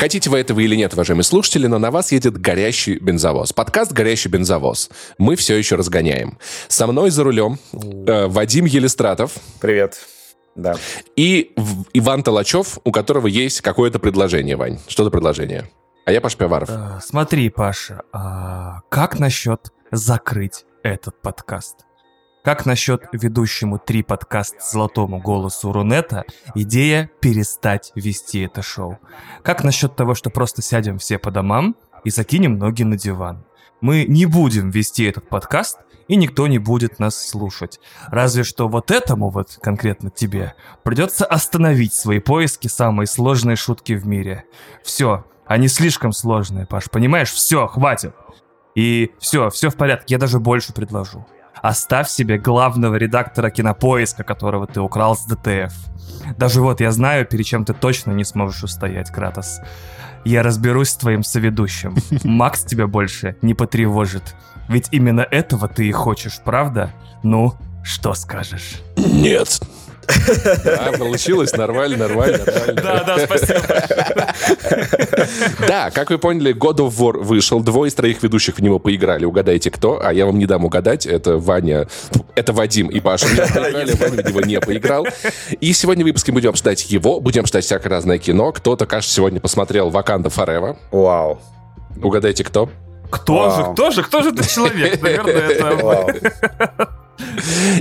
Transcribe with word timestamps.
Хотите 0.00 0.30
вы 0.30 0.38
этого 0.38 0.60
или 0.60 0.74
нет, 0.76 0.94
уважаемые 0.94 1.24
слушатели, 1.24 1.66
но 1.66 1.78
на 1.78 1.90
вас 1.90 2.10
едет 2.10 2.38
горящий 2.38 2.98
бензовоз. 2.98 3.52
Подкаст 3.52 3.92
«Горящий 3.92 4.30
бензовоз». 4.30 4.88
Мы 5.18 5.36
все 5.36 5.58
еще 5.58 5.76
разгоняем. 5.76 6.38
Со 6.68 6.86
мной 6.86 7.10
за 7.10 7.22
рулем 7.22 7.58
э, 7.74 8.26
Вадим 8.26 8.64
Елистратов. 8.64 9.34
Привет. 9.60 9.98
Да. 10.56 10.76
И 11.16 11.52
Иван 11.92 12.22
Толачев, 12.22 12.78
у 12.82 12.92
которого 12.92 13.26
есть 13.26 13.60
какое-то 13.60 13.98
предложение, 13.98 14.56
Вань. 14.56 14.78
Что 14.88 15.04
за 15.04 15.10
предложение? 15.10 15.70
А 16.06 16.12
я 16.12 16.22
Паш 16.22 16.34
Пиваров. 16.34 16.70
Э, 16.70 17.00
смотри, 17.04 17.50
Паша, 17.50 18.00
а 18.10 18.80
как 18.88 19.18
насчет 19.18 19.70
закрыть 19.92 20.64
этот 20.82 21.20
подкаст? 21.20 21.84
Как 22.42 22.64
насчет 22.64 23.02
ведущему 23.12 23.78
три 23.78 24.02
подкаст 24.02 24.62
золотому 24.62 25.20
голосу 25.20 25.72
Рунета 25.72 26.24
идея 26.54 27.10
перестать 27.20 27.92
вести 27.94 28.40
это 28.40 28.62
шоу? 28.62 28.98
Как 29.42 29.62
насчет 29.62 29.94
того, 29.94 30.14
что 30.14 30.30
просто 30.30 30.62
сядем 30.62 30.96
все 30.96 31.18
по 31.18 31.30
домам 31.30 31.76
и 32.02 32.08
закинем 32.08 32.56
ноги 32.56 32.82
на 32.82 32.96
диван? 32.96 33.44
Мы 33.82 34.06
не 34.06 34.24
будем 34.24 34.70
вести 34.70 35.04
этот 35.04 35.28
подкаст, 35.28 35.80
и 36.08 36.16
никто 36.16 36.46
не 36.46 36.58
будет 36.58 36.98
нас 36.98 37.28
слушать. 37.28 37.78
Разве 38.08 38.42
что 38.42 38.68
вот 38.68 38.90
этому 38.90 39.28
вот 39.28 39.58
конкретно 39.60 40.08
тебе 40.08 40.54
придется 40.82 41.26
остановить 41.26 41.92
свои 41.92 42.20
поиски 42.20 42.68
самой 42.68 43.06
сложной 43.06 43.56
шутки 43.56 43.92
в 43.92 44.06
мире. 44.06 44.44
Все, 44.82 45.26
они 45.44 45.68
слишком 45.68 46.12
сложные, 46.12 46.64
Паш, 46.64 46.88
понимаешь? 46.90 47.30
Все, 47.30 47.66
хватит. 47.66 48.14
И 48.74 49.10
все, 49.18 49.50
все 49.50 49.68
в 49.68 49.76
порядке, 49.76 50.14
я 50.14 50.18
даже 50.18 50.40
больше 50.40 50.72
предложу. 50.72 51.26
Оставь 51.62 52.08
себе 52.08 52.38
главного 52.38 52.94
редактора 52.96 53.50
кинопоиска, 53.50 54.24
которого 54.24 54.66
ты 54.66 54.80
украл 54.80 55.16
с 55.16 55.24
ДТФ. 55.26 55.72
Даже 56.36 56.60
вот 56.60 56.80
я 56.80 56.90
знаю, 56.92 57.26
перед 57.26 57.46
чем 57.46 57.64
ты 57.64 57.74
точно 57.74 58.12
не 58.12 58.24
сможешь 58.24 58.62
устоять, 58.62 59.10
Кратос. 59.10 59.60
Я 60.24 60.42
разберусь 60.42 60.90
с 60.90 60.96
твоим 60.96 61.22
соведущим. 61.22 61.96
Макс 62.24 62.64
тебя 62.64 62.86
больше 62.86 63.36
не 63.42 63.54
потревожит. 63.54 64.34
Ведь 64.68 64.88
именно 64.90 65.22
этого 65.22 65.68
ты 65.68 65.86
и 65.88 65.92
хочешь, 65.92 66.40
правда? 66.44 66.92
Ну, 67.22 67.54
что 67.82 68.14
скажешь? 68.14 68.82
Нет. 68.96 69.60
Да, 70.64 70.92
получилось, 70.98 71.52
нормально, 71.52 71.96
нормально, 71.96 72.38
нормально. 72.44 72.82
Да, 72.82 73.04
да, 73.04 73.18
спасибо. 73.26 73.60
Да, 75.66 75.90
как 75.90 76.10
вы 76.10 76.18
поняли, 76.18 76.54
God 76.54 76.76
of 76.76 76.90
War 76.98 77.18
вышел, 77.18 77.60
двое 77.60 77.88
из 77.88 77.94
троих 77.94 78.22
ведущих 78.22 78.56
в 78.56 78.62
него 78.62 78.78
поиграли. 78.78 79.24
Угадайте, 79.24 79.70
кто? 79.70 80.00
А 80.02 80.12
я 80.12 80.26
вам 80.26 80.38
не 80.38 80.46
дам 80.46 80.64
угадать. 80.64 81.06
Это 81.06 81.36
Ваня, 81.36 81.88
это 82.34 82.52
Вадим 82.52 82.88
и 82.88 83.00
Паша. 83.00 83.26
Поиграли, 83.26 83.92
Ваня 83.92 84.22
в 84.22 84.28
него 84.28 84.40
не 84.40 84.60
поиграл. 84.60 85.06
И 85.60 85.72
сегодня 85.72 86.04
в 86.04 86.06
выпуске 86.08 86.32
будем 86.32 86.50
обсуждать 86.50 86.90
его, 86.90 87.20
будем 87.20 87.42
обсуждать 87.42 87.64
всякое 87.64 87.90
разное 87.90 88.18
кино. 88.18 88.52
Кто-то, 88.52 88.86
кажется, 88.86 89.14
сегодня 89.14 89.40
посмотрел 89.40 89.90
Wakanda 89.90 90.26
Forever. 90.26 90.76
Вау. 90.90 91.40
Угадайте, 92.02 92.44
кто? 92.44 92.70
Кто 93.10 93.34
Вау. 93.34 93.50
же, 93.50 93.72
кто 93.72 93.90
же, 93.90 94.02
кто 94.02 94.22
же 94.22 94.30
этот 94.30 94.48
человек? 94.48 95.02
Наверное, 95.02 95.32
это... 95.32 96.88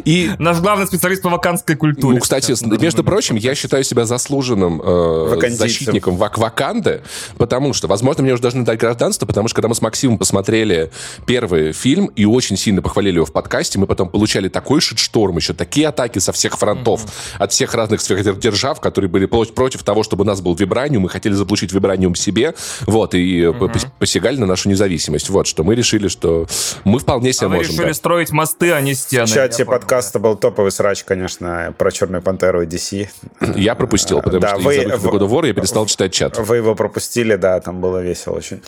И... 0.06 0.32
Наш 0.40 0.60
главный 0.60 0.88
специалист 0.88 1.22
по 1.22 1.30
ваканской 1.30 1.76
культуре. 1.76 2.16
Ну, 2.16 2.22
кстати, 2.22 2.54
между 2.82 3.04
прочим, 3.04 3.36
я 3.36 3.56
считаю 3.56 3.84
себя 3.84 4.06
заслуженным 4.06 4.82
э, 4.84 5.50
защитником 5.50 6.18
вак 6.18 6.38
Ваканды, 6.38 7.02
потому 7.38 7.74
что, 7.74 7.88
возможно, 7.88 8.24
мне 8.24 8.34
уже 8.34 8.42
должны 8.42 8.64
дать 8.64 8.80
гражданство, 8.80 9.26
потому 9.26 9.48
что, 9.48 9.56
когда 9.56 9.68
мы 9.68 9.76
с 9.76 9.82
Максимом 9.82 10.18
посмотрели 10.18 10.92
первый 11.26 11.74
фильм 11.74 12.08
и 12.08 12.26
очень 12.26 12.58
сильно 12.58 12.82
похвалили 12.82 13.16
его 13.16 13.26
в 13.26 13.34
подкасте, 13.34 13.80
мы 13.80 13.88
потом 13.88 14.10
получали 14.10 14.50
такой 14.50 14.80
шит-шторм, 14.80 15.36
еще 15.38 15.54
такие 15.54 15.88
атаки 15.88 16.20
со 16.20 16.32
всех 16.32 16.58
фронтов, 16.58 17.04
mm-hmm. 17.04 17.38
от 17.40 17.52
всех 17.52 17.74
разных 17.74 18.02
сверхдержав, 18.02 18.80
которые 18.80 19.10
были 19.10 19.26
против 19.26 19.84
того, 19.84 20.04
чтобы 20.04 20.24
у 20.24 20.28
нас 20.28 20.42
был 20.42 20.56
вибраниум, 20.56 21.04
мы 21.04 21.10
хотели 21.10 21.34
заполучить 21.34 21.72
вибраниум 21.72 22.16
себе, 22.16 22.54
вот, 22.86 23.14
и 23.16 23.42
mm-hmm. 23.42 23.88
посягали 24.00 24.38
на 24.38 24.46
нашу 24.46 24.70
независимость. 24.70 25.30
Вот, 25.30 25.48
что 25.48 25.64
мы 25.64 25.76
решили, 25.76 26.08
что 26.08 26.48
мы 26.84 27.00
вполне 27.00 27.34
себе 27.34 27.48
а 27.48 27.50
можем. 27.50 27.72
Мы 27.72 27.74
решили 27.74 27.88
да. 27.88 27.94
строить 27.94 28.32
мосты, 28.32 28.72
а 28.72 28.82
не 28.82 28.94
стены 28.94 29.28
чате 29.34 29.66
подкаста 29.66 30.20
был 30.20 30.36
топовый 30.36 30.72
срач, 30.72 31.04
конечно, 31.04 31.74
про 31.78 31.92
Черную 31.92 32.22
Пантеру 32.22 32.62
и 32.62 32.66
DC. 32.66 33.10
Я 33.56 33.76
пропустил, 33.76 34.22
потому 34.22 34.42
да, 34.42 34.50
что 34.50 34.60
вы, 34.60 34.76
из-за 34.76 35.10
года 35.10 35.26
вора 35.26 35.48
я 35.48 35.54
перестал 35.54 35.86
читать 35.86 36.14
чат. 36.14 36.38
Вы 36.38 36.58
его 36.58 36.76
пропустили, 36.76 37.36
да, 37.36 37.60
там 37.60 37.82
было 37.82 38.00
весело 38.00 38.36
очень. 38.36 38.62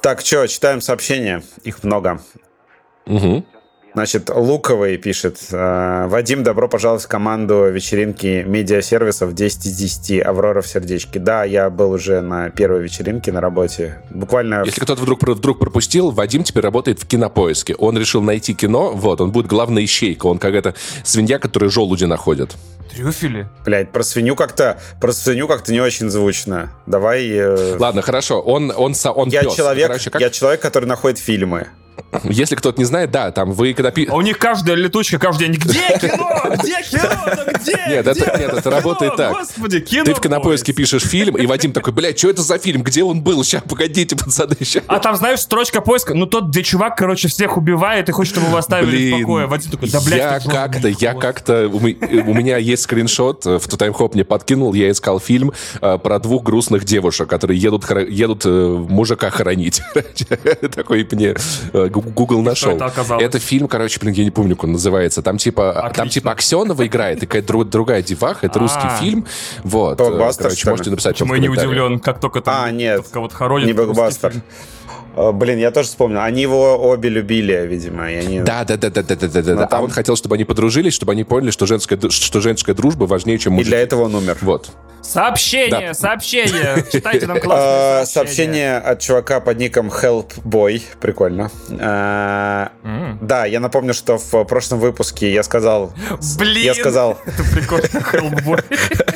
Так, 0.00 0.20
что, 0.20 0.46
читаем 0.46 0.80
сообщения, 0.80 1.42
их 1.62 1.82
много. 1.84 2.20
Угу. 3.06 3.44
Значит, 3.94 4.30
Луковый 4.34 4.96
пишет. 4.96 5.38
«Э, 5.50 6.06
Вадим, 6.08 6.42
добро 6.42 6.68
пожаловать 6.68 7.04
в 7.04 7.08
команду 7.08 7.68
вечеринки 7.70 8.42
медиасервисов 8.46 9.34
10 9.34 9.66
из 9.66 9.76
10. 9.76 10.22
Аврора 10.24 10.62
в 10.62 10.66
сердечке. 10.66 11.18
Да, 11.18 11.44
я 11.44 11.68
был 11.68 11.92
уже 11.92 12.22
на 12.22 12.48
первой 12.50 12.82
вечеринке 12.82 13.32
на 13.32 13.40
работе. 13.40 14.00
Буквально... 14.10 14.62
Если 14.64 14.80
кто-то 14.80 15.02
вдруг, 15.02 15.22
вдруг 15.22 15.58
пропустил, 15.58 16.10
Вадим 16.10 16.42
теперь 16.42 16.62
работает 16.62 17.00
в 17.00 17.06
кинопоиске. 17.06 17.74
Он 17.74 17.98
решил 17.98 18.22
найти 18.22 18.54
кино, 18.54 18.92
вот, 18.92 19.20
он 19.20 19.30
будет 19.30 19.46
главная 19.46 19.84
ищейка. 19.84 20.26
Он 20.26 20.38
какая-то 20.38 20.74
свинья, 21.04 21.38
которая 21.38 21.68
желуди 21.68 22.04
находит. 22.04 22.56
Трюфели? 22.90 23.48
Блять, 23.64 23.90
про 23.90 24.02
свинью 24.02 24.36
как-то 24.36 24.78
про 25.00 25.12
свинью 25.12 25.48
как-то 25.48 25.72
не 25.72 25.80
очень 25.80 26.10
звучно. 26.10 26.70
Давай. 26.86 27.26
Э... 27.30 27.76
Ладно, 27.78 28.02
хорошо. 28.02 28.40
Он 28.40 28.70
он 28.70 28.94
он, 29.04 29.12
он 29.16 29.28
я 29.28 29.42
пес. 29.42 29.54
человек. 29.54 29.86
Короче, 29.86 30.10
как... 30.10 30.20
Я 30.20 30.30
человек, 30.30 30.60
который 30.60 30.86
находит 30.86 31.18
фильмы. 31.18 31.68
Если 32.24 32.56
кто-то 32.56 32.78
не 32.78 32.84
знает, 32.84 33.10
да, 33.10 33.30
там 33.30 33.52
вы 33.52 33.72
когда... 33.72 33.90
А 34.08 34.14
у 34.14 34.20
них 34.20 34.38
каждая 34.38 34.76
летучка 34.76 35.18
каждый 35.18 35.48
день, 35.48 35.56
где 35.56 35.98
кино? 35.98 36.30
Где 36.62 36.82
кино? 36.82 37.08
Где? 37.54 37.84
Нет, 37.88 38.06
это, 38.06 38.38
нет, 38.38 38.52
это 38.52 38.70
работает 38.70 39.16
так. 39.16 39.32
Господи, 39.32 39.80
кино. 39.80 40.04
Ты 40.04 40.14
в 40.14 40.20
кинопоиске 40.20 40.72
пишешь 40.72 41.02
фильм, 41.02 41.36
и 41.36 41.46
Вадим 41.46 41.72
такой, 41.72 41.92
блядь, 41.92 42.18
что 42.18 42.28
это 42.28 42.42
за 42.42 42.58
фильм? 42.58 42.82
Где 42.82 43.02
он 43.02 43.22
был? 43.22 43.42
Сейчас, 43.44 43.62
погодите, 43.62 44.16
пацаны, 44.16 44.56
сейчас. 44.60 44.82
А 44.86 44.98
там, 44.98 45.16
знаешь, 45.16 45.40
строчка 45.40 45.80
поиска, 45.80 46.14
ну 46.14 46.26
тот, 46.26 46.48
где 46.48 46.62
чувак, 46.62 46.96
короче, 46.96 47.28
всех 47.28 47.56
убивает 47.56 48.08
и 48.08 48.12
хочет, 48.12 48.34
чтобы 48.34 48.48
его 48.48 48.58
оставили 48.58 48.90
Блин, 48.90 49.16
в 49.16 49.20
покое. 49.20 49.46
Вадим 49.46 49.70
такой, 49.70 49.90
да, 49.90 50.00
блядь, 50.00 50.18
я 50.18 50.40
как-то, 50.40 50.88
я 50.88 51.14
как-то, 51.14 51.68
у 51.68 51.80
меня 52.34 52.58
есть 52.58 52.82
скриншот, 52.82 53.46
э, 53.46 53.58
в 53.58 53.76
Таймхоп 53.76 54.14
мне 54.14 54.24
подкинул, 54.24 54.74
я 54.74 54.90
искал 54.90 55.18
фильм 55.18 55.52
э, 55.80 55.98
про 55.98 56.18
двух 56.18 56.42
грустных 56.42 56.84
девушек, 56.84 57.28
которые 57.28 57.58
едут, 57.58 57.88
едут 57.90 58.42
э, 58.44 58.86
мужика 58.88 59.30
хоронить. 59.30 59.82
Такой 60.74 61.08
мне 61.12 61.34
Google 61.88 62.42
нашел 62.42 62.72
это 62.72 62.86
оказалось? 62.86 63.24
Это 63.24 63.38
фильм, 63.38 63.68
короче, 63.68 63.98
блин, 64.00 64.14
я 64.14 64.24
не 64.24 64.30
помню, 64.30 64.56
как 64.56 64.64
он 64.64 64.72
называется. 64.72 65.22
Там 65.22 65.38
типа, 65.38 65.70
Отлично. 65.70 65.94
там 65.94 66.08
типа 66.08 66.32
Аксенова 66.32 66.86
играет, 66.86 67.22
и 67.22 67.26
какая-то 67.26 67.64
другая 67.64 68.02
деваха, 68.02 68.46
это 68.46 68.58
русский 68.58 68.86
а. 68.86 68.96
фильм. 68.98 69.26
Вот. 69.64 69.98
Короче, 69.98 70.70
можете 70.70 70.90
написать 70.90 71.14
Почему 71.14 71.34
я 71.34 71.40
не 71.40 71.48
удивлен, 71.48 71.98
как 72.00 72.20
только 72.20 72.40
там 72.40 72.64
а, 72.64 72.70
нет, 72.70 73.06
кого-то 73.10 73.34
хоронят. 73.34 73.66
Не 73.66 73.72
блокбастер. 73.72 74.32
Э, 75.16 75.32
блин, 75.32 75.58
я 75.58 75.70
тоже 75.70 75.88
вспомнил. 75.88 76.20
Они 76.20 76.42
его 76.42 76.78
обе 76.78 77.08
любили, 77.08 77.66
видимо. 77.66 78.10
И 78.10 78.14
они... 78.16 78.40
Да, 78.40 78.64
да, 78.64 78.76
да, 78.76 78.90
да, 78.90 79.02
да, 79.02 79.14
да, 79.14 79.28
да, 79.28 79.42
да. 79.42 79.66
Там... 79.66 79.80
А 79.80 79.82
он 79.84 79.90
хотел, 79.90 80.16
чтобы 80.16 80.36
они 80.36 80.44
подружились, 80.44 80.94
чтобы 80.94 81.12
они 81.12 81.24
поняли, 81.24 81.50
что 81.50 81.66
женская, 81.66 81.98
что 82.10 82.40
женская 82.40 82.74
дружба 82.74 83.04
важнее, 83.04 83.38
чем 83.38 83.54
мужик. 83.54 83.66
И 83.66 83.70
для 83.70 83.80
этого 83.80 84.02
он 84.04 84.14
умер. 84.14 84.38
Вот. 84.40 84.70
Сообщение, 85.02 85.88
да. 85.88 85.94
сообщение. 85.94 86.84
Читайте 86.92 87.26
нам 87.26 87.40
классное 87.40 88.04
сообщение. 88.04 88.06
Сообщение 88.06 88.76
от 88.78 89.00
чувака 89.00 89.40
под 89.40 89.58
ником 89.58 89.88
Helpboy. 89.88 90.80
Прикольно. 91.00 91.50
А, 91.80 92.70
да, 93.20 93.44
я 93.44 93.60
напомню, 93.60 93.94
что 93.94 94.16
в 94.18 94.44
прошлом 94.44 94.78
выпуске 94.78 95.32
я 95.32 95.42
сказал... 95.42 95.92
Блин! 96.38 96.64
Я 96.64 96.74
сказал... 96.74 97.18
Это 97.26 97.42
прикольно, 97.52 97.86
Helpboy. 97.86 99.08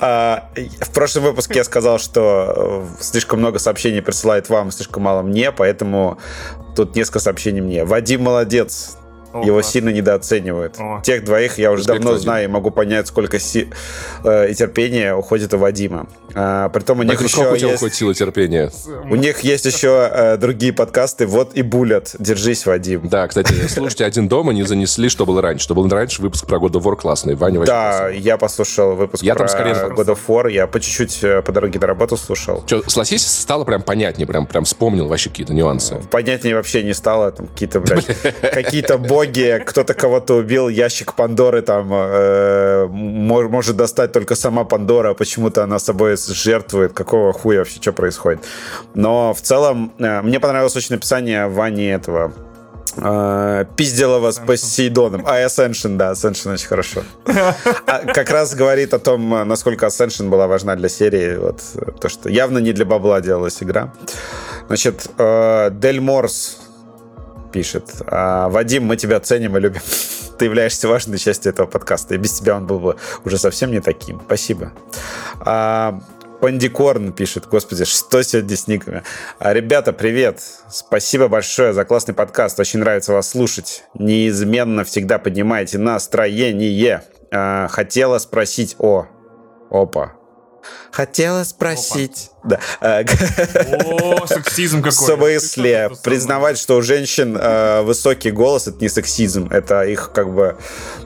А, 0.00 0.48
в 0.80 0.90
прошлом 0.92 1.24
выпуске 1.24 1.56
я 1.56 1.64
сказал, 1.64 1.98
что 1.98 2.86
э, 2.98 3.02
слишком 3.02 3.40
много 3.40 3.58
сообщений 3.58 4.00
присылает 4.00 4.48
вам, 4.48 4.70
слишком 4.70 5.02
мало 5.02 5.20
мне, 5.22 5.52
поэтому 5.52 6.18
тут 6.74 6.96
несколько 6.96 7.18
сообщений 7.18 7.60
мне. 7.60 7.84
Вадим 7.84 8.22
молодец, 8.22 8.96
о, 9.32 9.44
Его 9.44 9.60
класс. 9.60 9.70
сильно 9.70 9.90
недооценивают. 9.90 10.76
О. 10.78 11.00
Тех 11.02 11.24
двоих 11.24 11.58
я 11.58 11.70
уже 11.70 11.82
Респект 11.82 11.98
давно 11.98 12.10
Вадим. 12.12 12.22
знаю 12.22 12.44
и 12.44 12.48
могу 12.48 12.70
понять, 12.70 13.06
сколько 13.06 13.38
си... 13.38 13.70
э, 14.24 14.50
и 14.50 14.54
терпения 14.54 15.14
уходит 15.14 15.54
у 15.54 15.58
Вадима. 15.58 16.06
А, 16.34 16.68
притом 16.68 17.00
у 17.00 17.02
них 17.02 17.18
так 17.18 17.26
еще 17.26 17.50
у 17.52 17.56
тебя 17.56 17.70
есть... 17.72 17.94
сила 17.94 18.14
терпения? 18.14 18.70
У 19.10 19.16
них 19.16 19.40
есть 19.40 19.64
еще 19.64 20.10
э, 20.12 20.36
другие 20.36 20.72
подкасты. 20.72 21.26
Вот 21.26 21.54
и 21.54 21.62
Булят. 21.62 22.14
Держись, 22.18 22.66
Вадим. 22.66 23.08
Да, 23.08 23.26
кстати, 23.28 23.52
слушайте, 23.68 24.04
«Один 24.04 24.28
дома» 24.28 24.52
не 24.52 24.64
занесли, 24.64 25.08
что 25.08 25.26
было 25.26 25.42
раньше. 25.42 25.64
Что 25.64 25.74
было 25.74 25.88
раньше, 25.90 26.22
выпуск 26.22 26.46
про 26.46 26.58
God 26.58 26.72
of 26.72 26.82
War 26.82 26.96
классный. 26.96 27.34
Ваня 27.34 27.64
Да, 27.64 28.08
я 28.08 28.36
послушал 28.36 28.94
выпуск 28.94 29.22
я 29.22 29.34
про 29.34 29.46
там 29.46 29.48
скорее... 29.48 29.74
God 29.74 30.06
of 30.06 30.18
War. 30.26 30.50
Я 30.50 30.66
по 30.66 30.80
чуть-чуть 30.80 31.22
э, 31.22 31.42
по 31.42 31.52
дороге 31.52 31.78
до 31.78 31.86
работы 31.86 32.16
слушал. 32.16 32.62
Что, 32.66 32.88
с 32.88 32.96
Лосись 32.96 33.26
стало 33.26 33.64
прям 33.64 33.82
понятнее, 33.82 34.26
прям, 34.26 34.46
прям 34.46 34.64
вспомнил 34.64 35.06
вообще 35.06 35.30
какие-то 35.30 35.54
нюансы. 35.54 36.00
Понятнее 36.10 36.54
вообще 36.54 36.82
не 36.82 36.94
стало. 36.94 37.30
Там 37.32 37.46
какие-то, 37.46 37.80
блядь, 37.80 38.06
какие-то 38.40 38.98
боги, 39.20 39.62
кто-то 39.66 39.94
кого-то 39.94 40.34
убил, 40.34 40.68
ящик 40.68 41.14
Пандоры 41.14 41.62
там 41.62 41.90
э, 41.92 42.86
может 42.90 43.76
достать 43.76 44.12
только 44.12 44.34
сама 44.34 44.64
Пандора, 44.64 45.14
почему-то 45.14 45.62
она 45.62 45.78
собой 45.78 46.16
жертвует, 46.16 46.92
какого 46.92 47.32
хуя 47.32 47.58
вообще, 47.58 47.80
что 47.80 47.92
происходит. 47.92 48.40
Но 48.94 49.34
в 49.34 49.40
целом, 49.40 49.92
э, 49.98 50.22
мне 50.22 50.40
понравилось 50.40 50.76
очень 50.76 50.94
написание 50.94 51.48
Вани 51.48 51.84
этого 51.84 52.32
Uh, 52.96 53.68
пиздила 53.76 54.18
вас 54.18 54.38
Ascension. 54.38 54.46
Посейдоном. 54.46 55.22
А, 55.24 55.40
Ascension, 55.44 55.96
да, 55.96 56.10
Ascension 56.10 56.54
очень 56.54 56.66
хорошо. 56.66 57.02
А, 57.86 58.00
как 58.12 58.30
раз 58.30 58.56
говорит 58.56 58.92
о 58.94 58.98
том, 58.98 59.48
насколько 59.48 59.86
Ascension 59.86 60.28
была 60.28 60.48
важна 60.48 60.74
для 60.74 60.88
серии. 60.88 61.36
Вот, 61.36 61.62
то, 62.00 62.08
что 62.08 62.28
явно 62.28 62.58
не 62.58 62.72
для 62.72 62.84
бабла 62.84 63.20
делалась 63.20 63.62
игра. 63.62 63.92
Значит, 64.66 65.06
Дель 65.16 66.00
Морс 66.00 66.58
пишет. 67.52 67.84
Uh, 68.00 68.50
Вадим, 68.50 68.84
мы 68.84 68.96
тебя 68.96 69.20
ценим 69.20 69.56
и 69.56 69.60
любим. 69.60 69.80
Ты 70.38 70.46
являешься 70.46 70.88
важной 70.88 71.18
частью 71.18 71.52
этого 71.52 71.66
подкаста. 71.66 72.14
И 72.14 72.18
без 72.18 72.32
тебя 72.32 72.56
он 72.56 72.66
был 72.66 72.78
бы 72.78 72.96
уже 73.24 73.38
совсем 73.38 73.70
не 73.70 73.80
таким. 73.80 74.20
Спасибо. 74.24 74.72
Uh, 75.40 76.00
Пандикорн 76.40 77.12
пишет, 77.12 77.46
господи, 77.46 77.84
что 77.84 78.22
сегодня 78.22 78.56
с 78.56 78.66
никами? 78.66 79.02
А, 79.38 79.52
ребята, 79.52 79.92
привет! 79.92 80.40
Спасибо 80.70 81.28
большое 81.28 81.74
за 81.74 81.84
классный 81.84 82.14
подкаст. 82.14 82.58
Очень 82.58 82.80
нравится 82.80 83.12
вас 83.12 83.28
слушать. 83.28 83.84
Неизменно 83.92 84.84
всегда 84.84 85.18
поднимаете 85.18 85.76
настроение. 85.76 87.02
А, 87.30 87.68
хотела 87.68 88.18
спросить 88.18 88.74
о... 88.78 89.06
Опа. 89.70 90.14
Хотела 90.92 91.44
спросить... 91.44 92.30
Да. 92.42 92.58
О, 92.80 94.26
сексизм 94.26 94.78
какой. 94.82 94.90
В 94.90 95.40
смысле, 95.40 95.90
признавать, 96.02 96.58
что 96.58 96.78
у 96.78 96.82
женщин 96.82 97.36
э, 97.38 97.82
высокий 97.82 98.30
голос, 98.30 98.66
это 98.66 98.78
не 98.80 98.88
сексизм, 98.88 99.48
это 99.50 99.82
их 99.82 100.10
как 100.14 100.32
бы... 100.32 100.56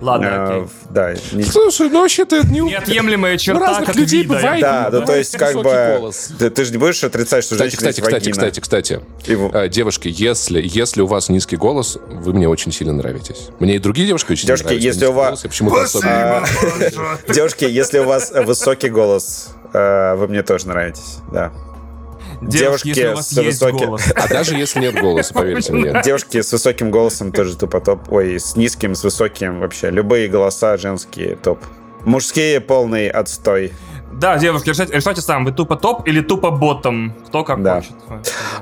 Ладно, 0.01 0.29
э. 0.29 0.67
Да. 0.91 1.15
Не... 1.33 1.43
Слушай, 1.43 1.91
ну 1.91 2.03
вообще-то 2.03 2.37
это 2.37 2.47
не... 2.47 2.61
Неотъемлемая 2.61 3.37
черта, 3.37 3.67
разных 3.67 3.97
людей 3.97 4.23
вида. 4.23 4.35
бывает. 4.35 4.61
Да, 4.61 4.89
ну, 4.93 5.05
то 5.05 5.17
есть 5.17 5.37
как 5.37 5.57
бы... 5.57 6.13
Ты, 6.39 6.51
ты 6.51 6.65
же 6.65 6.71
не 6.71 6.79
будешь 6.79 7.03
отрицать, 7.03 7.43
что 7.43 7.57
кстати, 7.57 7.75
кстати, 7.75 8.01
кстати, 8.01 8.31
кстати, 8.31 8.61
кстати, 8.61 9.01
кстати. 9.27 9.69
Девушки, 9.71 10.09
если, 10.09 10.63
если 10.65 11.01
у 11.01 11.07
вас 11.07 11.29
низкий 11.29 11.57
голос, 11.57 11.99
вы 12.07 12.33
мне 12.33 12.49
очень 12.49 12.71
сильно 12.71 12.93
нравитесь. 12.93 13.49
Мне 13.59 13.75
и 13.75 13.79
другие 13.81 14.07
девушки 14.07 14.33
очень 14.33 14.47
девушки, 14.47 14.67
нравятся. 14.67 14.87
Если 14.87 15.07
у 15.07 15.13
вас... 15.13 15.45
Девушки, 17.29 17.65
если 17.65 17.99
у 17.99 18.05
вас 18.05 18.31
высокий 18.31 18.89
голос, 18.89 19.49
вы 19.75 20.29
мне 20.29 20.43
тоже 20.43 20.69
нравитесь 20.69 21.19
да. 21.33 21.53
Девушки, 22.41 22.59
Девушки 22.59 22.89
если 22.89 23.07
у 23.07 23.15
вас 23.17 23.29
с 23.29 23.33
есть 23.39 23.61
высоким... 23.61 23.87
голос. 23.87 24.13
А 24.17 24.29
даже 24.29 24.57
если 24.57 24.81
нет 24.81 24.95
голоса, 24.95 25.35
поверьте 25.35 25.73
мне. 25.73 26.01
Девушки 26.05 26.41
с 26.43 26.53
высоким 26.53 26.91
голосом 26.91 27.33
тоже 27.33 27.57
тупо 27.57 27.81
топ. 27.81 28.11
Ой, 28.11 28.39
с 28.39 28.57
низким, 28.57 28.95
с 28.95 29.05
высоким 29.05 29.61
вообще. 29.61 29.91
Любые 29.91 30.29
голоса 30.29 30.77
женские 30.77 31.37
топ. 31.37 31.61
Мужские 32.05 32.61
полный 32.61 33.09
отстой. 33.09 33.73
Да, 34.13 34.39
девушки, 34.39 34.69
решайте, 34.69 34.95
решайте 34.95 35.21
сам, 35.23 35.45
вы 35.45 35.53
тупо 35.53 35.75
топ 35.77 36.07
или 36.07 36.21
тупо 36.21 36.51
ботом, 36.51 37.15
кто 37.27 37.43
как 37.43 37.63
да. 37.63 37.77
хочет. 37.77 37.93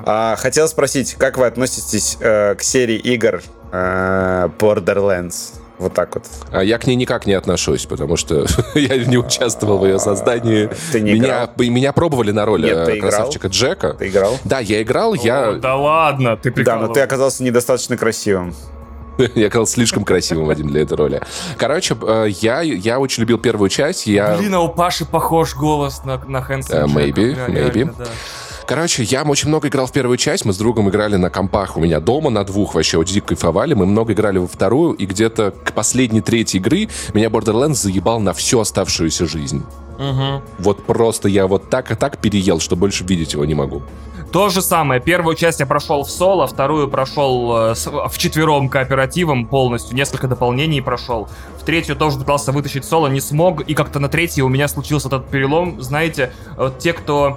А, 0.06 0.36
хотел 0.36 0.66
спросить, 0.66 1.14
как 1.14 1.36
вы 1.36 1.46
относитесь 1.46 2.16
э, 2.20 2.54
к 2.54 2.62
серии 2.62 2.96
игр 2.96 3.42
э, 3.70 4.48
Borderlands? 4.58 5.61
Вот 5.82 5.94
так 5.94 6.14
вот. 6.14 6.26
А 6.52 6.62
я 6.62 6.78
к 6.78 6.86
ней 6.86 6.94
никак 6.94 7.26
не 7.26 7.32
отношусь, 7.32 7.86
потому 7.86 8.16
что 8.16 8.46
я 8.76 8.96
не 8.98 9.18
участвовал 9.18 9.78
в 9.78 9.84
ее 9.84 9.98
создании. 9.98 10.70
Ты 10.92 11.00
не 11.00 11.14
меня, 11.14 11.24
играл? 11.24 11.50
Меня 11.58 11.92
пробовали 11.92 12.30
на 12.30 12.46
роли 12.46 12.66
Нет, 12.66 12.84
ты 12.84 13.00
красавчика 13.00 13.48
играл? 13.48 13.52
Джека. 13.52 13.94
Ты 13.94 14.08
играл? 14.08 14.38
Да, 14.44 14.60
я 14.60 14.80
играл. 14.80 15.14
О, 15.14 15.16
я... 15.16 15.52
Да 15.54 15.74
ладно, 15.74 16.36
ты 16.36 16.52
Да, 16.62 16.78
но 16.78 16.88
ты 16.88 17.00
оказался 17.00 17.42
недостаточно 17.42 17.96
красивым. 17.96 18.54
Я 19.34 19.48
оказался 19.48 19.74
слишком 19.74 20.04
красивым 20.04 20.48
один 20.48 20.68
для 20.68 20.82
этой 20.82 20.96
роли. 20.96 21.20
Короче, 21.58 21.94
э, 22.00 22.28
я, 22.40 22.62
я 22.62 22.98
очень 22.98 23.20
любил 23.20 23.36
первую 23.38 23.68
часть. 23.68 24.06
Я... 24.06 24.36
Блин, 24.36 24.54
а 24.54 24.60
у 24.60 24.68
Паши 24.70 25.04
похож 25.04 25.54
голос 25.54 26.04
на, 26.04 26.18
на 26.26 26.40
Хэнса 26.40 26.78
uh, 26.78 26.86
Maybe, 26.86 27.34
Джека. 27.34 27.50
maybe. 27.50 27.72
Реально, 27.74 27.94
да. 27.98 28.06
Короче, 28.74 29.02
я 29.02 29.22
очень 29.24 29.48
много 29.48 29.68
играл 29.68 29.84
в 29.84 29.92
первую 29.92 30.16
часть. 30.16 30.46
Мы 30.46 30.54
с 30.54 30.56
другом 30.56 30.88
играли 30.88 31.16
на 31.16 31.28
компах 31.28 31.76
у 31.76 31.80
меня 31.80 32.00
дома 32.00 32.30
на 32.30 32.42
двух. 32.42 32.74
Вообще 32.74 32.96
очень 32.96 33.16
дико 33.16 33.26
кайфовали. 33.26 33.74
Мы 33.74 33.84
много 33.84 34.14
играли 34.14 34.38
во 34.38 34.46
вторую. 34.46 34.94
И 34.94 35.04
где-то 35.04 35.50
к 35.50 35.74
последней 35.74 36.22
третьей 36.22 36.58
игры 36.58 36.88
меня 37.12 37.26
Borderlands 37.26 37.74
заебал 37.74 38.18
на 38.18 38.32
всю 38.32 38.60
оставшуюся 38.60 39.26
жизнь. 39.26 39.62
Угу. 39.98 40.42
Вот 40.60 40.86
просто 40.86 41.28
я 41.28 41.46
вот 41.46 41.68
так 41.68 41.90
и 41.90 41.94
так 41.96 42.16
переел, 42.16 42.60
что 42.60 42.74
больше 42.74 43.04
видеть 43.04 43.34
его 43.34 43.44
не 43.44 43.54
могу. 43.54 43.82
То 44.32 44.48
же 44.48 44.62
самое. 44.62 45.02
Первую 45.02 45.36
часть 45.36 45.60
я 45.60 45.66
прошел 45.66 46.04
в 46.04 46.10
соло, 46.10 46.46
вторую 46.46 46.88
прошел 46.88 47.54
э, 47.54 47.74
в 47.74 48.16
четвером 48.16 48.70
кооперативом 48.70 49.48
полностью, 49.48 49.94
несколько 49.94 50.28
дополнений 50.28 50.80
прошел. 50.80 51.28
В 51.60 51.64
третью 51.66 51.94
тоже 51.94 52.18
пытался 52.18 52.52
вытащить 52.52 52.86
соло, 52.86 53.08
не 53.08 53.20
смог, 53.20 53.60
и 53.60 53.74
как-то 53.74 53.98
на 53.98 54.08
третьей 54.08 54.42
у 54.42 54.48
меня 54.48 54.66
случился 54.66 55.08
этот 55.08 55.28
перелом. 55.28 55.82
Знаете, 55.82 56.32
вот 56.56 56.78
те, 56.78 56.94
кто 56.94 57.36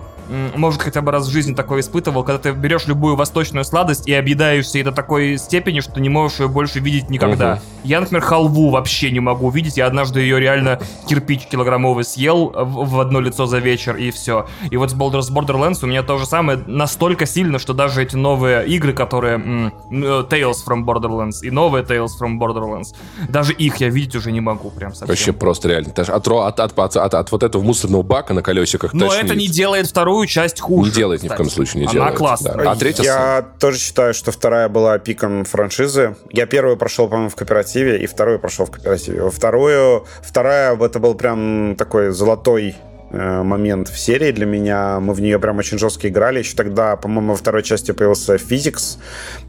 может, 0.55 0.81
хотя 0.81 1.01
бы 1.01 1.11
раз 1.11 1.27
в 1.27 1.31
жизни 1.31 1.53
такое 1.53 1.81
испытывал, 1.81 2.23
когда 2.23 2.39
ты 2.39 2.51
берешь 2.51 2.87
любую 2.87 3.15
восточную 3.15 3.65
сладость 3.65 4.07
и 4.07 4.13
объедаешься 4.13 4.77
ее 4.77 4.85
до 4.85 4.91
такой 4.91 5.37
степени, 5.37 5.79
что 5.79 5.99
не 5.99 6.09
можешь 6.09 6.39
ее 6.39 6.47
больше 6.47 6.79
видеть 6.79 7.09
никогда. 7.09 7.53
Угу. 7.53 7.61
Я, 7.83 7.99
например, 7.99 8.21
халву 8.23 8.69
вообще 8.69 9.11
не 9.11 9.19
могу 9.19 9.49
видеть. 9.49 9.77
Я 9.77 9.87
однажды 9.87 10.21
ее 10.21 10.39
реально 10.39 10.79
кирпич 11.07 11.45
килограммовый 11.45 12.03
съел 12.03 12.51
в, 12.55 12.99
одно 12.99 13.19
лицо 13.19 13.45
за 13.45 13.59
вечер, 13.59 13.95
и 13.95 14.11
все. 14.11 14.47
И 14.69 14.77
вот 14.77 14.91
с 14.91 14.95
Borderlands 14.95 15.79
у 15.83 15.87
меня 15.87 16.03
то 16.03 16.17
же 16.17 16.25
самое 16.25 16.59
настолько 16.65 17.25
сильно, 17.25 17.59
что 17.59 17.73
даже 17.73 18.01
эти 18.01 18.15
новые 18.15 18.65
игры, 18.67 18.93
которые 18.93 19.35
м- 19.35 19.73
Tales 19.91 20.57
from 20.67 20.83
Borderlands 20.85 21.41
и 21.43 21.51
новые 21.51 21.83
Tales 21.83 22.09
from 22.19 22.39
Borderlands, 22.39 22.95
даже 23.29 23.53
их 23.53 23.77
я 23.77 23.89
видеть 23.89 24.15
уже 24.15 24.31
не 24.31 24.41
могу 24.41 24.71
прям 24.71 24.91
совсем. 24.91 25.07
Вообще 25.07 25.33
просто 25.33 25.69
реально. 25.69 25.93
От, 25.95 26.27
от, 26.27 26.59
от, 26.59 26.79
от, 26.79 26.95
от, 26.97 27.13
от 27.13 27.31
вот 27.31 27.43
этого 27.43 27.61
мусорного 27.61 28.01
бака 28.01 28.33
на 28.33 28.41
колесиках 28.41 28.93
Но 28.93 29.13
это 29.13 29.35
не 29.35 29.47
делает 29.47 29.87
вторую 29.87 30.14
вторую 30.15 30.27
часть 30.27 30.59
хуже. 30.61 30.89
Не 30.89 30.95
делает 30.95 31.23
ни 31.23 31.27
в 31.27 31.35
коем 31.35 31.49
случае, 31.49 31.81
не 31.81 31.85
Она 31.85 31.93
делает. 31.93 32.09
Она 32.09 32.17
классная. 32.17 32.55
Да. 32.55 32.71
А 32.71 32.75
третья... 32.75 33.03
Я 33.03 33.45
тоже 33.59 33.77
считаю, 33.77 34.13
что 34.13 34.31
вторая 34.31 34.69
была 34.69 34.97
пиком 34.97 35.43
франшизы. 35.43 36.15
Я 36.31 36.45
первую 36.45 36.77
прошел, 36.77 37.07
по-моему, 37.07 37.29
в 37.29 37.35
кооперативе, 37.35 38.01
и 38.01 38.07
вторую 38.07 38.39
прошел 38.39 38.65
в 38.65 38.71
кооперативе. 38.71 39.21
Во 39.21 39.31
вторую... 39.31 40.05
Вторая, 40.21 40.77
это 40.77 40.99
был 40.99 41.15
прям 41.15 41.75
такой 41.77 42.11
золотой 42.11 42.75
э, 43.11 43.43
момент 43.43 43.89
в 43.89 43.97
серии 43.99 44.31
для 44.31 44.45
меня. 44.45 44.99
Мы 44.99 45.13
в 45.13 45.21
нее 45.21 45.37
прям 45.39 45.57
очень 45.57 45.77
жестко 45.77 46.07
играли. 46.07 46.39
Еще 46.39 46.55
тогда, 46.55 46.95
по-моему, 46.95 47.31
во 47.31 47.37
второй 47.37 47.63
части 47.63 47.91
появился 47.91 48.37
физикс. 48.37 48.97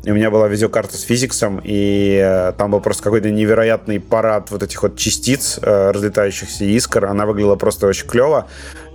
И 0.04 0.10
у 0.10 0.14
меня 0.14 0.30
была 0.30 0.48
видеокарта 0.48 0.96
с 0.96 1.02
физиксом, 1.02 1.60
и 1.62 2.20
э, 2.22 2.52
там 2.58 2.72
был 2.72 2.80
просто 2.80 3.04
какой-то 3.04 3.30
невероятный 3.30 4.00
парад 4.00 4.50
вот 4.50 4.62
этих 4.62 4.82
вот 4.82 4.96
частиц, 4.96 5.60
э, 5.62 5.90
разлетающихся 5.92 6.64
искр. 6.64 7.04
Она 7.06 7.24
выглядела 7.24 7.56
просто 7.56 7.86
очень 7.86 8.08
клево. 8.08 8.46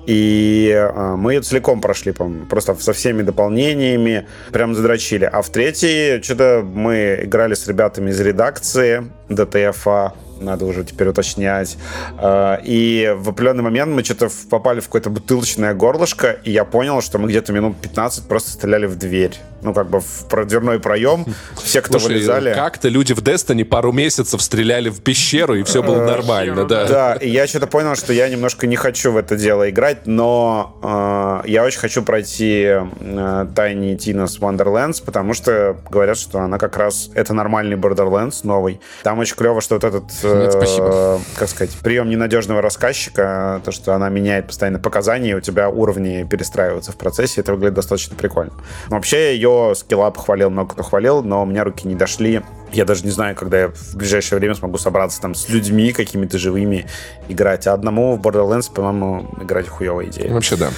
И 0.07 0.71
э, 0.73 1.15
мы 1.15 1.33
ее 1.33 1.41
целиком 1.41 1.81
прошли, 1.81 2.13
просто 2.49 2.75
со 2.75 2.93
всеми 2.93 3.21
дополнениями, 3.21 4.27
прям 4.51 4.75
задрочили. 4.75 5.29
А 5.31 5.41
в 5.41 5.49
третьей 5.49 6.21
что-то 6.21 6.63
мы 6.63 7.19
играли 7.23 7.53
с 7.53 7.67
ребятами 7.67 8.11
из 8.11 8.19
редакции 8.19 9.11
ДТФа, 9.29 10.13
надо 10.41 10.65
уже 10.65 10.83
теперь 10.83 11.07
уточнять. 11.07 11.77
А, 12.17 12.59
и 12.63 13.13
в 13.17 13.29
определенный 13.29 13.63
момент 13.63 13.91
мы 13.91 14.03
что-то 14.03 14.29
попали 14.49 14.79
в 14.79 14.85
какое-то 14.85 15.09
бутылочное 15.09 15.73
горлышко, 15.73 16.37
и 16.43 16.51
я 16.51 16.65
понял, 16.65 17.01
что 17.01 17.17
мы 17.17 17.29
где-то 17.29 17.53
минут 17.53 17.77
15 17.81 18.27
просто 18.27 18.51
стреляли 18.51 18.85
в 18.85 18.97
дверь. 18.97 19.37
Ну, 19.61 19.73
как 19.73 19.89
бы 19.89 19.99
в 19.99 20.45
дверной 20.45 20.79
проем. 20.79 21.25
Все, 21.63 21.81
кто 21.81 21.99
Слушай, 21.99 22.15
вылезали... 22.15 22.53
как-то 22.53 22.89
люди 22.89 23.13
в 23.13 23.19
Destiny 23.19 23.63
пару 23.63 23.91
месяцев 23.91 24.41
стреляли 24.41 24.89
в 24.89 25.01
пещеру, 25.01 25.55
и 25.55 25.63
все 25.63 25.83
было 25.83 26.03
нормально, 26.03 26.65
да. 26.65 26.87
Да, 26.87 27.13
и 27.13 27.29
я 27.29 27.45
что-то 27.47 27.67
понял, 27.67 27.95
что 27.95 28.11
я 28.13 28.27
немножко 28.27 28.65
не 28.65 28.75
хочу 28.75 29.11
в 29.11 29.17
это 29.17 29.35
дело 29.35 29.69
играть, 29.69 30.07
но 30.07 31.41
э, 31.45 31.49
я 31.49 31.63
очень 31.63 31.79
хочу 31.79 32.01
пройти 32.01 32.63
э, 32.63 32.85
Tiny 32.99 33.95
Tina's 33.97 34.39
Wonderlands, 34.39 35.03
потому 35.03 35.33
что 35.33 35.77
говорят, 35.89 36.17
что 36.17 36.39
она 36.39 36.57
как 36.57 36.77
раз... 36.77 37.09
Это 37.13 37.33
нормальный 37.33 37.77
Borderlands 37.77 38.39
новый. 38.43 38.79
Там 39.03 39.19
очень 39.19 39.35
клево, 39.35 39.61
что 39.61 39.75
вот 39.75 39.83
этот 39.83 40.05
э, 40.23 40.30
нет, 40.35 40.53
спасибо. 40.53 40.89
Э, 40.91 41.17
как 41.37 41.49
сказать, 41.49 41.75
прием 41.81 42.09
ненадежного 42.09 42.61
рассказчика, 42.61 43.61
то, 43.63 43.71
что 43.71 43.93
она 43.93 44.09
меняет 44.09 44.47
постоянно 44.47 44.79
показания, 44.79 45.31
и 45.31 45.33
у 45.33 45.41
тебя 45.41 45.69
уровни 45.69 46.27
перестраиваются 46.29 46.91
в 46.91 46.97
процессе, 46.97 47.41
это 47.41 47.53
выглядит 47.53 47.75
достаточно 47.75 48.15
прикольно. 48.15 48.53
Но 48.89 48.95
вообще 48.95 49.35
ее 49.35 49.73
скилла 49.75 50.11
похвалил, 50.11 50.49
много 50.49 50.73
кто 50.73 50.83
хвалил, 50.83 51.23
но 51.23 51.43
у 51.43 51.45
меня 51.45 51.63
руки 51.63 51.87
не 51.87 51.95
дошли. 51.95 52.41
Я 52.71 52.85
даже 52.85 53.03
не 53.03 53.11
знаю, 53.11 53.35
когда 53.35 53.59
я 53.59 53.67
в 53.67 53.95
ближайшее 53.95 54.39
время 54.39 54.55
смогу 54.55 54.77
собраться 54.77 55.19
там 55.19 55.35
с 55.35 55.49
людьми 55.49 55.91
какими-то 55.91 56.37
живыми 56.37 56.87
играть. 57.27 57.67
А 57.67 57.73
одному 57.73 58.15
в 58.15 58.21
Borderlands, 58.21 58.73
по-моему, 58.73 59.29
играть 59.41 59.67
хуевая 59.67 60.07
идея. 60.07 60.33
Вообще, 60.33 60.55
да. 60.55 60.69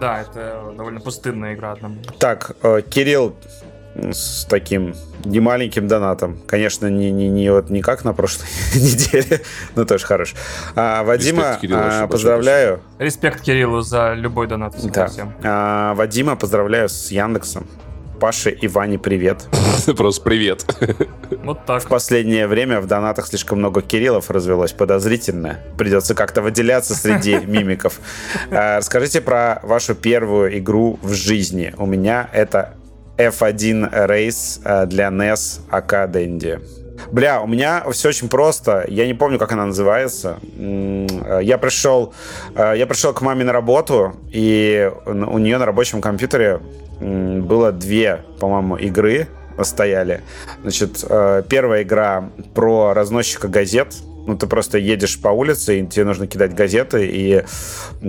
Да, 0.00 0.20
это 0.20 0.72
довольно 0.76 1.00
пустынная 1.00 1.54
игра 1.54 1.72
одному. 1.72 1.96
Так, 2.18 2.52
э, 2.62 2.82
Кирилл 2.88 3.34
с 3.94 4.44
таким 4.48 4.94
немаленьким 5.24 5.88
донатом. 5.88 6.38
Конечно, 6.46 6.86
не, 6.86 7.10
не, 7.10 7.28
не, 7.28 7.50
вот, 7.50 7.70
не 7.70 7.82
как 7.82 8.04
на 8.04 8.12
прошлой 8.12 8.46
неделе, 8.74 9.42
но 9.74 9.84
тоже 9.84 10.06
хорош. 10.06 10.34
А, 10.76 11.02
Вадима, 11.02 11.58
Респект, 11.60 11.74
а, 11.74 12.06
поздравляю. 12.06 12.80
Респект 12.98 13.42
Кириллу 13.42 13.80
за 13.80 14.14
любой 14.14 14.46
донат. 14.46 14.74
Да. 14.92 15.08
А, 15.42 15.94
Вадима 15.94 16.36
поздравляю 16.36 16.88
с 16.88 17.10
Яндексом. 17.10 17.66
Паше 18.20 18.50
и 18.50 18.68
Ване 18.68 18.98
привет. 18.98 19.48
Просто 19.96 20.22
привет. 20.22 20.66
Вот 21.42 21.64
так. 21.64 21.82
В 21.82 21.88
последнее 21.88 22.46
время 22.46 22.82
в 22.82 22.86
донатах 22.86 23.26
слишком 23.26 23.58
много 23.58 23.80
Кириллов 23.80 24.30
развелось 24.30 24.72
подозрительно. 24.72 25.58
Придется 25.78 26.14
как-то 26.14 26.42
выделяться 26.42 26.94
среди 26.94 27.38
мимиков. 27.46 27.98
А, 28.50 28.76
расскажите 28.76 29.22
про 29.22 29.60
вашу 29.62 29.94
первую 29.94 30.58
игру 30.58 30.98
в 31.02 31.14
жизни. 31.14 31.74
У 31.78 31.86
меня 31.86 32.28
это 32.32 32.74
F1 33.28 34.06
Race 34.06 34.86
для 34.86 35.08
NES 35.08 35.60
АК 35.70 35.92
Dendy. 36.10 36.60
Бля, 37.12 37.40
у 37.40 37.46
меня 37.46 37.84
все 37.92 38.10
очень 38.10 38.28
просто. 38.28 38.84
Я 38.88 39.06
не 39.06 39.14
помню, 39.14 39.38
как 39.38 39.52
она 39.52 39.66
называется. 39.66 40.38
Я 40.58 41.58
пришел, 41.58 42.12
я 42.54 42.86
пришел 42.86 43.12
к 43.14 43.22
маме 43.22 43.44
на 43.44 43.52
работу, 43.52 44.14
и 44.30 44.92
у 45.06 45.38
нее 45.38 45.58
на 45.58 45.64
рабочем 45.64 46.00
компьютере 46.00 46.60
было 47.00 47.72
две, 47.72 48.20
по-моему, 48.38 48.76
игры 48.76 49.28
стояли. 49.64 50.22
Значит, 50.62 51.04
э, 51.08 51.42
первая 51.48 51.82
игра 51.82 52.30
про 52.54 52.94
разносчика 52.94 53.48
газет, 53.48 53.94
ну, 54.26 54.36
ты 54.36 54.46
просто 54.46 54.78
едешь 54.78 55.20
по 55.20 55.28
улице, 55.28 55.80
и 55.80 55.86
тебе 55.86 56.04
нужно 56.04 56.26
кидать 56.26 56.54
газеты, 56.54 57.06
и 57.06 57.44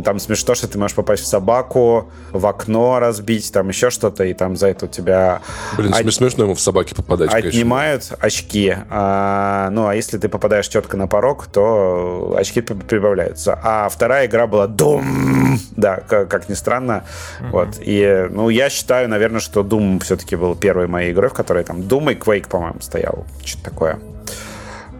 там 0.03 0.19
смешно, 0.19 0.55
что 0.55 0.67
ты 0.67 0.77
можешь 0.77 0.95
попасть 0.95 1.23
в 1.23 1.27
собаку, 1.27 2.09
в 2.31 2.45
окно 2.45 2.99
разбить, 2.99 3.51
там 3.51 3.69
еще 3.69 3.89
что-то, 3.89 4.23
и 4.23 4.33
там 4.33 4.55
за 4.55 4.67
это 4.67 4.85
у 4.85 4.87
тебя... 4.87 5.41
Блин, 5.77 5.93
от... 5.93 6.13
смешно 6.13 6.43
ему 6.43 6.53
в 6.53 6.61
собаке 6.61 6.95
попадать, 6.95 7.33
Отнимают 7.33 8.03
конечно. 8.03 8.25
очки. 8.25 8.75
А, 8.89 9.69
ну, 9.71 9.87
а 9.87 9.95
если 9.95 10.17
ты 10.17 10.29
попадаешь 10.29 10.67
четко 10.67 10.97
на 10.97 11.07
порог, 11.07 11.47
то 11.47 12.35
очки 12.37 12.61
прибавляются. 12.61 13.59
А 13.63 13.89
вторая 13.89 14.27
игра 14.27 14.47
была 14.47 14.67
Doom! 14.67 15.57
Да, 15.71 16.01
как, 16.07 16.29
как 16.29 16.49
ни 16.49 16.53
странно. 16.53 17.05
Mm-hmm. 17.39 17.49
Вот. 17.51 17.69
И, 17.79 18.27
ну, 18.29 18.49
я 18.49 18.69
считаю, 18.69 19.09
наверное, 19.09 19.39
что 19.39 19.61
Doom 19.61 19.99
все-таки 20.01 20.35
был 20.35 20.55
первой 20.55 20.87
моей 20.87 21.11
игрой, 21.11 21.29
в 21.29 21.33
которой 21.33 21.63
там 21.63 21.79
Doom 21.79 22.13
и 22.13 22.15
Quake, 22.15 22.47
по-моему, 22.47 22.81
стоял. 22.81 23.25
Что-то 23.43 23.63
такое. 23.63 23.99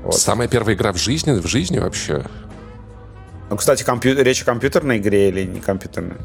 Вот. 0.04 0.16
Самая 0.16 0.48
первая 0.48 0.76
игра 0.76 0.92
в 0.94 0.98
жизни, 0.98 1.32
в 1.32 1.48
жизни 1.48 1.80
вообще. 1.80 2.24
Ну, 3.50 3.58
кстати, 3.58 3.84
компью... 3.84 4.22
речь 4.24 4.42
о 4.42 4.46
компьютерной 4.46 4.98
игре 4.98 5.30
или 5.30 5.44
не 5.44 5.60
компьютерной? 5.60 6.18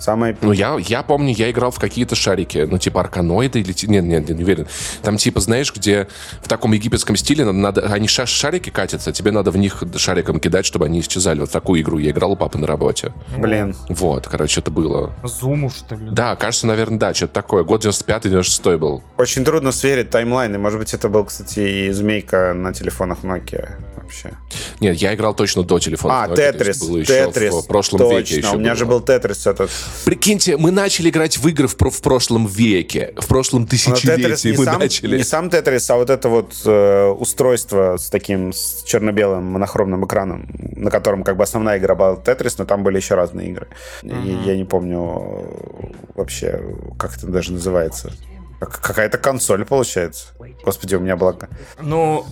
Самое... 0.00 0.36
Ну, 0.40 0.52
я, 0.52 0.76
я 0.78 1.02
помню, 1.02 1.34
я 1.34 1.50
играл 1.50 1.70
в 1.70 1.78
какие-то 1.78 2.14
шарики, 2.14 2.66
ну, 2.68 2.78
типа 2.78 3.00
арканоиды 3.00 3.60
или... 3.60 3.74
Нет, 3.86 4.04
нет, 4.04 4.28
не 4.28 4.42
уверен. 4.42 4.66
Там, 5.02 5.16
типа, 5.16 5.40
знаешь, 5.40 5.72
где 5.74 6.08
в 6.42 6.48
таком 6.48 6.72
египетском 6.72 7.16
стиле 7.16 7.44
надо, 7.44 7.58
надо 7.58 7.80
они 7.92 8.08
ша 8.08 8.26
шарики 8.26 8.70
катятся, 8.70 9.12
тебе 9.12 9.30
надо 9.30 9.50
в 9.50 9.56
них 9.56 9.82
шариком 9.96 10.40
кидать, 10.40 10.66
чтобы 10.66 10.86
они 10.86 11.00
исчезали. 11.00 11.40
Вот 11.40 11.50
такую 11.50 11.80
игру 11.82 11.98
я 11.98 12.10
играл 12.10 12.32
у 12.32 12.36
папы 12.36 12.58
на 12.58 12.66
работе. 12.66 13.12
Блин. 13.36 13.76
Вот, 13.88 14.26
короче, 14.26 14.60
это 14.60 14.70
было. 14.70 15.12
Зуму, 15.22 15.70
что 15.70 15.94
ли? 15.94 16.10
Да, 16.10 16.36
кажется, 16.36 16.66
наверное, 16.66 16.98
да, 16.98 17.14
что-то 17.14 17.34
такое. 17.34 17.64
Год 17.64 17.84
95-96 17.84 18.78
был. 18.78 19.02
Очень 19.18 19.44
трудно 19.44 19.72
сверить 19.72 20.10
таймлайны. 20.10 20.58
Может 20.58 20.78
быть, 20.78 20.94
это 20.94 21.08
был, 21.08 21.24
кстати, 21.24 21.60
и 21.60 21.90
змейка 21.90 22.54
на 22.54 22.72
телефонах 22.72 23.18
Nokia 23.22 23.76
вообще. 24.10 24.32
Нет, 24.80 24.96
я 24.96 25.14
играл 25.14 25.34
точно 25.34 25.62
до 25.62 25.78
телефона. 25.78 26.24
А, 26.24 26.34
Тетрис. 26.34 26.78
Тетрис. 26.78 27.54
В 27.54 27.66
прошлом 27.66 28.00
точно. 28.00 28.18
веке 28.18 28.36
еще 28.38 28.56
У 28.56 28.58
меня 28.58 28.70
было. 28.70 28.76
же 28.76 28.86
был 28.86 29.00
Тетрис 29.00 29.46
этот. 29.46 29.70
Прикиньте, 30.04 30.56
мы 30.56 30.70
начали 30.70 31.10
играть 31.10 31.38
в 31.38 31.46
игры 31.48 31.68
в, 31.68 31.76
в 31.76 32.02
прошлом 32.02 32.46
веке, 32.46 33.12
в 33.16 33.26
прошлом 33.26 33.66
тысячелетии 33.66 34.56
мы 34.56 34.64
сам, 34.64 34.78
начали. 34.78 35.16
Не 35.18 35.24
сам 35.24 35.50
Тетрис, 35.50 35.88
а 35.90 35.96
вот 35.96 36.10
это 36.10 36.28
вот 36.28 36.54
э, 36.64 37.06
устройство 37.08 37.96
с 37.96 38.08
таким 38.10 38.52
с 38.52 38.82
черно-белым 38.84 39.44
монохромным 39.44 40.04
экраном, 40.06 40.48
на 40.76 40.90
котором 40.90 41.22
как 41.22 41.36
бы 41.36 41.44
основная 41.44 41.78
игра 41.78 41.94
была 41.94 42.16
Тетрис, 42.16 42.58
но 42.58 42.64
там 42.64 42.82
были 42.82 42.96
еще 42.96 43.14
разные 43.14 43.50
игры. 43.50 43.68
Uh-huh. 44.02 44.44
Я, 44.44 44.52
я 44.52 44.56
не 44.56 44.64
помню 44.64 45.00
э, 45.00 45.86
вообще, 46.14 46.60
как 46.98 47.16
это 47.16 47.26
даже 47.26 47.52
называется. 47.52 48.12
Какая-то 48.60 49.16
консоль 49.16 49.64
получается. 49.64 50.28
Господи, 50.64 50.94
у 50.94 51.00
меня 51.00 51.16
была... 51.16 51.34
Ну, 51.80 52.26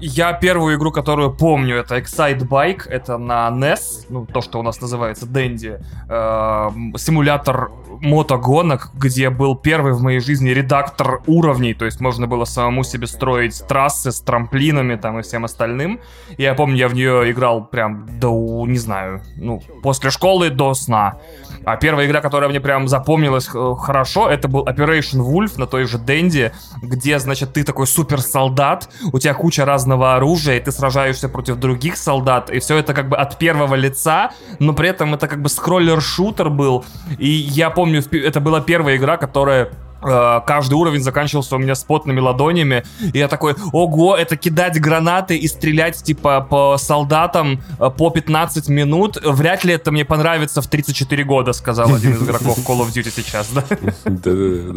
я 0.00 0.32
первую 0.32 0.76
игру, 0.76 0.92
которую 0.92 1.32
помню, 1.32 1.76
это 1.76 1.98
Excite 1.98 2.46
Bike, 2.46 2.88
это 2.88 3.18
на 3.18 3.48
NES, 3.48 4.06
ну, 4.08 4.26
то, 4.26 4.40
что 4.40 4.58
у 4.58 4.62
нас 4.62 4.80
называется 4.80 5.26
Dendy, 5.26 5.80
э, 6.08 6.98
симулятор 6.98 7.70
мотогонок, 8.00 8.90
где 8.94 9.30
был 9.30 9.56
первый 9.56 9.92
в 9.92 10.02
моей 10.02 10.20
жизни 10.20 10.50
редактор 10.50 11.20
уровней, 11.26 11.74
то 11.74 11.84
есть 11.84 12.00
можно 12.00 12.26
было 12.26 12.44
самому 12.44 12.84
себе 12.84 13.06
строить 13.06 13.62
трассы 13.66 14.12
с 14.12 14.20
трамплинами 14.20 14.96
там 14.96 15.18
и 15.18 15.22
всем 15.22 15.44
остальным. 15.44 16.00
Я 16.36 16.54
помню, 16.54 16.76
я 16.76 16.88
в 16.88 16.94
нее 16.94 17.30
играл 17.30 17.64
прям 17.64 18.06
до, 18.18 18.64
не 18.66 18.78
знаю, 18.78 19.22
ну, 19.36 19.62
после 19.82 20.10
школы 20.10 20.50
до 20.50 20.74
сна. 20.74 21.18
А 21.64 21.76
первая 21.76 22.06
игра, 22.06 22.20
которая 22.20 22.48
мне 22.48 22.60
прям 22.60 22.88
запомнилась 22.88 23.48
э, 23.52 23.74
хорошо, 23.78 24.28
это 24.30 24.48
был 24.48 24.64
Operation 24.64 25.20
Wolf 25.20 25.58
на 25.58 25.66
той 25.66 25.84
же 25.84 25.98
Денди, 25.98 26.52
где, 26.82 27.18
значит, 27.18 27.52
ты 27.52 27.64
такой 27.64 27.86
супер 27.86 28.20
солдат, 28.20 28.88
у 29.12 29.18
тебя 29.18 29.34
куча 29.34 29.64
разного 29.88 30.16
оружия, 30.16 30.56
и 30.56 30.60
ты 30.60 30.70
сражаешься 30.70 31.28
против 31.28 31.56
других 31.56 31.96
солдат, 31.96 32.50
и 32.50 32.58
все 32.58 32.76
это 32.76 32.94
как 32.94 33.08
бы 33.08 33.16
от 33.16 33.38
первого 33.38 33.74
лица, 33.74 34.30
но 34.58 34.72
при 34.72 34.88
этом 34.90 35.14
это 35.14 35.28
как 35.28 35.40
бы 35.40 35.48
скроллер-шутер 35.48 36.50
был. 36.50 36.84
И 37.18 37.28
я 37.28 37.70
помню, 37.70 38.02
это 38.12 38.40
была 38.40 38.60
первая 38.60 38.96
игра, 38.96 39.16
которая 39.16 39.70
каждый 40.00 40.74
уровень 40.74 41.02
заканчивался 41.02 41.56
у 41.56 41.58
меня 41.58 41.74
с 41.74 41.84
потными 41.84 42.20
ладонями. 42.20 42.84
И 43.12 43.18
я 43.18 43.28
такой, 43.28 43.54
ого, 43.72 44.16
это 44.16 44.36
кидать 44.36 44.80
гранаты 44.80 45.36
и 45.36 45.48
стрелять, 45.48 46.02
типа, 46.02 46.40
по 46.40 46.76
солдатам 46.78 47.60
э, 47.78 47.90
по 47.90 48.10
15 48.10 48.68
минут. 48.68 49.18
Вряд 49.24 49.64
ли 49.64 49.74
это 49.74 49.90
мне 49.90 50.04
понравится 50.04 50.62
в 50.62 50.66
34 50.68 51.24
года, 51.24 51.52
сказал 51.52 51.94
один 51.94 52.14
из 52.14 52.22
игроков 52.22 52.58
Call 52.58 52.80
of 52.80 52.88
Duty 52.88 53.12
сейчас, 53.14 53.50
да? 53.50 53.64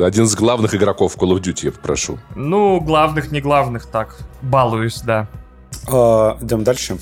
Один 0.06 0.25
из 0.25 0.36
главных 0.36 0.75
игроков 0.75 1.16
Call 1.18 1.36
of 1.36 1.42
Duty, 1.42 1.66
я 1.66 1.72
попрошу. 1.72 2.20
Ну, 2.36 2.80
главных, 2.80 3.32
не 3.32 3.42
главных, 3.42 3.86
так. 3.86 4.18
Балуюсь, 4.42 5.01
да. 5.01 5.28
А, 5.88 6.38
идем 6.42 6.63
дальше. 6.63 6.98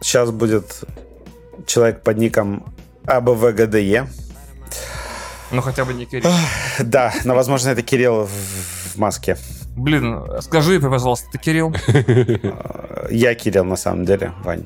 Сейчас 0.00 0.28
а, 0.28 0.32
будет 0.32 0.84
человек 1.66 2.02
под 2.02 2.18
ником 2.18 2.64
АБВГДЕ. 3.06 4.06
Ну, 5.54 5.62
хотя 5.62 5.84
бы 5.84 5.94
не 5.94 6.04
Кирилл. 6.04 6.30
Да, 6.80 7.12
но, 7.24 7.34
возможно, 7.34 7.70
это 7.70 7.82
Кирилл 7.82 8.26
в 8.26 8.96
маске. 8.96 9.36
Блин, 9.76 10.20
скажи, 10.40 10.80
пожалуйста, 10.80 11.28
ты 11.30 11.38
Кирилл? 11.38 11.72
Я 13.10 13.34
Кирилл, 13.34 13.64
на 13.64 13.76
самом 13.76 14.04
деле, 14.04 14.32
Вань. 14.42 14.64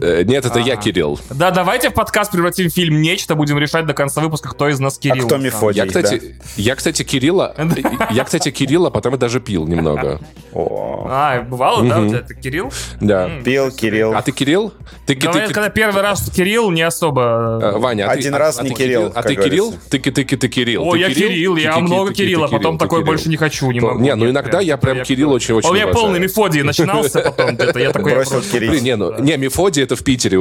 Э, 0.00 0.22
нет, 0.24 0.44
это 0.44 0.58
я, 0.58 0.76
Кирилл. 0.76 1.18
Да, 1.30 1.50
давайте 1.50 1.90
в 1.90 1.94
подкаст 1.94 2.32
превратим 2.32 2.70
фильм 2.70 3.00
«Нечто», 3.00 3.34
будем 3.34 3.58
решать 3.58 3.86
до 3.86 3.94
конца 3.94 4.20
выпуска, 4.20 4.50
кто 4.50 4.68
из 4.68 4.80
нас 4.80 4.98
Кирилл. 4.98 5.24
А 5.24 5.26
кто 5.26 5.36
Мефодий, 5.36 5.80
я, 5.80 5.86
кстати, 5.86 6.18
да. 6.20 6.44
я, 6.56 6.74
кстати, 6.74 7.02
Кирилла, 7.02 7.54
я, 8.10 8.24
кстати, 8.24 8.50
Кирилла, 8.50 8.90
потом 8.90 9.14
и 9.14 9.18
даже 9.18 9.40
пил 9.40 9.66
немного. 9.66 10.20
А, 10.54 11.42
бывало, 11.42 11.86
да, 11.86 12.00
у 12.00 12.08
тебя 12.08 12.18
это 12.18 12.34
Кирилл? 12.34 12.72
Да. 13.00 13.30
Пил, 13.44 13.70
Кирилл. 13.70 14.14
А 14.14 14.22
ты 14.22 14.32
Кирилл? 14.32 14.72
Ты, 15.06 15.16
когда 15.16 15.68
первый 15.68 16.02
раз 16.02 16.30
Кирилл, 16.30 16.70
не 16.70 16.82
особо... 16.82 17.74
Ваня, 17.76 18.08
а 18.08 18.12
Один 18.12 18.34
раз 18.34 18.58
а 18.58 18.64
не 18.64 18.74
Кирилл, 18.74 19.12
А 19.14 19.22
ты 19.22 19.34
Кирилл? 19.34 19.74
Ты, 19.90 19.98
ты, 19.98 20.10
ты, 20.10 20.24
ты 20.24 20.48
Кирилл. 20.48 20.88
О, 20.88 20.96
я 20.96 21.10
Кирилл, 21.10 21.56
я 21.56 21.78
много 21.78 22.12
Кирилла, 22.12 22.48
потом 22.48 22.78
такой 22.78 23.04
больше 23.04 23.28
не 23.28 23.36
хочу, 23.36 23.70
не 23.70 23.80
могу. 23.80 24.00
Не, 24.00 24.14
ну 24.14 24.28
иногда 24.28 24.60
я 24.60 24.76
прям 24.76 25.02
Кирилл 25.02 25.32
очень-очень 25.32 25.68
У 25.68 25.72
меня 25.72 25.88
полный 25.88 26.18
Мефодий 26.18 26.62
начинался 26.62 27.20
потом, 27.20 27.56
я 27.76 27.90
такой... 27.90 28.12
Бросил 28.14 28.42
Кирилл. 28.42 28.74
Не, 28.80 28.96
ну, 28.96 29.18
не, 29.20 29.36
Мефодий 29.36 29.83
это 29.84 29.96
в 29.96 30.04
Питере. 30.04 30.38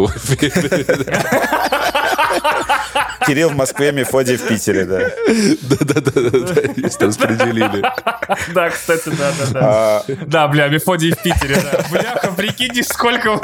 Кирилл 3.25 3.49
в 3.49 3.55
Москве, 3.55 3.91
Мефодий 3.91 4.37
в 4.37 4.47
Питере, 4.47 4.85
да. 4.85 4.99
Да-да-да, 5.61 6.61
есть 6.75 7.01
распределили. 7.01 7.81
Да, 8.53 8.69
кстати, 8.69 9.09
да-да-да. 9.09 9.59
А, 9.61 10.03
да, 10.25 10.47
бля, 10.47 10.67
Мефодий 10.67 11.11
в 11.11 11.21
Питере, 11.21 11.55
да. 11.55 11.85
Бляха, 11.91 12.31
прикинь, 12.31 12.83
сколько... 12.83 13.39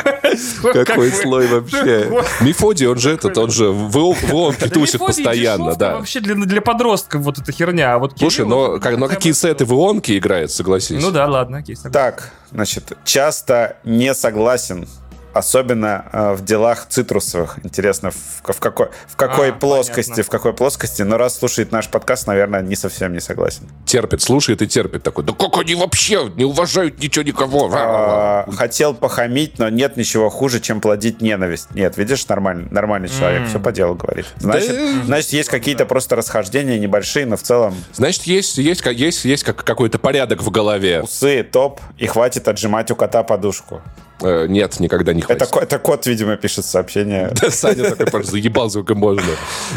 Какой 0.73 1.11
слой 1.11 1.47
вообще. 1.47 2.09
Мефодий, 2.41 2.87
он 2.87 2.97
же 2.97 3.11
этот, 3.11 3.37
он 3.37 3.51
же 3.51 3.69
в 3.69 3.97
ОМке 3.97 4.69
тусит 4.69 4.99
постоянно, 4.99 5.75
да. 5.75 5.97
вообще 5.97 6.19
для 6.19 6.61
подростков 6.61 7.21
вот 7.21 7.37
эта 7.39 7.51
херня. 7.51 7.95
А 7.95 8.09
Слушай, 8.17 8.45
но 8.45 8.79
какие 8.79 9.33
сеты 9.33 9.65
в 9.65 9.73
ОМке 9.73 10.17
играет, 10.17 10.51
согласись? 10.51 11.01
Ну 11.01 11.11
да, 11.11 11.27
ладно, 11.27 11.59
окей, 11.59 11.77
Так, 11.91 12.31
значит, 12.51 12.97
часто 13.05 13.77
не 13.83 14.13
согласен 14.13 14.87
особенно 15.33 16.05
э, 16.11 16.33
в 16.33 16.43
делах 16.43 16.87
цитрусовых. 16.87 17.59
Интересно, 17.63 18.11
в, 18.11 18.15
в 18.43 18.59
какой, 18.59 18.87
в 19.07 19.15
какой 19.15 19.51
а, 19.51 19.53
плоскости, 19.53 20.11
понятно. 20.11 20.23
в 20.23 20.29
какой 20.29 20.53
плоскости. 20.53 21.01
Но 21.01 21.17
раз 21.17 21.37
слушает 21.37 21.71
наш 21.71 21.87
подкаст, 21.87 22.27
наверное, 22.27 22.61
не 22.61 22.75
совсем 22.75 23.13
не 23.13 23.19
согласен. 23.19 23.69
Терпит, 23.85 24.21
слушает 24.21 24.61
и 24.61 24.67
терпит 24.67 25.03
такой. 25.03 25.23
Да 25.23 25.33
как 25.33 25.57
они 25.57 25.75
вообще 25.75 26.31
не 26.35 26.45
уважают 26.45 26.99
ничего 26.99 27.23
никого? 27.23 27.69
А, 27.73 28.49
хотел 28.51 28.93
похамить, 28.93 29.59
но 29.59 29.69
нет 29.69 29.97
ничего 29.97 30.29
хуже, 30.29 30.59
чем 30.59 30.81
плодить 30.81 31.21
ненависть. 31.21 31.73
Нет, 31.73 31.97
видишь, 31.97 32.27
нормальный, 32.27 32.67
нормальный 32.69 33.09
человек, 33.09 33.43
mm. 33.43 33.47
все 33.47 33.59
по 33.59 33.71
делу 33.71 33.95
говорит. 33.95 34.25
Значит, 34.37 34.71
да, 34.71 35.03
значит 35.05 35.33
есть 35.33 35.49
какие-то 35.49 35.85
просто 35.85 36.15
расхождения 36.15 36.79
небольшие, 36.79 37.25
но 37.25 37.37
в 37.37 37.41
целом... 37.41 37.75
Значит, 37.93 38.23
есть, 38.23 38.57
есть, 38.57 38.85
есть, 38.85 39.25
есть 39.25 39.43
какой-то 39.43 39.99
порядок 39.99 40.41
в 40.41 40.49
голове. 40.49 41.01
Усы, 41.01 41.43
топ, 41.43 41.79
и 41.97 42.07
хватит 42.07 42.47
отжимать 42.47 42.91
у 42.91 42.95
кота 42.95 43.23
подушку. 43.23 43.81
Э, 44.21 44.47
нет, 44.47 44.79
никогда 44.79 45.13
не 45.13 45.21
хватит. 45.21 45.41
Это, 45.43 45.59
это 45.59 45.79
кот, 45.79 46.05
видимо, 46.05 46.35
пишет 46.35 46.65
сообщение. 46.65 47.31
Да, 47.39 47.49
Саня 47.49 47.89
такой 47.89 48.07
просто 48.07 48.31
заебал, 48.31 48.69
сколько 48.69 48.95
можно. 48.95 49.23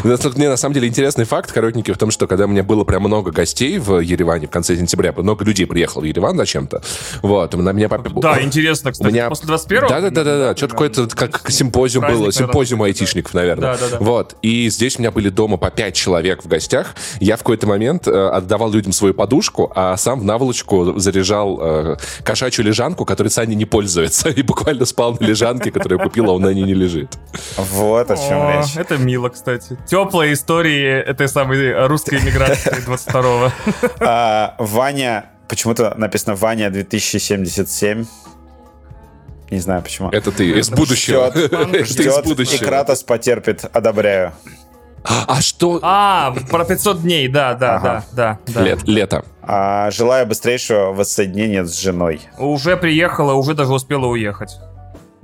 Мне 0.03 0.49
на 0.49 0.57
самом 0.57 0.73
деле 0.73 0.87
интересный 0.87 1.25
факт, 1.25 1.51
коротенький, 1.51 1.93
в 1.93 1.97
том, 1.97 2.11
что 2.11 2.27
когда 2.27 2.45
у 2.45 2.47
меня 2.47 2.63
было 2.63 2.83
прям 2.83 3.03
много 3.03 3.31
гостей 3.31 3.79
в 3.79 3.99
Ереване 3.99 4.47
в 4.47 4.49
конце 4.49 4.75
сентября, 4.75 5.13
много 5.13 5.45
людей 5.45 5.65
приехало 5.65 6.01
в 6.01 6.05
Ереван 6.05 6.37
зачем-то, 6.37 6.81
вот, 7.21 7.53
на 7.53 7.71
меня 7.71 7.89
папа... 7.89 8.09
Да, 8.21 8.41
интересно, 8.41 8.91
кстати, 8.91 9.11
меня... 9.11 9.29
после 9.29 9.49
21-го? 9.49 9.87
Да-да-да, 9.87 10.55
что-то 10.55 10.73
какой-то, 10.73 11.07
как 11.07 11.49
симпозиум 11.49 12.05
было, 12.07 12.31
симпозиум 12.31 12.83
айтишников, 12.83 13.33
наверное. 13.33 13.73
Да-да-да. 13.73 13.97
Вот, 13.99 14.35
и 14.41 14.69
здесь 14.69 14.97
у 14.97 15.01
меня 15.01 15.11
были 15.11 15.29
дома 15.29 15.57
по 15.57 15.71
пять 15.71 15.95
человек 15.95 16.43
в 16.43 16.47
гостях, 16.47 16.95
я 17.19 17.35
в 17.35 17.39
какой-то 17.39 17.67
момент 17.67 18.07
э, 18.07 18.29
отдавал 18.29 18.71
людям 18.71 18.91
свою 18.91 19.13
подушку, 19.13 19.71
а 19.75 19.95
сам 19.97 20.19
в 20.19 20.25
наволочку 20.25 20.99
заряжал 20.99 21.59
э, 21.61 21.95
кошачью 22.25 22.65
лежанку, 22.65 23.05
которой 23.05 23.29
Саня 23.29 23.55
не 23.55 23.65
пользуется, 23.65 24.32
и 24.35 24.41
буквально 24.41 24.85
спал 24.85 25.17
на 25.19 25.25
лежанке, 25.25 25.71
которую 25.71 25.99
я 25.99 26.05
купил, 26.05 26.29
а 26.29 26.33
он 26.33 26.41
на 26.41 26.53
ней 26.53 26.63
не 26.63 26.73
лежит. 26.73 27.17
Вот 27.57 28.09
о 28.11 28.15
чем 28.15 28.41
о, 28.41 28.61
речь. 28.61 28.75
Это 28.75 28.97
мило, 28.97 29.29
кстати. 29.29 29.77
Теплые 29.85 30.33
истории 30.33 30.99
этой 30.99 31.27
самой 31.27 31.87
русской 31.87 32.19
иммиграции 32.19 32.71
22-го. 32.85 33.51
А, 33.99 34.55
Ваня, 34.59 35.31
почему-то 35.47 35.93
написано 35.97 36.35
Ваня 36.35 36.69
2077. 36.69 38.05
Не 39.51 39.59
знаю 39.59 39.81
почему. 39.81 40.09
Это 40.09 40.31
ты 40.31 40.49
из 40.49 40.69
будущего. 40.69 41.31
Ждет, 41.31 41.85
ждет 42.25 42.39
и 42.39 42.57
Кратос 42.57 43.03
потерпит. 43.03 43.65
Одобряю. 43.71 44.33
А 45.03 45.41
что? 45.41 45.79
А, 45.81 46.33
про 46.49 46.65
500 46.65 47.01
дней, 47.01 47.27
да, 47.27 47.53
да, 47.55 47.75
ага. 47.75 48.05
да, 48.13 48.39
да. 48.47 48.61
Лет, 48.61 48.87
лето. 48.87 49.25
А, 49.45 49.91
желаю 49.91 50.25
быстрейшего 50.25 50.93
воссоединения 50.93 51.65
с 51.65 51.77
женой. 51.77 52.21
Уже 52.37 52.77
приехала, 52.77 53.33
уже 53.33 53.53
даже 53.53 53.73
успела 53.73 54.05
уехать. 54.05 54.57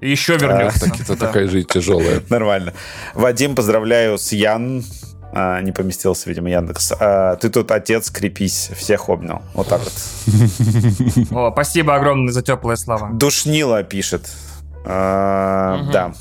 еще 0.01 0.37
вернется. 0.37 0.85
А, 0.85 0.89
так, 0.89 0.99
это 0.99 1.15
да. 1.17 1.27
такая 1.27 1.47
жизнь 1.47 1.67
тяжелая. 1.67 2.21
Нормально. 2.29 2.73
Вадим, 3.13 3.55
поздравляю 3.55 4.17
с 4.17 4.31
Ян. 4.33 4.83
А, 5.31 5.61
не 5.61 5.71
поместился, 5.71 6.27
видимо, 6.29 6.49
Яндекс. 6.49 6.91
А, 6.99 7.35
ты 7.37 7.49
тут 7.49 7.71
отец, 7.71 8.09
крепись, 8.09 8.71
всех 8.75 9.09
обнял. 9.09 9.41
Вот 9.53 9.67
так 9.67 9.81
вот. 9.81 9.93
О, 11.31 11.51
спасибо 11.51 11.95
огромное 11.95 12.33
за 12.33 12.41
теплые 12.41 12.77
слова. 12.77 13.09
Душнила 13.13 13.83
пишет. 13.83 14.29
А, 14.85 15.79
угу. 15.81 15.91
Да. 15.91 16.13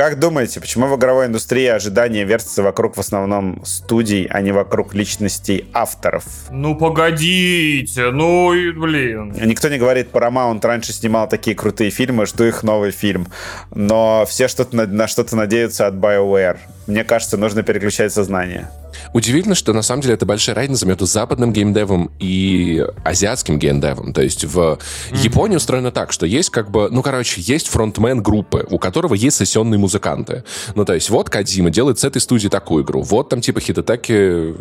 Как 0.00 0.18
думаете, 0.18 0.62
почему 0.62 0.86
в 0.86 0.96
игровой 0.96 1.26
индустрии 1.26 1.66
ожидания 1.66 2.24
вертятся 2.24 2.62
вокруг 2.62 2.96
в 2.96 3.00
основном 3.00 3.62
студий, 3.66 4.24
а 4.30 4.40
не 4.40 4.50
вокруг 4.50 4.94
личностей 4.94 5.66
авторов? 5.74 6.24
Ну, 6.50 6.74
погодите, 6.74 8.10
ну, 8.10 8.48
блин. 8.48 9.34
Никто 9.44 9.68
не 9.68 9.76
говорит, 9.76 10.08
Paramount 10.10 10.66
раньше 10.66 10.94
снимал 10.94 11.28
такие 11.28 11.54
крутые 11.54 11.90
фильмы, 11.90 12.24
жду 12.24 12.44
их 12.44 12.62
новый 12.62 12.92
фильм. 12.92 13.26
Но 13.74 14.24
все 14.26 14.48
что-то 14.48 14.74
на, 14.74 14.86
на 14.86 15.06
что-то 15.06 15.36
надеются 15.36 15.86
от 15.86 15.92
BioWare. 15.92 16.56
Мне 16.86 17.04
кажется, 17.04 17.36
нужно 17.36 17.62
переключать 17.62 18.10
сознание. 18.10 18.70
Удивительно, 19.12 19.54
что 19.54 19.72
на 19.72 19.82
самом 19.82 20.02
деле 20.02 20.14
это 20.14 20.24
большая 20.24 20.54
разница 20.54 20.86
между 20.86 21.06
западным 21.06 21.52
геймдевом 21.52 22.10
и 22.20 22.86
азиатским 23.04 23.58
геймдевом. 23.58 24.12
То 24.12 24.22
есть 24.22 24.44
в 24.44 24.58
mm-hmm. 24.58 25.16
Японии 25.22 25.56
устроено 25.56 25.90
так, 25.90 26.12
что 26.12 26.26
есть 26.26 26.50
как 26.50 26.70
бы, 26.70 26.88
ну, 26.90 27.02
короче, 27.02 27.40
есть 27.40 27.68
фронтмен 27.68 28.22
группы, 28.22 28.66
у 28.70 28.78
которого 28.78 29.14
есть 29.14 29.36
сессионные 29.36 29.78
музыканты. 29.78 30.44
Ну, 30.74 30.84
то 30.84 30.94
есть 30.94 31.10
вот 31.10 31.28
Кадима 31.28 31.70
делает 31.70 31.98
с 31.98 32.04
этой 32.04 32.20
студии 32.20 32.48
такую 32.48 32.84
игру, 32.84 33.02
вот 33.02 33.28
там 33.28 33.40
типа 33.40 33.60
Хитатаки... 33.60 34.54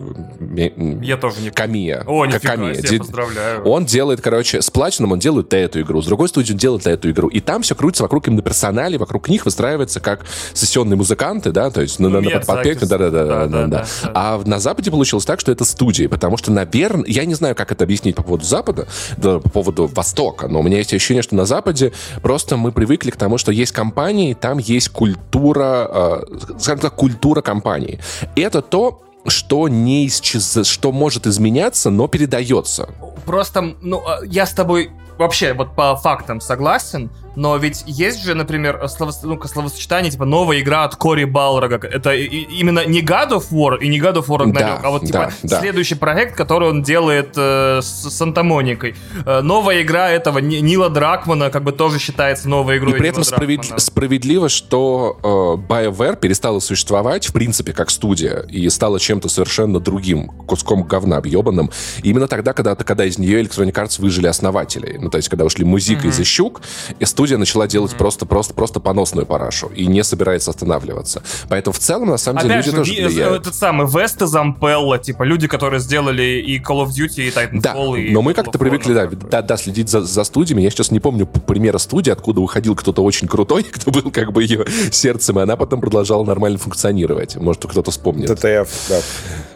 Я 1.04 1.18
тоже 1.18 1.42
не... 1.42 1.52
Камия. 1.52 2.04
О, 2.08 2.26
нифига 2.26 2.56
Камия. 2.56 2.74
себе, 2.74 3.00
поздравляю. 3.00 3.64
Он 3.64 3.86
делает, 3.86 4.22
короче, 4.22 4.62
с 4.62 4.72
Platinum 4.72 5.14
он 5.14 5.20
делает 5.20 5.54
эту 5.54 5.82
игру, 5.82 6.02
с 6.02 6.06
другой 6.06 6.28
студией 6.30 6.56
он 6.56 6.60
делает 6.60 6.88
эту 6.88 7.12
игру. 7.12 7.28
И 7.28 7.40
там 7.40 7.62
все 7.62 7.76
крутится 7.76 8.04
вокруг 8.04 8.28
именно 8.28 8.42
персоналей, 8.42 8.98
вокруг 8.98 9.30
них 9.30 9.46
выстраивается 9.46 10.00
как 10.00 10.26
сессионные 10.54 10.98
музыканты, 10.98 11.52
да, 11.52 11.70
то 11.70 11.82
есть 11.82 12.00
ну, 12.00 12.10
на, 12.10 12.22
на, 12.22 12.30
на 12.30 12.40
подпевке, 12.40 12.86
да-да-да. 12.86 13.86
А 14.14 14.39
на 14.46 14.60
Западе 14.60 14.92
получилось 14.92 15.26
так, 15.26 15.40
что 15.40 15.52
это 15.52 15.66
студии, 15.66 16.08
потому 16.08 16.38
что, 16.38 16.52
наверное, 16.52 17.06
я 17.08 17.26
не 17.26 17.34
знаю, 17.34 17.56
как 17.56 17.72
это 17.72 17.84
объяснить 17.84 18.16
по 18.16 18.24
поводу 18.24 18.46
Запада, 18.46 18.88
да, 19.18 19.40
по 19.40 19.50
поводу 19.50 19.88
Востока, 19.88 20.48
но 20.48 20.60
у 20.60 20.64
меня 20.64 20.78
есть 20.78 20.94
ощущение, 20.94 21.24
что 21.24 21.36
на 21.36 21.46
Западе 21.46 21.92
просто 22.22 22.58
мы 22.58 22.72
привыкли 22.72 23.12
к 23.12 23.16
тому, 23.16 23.38
что 23.38 23.52
есть 23.52 23.72
компании, 23.72 24.34
там 24.34 24.58
есть 24.58 24.90
культура, 24.90 26.24
э, 26.30 26.58
скажем 26.60 26.80
так, 26.80 26.96
культура 26.96 27.42
компании. 27.42 28.00
Это 28.36 28.62
то, 28.62 29.02
что 29.28 29.68
не 29.68 30.08
исчез... 30.08 30.66
что 30.66 30.92
может 30.92 31.28
изменяться, 31.28 31.90
но 31.90 32.08
передается. 32.08 32.90
Просто, 33.26 33.76
ну, 33.82 34.02
а, 34.06 34.20
я 34.26 34.46
с 34.46 34.54
тобой 34.54 34.92
вообще 35.18 35.54
вот 35.54 35.76
по 35.76 35.96
фактам 35.98 36.42
согласен, 36.42 37.10
но 37.40 37.56
ведь 37.56 37.84
есть 37.88 38.22
же, 38.22 38.34
например, 38.34 38.86
слово, 38.90 39.14
ну, 39.24 39.42
словосочетание, 39.42 40.12
типа, 40.12 40.26
новая 40.26 40.60
игра 40.60 40.84
от 40.84 40.98
Кори 40.98 41.24
Балрога. 41.24 41.80
Это 41.88 42.14
и, 42.14 42.26
именно 42.26 42.86
не 42.86 43.02
God 43.02 43.30
of 43.30 43.46
War 43.52 43.80
и 43.80 43.88
не 43.88 43.98
God 43.98 44.16
of 44.16 44.28
War 44.28 44.40
Ragnarok, 44.40 44.54
да, 44.54 44.82
а 44.84 44.90
вот, 44.90 45.06
типа, 45.06 45.32
да, 45.44 45.62
следующий 45.62 45.96
да. 45.96 46.02
проект, 46.02 46.36
который 46.36 46.68
он 46.68 46.84
делает 46.84 47.30
э, 47.38 47.80
с 47.82 48.10
Санта-Моникой. 48.10 48.96
Э, 49.26 49.40
новая 49.40 49.82
игра 49.82 50.10
этого 50.10 50.40
Нила 50.40 50.90
Дракмана, 50.90 51.50
как 51.50 51.64
бы, 51.64 51.72
тоже 51.72 51.98
считается 51.98 52.50
новой 52.50 52.78
игрой 52.78 52.96
И 52.96 52.98
при 52.98 53.08
этом 53.08 53.24
справед... 53.24 53.64
справедливо, 53.78 54.50
что 54.50 55.18
э, 55.24 55.72
BioWare 55.72 56.18
перестала 56.18 56.60
существовать, 56.60 57.26
в 57.28 57.32
принципе, 57.32 57.72
как 57.72 57.90
студия, 57.90 58.44
и 58.50 58.68
стала 58.68 59.00
чем-то 59.00 59.30
совершенно 59.30 59.80
другим, 59.80 60.28
куском 60.46 60.84
говна 60.84 61.16
объебанным. 61.16 61.72
Именно 62.04 62.28
тогда, 62.28 62.52
когда, 62.52 62.76
когда 62.76 63.06
из 63.06 63.18
нее 63.18 63.42
Electronic 63.42 63.74
Arts 63.74 64.02
выжили 64.02 64.28
основатели. 64.28 64.98
Ну, 65.00 65.10
то 65.10 65.16
есть, 65.16 65.30
когда 65.30 65.46
ушли 65.46 65.64
Музыка 65.64 66.08
mm-hmm. 66.08 66.10
и 66.10 66.12
Защук, 66.12 66.62
и 67.00 67.06
студия 67.06 67.29
начала 67.38 67.68
делать 67.68 67.96
просто-просто-просто 67.96 68.80
поносную 68.80 69.26
парашу 69.26 69.68
и 69.76 69.86
не 69.88 70.04
собирается 70.04 70.52
останавливаться. 70.52 71.24
Поэтому 71.50 71.74
в 71.74 71.80
целом, 71.80 72.10
на 72.10 72.18
самом 72.18 72.42
деле, 72.42 72.56
Опять 72.56 72.66
люди 72.68 72.76
же, 72.76 72.96
тоже 72.96 73.08
влияют. 73.08 73.42
Этот 73.42 73.56
самый 73.56 73.88
Вест 73.88 74.22
из 74.22 74.36
Ампелла, 74.36 74.98
типа 75.00 75.24
люди, 75.24 75.48
которые 75.48 75.80
сделали 75.80 76.24
и 76.24 76.60
Call 76.60 76.86
of 76.86 76.90
Duty, 76.90 77.28
и 77.28 77.30
Titanfall, 77.30 77.62
да, 77.62 78.00
и 78.00 78.12
но 78.12 78.22
мы 78.22 78.34
как-то 78.34 78.58
привыкли, 78.58 78.94
да, 78.94 79.08
да, 79.08 79.42
да, 79.42 79.58
следить 79.58 79.90
за, 79.90 80.02
за 80.02 80.24
студиями. 80.24 80.62
Я 80.62 80.70
сейчас 80.70 80.92
не 80.92 81.00
помню 81.00 81.26
примера 81.26 81.78
студии, 81.78 82.12
откуда 82.12 82.42
уходил 82.42 82.76
кто-то 82.76 83.04
очень 83.04 83.28
крутой, 83.28 83.64
кто 83.72 83.92
был 83.92 84.12
как 84.12 84.32
бы 84.32 84.44
ее 84.44 84.66
сердцем, 84.92 85.40
и 85.40 85.44
она 85.44 85.56
потом 85.56 85.82
продолжала 85.82 86.24
нормально 86.24 86.58
функционировать. 86.58 87.36
Может, 87.36 87.66
кто-то 87.66 87.92
вспомнит. 87.92 88.28
DTF, 88.28 88.70
да. 88.90 89.00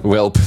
Welp. 0.01 0.37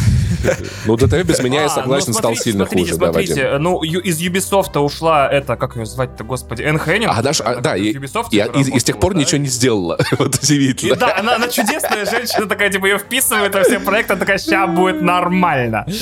Ну, 0.86 0.96
DTF 0.96 1.24
без 1.24 1.42
меня, 1.42 1.62
я 1.62 1.66
а, 1.66 1.70
согласен, 1.70 2.12
ну, 2.12 2.18
стал 2.18 2.36
сильно 2.36 2.66
хуже. 2.66 2.94
Смотрите, 2.94 3.58
ну, 3.58 3.82
из 3.82 4.20
Ubisoft 4.20 4.78
ушла 4.78 5.28
это, 5.28 5.56
как 5.56 5.76
ее 5.76 5.86
звать-то, 5.86 6.24
господи, 6.24 6.62
Эми 6.62 6.78
Хенниг. 7.06 7.18
А, 7.18 7.22
даже, 7.22 7.42
а, 7.42 7.60
да, 7.60 7.76
и, 7.76 7.92
Ubisoft, 7.94 8.28
и, 8.30 8.36
и, 8.38 8.76
и 8.76 8.78
с 8.78 8.84
тех 8.84 8.98
пор 8.98 9.14
да? 9.14 9.20
ничего 9.20 9.38
не 9.38 9.48
сделала. 9.48 9.98
вот 10.18 10.36
удивительно. 10.36 10.96
да, 10.96 11.16
она, 11.18 11.36
она 11.36 11.48
чудесная 11.48 12.04
женщина, 12.04 12.46
такая, 12.46 12.70
типа, 12.70 12.86
ее 12.86 12.98
вписывает 12.98 13.54
во 13.54 13.62
все 13.62 13.80
проекты, 13.80 14.16
такая, 14.16 14.38
ща 14.38 14.66
будет 14.66 15.02
нормально. 15.02 15.86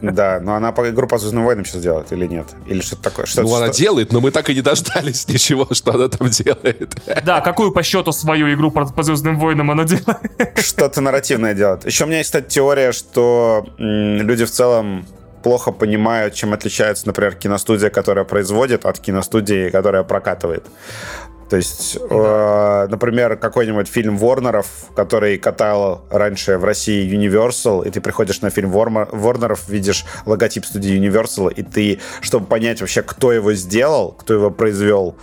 Да, 0.00 0.40
но 0.40 0.54
она 0.56 0.72
по 0.72 0.90
игру 0.90 1.06
по 1.06 1.18
Звездным 1.18 1.44
войнам 1.44 1.64
сейчас 1.64 1.82
делает 1.82 2.12
или 2.12 2.26
нет? 2.26 2.46
Или 2.66 2.80
что-то 2.80 3.02
такое? 3.02 3.26
Что, 3.26 3.42
ну, 3.42 3.48
что... 3.48 3.56
она 3.58 3.68
делает, 3.68 4.12
но 4.12 4.20
мы 4.20 4.32
так 4.32 4.50
и 4.50 4.54
не 4.54 4.60
дождались 4.60 5.28
ничего, 5.28 5.68
что 5.70 5.94
она 5.94 6.08
там 6.08 6.28
делает. 6.30 6.96
Да, 7.24 7.40
какую 7.40 7.70
по 7.70 7.82
счету 7.84 8.10
свою 8.10 8.52
игру 8.52 8.72
по, 8.72 8.84
по 8.86 9.02
Звездным 9.04 9.38
войнам 9.38 9.70
она 9.70 9.84
делает? 9.84 10.18
Что-то 10.58 11.00
нарративное 11.00 11.54
делает. 11.54 11.86
Еще 11.86 12.04
у 12.04 12.06
меня 12.08 12.18
есть, 12.18 12.30
кстати, 12.30 12.48
теория, 12.48 12.90
что 12.90 13.64
м, 13.78 14.26
люди 14.26 14.44
в 14.44 14.50
целом 14.50 15.06
плохо 15.42 15.72
понимают, 15.72 16.34
чем 16.34 16.52
отличается, 16.52 17.06
например, 17.06 17.34
киностудия, 17.34 17.90
которая 17.90 18.24
производит, 18.24 18.86
от 18.86 18.98
киностудии, 18.98 19.70
которая 19.70 20.02
прокатывает. 20.02 20.64
То 21.52 21.56
есть, 21.56 21.98
э, 22.00 22.86
например, 22.88 23.36
какой-нибудь 23.36 23.86
фильм 23.86 24.16
Ворнеров, 24.16 24.66
который 24.96 25.36
катал 25.36 26.00
раньше 26.10 26.56
в 26.56 26.64
России 26.64 27.06
Universal, 27.06 27.86
и 27.86 27.90
ты 27.90 28.00
приходишь 28.00 28.40
на 28.40 28.48
фильм 28.48 28.70
Ворнеров, 28.70 29.68
видишь 29.68 30.06
логотип 30.24 30.64
студии 30.64 30.98
Universal, 30.98 31.52
и 31.52 31.62
ты, 31.62 32.00
чтобы 32.22 32.46
понять 32.46 32.80
вообще, 32.80 33.02
кто 33.02 33.32
его 33.32 33.52
сделал, 33.52 34.12
кто 34.12 34.32
его 34.32 34.50
произвел, 34.50 35.14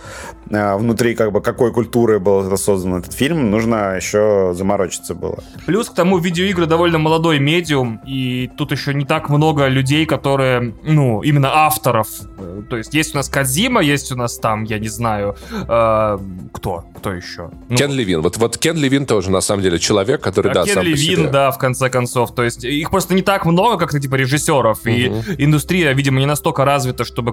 э, 0.50 0.76
внутри 0.76 1.16
как 1.16 1.32
бы 1.32 1.40
какой 1.40 1.72
культуры 1.72 2.20
был 2.20 2.56
создан 2.56 2.94
этот 2.94 3.12
фильм, 3.12 3.50
нужно 3.50 3.96
еще 3.96 4.52
заморочиться 4.54 5.16
было. 5.16 5.42
Плюс 5.66 5.90
к 5.90 5.94
тому 5.94 6.18
видеоигры 6.18 6.66
довольно 6.66 6.98
молодой 6.98 7.40
медиум, 7.40 8.00
и 8.06 8.48
тут 8.56 8.70
еще 8.70 8.94
не 8.94 9.04
так 9.04 9.30
много 9.30 9.66
людей, 9.66 10.06
которые, 10.06 10.74
ну, 10.84 11.22
именно 11.22 11.50
авторов. 11.52 12.06
То 12.68 12.76
есть 12.76 12.94
есть 12.94 13.14
у 13.14 13.18
нас 13.18 13.28
Казима, 13.28 13.80
есть 13.82 14.12
у 14.12 14.16
нас 14.16 14.38
там, 14.38 14.62
я 14.62 14.78
не 14.78 14.88
знаю, 14.88 15.34
э, 15.50 16.18
кто? 16.52 16.84
Кто 16.96 17.12
еще? 17.12 17.50
Ну, 17.68 17.76
Кен 17.76 17.92
Левин. 17.92 18.20
Вот, 18.20 18.36
вот 18.36 18.58
Кен 18.58 18.76
Левин 18.76 19.06
тоже, 19.06 19.30
на 19.30 19.40
самом 19.40 19.62
деле, 19.62 19.78
человек, 19.78 20.20
который, 20.20 20.50
а 20.50 20.54
да, 20.54 20.64
Кен 20.64 20.74
сам 20.74 20.84
Левин, 20.84 21.30
да, 21.30 21.50
в 21.50 21.58
конце 21.58 21.90
концов. 21.90 22.34
То 22.34 22.42
есть 22.42 22.64
их 22.64 22.90
просто 22.90 23.14
не 23.14 23.22
так 23.22 23.46
много, 23.46 23.76
как 23.76 23.98
типа 23.98 24.14
режиссеров. 24.14 24.80
Угу. 24.80 24.90
И 24.90 25.06
индустрия, 25.38 25.92
видимо, 25.92 26.20
не 26.20 26.26
настолько 26.26 26.64
развита, 26.64 27.04
чтобы 27.04 27.32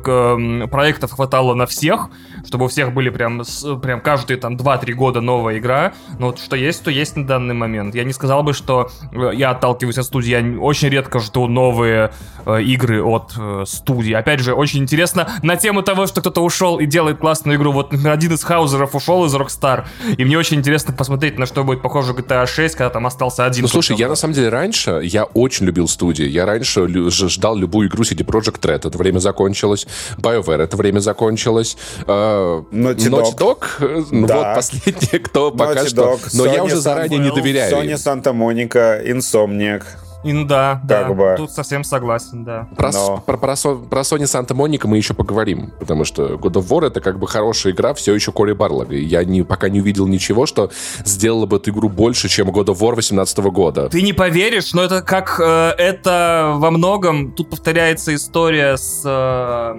проектов 0.69 1.11
хватало 1.11 1.53
на 1.53 1.65
всех, 1.65 2.09
чтобы 2.45 2.65
у 2.65 2.67
всех 2.67 2.93
были 2.93 3.09
прям, 3.09 3.43
прям 3.81 4.01
каждые 4.01 4.37
там 4.37 4.55
2-3 4.55 4.93
года 4.93 5.21
новая 5.21 5.57
игра. 5.57 5.93
Но 6.19 6.27
вот 6.27 6.39
что 6.39 6.55
есть, 6.55 6.83
то 6.83 6.91
есть 6.91 7.15
на 7.15 7.25
данный 7.25 7.53
момент. 7.55 7.95
Я 7.95 8.03
не 8.03 8.13
сказал 8.13 8.43
бы, 8.43 8.53
что 8.53 8.89
э, 9.11 9.31
я 9.33 9.51
отталкиваюсь 9.51 9.97
от 9.97 10.05
студии. 10.05 10.29
Я 10.29 10.59
очень 10.59 10.89
редко 10.89 11.19
жду 11.19 11.47
новые 11.47 12.11
э, 12.45 12.61
игры 12.63 13.03
от 13.03 13.33
э, 13.37 13.63
студии. 13.67 14.13
Опять 14.13 14.39
же, 14.39 14.53
очень 14.53 14.81
интересно 14.81 15.29
на 15.43 15.55
тему 15.55 15.83
того, 15.83 16.07
что 16.07 16.21
кто-то 16.21 16.41
ушел 16.41 16.79
и 16.79 16.85
делает 16.85 17.17
классную 17.19 17.57
игру. 17.57 17.71
Вот, 17.71 17.91
например, 17.91 18.13
один 18.13 18.33
из 18.33 18.43
хаузеров 18.67 18.95
ушел 18.95 19.25
из 19.25 19.33
Rockstar. 19.33 19.85
И 20.17 20.25
мне 20.25 20.37
очень 20.37 20.57
интересно 20.57 20.93
посмотреть, 20.93 21.39
на 21.39 21.45
что 21.45 21.63
будет 21.63 21.81
похоже 21.81 22.13
GTA 22.13 22.45
6, 22.45 22.75
когда 22.75 22.89
там 22.89 23.05
остался 23.05 23.45
один. 23.45 23.63
Ну, 23.63 23.67
слушай, 23.67 23.95
я 23.97 24.07
на 24.07 24.15
самом 24.15 24.33
деле 24.33 24.49
раньше, 24.49 25.01
я 25.03 25.23
очень 25.23 25.65
любил 25.65 25.87
студии. 25.87 26.25
Я 26.25 26.45
раньше 26.45 26.87
ждал 27.09 27.55
любую 27.55 27.87
игру 27.87 28.03
CD 28.03 28.25
Project 28.25 28.61
Red. 28.61 28.87
Это 28.87 28.97
время 28.97 29.19
закончилось. 29.19 29.87
BioWare 30.17 30.63
это 30.63 30.77
время 30.77 30.99
закончилось. 30.99 31.77
Uh, 32.05 32.65
Naughty, 32.71 33.09
Naughty 33.09 33.37
Dog. 33.37 33.61
Dog. 33.79 34.07
Ну, 34.11 34.27
да. 34.27 34.37
Вот 34.37 34.55
последний, 34.55 35.19
кто 35.19 35.49
Naughty 35.49 35.57
пока 35.57 35.83
Dog, 35.83 35.87
что... 35.87 36.19
Но 36.33 36.45
Sony 36.45 36.55
я 36.55 36.63
уже 36.63 36.77
заранее 36.77 37.19
не 37.19 37.31
доверяю. 37.31 37.73
Sony 37.73 37.93
Santa 37.93 38.33
Monica, 38.33 39.01
Insomniac. 39.05 39.83
Ин, 40.23 40.47
да, 40.47 40.81
как 40.81 40.87
да, 40.87 41.13
бы. 41.13 41.33
тут 41.37 41.51
совсем 41.51 41.83
согласен, 41.83 42.43
да. 42.43 42.67
Про, 42.75 42.91
Но... 42.91 43.23
про, 43.25 43.37
про, 43.37 43.55
про 43.55 44.01
Sony 44.01 44.23
Santa 44.23 44.49
Monica 44.49 44.87
мы 44.87 44.97
еще 44.97 45.13
поговорим, 45.13 45.71
потому 45.79 46.05
что 46.05 46.33
God 46.35 46.53
of 46.53 46.67
War 46.67 46.87
это 46.87 47.01
как 47.01 47.19
бы 47.19 47.27
хорошая 47.27 47.73
игра, 47.73 47.93
все 47.93 48.13
еще 48.13 48.31
Кори 48.31 48.53
Барлога. 48.53 48.95
И 48.95 49.03
я 49.03 49.23
не, 49.23 49.43
пока 49.43 49.69
не 49.69 49.81
увидел 49.81 50.07
ничего, 50.07 50.45
что 50.45 50.71
сделало 51.05 51.45
бы 51.45 51.57
эту 51.57 51.71
игру 51.71 51.89
больше, 51.89 52.29
чем 52.29 52.49
God 52.49 52.65
of 52.65 52.79
War 52.79 52.95
18 52.95 53.37
года. 53.39 53.89
Ты 53.89 54.01
не 54.01 54.13
поверишь, 54.13 54.73
но 54.73 54.83
это 54.83 55.01
как... 55.01 55.39
Э, 55.39 55.73
это 55.77 56.53
во 56.55 56.71
многом... 56.71 57.31
Тут 57.33 57.49
повторяется 57.49 58.15
история 58.15 58.77
с... 58.77 59.03
Э, 59.05 59.75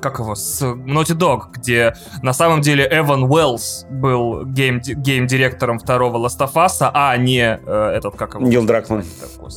как 0.00 0.18
его, 0.18 0.34
с 0.34 0.62
Naughty 0.62 1.16
Dog, 1.16 1.52
где 1.52 1.94
на 2.22 2.32
самом 2.32 2.62
деле 2.62 2.88
Эван 2.90 3.24
Уэллс 3.24 3.86
был 3.90 4.44
game, 4.44 4.80
game-директором 4.80 5.78
второго 5.78 6.16
Last 6.26 6.38
of 6.40 6.54
Us, 6.54 6.90
а 6.92 7.16
не 7.16 7.60
э, 7.64 7.92
этот, 7.96 8.16
как 8.16 8.34
его? 8.34 8.46
Нил 8.46 8.64
Дракман. 8.64 9.04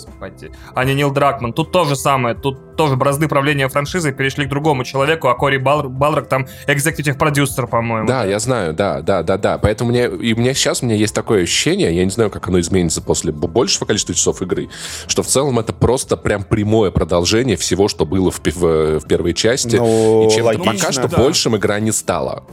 Господи. 0.06 0.52
А 0.76 0.84
не 0.86 0.94
Нил 0.94 1.12
Дракман. 1.12 1.54
Тут 1.54 1.72
то 1.72 1.86
же 1.86 1.96
самое. 1.96 2.36
Тут 2.36 2.76
тоже 2.76 2.96
бразды 2.96 3.28
правления 3.28 3.68
франшизы 3.68 4.12
перешли 4.12 4.46
к 4.46 4.50
другому 4.50 4.84
человеку, 4.84 5.28
а 5.28 5.36
Кори 5.36 5.58
Бал 5.58 5.84
Барлог 5.84 6.28
там 6.28 6.48
executive 6.68 7.18
продюсер, 7.18 7.68
по-моему. 7.68 8.08
Да, 8.08 8.26
я 8.26 8.40
знаю, 8.40 8.74
да, 8.74 9.02
да, 9.02 9.24
да, 9.24 9.38
да. 9.38 9.58
Поэтому 9.58 9.92
мне, 9.92 10.06
и 10.06 10.34
у 10.34 10.38
меня 10.38 10.54
сейчас 10.54 10.82
у 10.82 10.86
меня 10.86 10.96
есть 10.96 11.14
такое 11.14 11.44
ощущение, 11.44 11.96
я 11.96 12.04
не 12.04 12.12
знаю, 12.12 12.30
как 12.30 12.48
оно 12.48 12.60
изменится 12.60 13.02
после 13.02 13.32
большего 13.32 13.86
количества 13.86 14.16
часов 14.16 14.42
игры, 14.42 14.70
что 15.08 15.24
в 15.24 15.28
целом 15.28 15.60
это 15.60 15.74
просто 15.74 16.18
прям 16.18 16.44
прямое 16.44 16.92
продолжение 16.92 17.58
всего, 17.58 17.88
что 17.88 18.06
было 18.06 18.32
в, 18.32 18.42
в, 18.44 19.00
в 19.00 19.08
первой 19.08 19.34
части. 19.34 19.76
Ну, 19.76 20.28
и 20.28 20.32
чем-то 20.32 20.60
пока 20.60 20.92
что 20.92 21.08
да. 21.08 21.18
большим 21.18 21.56
игра 21.56 21.80
не 21.80 21.92
стала. 21.92 22.44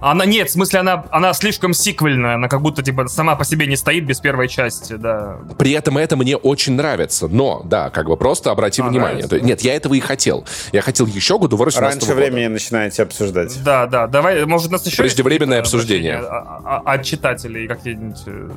Она 0.00 0.24
нет, 0.24 0.48
в 0.48 0.52
смысле, 0.52 0.80
она, 0.80 1.04
она 1.10 1.32
слишком 1.32 1.74
сиквельная, 1.74 2.34
она 2.34 2.48
как 2.48 2.62
будто 2.62 2.82
типа 2.82 3.08
сама 3.08 3.36
по 3.36 3.44
себе 3.44 3.66
не 3.66 3.76
стоит 3.76 4.04
без 4.04 4.20
первой 4.20 4.48
части, 4.48 4.94
да. 4.94 5.38
При 5.58 5.72
этом 5.72 5.98
это 5.98 6.16
мне 6.16 6.36
очень 6.36 6.74
нравится, 6.74 7.28
но, 7.28 7.62
да, 7.64 7.90
как 7.90 8.06
бы 8.06 8.16
просто 8.16 8.50
обратим 8.50 8.86
а, 8.86 8.88
внимание. 8.88 9.26
Нравится. 9.26 9.46
Нет, 9.46 9.60
я 9.62 9.74
этого 9.74 9.94
и 9.94 10.00
хотел. 10.00 10.44
Я 10.72 10.82
хотел 10.82 11.06
еще 11.06 11.38
году 11.38 11.56
of 11.56 11.80
Раньше 11.80 12.14
времени 12.14 12.46
начинаете 12.46 13.02
обсуждать. 13.02 13.56
Да, 13.64 13.86
да, 13.86 14.06
давай, 14.06 14.44
может, 14.44 14.68
у 14.68 14.72
нас 14.72 14.86
еще 14.86 15.02
Преждевременное 15.02 15.60
обсуждение. 15.60 16.18
От 16.18 17.02
читателей 17.04 17.66
какие-нибудь... 17.66 18.22
Э, 18.26 18.50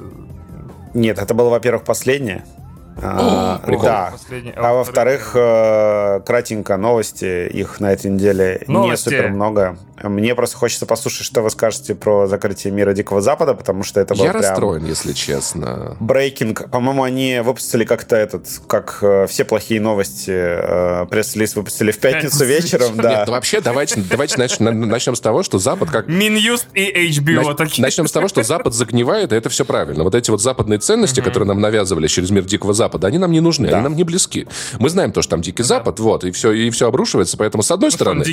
нет, 0.93 1.19
это 1.19 1.33
было, 1.33 1.49
во-первых, 1.49 1.83
последнее. 1.83 2.43
А, 3.01 3.61
да. 3.81 4.13
А 4.55 4.73
во-вторых, 4.73 5.31
э, 5.35 6.21
кратенько 6.25 6.77
новости, 6.77 7.47
их 7.47 7.79
на 7.79 7.91
этой 7.91 8.11
неделе 8.11 8.63
новости. 8.67 9.09
не 9.09 9.15
супер 9.15 9.29
много. 9.29 9.77
Мне 10.01 10.33
просто 10.35 10.57
хочется 10.57 10.85
послушать, 10.85 11.25
что 11.25 11.41
вы 11.41 11.49
скажете 11.49 11.93
про 11.93 12.27
закрытие 12.27 12.71
мира 12.71 12.93
Дикого 12.93 13.21
Запада, 13.21 13.53
потому 13.53 13.83
что 13.83 13.99
это 13.99 14.15
был 14.15 14.23
Я 14.23 14.31
прям... 14.31 14.43
расстроен, 14.43 14.85
если 14.85 15.13
честно. 15.13 15.97
Брейкинг. 15.99 16.69
По-моему, 16.69 17.03
они 17.03 17.41
выпустили 17.43 17.83
как-то 17.83 18.15
этот, 18.15 18.47
как 18.67 18.99
э, 19.01 19.27
все 19.27 19.43
плохие 19.43 19.81
новости, 19.81 20.31
э, 20.31 21.05
пресс-лист 21.07 21.55
выпустили 21.55 21.91
в 21.91 21.99
пятницу 21.99 22.45
вечером, 22.45 22.95
да. 22.95 23.19
Нет, 23.19 23.29
вообще, 23.29 23.61
давайте, 23.61 24.01
давайте 24.09 24.37
начнем 24.37 25.15
с 25.15 25.21
того, 25.21 25.43
что 25.43 25.59
Запад 25.59 25.89
как... 25.89 26.07
Минюст 26.07 26.67
и 26.73 27.09
HBO 27.09 27.53
такие. 27.55 27.81
Начнем 27.81 28.07
с 28.07 28.11
того, 28.11 28.27
что 28.27 28.43
Запад 28.43 28.73
загнивает, 28.73 29.33
и 29.33 29.35
это 29.35 29.49
все 29.49 29.65
правильно. 29.65 30.03
Вот 30.03 30.15
эти 30.15 30.31
вот 30.31 30.41
западные 30.41 30.79
ценности, 30.79 31.21
которые 31.21 31.47
нам 31.47 31.59
навязывали 31.59 32.07
через 32.07 32.29
мир 32.31 32.43
Дикого 32.43 32.73
Запада, 32.73 32.88
они 33.03 33.17
нам 33.17 33.31
не 33.31 33.39
нужны, 33.39 33.67
они 33.67 33.81
нам 33.81 33.95
не 33.95 34.03
близки. 34.03 34.47
Мы 34.79 34.89
знаем 34.89 35.11
то, 35.11 35.21
что 35.21 35.31
там 35.31 35.41
Дикий 35.41 35.63
Запад, 35.63 35.99
вот, 35.99 36.23
и 36.23 36.31
все, 36.31 36.51
и 36.51 36.69
все 36.69 36.87
обрушивается, 36.87 37.37
поэтому, 37.37 37.63
с 37.63 37.71
одной 37.71 37.91
стороны, 37.91 38.23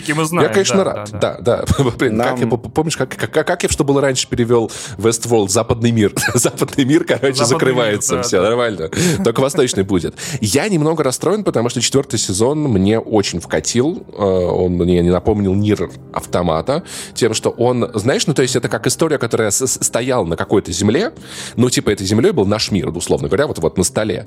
я, 0.42 0.48
конечно, 0.48 0.84
рад. 0.84 1.10
Да, 1.12 1.38
да. 1.40 1.64
Блин, 1.98 2.16
Нам... 2.16 2.36
как 2.36 2.40
я, 2.40 2.46
помнишь, 2.46 2.96
как, 2.96 3.10
как, 3.16 3.46
как 3.46 3.62
я, 3.62 3.68
что 3.68 3.84
было 3.84 4.00
раньше, 4.00 4.28
перевел 4.28 4.70
Westworld, 4.98 5.48
западный 5.48 5.90
мир. 5.90 6.12
западный 6.34 6.84
мир, 6.84 7.04
короче, 7.04 7.34
западный 7.34 7.46
закрывается, 7.46 8.14
мир, 8.14 8.22
да, 8.22 8.28
все 8.28 8.36
да. 8.38 8.48
нормально. 8.48 8.90
Только 9.24 9.40
восточный 9.40 9.82
будет. 9.82 10.14
Я 10.40 10.68
немного 10.68 11.02
расстроен, 11.02 11.44
потому 11.44 11.68
что 11.68 11.80
четвертый 11.80 12.18
сезон 12.18 12.60
мне 12.62 12.98
очень 12.98 13.40
вкатил. 13.40 14.06
Э, 14.12 14.22
он 14.22 14.72
мне 14.72 15.02
не 15.02 15.10
напомнил 15.10 15.54
Нир 15.54 15.90
Автомата 16.12 16.82
тем, 17.14 17.34
что 17.34 17.50
он, 17.50 17.90
знаешь, 17.94 18.26
ну, 18.26 18.34
то 18.34 18.42
есть 18.42 18.56
это 18.56 18.68
как 18.68 18.86
история, 18.86 19.18
которая 19.18 19.50
стояла 19.50 20.24
на 20.24 20.36
какой-то 20.36 20.72
земле, 20.72 21.12
ну, 21.56 21.70
типа, 21.70 21.90
этой 21.90 22.06
землей 22.06 22.32
был 22.32 22.46
наш 22.46 22.70
мир, 22.70 22.88
условно 22.88 23.28
говоря, 23.28 23.46
вот, 23.46 23.58
вот 23.58 23.78
на 23.78 23.84
столе. 23.84 24.26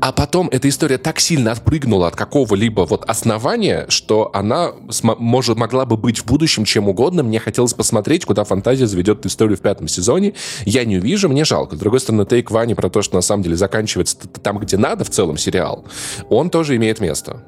А 0.00 0.12
потом 0.12 0.48
эта 0.50 0.68
история 0.68 0.98
так 0.98 1.20
сильно 1.20 1.52
отпрыгнула 1.52 2.08
от 2.08 2.16
какого-либо 2.16 2.82
вот 2.82 3.04
основания, 3.08 3.86
что 3.88 4.30
она 4.32 4.72
может, 5.02 5.56
могла 5.58 5.84
бы 5.84 5.96
быть 5.96 6.18
в 6.18 6.26
будущем 6.26 6.64
чем 6.64 6.88
угодно. 6.88 7.22
Мне 7.22 7.38
хотелось 7.38 7.74
посмотреть, 7.74 8.24
куда 8.24 8.44
фантазия 8.44 8.86
заведет 8.86 9.26
историю 9.26 9.58
в 9.58 9.60
пятом 9.60 9.88
сезоне. 9.88 10.34
Я 10.64 10.84
не 10.84 10.96
увижу, 10.98 11.28
мне 11.28 11.44
жалко. 11.44 11.76
С 11.76 11.78
другой 11.78 12.00
стороны, 12.00 12.24
тейк 12.24 12.50
Вани 12.50 12.74
про 12.74 12.88
то, 12.88 13.02
что 13.02 13.16
на 13.16 13.22
самом 13.22 13.42
деле 13.42 13.56
заканчивается 13.56 14.16
там, 14.42 14.58
где 14.58 14.76
надо 14.76 15.04
в 15.04 15.10
целом 15.10 15.36
сериал, 15.36 15.84
он 16.28 16.50
тоже 16.50 16.76
имеет 16.76 17.00
место. 17.00 17.42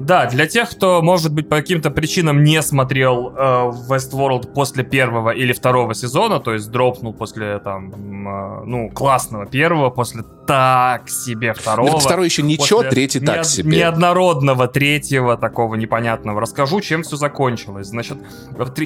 Да, 0.00 0.26
для 0.26 0.46
тех, 0.46 0.70
кто, 0.70 1.02
может 1.02 1.32
быть, 1.32 1.48
по 1.48 1.56
каким-то 1.56 1.90
причинам 1.90 2.44
не 2.44 2.62
смотрел 2.62 3.34
э, 3.36 3.72
Westworld 3.88 4.52
после 4.52 4.84
первого 4.84 5.30
или 5.30 5.52
второго 5.52 5.94
сезона, 5.94 6.40
то 6.40 6.52
есть 6.52 6.70
дропнул 6.70 7.12
после, 7.12 7.58
там, 7.58 7.92
э, 7.92 8.64
ну, 8.64 8.90
классного 8.90 9.46
первого, 9.46 9.90
после 9.90 10.22
так 10.48 11.10
себе 11.10 11.52
второго. 11.52 11.90
Ну, 11.90 11.98
второй 11.98 12.24
еще 12.24 12.42
ничего, 12.42 12.82
третий 12.82 13.20
так 13.20 13.44
себе. 13.44 13.76
Неоднородного 13.76 14.66
третьего, 14.66 15.36
такого 15.36 15.74
непонятного. 15.74 16.40
Расскажу, 16.40 16.80
чем 16.80 17.02
все 17.02 17.16
закончилось. 17.16 17.88
Значит, 17.88 18.16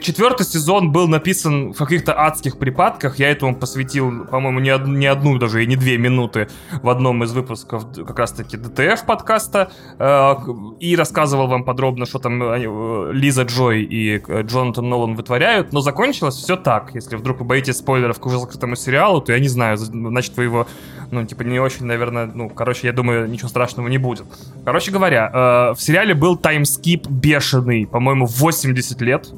четвертый 0.03 0.45
сезон 0.45 0.91
был 0.91 1.07
написан 1.07 1.73
в 1.73 1.79
каких-то 1.79 2.19
адских 2.21 2.59
припадках. 2.59 3.21
Я 3.21 3.31
этому 3.31 3.55
посвятил, 3.55 4.25
по-моему, 4.25 4.59
не, 4.59 4.75
од- 4.75 4.89
не 4.89 5.07
одну 5.07 5.39
даже 5.39 5.63
и 5.63 5.67
не 5.69 5.77
две 5.77 5.99
минуты 5.99 6.49
в 6.83 6.89
одном 6.89 7.23
из 7.23 7.33
выпусков 7.33 7.87
как 7.95 8.19
раз-таки 8.19 8.57
ДТФ 8.57 9.05
подкаста. 9.07 9.71
Э, 10.01 10.35
и 10.81 10.97
рассказывал 11.03 11.49
вам 11.49 11.65
подробно, 11.65 12.07
что 12.07 12.21
там 12.21 12.41
э, 12.41 13.13
Лиза 13.13 13.43
Джой 13.43 13.83
и 13.83 14.23
э, 14.25 14.43
Джонатан 14.43 14.89
Нолан 14.89 15.17
вытворяют, 15.17 15.73
но 15.73 15.81
закончилось 15.81 16.37
все 16.37 16.57
так. 16.57 16.95
Если 16.95 17.17
вдруг 17.17 17.41
вы 17.41 17.45
боитесь 17.45 17.79
спойлеров 17.79 18.21
к 18.21 18.27
уже 18.27 18.39
закрытому 18.39 18.77
сериалу, 18.77 19.21
то 19.21 19.33
я 19.33 19.41
не 19.41 19.49
знаю, 19.49 19.77
значит 19.77 20.37
вы 20.37 20.45
его, 20.45 20.69
ну, 21.11 21.27
типа, 21.27 21.43
не 21.43 21.59
очень, 21.59 21.87
наверное, 21.87 22.31
ну, 22.33 22.49
короче, 22.49 22.87
я 22.87 22.93
думаю, 22.93 23.29
ничего 23.29 23.49
страшного 23.49 23.89
не 23.89 23.99
будет. 23.99 24.27
Короче 24.65 24.93
говоря, 24.93 25.31
э, 25.33 25.75
в 25.75 25.83
сериале 25.83 26.15
был 26.15 26.37
таймскип 26.37 27.09
бешеный, 27.09 27.85
по-моему, 27.87 28.27
80 28.27 29.01
лет. 29.03 29.29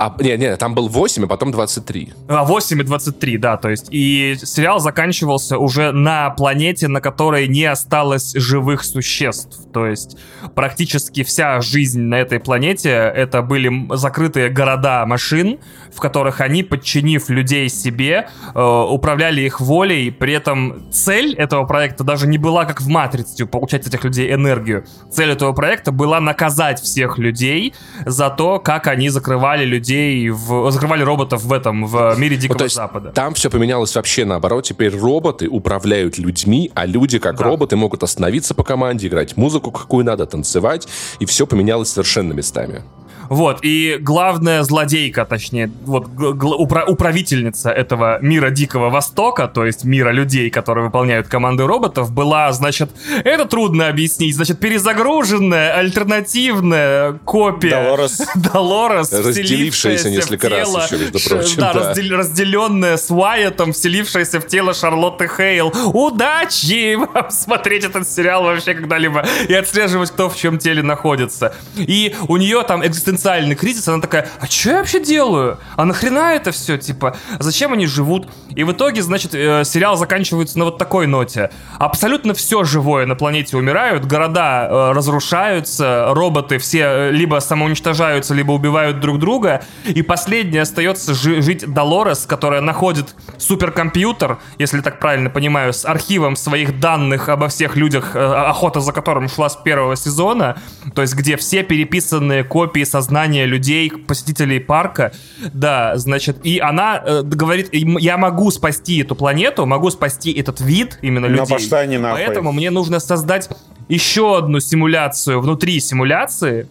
А, 0.00 0.16
не, 0.18 0.34
не, 0.38 0.56
там 0.56 0.74
был 0.74 0.88
8, 0.88 1.24
а 1.24 1.26
потом 1.26 1.52
23. 1.52 2.14
А, 2.28 2.44
8 2.44 2.80
и 2.80 2.84
23, 2.84 3.36
да, 3.36 3.58
то 3.58 3.68
есть, 3.68 3.88
и 3.90 4.34
сериал 4.42 4.80
заканчивался 4.80 5.58
уже 5.58 5.92
на 5.92 6.30
планете, 6.30 6.88
на 6.88 7.02
которой 7.02 7.48
не 7.48 7.66
осталось 7.66 8.32
живых 8.32 8.82
существ, 8.82 9.60
то 9.74 9.86
есть, 9.86 10.16
практически 10.54 11.22
вся 11.22 11.60
жизнь 11.60 12.00
на 12.00 12.14
этой 12.14 12.40
планете 12.40 12.88
это 12.88 13.42
были 13.42 13.94
закрытые 13.94 14.48
города 14.48 15.04
машин, 15.04 15.58
в 15.94 16.00
которых 16.00 16.40
они, 16.40 16.62
подчинив 16.62 17.28
людей 17.28 17.68
себе, 17.68 18.28
э, 18.54 18.84
управляли 18.88 19.42
их 19.42 19.60
волей. 19.60 20.10
При 20.10 20.32
этом 20.32 20.90
цель 20.90 21.34
этого 21.34 21.66
проекта 21.66 22.04
даже 22.04 22.26
не 22.26 22.38
была 22.38 22.64
как 22.64 22.80
в 22.80 22.88
Матрице, 22.88 23.44
получать 23.44 23.86
этих 23.86 24.04
людей 24.04 24.32
энергию. 24.32 24.86
Цель 25.10 25.30
этого 25.30 25.52
проекта 25.52 25.92
была 25.92 26.20
наказать 26.20 26.80
всех 26.80 27.18
людей 27.18 27.74
за 28.06 28.30
то, 28.30 28.58
как 28.58 28.86
они 28.86 29.08
закрывали 29.08 29.64
людей, 29.64 29.89
в, 30.30 30.70
закрывали 30.70 31.02
роботов 31.02 31.42
в 31.42 31.52
этом, 31.52 31.86
в 31.86 32.14
мире 32.18 32.36
Дикого 32.36 32.58
ну, 32.60 32.68
Запада. 32.68 33.10
Там 33.10 33.34
все 33.34 33.50
поменялось 33.50 33.94
вообще 33.94 34.24
наоборот. 34.24 34.64
Теперь 34.64 34.96
роботы 34.96 35.48
управляют 35.48 36.18
людьми, 36.18 36.70
а 36.74 36.86
люди, 36.86 37.18
как 37.18 37.36
да. 37.36 37.44
роботы, 37.44 37.76
могут 37.76 38.02
остановиться 38.02 38.54
по 38.54 38.64
команде, 38.64 39.08
играть 39.08 39.36
музыку, 39.36 39.70
какую 39.70 40.04
надо, 40.04 40.26
танцевать, 40.26 40.88
и 41.18 41.24
все 41.26 41.46
поменялось 41.46 41.90
совершенно 41.90 42.32
местами. 42.32 42.82
Вот, 43.30 43.60
и 43.62 43.96
главная 44.00 44.64
злодейка, 44.64 45.24
точнее, 45.24 45.70
вот 45.84 46.08
упра 46.18 46.84
управительница 46.84 47.70
этого 47.70 48.18
мира 48.20 48.50
Дикого 48.50 48.90
Востока, 48.90 49.46
то 49.46 49.64
есть 49.64 49.84
мира 49.84 50.10
людей, 50.10 50.50
которые 50.50 50.86
выполняют 50.86 51.28
команды 51.28 51.64
роботов, 51.64 52.10
была, 52.12 52.52
значит, 52.52 52.90
это 53.22 53.44
трудно 53.44 53.86
объяснить, 53.86 54.34
значит, 54.34 54.58
перезагруженная, 54.58 55.74
альтернативная 55.74 57.20
копия 57.24 57.70
Долорес, 57.70 58.20
Долорес 58.34 59.12
разделившаяся 59.12 60.10
несколько 60.10 60.48
тело, 60.48 60.78
раз 60.80 60.90
еще, 60.90 61.00
между 61.00 61.20
прочим. 61.20 61.60
Да, 61.60 61.72
да. 61.72 61.88
Раздел, 61.88 62.16
разделенная 62.16 62.96
с 62.96 63.12
Уайетом, 63.12 63.72
вселившаяся 63.72 64.40
в 64.40 64.48
тело 64.48 64.74
Шарлотты 64.74 65.28
Хейл. 65.28 65.72
Удачи 65.92 66.96
вам 66.96 67.30
смотреть 67.30 67.84
этот 67.84 68.08
сериал 68.08 68.42
вообще 68.42 68.74
когда-либо 68.74 69.24
и 69.48 69.54
отслеживать, 69.54 70.10
кто 70.10 70.28
в 70.28 70.36
чем 70.36 70.58
теле 70.58 70.82
находится. 70.82 71.54
И 71.76 72.16
у 72.26 72.36
нее 72.36 72.64
там 72.66 72.82
экзистенциальный 73.20 73.54
кризис, 73.54 73.86
она 73.88 74.00
такая, 74.00 74.28
а 74.40 74.46
что 74.46 74.70
я 74.70 74.76
вообще 74.78 75.02
делаю? 75.02 75.58
А 75.76 75.84
нахрена 75.84 76.32
это 76.34 76.52
все? 76.52 76.78
Типа, 76.78 77.16
зачем 77.38 77.72
они 77.72 77.86
живут? 77.86 78.28
И 78.54 78.64
в 78.64 78.72
итоге, 78.72 79.02
значит, 79.02 79.34
э, 79.34 79.62
сериал 79.64 79.96
заканчивается 79.96 80.58
на 80.58 80.64
вот 80.64 80.78
такой 80.78 81.06
ноте. 81.06 81.50
Абсолютно 81.78 82.34
все 82.34 82.64
живое 82.64 83.06
на 83.06 83.14
планете 83.14 83.56
умирают, 83.56 84.06
города 84.06 84.68
э, 84.68 84.92
разрушаются, 84.92 86.08
роботы 86.10 86.58
все 86.58 86.80
э, 86.80 87.10
либо 87.10 87.40
самоуничтожаются, 87.40 88.34
либо 88.34 88.52
убивают 88.52 89.00
друг 89.00 89.18
друга. 89.18 89.62
И 89.84 90.02
последний 90.02 90.58
остается 90.58 91.14
жи- 91.14 91.42
жить 91.42 91.70
Долорес, 91.72 92.26
которая 92.26 92.60
находит 92.60 93.14
суперкомпьютер, 93.38 94.38
если 94.58 94.80
так 94.80 94.98
правильно 94.98 95.30
понимаю, 95.30 95.72
с 95.72 95.84
архивом 95.84 96.36
своих 96.36 96.80
данных 96.80 97.28
обо 97.28 97.48
всех 97.48 97.76
людях, 97.76 98.16
охота 98.16 98.80
за 98.80 98.92
которым 98.92 99.28
шла 99.28 99.48
с 99.48 99.56
первого 99.56 99.96
сезона, 99.96 100.56
то 100.94 101.02
есть 101.02 101.14
где 101.14 101.36
все 101.36 101.62
переписанные 101.62 102.44
копии 102.44 102.84
сознания 103.10 103.44
людей, 103.44 103.90
посетителей 103.90 104.60
парка, 104.60 105.12
да, 105.52 105.96
значит, 105.96 106.46
и 106.46 106.60
она 106.60 107.02
э, 107.04 107.22
говорит, 107.22 107.68
я 107.72 108.16
могу 108.16 108.52
спасти 108.52 109.02
эту 109.02 109.16
планету, 109.16 109.66
могу 109.66 109.90
спасти 109.90 110.32
этот 110.32 110.60
вид 110.60 110.98
именно 111.02 111.26
людей. 111.26 111.46
Но 111.48 111.56
пошла 111.56 111.86
не 111.86 111.98
нахуй. 111.98 112.20
Поэтому 112.24 112.52
мне 112.52 112.70
нужно 112.70 113.00
создать 113.00 113.48
еще 113.88 114.38
одну 114.38 114.60
симуляцию 114.60 115.40
внутри 115.40 115.80
симуляции, 115.80 116.68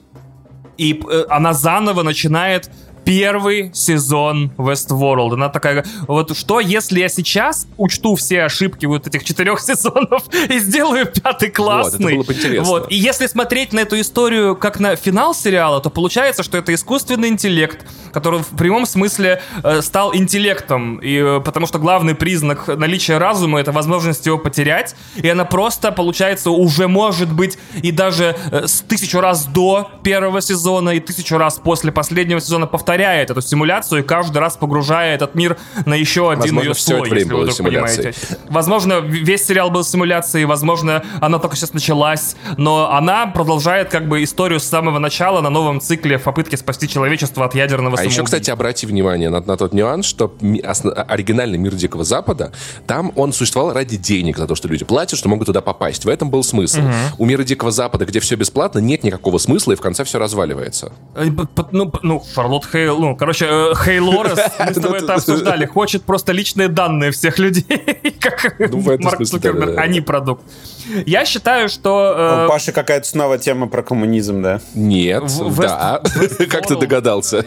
и 0.78 1.02
э, 1.12 1.26
она 1.30 1.52
заново 1.52 2.04
начинает 2.04 2.72
первый 3.10 3.72
сезон 3.74 4.52
Westworld. 4.58 5.34
Она 5.34 5.50
такая, 5.50 5.84
вот 6.08 6.38
что, 6.38 6.60
если 6.60 7.00
я 7.00 7.10
сейчас 7.10 7.68
учту 7.76 8.14
все 8.14 8.44
ошибки 8.44 8.86
вот 8.86 9.08
этих 9.08 9.24
четырех 9.24 9.60
сезонов 9.62 10.26
и 10.48 10.60
сделаю 10.60 11.08
пятый 11.08 11.50
классный? 11.50 11.90
Вот, 11.90 12.04
это 12.04 12.16
было 12.18 12.24
бы 12.24 12.34
интересно. 12.34 12.70
Вот. 12.70 12.92
И 12.92 12.96
если 12.96 13.26
смотреть 13.26 13.74
на 13.74 13.80
эту 13.80 14.00
историю 14.00 14.56
как 14.56 14.80
на 14.80 14.96
финал 14.96 15.34
сериала, 15.34 15.82
то 15.82 15.90
получается, 15.90 16.44
что 16.44 16.60
это 16.60 16.72
искусственный 16.72 17.30
интеллект, 17.30 17.84
который 18.14 18.42
в 18.42 18.56
прямом 18.56 18.86
смысле 18.86 19.42
э, 19.64 19.82
стал 19.82 20.16
интеллектом, 20.16 20.98
и, 20.98 21.16
э, 21.16 21.40
потому 21.40 21.66
что 21.66 21.80
главный 21.80 22.14
признак 22.14 22.68
наличия 22.68 23.18
разума— 23.18 23.60
это 23.62 23.72
возможность 23.72 24.28
его 24.28 24.38
потерять, 24.38 24.96
и 25.16 25.28
она 25.28 25.46
просто, 25.46 25.92
получается, 25.92 26.52
уже 26.52 26.88
может 26.88 27.34
быть 27.34 27.58
и 27.82 27.92
даже 27.92 28.38
э, 28.52 28.68
с 28.68 28.82
тысячу 28.82 29.20
раз 29.20 29.46
до 29.46 29.90
первого 30.04 30.42
сезона, 30.42 30.92
и 30.92 31.00
тысячу 31.00 31.40
раз 31.40 31.56
после 31.58 31.92
последнего 31.92 32.40
сезона 32.40 32.68
повторяет 32.68 32.99
повторяет 33.00 33.32
эту 33.32 33.42
симуляцию 33.42 34.04
и 34.04 34.04
каждый 34.06 34.40
раз 34.40 34.58
погружая 34.58 35.16
этот 35.16 35.34
мир 35.34 35.58
на 35.86 35.94
еще 35.94 36.32
один 36.32 36.56
возможно, 36.56 36.68
ее 36.68 36.76
слой, 36.76 37.00
это 37.00 37.10
время 37.10 37.32
было 37.32 37.52
понимаете. 37.58 38.14
Возможно, 38.50 39.00
весь 39.00 39.46
сериал 39.46 39.70
был 39.70 39.86
симуляцией, 39.86 40.44
возможно, 40.44 41.04
она 41.22 41.40
только 41.40 41.56
сейчас 41.56 41.74
началась, 41.74 42.36
но 42.58 42.92
она 42.92 43.28
продолжает 43.28 43.90
как 43.90 44.10
бы 44.10 44.22
историю 44.22 44.60
с 44.60 44.66
самого 44.66 45.00
начала 45.00 45.40
на 45.40 45.50
новом 45.50 45.80
цикле 45.80 46.18
в 46.18 46.24
попытке 46.24 46.58
спасти 46.58 46.90
человечество 46.90 47.46
от 47.46 47.56
ядерного 47.56 47.98
А 47.98 48.04
еще, 48.04 48.24
кстати, 48.24 48.50
обрати 48.50 48.86
внимание 48.86 49.30
на, 49.30 49.40
на 49.40 49.56
тот 49.56 49.74
нюанс, 49.74 50.06
что 50.06 50.36
оригинальный 51.08 51.58
мир 51.58 51.76
Дикого 51.76 52.04
Запада, 52.04 52.52
там 52.86 53.14
он 53.16 53.32
существовал 53.32 53.74
ради 53.74 53.96
денег, 53.96 54.38
за 54.38 54.48
то, 54.48 54.56
что 54.56 54.68
люди 54.68 54.84
платят, 54.84 55.18
что 55.18 55.30
могут 55.30 55.46
туда 55.46 55.62
попасть. 55.62 56.04
В 56.04 56.10
этом 56.10 56.30
был 56.30 56.44
смысл. 56.44 56.80
Угу. 56.80 56.90
У 57.20 57.26
мира 57.26 57.44
Дикого 57.44 57.72
Запада, 57.72 58.06
где 58.06 58.20
все 58.20 58.36
бесплатно, 58.36 58.80
нет 58.80 59.04
никакого 59.04 59.38
смысла, 59.38 59.72
и 59.72 59.76
в 59.76 59.82
конце 59.82 60.04
все 60.04 60.20
разваливается. 60.20 60.92
Э, 61.16 61.26
ну, 61.72 61.92
ну 62.04 62.24
Шарлотт 62.34 62.66
Хейл 62.80 63.00
ну, 63.00 63.16
короче, 63.16 63.46
э, 63.50 63.74
Хей 63.76 64.00
Лорес, 64.00 64.40
мы 64.60 64.74
с 64.74 64.76
тобой 64.76 65.00
это 65.00 65.16
обсуждали, 65.16 65.66
хочет 65.66 66.04
просто 66.04 66.32
личные 66.32 66.68
данные 66.68 67.12
всех 67.12 67.40
людей, 67.40 67.64
как 68.20 68.56
ну, 68.60 68.82
Марк 69.00 69.24
Цукерберг, 69.26 69.78
они 69.78 70.02
продукт. 70.02 70.44
Я 71.06 71.26
считаю, 71.26 71.70
что... 71.70 72.16
Э... 72.18 72.46
У 72.46 72.50
Паши 72.50 72.72
какая-то 72.72 73.08
снова 73.08 73.38
тема 73.38 73.68
про 73.68 73.84
коммунизм, 73.84 74.42
да? 74.42 74.62
Нет, 74.74 75.24
да. 75.58 76.02
как 76.50 76.68
ты 76.68 76.76
догадался? 76.78 77.46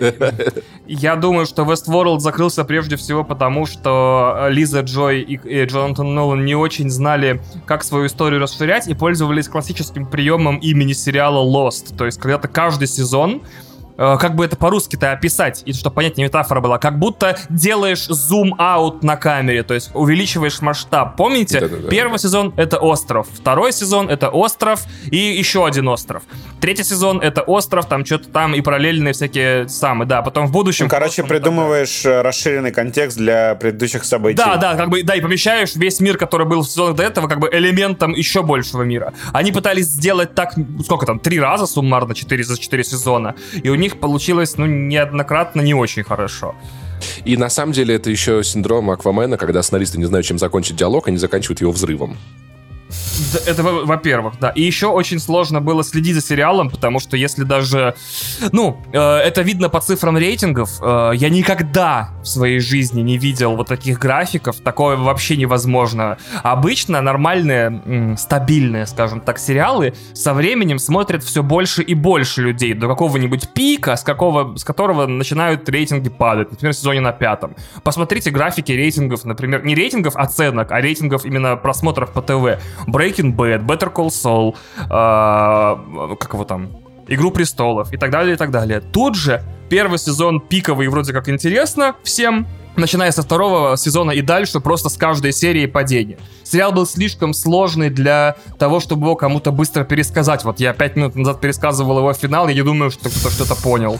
Я 0.86 1.16
думаю, 1.16 1.46
что 1.46 1.62
Westworld 1.62 2.20
закрылся 2.20 2.64
прежде 2.64 2.96
всего 2.96 3.24
потому, 3.24 3.66
что 3.66 4.46
Лиза 4.50 4.80
Джой 4.80 5.22
и 5.22 5.64
Джонатан 5.64 6.14
Нолан 6.14 6.44
не 6.44 6.54
очень 6.54 6.90
знали, 6.90 7.40
как 7.66 7.84
свою 7.84 8.06
историю 8.06 8.40
расширять 8.40 8.86
и 8.86 8.94
пользовались 8.94 9.48
классическим 9.48 10.06
приемом 10.06 10.58
имени 10.58 10.92
сериала 10.92 11.44
Lost. 11.44 11.96
То 11.96 12.06
есть, 12.06 12.20
когда-то 12.20 12.48
каждый 12.48 12.86
сезон 12.86 13.42
Э, 13.42 13.71
как 13.96 14.34
бы 14.34 14.44
это 14.44 14.56
по-русски-то 14.56 15.12
описать, 15.12 15.62
и 15.66 15.72
чтобы 15.72 15.96
понять, 15.96 16.16
не 16.16 16.24
метафора 16.24 16.60
была, 16.60 16.78
как 16.78 16.98
будто 16.98 17.36
делаешь 17.48 18.06
зум-аут 18.06 19.02
на 19.02 19.16
камере, 19.16 19.62
то 19.62 19.74
есть 19.74 19.90
увеличиваешь 19.94 20.60
масштаб. 20.60 21.16
Помните? 21.16 21.60
Да, 21.60 21.68
да, 21.68 21.76
да, 21.76 21.88
Первый 21.88 22.18
сезон— 22.18 22.52
это 22.56 22.78
остров, 22.78 23.26
второй 23.32 23.72
сезон— 23.72 24.08
это 24.10 24.28
остров 24.28 24.84
и 25.10 25.16
еще 25.16 25.66
один 25.66 25.88
остров. 25.88 26.22
Третий 26.60 26.84
сезон— 26.84 27.20
это 27.22 27.42
остров, 27.42 27.86
там 27.86 28.04
что-то 28.04 28.28
там 28.28 28.54
и 28.54 28.60
параллельные 28.60 29.12
всякие 29.12 29.68
самые, 29.68 30.08
да, 30.08 30.22
потом 30.22 30.46
в 30.46 30.52
будущем... 30.52 30.86
Ну, 30.86 30.90
короче, 30.90 31.22
придумываешь 31.24 32.02
такая... 32.02 32.22
расширенный 32.22 32.72
контекст 32.72 33.16
для 33.18 33.54
предыдущих 33.54 34.04
событий. 34.04 34.36
Да, 34.36 34.56
да, 34.56 34.74
как 34.74 34.90
бы, 34.90 35.02
да, 35.02 35.14
и 35.14 35.20
помещаешь 35.20 35.74
весь 35.74 36.00
мир, 36.00 36.16
который 36.16 36.46
был 36.46 36.62
в 36.62 36.66
сезонах 36.66 36.96
до 36.96 37.02
этого, 37.02 37.28
как 37.28 37.40
бы 37.40 37.48
элементом 37.52 38.12
еще 38.12 38.42
большего 38.42 38.82
мира. 38.82 39.12
Они 39.32 39.52
пытались 39.52 39.86
сделать 39.86 40.34
так, 40.34 40.54
сколько 40.84 41.06
там, 41.06 41.18
три 41.18 41.40
раза 41.40 41.66
суммарно, 41.66 42.14
четыре 42.14 42.44
за 42.44 42.58
четыре 42.58 42.84
сезона, 42.84 43.34
и 43.62 43.68
у 43.68 43.74
них 43.82 44.00
получилось, 44.00 44.56
ну, 44.56 44.66
неоднократно 44.66 45.60
не 45.60 45.74
очень 45.74 46.04
хорошо. 46.04 46.54
И 47.24 47.36
на 47.36 47.50
самом 47.50 47.72
деле 47.72 47.96
это 47.96 48.10
еще 48.10 48.42
синдром 48.44 48.90
Аквамена, 48.90 49.36
когда 49.36 49.62
сценаристы 49.62 49.98
не 49.98 50.04
знают, 50.04 50.26
чем 50.26 50.38
закончить 50.38 50.76
диалог, 50.76 51.08
они 51.08 51.18
заканчивают 51.18 51.60
его 51.60 51.72
взрывом. 51.72 52.16
Это 53.46 53.62
во-первых, 53.62 54.34
да. 54.40 54.50
И 54.50 54.62
еще 54.62 54.86
очень 54.86 55.18
сложно 55.18 55.60
было 55.60 55.84
следить 55.84 56.14
за 56.14 56.22
сериалом, 56.22 56.70
потому 56.70 57.00
что 57.00 57.16
если 57.16 57.44
даже, 57.44 57.94
ну, 58.52 58.82
э, 58.92 58.98
это 58.98 59.42
видно 59.42 59.68
по 59.68 59.80
цифрам 59.80 60.16
рейтингов, 60.16 60.70
э, 60.80 61.12
я 61.14 61.28
никогда 61.28 62.10
в 62.22 62.26
своей 62.26 62.60
жизни 62.60 63.02
не 63.02 63.18
видел 63.18 63.56
вот 63.56 63.68
таких 63.68 63.98
графиков, 63.98 64.56
такое 64.60 64.96
вообще 64.96 65.36
невозможно. 65.36 66.18
Обычно 66.42 67.00
нормальные, 67.00 67.82
м, 67.84 68.16
стабильные, 68.16 68.86
скажем 68.86 69.20
так, 69.20 69.38
сериалы 69.38 69.94
со 70.14 70.34
временем 70.34 70.78
смотрят 70.78 71.22
все 71.22 71.42
больше 71.42 71.82
и 71.82 71.94
больше 71.94 72.42
людей 72.42 72.74
до 72.74 72.88
какого-нибудь 72.88 73.50
пика, 73.54 73.96
с 73.96 74.02
какого, 74.02 74.56
с 74.56 74.64
которого 74.64 75.06
начинают 75.06 75.68
рейтинги 75.68 76.08
падать, 76.08 76.50
например, 76.50 76.74
в 76.74 76.76
сезоне 76.76 77.00
на 77.00 77.12
пятом. 77.12 77.54
Посмотрите 77.82 78.30
графики 78.30 78.72
рейтингов, 78.72 79.24
например, 79.24 79.64
не 79.64 79.74
рейтингов 79.74 80.16
оценок, 80.16 80.72
а 80.72 80.80
рейтингов 80.80 81.24
именно 81.24 81.56
просмотров 81.56 82.12
по 82.12 82.22
ТВ. 82.22 82.60
Breaking 82.86 83.34
Bad, 83.34 83.66
Better 83.66 83.92
Call 83.92 84.08
Saul, 84.08 84.54
э, 84.78 86.16
как 86.16 86.34
его 86.34 86.44
там, 86.44 86.82
Игру 87.08 87.30
престолов 87.30 87.92
и 87.92 87.96
так 87.96 88.10
далее, 88.10 88.34
и 88.34 88.36
так 88.36 88.50
далее. 88.50 88.80
Тут 88.80 89.16
же 89.16 89.42
первый 89.68 89.98
сезон 89.98 90.40
пиковый 90.40 90.88
вроде 90.88 91.12
как 91.12 91.28
интересно 91.28 91.96
всем, 92.04 92.46
начиная 92.76 93.10
со 93.10 93.22
второго 93.22 93.76
сезона 93.76 94.12
и 94.12 94.22
дальше, 94.22 94.60
просто 94.60 94.88
с 94.88 94.96
каждой 94.96 95.32
серии 95.32 95.66
падение. 95.66 96.18
Сериал 96.44 96.72
был 96.72 96.86
слишком 96.86 97.34
сложный 97.34 97.90
для 97.90 98.36
того, 98.58 98.80
чтобы 98.80 99.06
его 99.06 99.16
кому-то 99.16 99.50
быстро 99.50 99.84
пересказать. 99.84 100.44
Вот 100.44 100.60
я 100.60 100.72
пять 100.72 100.96
минут 100.96 101.16
назад 101.16 101.40
пересказывал 101.40 101.98
его 101.98 102.12
финал, 102.14 102.48
и 102.48 102.54
я 102.54 102.62
думаю, 102.62 102.90
что 102.90 103.10
кто-то 103.10 103.30
что-то 103.30 103.56
понял 103.56 103.98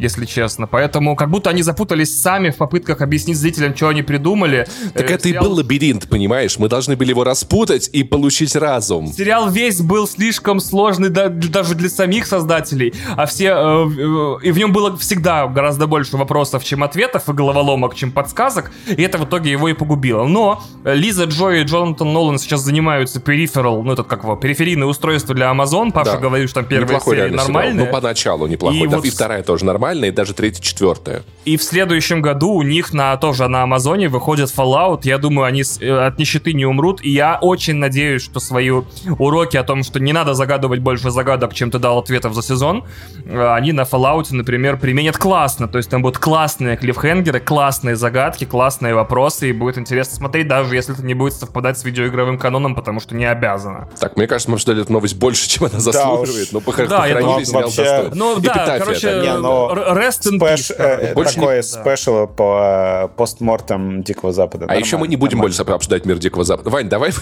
если 0.00 0.24
честно. 0.24 0.66
Поэтому 0.66 1.14
как 1.14 1.30
будто 1.30 1.50
они 1.50 1.62
запутались 1.62 2.20
сами 2.20 2.50
в 2.50 2.56
попытках 2.56 3.02
объяснить 3.02 3.36
зрителям, 3.36 3.76
что 3.76 3.88
они 3.88 4.02
придумали. 4.02 4.66
Так 4.94 5.10
э, 5.10 5.14
это 5.14 5.28
сериал... 5.28 5.44
и 5.44 5.48
был 5.48 5.54
лабиринт, 5.56 6.08
понимаешь? 6.08 6.58
Мы 6.58 6.68
должны 6.68 6.96
были 6.96 7.10
его 7.10 7.22
распутать 7.22 7.90
и 7.92 8.02
получить 8.02 8.56
разум. 8.56 9.12
Сериал 9.12 9.50
весь 9.50 9.80
был 9.80 10.08
слишком 10.08 10.58
сложный 10.60 11.10
да, 11.10 11.28
даже 11.28 11.74
для 11.74 11.90
самих 11.90 12.26
создателей, 12.26 12.94
а 13.16 13.26
все... 13.26 13.48
Э, 13.48 13.88
э, 13.88 14.46
и 14.46 14.50
в 14.52 14.58
нем 14.58 14.72
было 14.72 14.96
всегда 14.96 15.46
гораздо 15.46 15.86
больше 15.86 16.16
вопросов, 16.16 16.64
чем 16.64 16.82
ответов, 16.82 17.28
и 17.28 17.32
головоломок, 17.32 17.94
чем 17.94 18.10
подсказок, 18.10 18.72
и 18.88 19.02
это 19.02 19.18
в 19.18 19.24
итоге 19.24 19.50
его 19.50 19.68
и 19.68 19.74
погубило. 19.74 20.24
Но 20.24 20.62
Лиза 20.84 21.24
Джо 21.24 21.50
и 21.50 21.62
Джонатан 21.62 22.12
Нолан 22.12 22.38
сейчас 22.38 22.60
занимаются 22.62 23.20
периферал, 23.20 23.82
ну, 23.82 23.92
этот 23.92 24.06
как 24.06 24.22
его, 24.22 24.36
периферийное 24.36 24.86
устройство 24.86 25.34
для 25.34 25.50
Amazон. 25.50 25.92
Паша 25.92 26.12
да. 26.12 26.18
говорит, 26.18 26.48
что 26.48 26.60
там 26.60 26.68
первая 26.68 26.86
неплохой 26.86 27.16
серия 27.16 27.30
нормальная. 27.30 27.84
Ну, 27.84 27.92
поначалу 27.92 28.46
неплохой, 28.46 28.80
и 28.80 28.86
да, 28.86 28.96
вот... 28.96 29.04
и 29.04 29.10
вторая 29.10 29.42
тоже 29.42 29.64
нормальная 29.64 29.89
нормальная, 29.90 30.10
и 30.10 30.12
даже 30.12 30.34
третья, 30.34 30.62
четвертая. 30.62 31.22
И 31.44 31.56
в 31.56 31.62
следующем 31.62 32.20
году 32.20 32.52
у 32.52 32.62
них 32.62 32.92
на 32.92 33.16
тоже 33.16 33.48
на 33.48 33.62
Амазоне 33.62 34.08
выходит 34.08 34.50
Fallout. 34.50 35.00
Я 35.04 35.18
думаю, 35.18 35.46
они 35.46 35.64
с, 35.64 35.80
э, 35.80 36.06
от 36.06 36.18
нищеты 36.18 36.52
не 36.52 36.66
умрут. 36.66 37.00
И 37.02 37.10
я 37.10 37.38
очень 37.40 37.76
надеюсь, 37.76 38.22
что 38.22 38.40
свои 38.40 38.70
уроки 38.70 39.56
о 39.56 39.62
том, 39.62 39.82
что 39.82 40.00
не 40.00 40.12
надо 40.12 40.34
загадывать 40.34 40.80
больше 40.80 41.10
загадок, 41.10 41.54
чем 41.54 41.70
ты 41.70 41.78
дал 41.78 41.98
ответов 41.98 42.34
за 42.34 42.42
сезон, 42.42 42.84
э, 43.24 43.54
они 43.54 43.72
на 43.72 43.82
Fallout, 43.82 44.26
например, 44.30 44.78
применят 44.78 45.16
классно. 45.16 45.66
То 45.66 45.78
есть 45.78 45.90
там 45.90 46.02
будут 46.02 46.18
классные 46.18 46.76
клиффхенгеры, 46.76 47.40
классные 47.40 47.96
загадки, 47.96 48.44
классные 48.44 48.94
вопросы, 48.94 49.48
и 49.48 49.52
будет 49.52 49.78
интересно 49.78 50.16
смотреть, 50.16 50.46
даже 50.46 50.74
если 50.74 50.94
это 50.94 51.04
не 51.04 51.14
будет 51.14 51.32
совпадать 51.32 51.78
с 51.78 51.84
видеоигровым 51.84 52.38
каноном, 52.38 52.74
потому 52.74 53.00
что 53.00 53.14
не 53.14 53.24
обязано. 53.24 53.88
Так, 53.98 54.16
мне 54.16 54.26
кажется, 54.26 54.50
мы 54.50 54.56
обсуждали 54.56 54.82
эту 54.82 54.92
новость 54.92 55.16
больше, 55.16 55.48
чем 55.48 55.66
она 55.66 55.80
заслуживает. 55.80 56.48
Да, 56.50 56.58
но 56.58 56.60
похоронили 56.60 56.90
да, 56.90 57.44
сериал 57.44 57.62
вообще... 57.62 58.10
Ну 58.14 58.40
да, 58.40 58.78
короче, 58.78 59.20
не, 59.22 59.38
но 59.38 59.74
rest 59.88 60.26
in 60.26 60.38
peace. 60.38 60.72
Э, 60.76 61.14
такое 61.14 61.62
спешл 61.62 62.26
по 62.26 63.06
э, 63.06 63.08
постмортам 63.16 64.02
Дикого 64.02 64.32
Запада. 64.32 64.66
А 64.68 64.76
еще 64.76 64.96
мы 64.96 65.08
не 65.08 65.16
будем 65.16 65.40
больше 65.40 65.62
обсуждать 65.62 66.04
мир 66.06 66.18
Дикого 66.18 66.44
Запада. 66.44 66.70
Вань, 66.70 66.88
давай, 66.88 67.12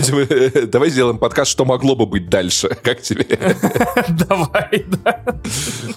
давай 0.67 0.91
сделаем 0.91 1.19
подкаст, 1.19 1.51
что 1.51 1.65
могло 1.65 1.97
бы 1.97 2.07
быть 2.07 2.29
дальше. 2.29 2.69
Как 2.83 3.03
тебе? 3.03 3.27
Давай, 4.09 4.85
да. 4.87 5.21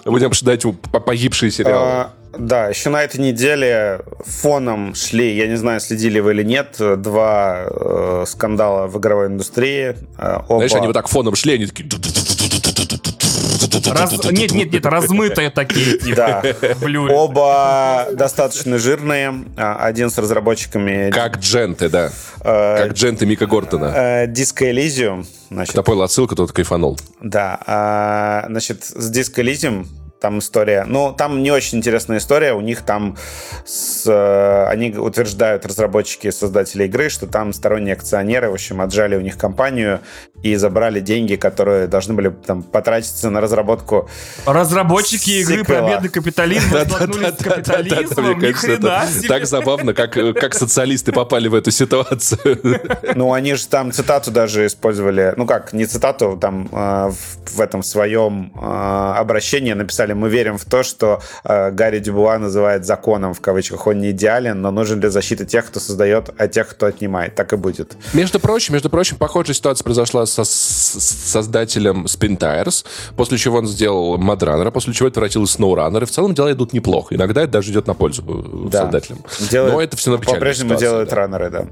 Будем 0.05 0.27
обсуждать 0.27 0.63
погибшие 1.05 1.51
сериалы. 1.51 1.85
А, 1.85 2.13
да, 2.37 2.67
еще 2.69 2.89
на 2.89 3.03
этой 3.03 3.19
неделе 3.19 4.01
фоном 4.25 4.95
шли, 4.95 5.35
я 5.35 5.47
не 5.47 5.55
знаю, 5.55 5.79
следили 5.79 6.19
вы 6.19 6.31
или 6.31 6.43
нет, 6.43 6.75
два 6.79 7.65
э, 7.65 8.23
скандала 8.27 8.87
в 8.87 8.97
игровой 8.99 9.27
индустрии. 9.27 9.95
Э, 10.17 10.37
оба... 10.47 10.57
Знаешь, 10.57 10.73
они 10.75 10.87
вот 10.87 10.93
так 10.93 11.07
фоном 11.07 11.35
шли, 11.35 11.55
они 11.55 11.65
такие... 11.65 11.89
Раз... 13.91 14.11
Нет, 14.31 14.51
нет, 14.51 14.71
нет, 14.71 14.85
размытые 14.85 15.49
такие. 15.49 15.99
Да. 16.15 16.43
Оба 17.09 18.07
достаточно 18.13 18.77
жирные. 18.77 19.45
А, 19.55 19.77
один 19.77 20.09
с 20.09 20.17
разработчиками... 20.17 21.09
Как 21.11 21.37
Дженты, 21.37 21.89
да. 21.89 22.11
Э, 22.41 22.87
как 22.87 22.93
Дженты 22.93 23.25
Мика 23.25 23.45
Гортона. 23.45 24.25
Elysium. 24.25 25.25
Значит, 25.49 25.71
Кто 25.71 25.83
понял 25.83 26.03
отсылку, 26.03 26.35
тот 26.35 26.51
кайфанул. 26.51 26.99
Да. 27.21 27.59
А, 27.65 28.45
значит, 28.47 28.83
с 28.83 29.11
Disco 29.11 29.41
Elysium 29.43 29.85
там 30.21 30.39
история. 30.39 30.85
Ну, 30.87 31.13
там 31.13 31.41
не 31.41 31.51
очень 31.51 31.79
интересная 31.79 32.19
история. 32.19 32.53
У 32.53 32.61
них 32.61 32.83
там 32.83 33.17
с, 33.65 34.03
э, 34.07 34.65
они 34.69 34.91
утверждают 34.95 35.65
разработчики 35.65 36.27
и 36.27 36.31
создатели 36.31 36.85
игры, 36.85 37.09
что 37.09 37.25
там 37.25 37.51
сторонние 37.51 37.93
акционеры, 37.93 38.49
в 38.49 38.53
общем, 38.53 38.81
отжали 38.81 39.15
у 39.15 39.21
них 39.21 39.37
компанию 39.37 39.99
и 40.43 40.55
забрали 40.55 40.99
деньги, 40.99 41.35
которые 41.35 41.87
должны 41.87 42.13
были 42.13 42.29
там 42.29 42.63
потратиться 42.63 43.29
на 43.29 43.41
разработку. 43.41 44.09
Разработчики 44.45 45.31
игры 45.41 45.63
про 45.63 45.81
бедный 45.81 46.09
капитализм 46.09 46.67
столкнулись 46.69 47.33
с 47.39 47.43
капитализмом. 47.43 48.39
Ни 48.39 48.51
хрена 48.51 49.07
Так 49.27 49.45
забавно, 49.45 49.93
как, 49.93 50.13
как 50.13 50.53
социалисты 50.53 51.11
попали 51.11 51.47
в 51.47 51.55
эту 51.55 51.71
ситуацию. 51.71 52.59
Ну, 53.15 53.33
они 53.33 53.55
же 53.55 53.67
там 53.67 53.91
цитату 53.91 54.31
даже 54.31 54.65
использовали. 54.65 55.33
Ну 55.37 55.45
как, 55.45 55.73
не 55.73 55.85
цитату, 55.85 56.37
там 56.39 56.69
э, 56.71 57.11
в 57.45 57.61
этом 57.61 57.83
своем 57.83 58.51
э, 58.55 59.13
обращении 59.17 59.73
написали 59.73 60.13
мы 60.13 60.29
верим 60.29 60.57
в 60.57 60.65
то, 60.65 60.83
что 60.83 61.21
э, 61.43 61.71
Гарри 61.71 61.99
Дюбуа 61.99 62.37
называет 62.37 62.85
законом, 62.85 63.33
в 63.33 63.41
кавычках, 63.41 63.87
он 63.87 63.99
не 63.99 64.11
идеален, 64.11 64.61
но 64.61 64.71
нужен 64.71 64.99
для 64.99 65.09
защиты 65.09 65.45
тех, 65.45 65.65
кто 65.67 65.79
создает, 65.79 66.29
а 66.37 66.47
тех, 66.47 66.69
кто 66.69 66.87
отнимает. 66.87 67.35
Так 67.35 67.53
и 67.53 67.57
будет. 67.57 67.95
Между 68.13 68.39
прочим, 68.39 68.73
между 68.73 68.89
прочим, 68.89 69.17
похожая 69.17 69.53
ситуация 69.53 69.83
произошла 69.83 70.25
со, 70.31 70.43
с 70.43 71.31
создателем 71.31 72.05
Spin 72.05 72.37
Tires, 72.37 72.85
после 73.15 73.37
чего 73.37 73.57
он 73.57 73.67
сделал 73.67 74.17
Мадранера, 74.17 74.71
после 74.71 74.93
чего 74.93 75.07
это 75.07 75.15
превратилось 75.15 75.55
в 75.55 75.59
SnowRunner, 75.59 76.03
и 76.03 76.05
в 76.05 76.11
целом 76.11 76.33
дела 76.33 76.51
идут 76.51 76.73
неплохо. 76.73 77.15
Иногда 77.15 77.43
это 77.43 77.53
даже 77.53 77.71
идет 77.71 77.87
на 77.87 77.93
пользу 77.93 78.23
э, 78.27 78.69
да. 78.69 78.83
создателям. 78.83 79.19
Делает, 79.49 79.73
но 79.73 79.81
это 79.81 79.97
все 79.97 80.11
равно 80.11 80.25
По-прежнему 80.25 80.75
делают 80.75 81.09
да. 81.09 81.15
раннеры, 81.15 81.49
да. 81.49 81.65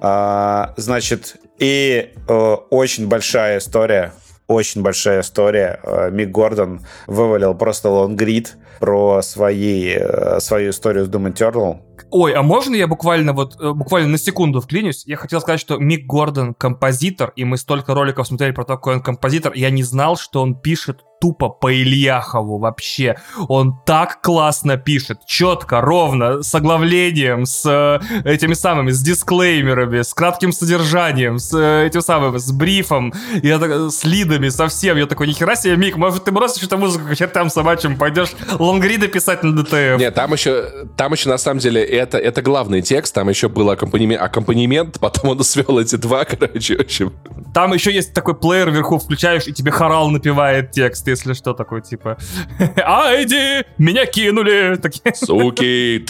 А, 0.00 0.74
значит, 0.76 1.36
и 1.58 2.12
э, 2.28 2.56
очень 2.70 3.08
большая 3.08 3.58
история 3.58 4.12
очень 4.48 4.82
большая 4.82 5.20
история. 5.20 5.78
Э, 5.82 6.10
Мик 6.10 6.30
Гордон 6.30 6.80
вывалил 7.06 7.54
просто 7.54 7.90
лонгрид 7.90 8.56
про 8.80 9.20
свои, 9.22 9.94
э, 9.94 10.40
свою 10.40 10.70
историю 10.70 11.04
с 11.04 11.08
Doom 11.08 11.32
Eternal. 11.32 11.80
Ой, 12.10 12.32
а 12.32 12.42
можно 12.42 12.74
я 12.74 12.86
буквально 12.86 13.32
вот 13.32 13.60
э, 13.60 13.72
буквально 13.72 14.08
на 14.08 14.18
секунду 14.18 14.60
вклинюсь? 14.60 15.04
Я 15.06 15.16
хотел 15.16 15.40
сказать, 15.40 15.60
что 15.60 15.78
Мик 15.78 16.06
Гордон 16.06 16.54
композитор, 16.54 17.32
и 17.36 17.44
мы 17.44 17.56
столько 17.56 17.94
роликов 17.94 18.26
смотрели 18.26 18.52
про 18.52 18.64
то, 18.64 18.76
какой 18.76 18.94
он 18.94 19.02
композитор. 19.02 19.52
Я 19.54 19.70
не 19.70 19.82
знал, 19.82 20.16
что 20.16 20.42
он 20.42 20.54
пишет 20.54 21.02
тупо 21.20 21.48
по 21.48 21.72
Ильяхову 21.72 22.58
вообще. 22.58 23.16
Он 23.48 23.74
так 23.84 24.20
классно 24.22 24.76
пишет, 24.76 25.24
четко, 25.26 25.80
ровно, 25.80 26.42
с 26.42 26.54
оглавлением, 26.54 27.44
с 27.44 27.64
э, 27.66 28.00
этими 28.24 28.54
самыми, 28.54 28.90
с 28.90 29.00
дисклеймерами, 29.00 30.02
с 30.02 30.14
кратким 30.14 30.52
содержанием, 30.52 31.38
с 31.38 31.52
э, 31.54 31.86
этим 31.86 32.02
самым, 32.02 32.38
с 32.38 32.50
брифом, 32.52 33.12
я 33.42 33.58
так, 33.58 33.90
с 33.90 34.04
лидами, 34.04 34.48
совсем. 34.48 34.96
Я 34.96 35.06
такой, 35.06 35.26
нихера 35.26 35.56
себе, 35.56 35.76
Мик, 35.76 35.96
может 35.96 36.24
ты 36.24 36.32
бросишь 36.32 36.62
эту 36.62 36.78
музыку 36.78 37.06
к 37.08 37.16
чертям 37.16 37.50
собачьим, 37.50 37.96
пойдешь 37.96 38.30
лонгриды 38.58 39.08
писать 39.08 39.42
на 39.42 39.54
ДТФ? 39.56 39.98
Нет, 39.98 40.14
там 40.14 40.32
еще, 40.32 40.86
там 40.96 41.12
еще 41.12 41.28
на 41.28 41.38
самом 41.38 41.58
деле 41.58 41.84
это, 41.90 42.18
это 42.18 42.42
главный 42.42 42.82
текст, 42.82 43.14
там 43.14 43.28
еще 43.28 43.48
был 43.48 43.70
аккомпанемент, 43.70 44.22
аккомпанемент 44.22 45.00
потом 45.00 45.30
он 45.30 45.44
свел 45.44 45.78
эти 45.78 45.96
два, 45.96 46.24
короче, 46.26 46.76
в 46.76 46.80
общем. 46.80 47.12
Там 47.54 47.72
еще 47.72 47.92
есть 47.92 48.14
такой 48.14 48.34
плеер 48.34 48.70
вверху, 48.70 48.98
включаешь, 48.98 49.46
и 49.46 49.52
тебе 49.52 49.70
хорал 49.70 50.10
напевает 50.10 50.70
текст 50.70 51.06
если 51.08 51.32
что, 51.32 51.54
такой, 51.54 51.82
типа, 51.82 52.18
Айди, 52.76 53.64
меня 53.78 54.06
кинули. 54.06 54.76
Такие. 54.82 55.14
Суки. 55.14 56.06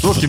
Суки. 0.00 0.28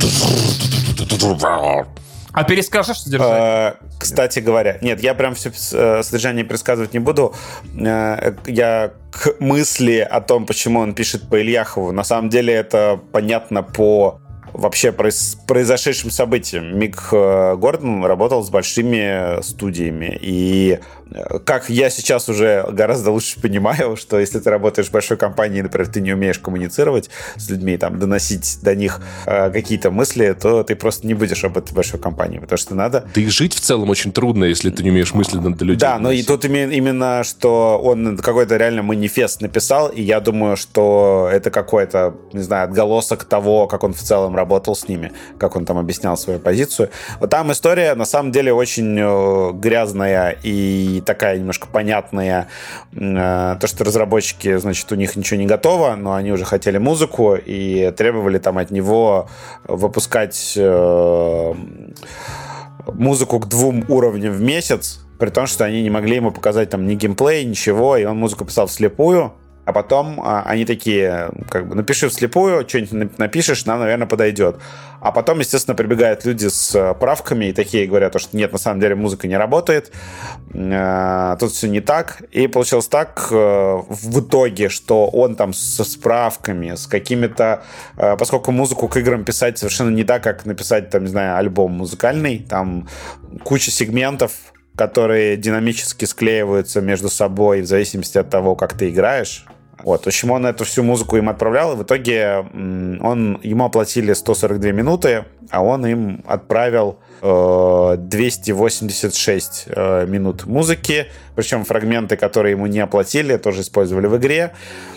А 2.33 2.43
перескажешь 2.43 2.99
содержание? 2.99 3.37
А, 3.39 3.75
кстати 3.99 4.39
говоря, 4.39 4.77
нет, 4.81 5.01
я 5.01 5.15
прям 5.15 5.33
все 5.33 5.51
э, 5.73 6.03
содержание 6.03 6.45
пересказывать 6.45 6.93
не 6.93 6.99
буду. 6.99 7.33
Э, 7.79 8.35
я 8.45 8.93
к 9.11 9.39
мысли 9.39 9.97
о 9.99 10.21
том, 10.21 10.45
почему 10.45 10.81
он 10.81 10.93
пишет 10.93 11.27
по 11.29 11.41
Ильяхову. 11.41 11.91
На 11.91 12.03
самом 12.03 12.29
деле 12.29 12.53
это 12.53 12.99
понятно 13.11 13.63
по 13.63 14.21
вообще 14.57 14.91
произошедшим 14.91 16.09
событиям. 16.09 16.77
Мик 16.77 17.09
э, 17.11 17.55
Гордон 17.55 18.03
работал 18.03 18.43
с 18.43 18.49
большими 18.49 19.41
студиями, 19.41 20.17
и 20.19 20.79
как 21.45 21.69
я 21.69 21.89
сейчас 21.89 22.29
уже 22.29 22.65
гораздо 22.71 23.11
лучше 23.11 23.39
понимаю, 23.39 23.95
что 23.95 24.19
если 24.19 24.39
ты 24.39 24.49
работаешь 24.49 24.87
в 24.87 24.91
большой 24.91 25.17
компании, 25.17 25.61
например, 25.61 25.87
ты 25.87 26.01
не 26.01 26.13
умеешь 26.13 26.39
коммуницировать 26.39 27.09
с 27.35 27.49
людьми, 27.49 27.77
там, 27.77 27.99
доносить 27.99 28.59
до 28.61 28.75
них 28.75 29.01
э, 29.25 29.51
какие-то 29.51 29.91
мысли, 29.91 30.35
то 30.39 30.63
ты 30.63 30.75
просто 30.75 31.07
не 31.07 31.13
будешь 31.13 31.43
работать 31.43 31.71
в 31.71 31.75
большой 31.75 31.99
компании, 31.99 32.39
потому 32.39 32.57
что 32.57 32.75
надо... 32.75 33.07
Да 33.13 33.21
и 33.21 33.27
жить 33.27 33.53
в 33.53 33.59
целом 33.59 33.89
очень 33.89 34.11
трудно, 34.11 34.45
если 34.45 34.69
ты 34.69 34.83
не 34.83 34.91
умеешь 34.91 35.13
мысли 35.13 35.37
над 35.37 35.61
людьми. 35.61 35.77
Да, 35.77 35.99
но 35.99 36.11
и 36.11 36.23
тут 36.23 36.45
именно, 36.45 37.23
что 37.23 37.79
он 37.83 38.17
какой-то 38.17 38.57
реально 38.57 38.83
манифест 38.83 39.41
написал, 39.41 39.89
и 39.89 40.01
я 40.01 40.19
думаю, 40.19 40.57
что 40.57 41.29
это 41.31 41.51
какой-то, 41.51 42.15
не 42.33 42.41
знаю, 42.41 42.65
отголосок 42.65 43.23
того, 43.25 43.67
как 43.67 43.83
он 43.83 43.93
в 43.93 44.01
целом 44.01 44.35
работал 44.35 44.75
с 44.75 44.87
ними, 44.87 45.11
как 45.37 45.55
он 45.55 45.65
там 45.65 45.77
объяснял 45.77 46.17
свою 46.17 46.39
позицию. 46.39 46.89
Вот 47.19 47.29
там 47.29 47.51
история 47.51 47.95
на 47.95 48.05
самом 48.05 48.31
деле 48.31 48.53
очень 48.53 48.97
э, 48.99 49.51
грязная 49.53 50.37
и 50.43 50.96
такая 51.01 51.37
немножко 51.37 51.67
понятная. 51.67 52.47
Э, 52.93 53.55
то, 53.59 53.67
что 53.67 53.83
разработчики, 53.83 54.57
значит, 54.57 54.91
у 54.91 54.95
них 54.95 55.15
ничего 55.15 55.39
не 55.39 55.45
готово, 55.45 55.95
но 55.95 56.13
они 56.13 56.31
уже 56.31 56.45
хотели 56.45 56.77
музыку 56.77 57.35
и 57.35 57.91
требовали 57.95 58.37
там 58.37 58.57
от 58.57 58.71
него 58.71 59.29
выпускать 59.65 60.53
э, 60.55 61.53
музыку 62.87 63.39
к 63.39 63.47
двум 63.47 63.85
уровням 63.87 64.33
в 64.33 64.41
месяц, 64.41 64.99
при 65.19 65.29
том, 65.29 65.47
что 65.47 65.65
они 65.65 65.81
не 65.81 65.89
могли 65.89 66.17
ему 66.17 66.31
показать 66.31 66.69
там 66.69 66.85
ни 66.85 66.95
геймплей, 66.95 67.45
ничего, 67.45 67.97
и 67.97 68.05
он 68.05 68.17
музыку 68.17 68.45
писал 68.45 68.67
вслепую, 68.67 69.33
а 69.67 69.73
потом 69.73 70.21
а, 70.23 70.43
они 70.43 70.63
такие, 70.63 71.29
как 71.49 71.67
бы, 71.67 71.75
напиши 71.75 72.07
вслепую, 72.07 72.65
что-нибудь 72.65 73.19
напишешь, 73.19 73.65
нам, 73.65 73.81
наверное, 73.81 74.07
подойдет. 74.07 74.55
А 75.01 75.11
потом, 75.11 75.39
естественно, 75.39 75.75
прибегают 75.75 76.23
люди 76.23 76.47
с 76.47 76.73
э, 76.73 76.93
правками 76.93 77.47
и 77.47 77.53
такие 77.53 77.85
говорят, 77.85 78.17
что 78.17 78.37
нет, 78.37 78.53
на 78.53 78.59
самом 78.59 78.79
деле 78.79 78.95
музыка 78.95 79.27
не 79.27 79.35
работает, 79.35 79.91
э, 80.53 81.35
тут 81.37 81.51
все 81.51 81.67
не 81.67 81.81
так. 81.81 82.21
И 82.31 82.47
получилось 82.47 82.87
так 82.87 83.27
э, 83.29 83.35
в 83.89 84.21
итоге, 84.21 84.69
что 84.69 85.09
он 85.09 85.35
там 85.35 85.51
со 85.51 85.83
справками, 85.83 86.75
с 86.75 86.87
какими-то... 86.87 87.63
Поскольку 87.97 88.53
музыку 88.53 88.87
к 88.87 88.95
играм 88.95 89.25
писать 89.25 89.57
совершенно 89.57 89.89
не 89.89 90.05
так, 90.05 90.23
как 90.23 90.45
написать, 90.45 90.89
там, 90.91 91.03
не 91.03 91.09
знаю, 91.09 91.35
альбом 91.35 91.73
музыкальный, 91.73 92.39
там 92.39 92.87
куча 93.43 93.69
сегментов, 93.69 94.31
которые 94.77 95.35
динамически 95.35 96.05
склеиваются 96.05 96.79
между 96.79 97.09
собой 97.09 97.63
в 97.63 97.65
зависимости 97.65 98.17
от 98.17 98.29
того, 98.29 98.55
как 98.55 98.73
ты 98.73 98.91
играешь 98.91 99.45
Вот, 99.83 100.03
в 100.03 100.07
общем, 100.07 100.31
он 100.31 100.45
эту 100.45 100.65
всю 100.65 100.83
музыку 100.83 101.17
им 101.17 101.29
отправлял, 101.29 101.73
и 101.73 101.75
в 101.75 101.83
итоге 101.83 102.39
он, 102.39 103.39
ему 103.43 103.65
оплатили 103.65 104.13
142 104.13 104.71
минуты, 104.71 105.25
а 105.51 105.63
он 105.63 105.85
им 105.85 106.23
отправил 106.27 106.97
286 107.21 109.63
э, 109.67 109.73
э, 109.75 110.07
минут 110.07 110.45
музыки, 110.45 111.07
причем 111.35 111.63
фрагменты, 111.63 112.17
которые 112.17 112.51
ему 112.51 112.67
не 112.67 112.79
оплатили, 112.79 113.37
тоже 113.37 113.61
использовали 113.61 114.07
в 114.07 114.17
игре. 114.17 114.51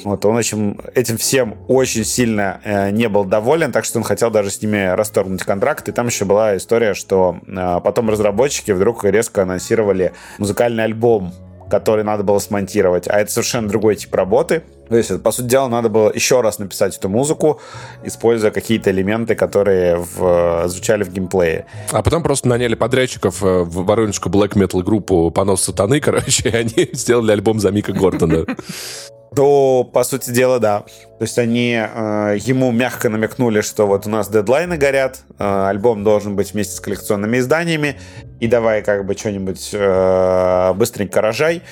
Вот, 0.04 0.24
он 0.24 0.38
этим, 0.38 0.80
этим 0.94 1.18
всем 1.18 1.56
очень 1.68 2.04
сильно 2.04 2.60
э, 2.64 2.90
не 2.90 3.08
был 3.08 3.24
доволен, 3.24 3.70
так 3.72 3.84
что 3.84 3.98
он 3.98 4.04
хотел 4.04 4.30
даже 4.30 4.50
с 4.50 4.60
ними 4.60 4.92
расторгнуть 4.94 5.44
контракт. 5.44 5.88
И 5.88 5.92
там 5.92 6.08
еще 6.08 6.24
была 6.24 6.56
история, 6.56 6.94
что 6.94 7.36
потом 7.84 8.10
разработчики 8.10 8.72
вдруг 8.72 9.04
резко 9.04 9.42
анонсировали 9.42 10.12
музыкальный 10.38 10.82
альбом 10.84 11.32
который 11.70 12.04
надо 12.04 12.22
было 12.22 12.38
смонтировать, 12.38 13.08
а 13.08 13.18
это 13.18 13.30
совершенно 13.30 13.68
другой 13.68 13.96
тип 13.96 14.14
работы. 14.14 14.62
То 14.88 14.96
есть, 14.96 15.22
по 15.22 15.30
сути 15.30 15.46
дела, 15.46 15.68
надо 15.68 15.88
было 15.88 16.12
еще 16.12 16.40
раз 16.40 16.58
написать 16.58 16.96
эту 16.96 17.08
музыку, 17.08 17.60
используя 18.02 18.50
какие-то 18.50 18.90
элементы, 18.90 19.36
которые 19.36 19.96
в, 19.96 20.64
звучали 20.66 21.04
в 21.04 21.12
геймплее. 21.12 21.66
А 21.92 22.02
потом 22.02 22.24
просто 22.24 22.48
наняли 22.48 22.74
подрядчиков 22.74 23.42
э, 23.42 23.62
в 23.62 23.84
воронежскую 23.84 24.32
black 24.32 24.54
metal 24.54 24.82
группу 24.82 25.30
«Понос 25.30 25.62
сатаны», 25.62 26.00
короче, 26.00 26.48
и 26.48 26.56
они 26.56 26.90
сделали 26.92 27.32
альбом 27.32 27.60
за 27.60 27.70
Мика 27.70 27.92
Гордона. 27.92 28.44
То, 29.34 29.88
по 29.92 30.02
сути 30.02 30.30
дела, 30.30 30.58
да. 30.58 30.80
То 30.80 31.22
есть 31.22 31.38
они 31.38 31.72
э, 31.72 32.36
ему 32.40 32.72
мягко 32.72 33.08
намекнули, 33.08 33.60
что 33.60 33.86
вот 33.86 34.06
у 34.06 34.10
нас 34.10 34.28
дедлайны 34.28 34.76
горят, 34.76 35.20
э, 35.38 35.66
альбом 35.68 36.02
должен 36.02 36.34
быть 36.34 36.52
вместе 36.52 36.74
с 36.74 36.80
коллекционными 36.80 37.38
изданиями, 37.38 37.96
и 38.40 38.48
давай 38.48 38.82
как 38.82 39.06
бы 39.06 39.14
что-нибудь 39.14 39.70
э, 39.72 40.72
быстренько 40.74 41.20
рожай. 41.20 41.62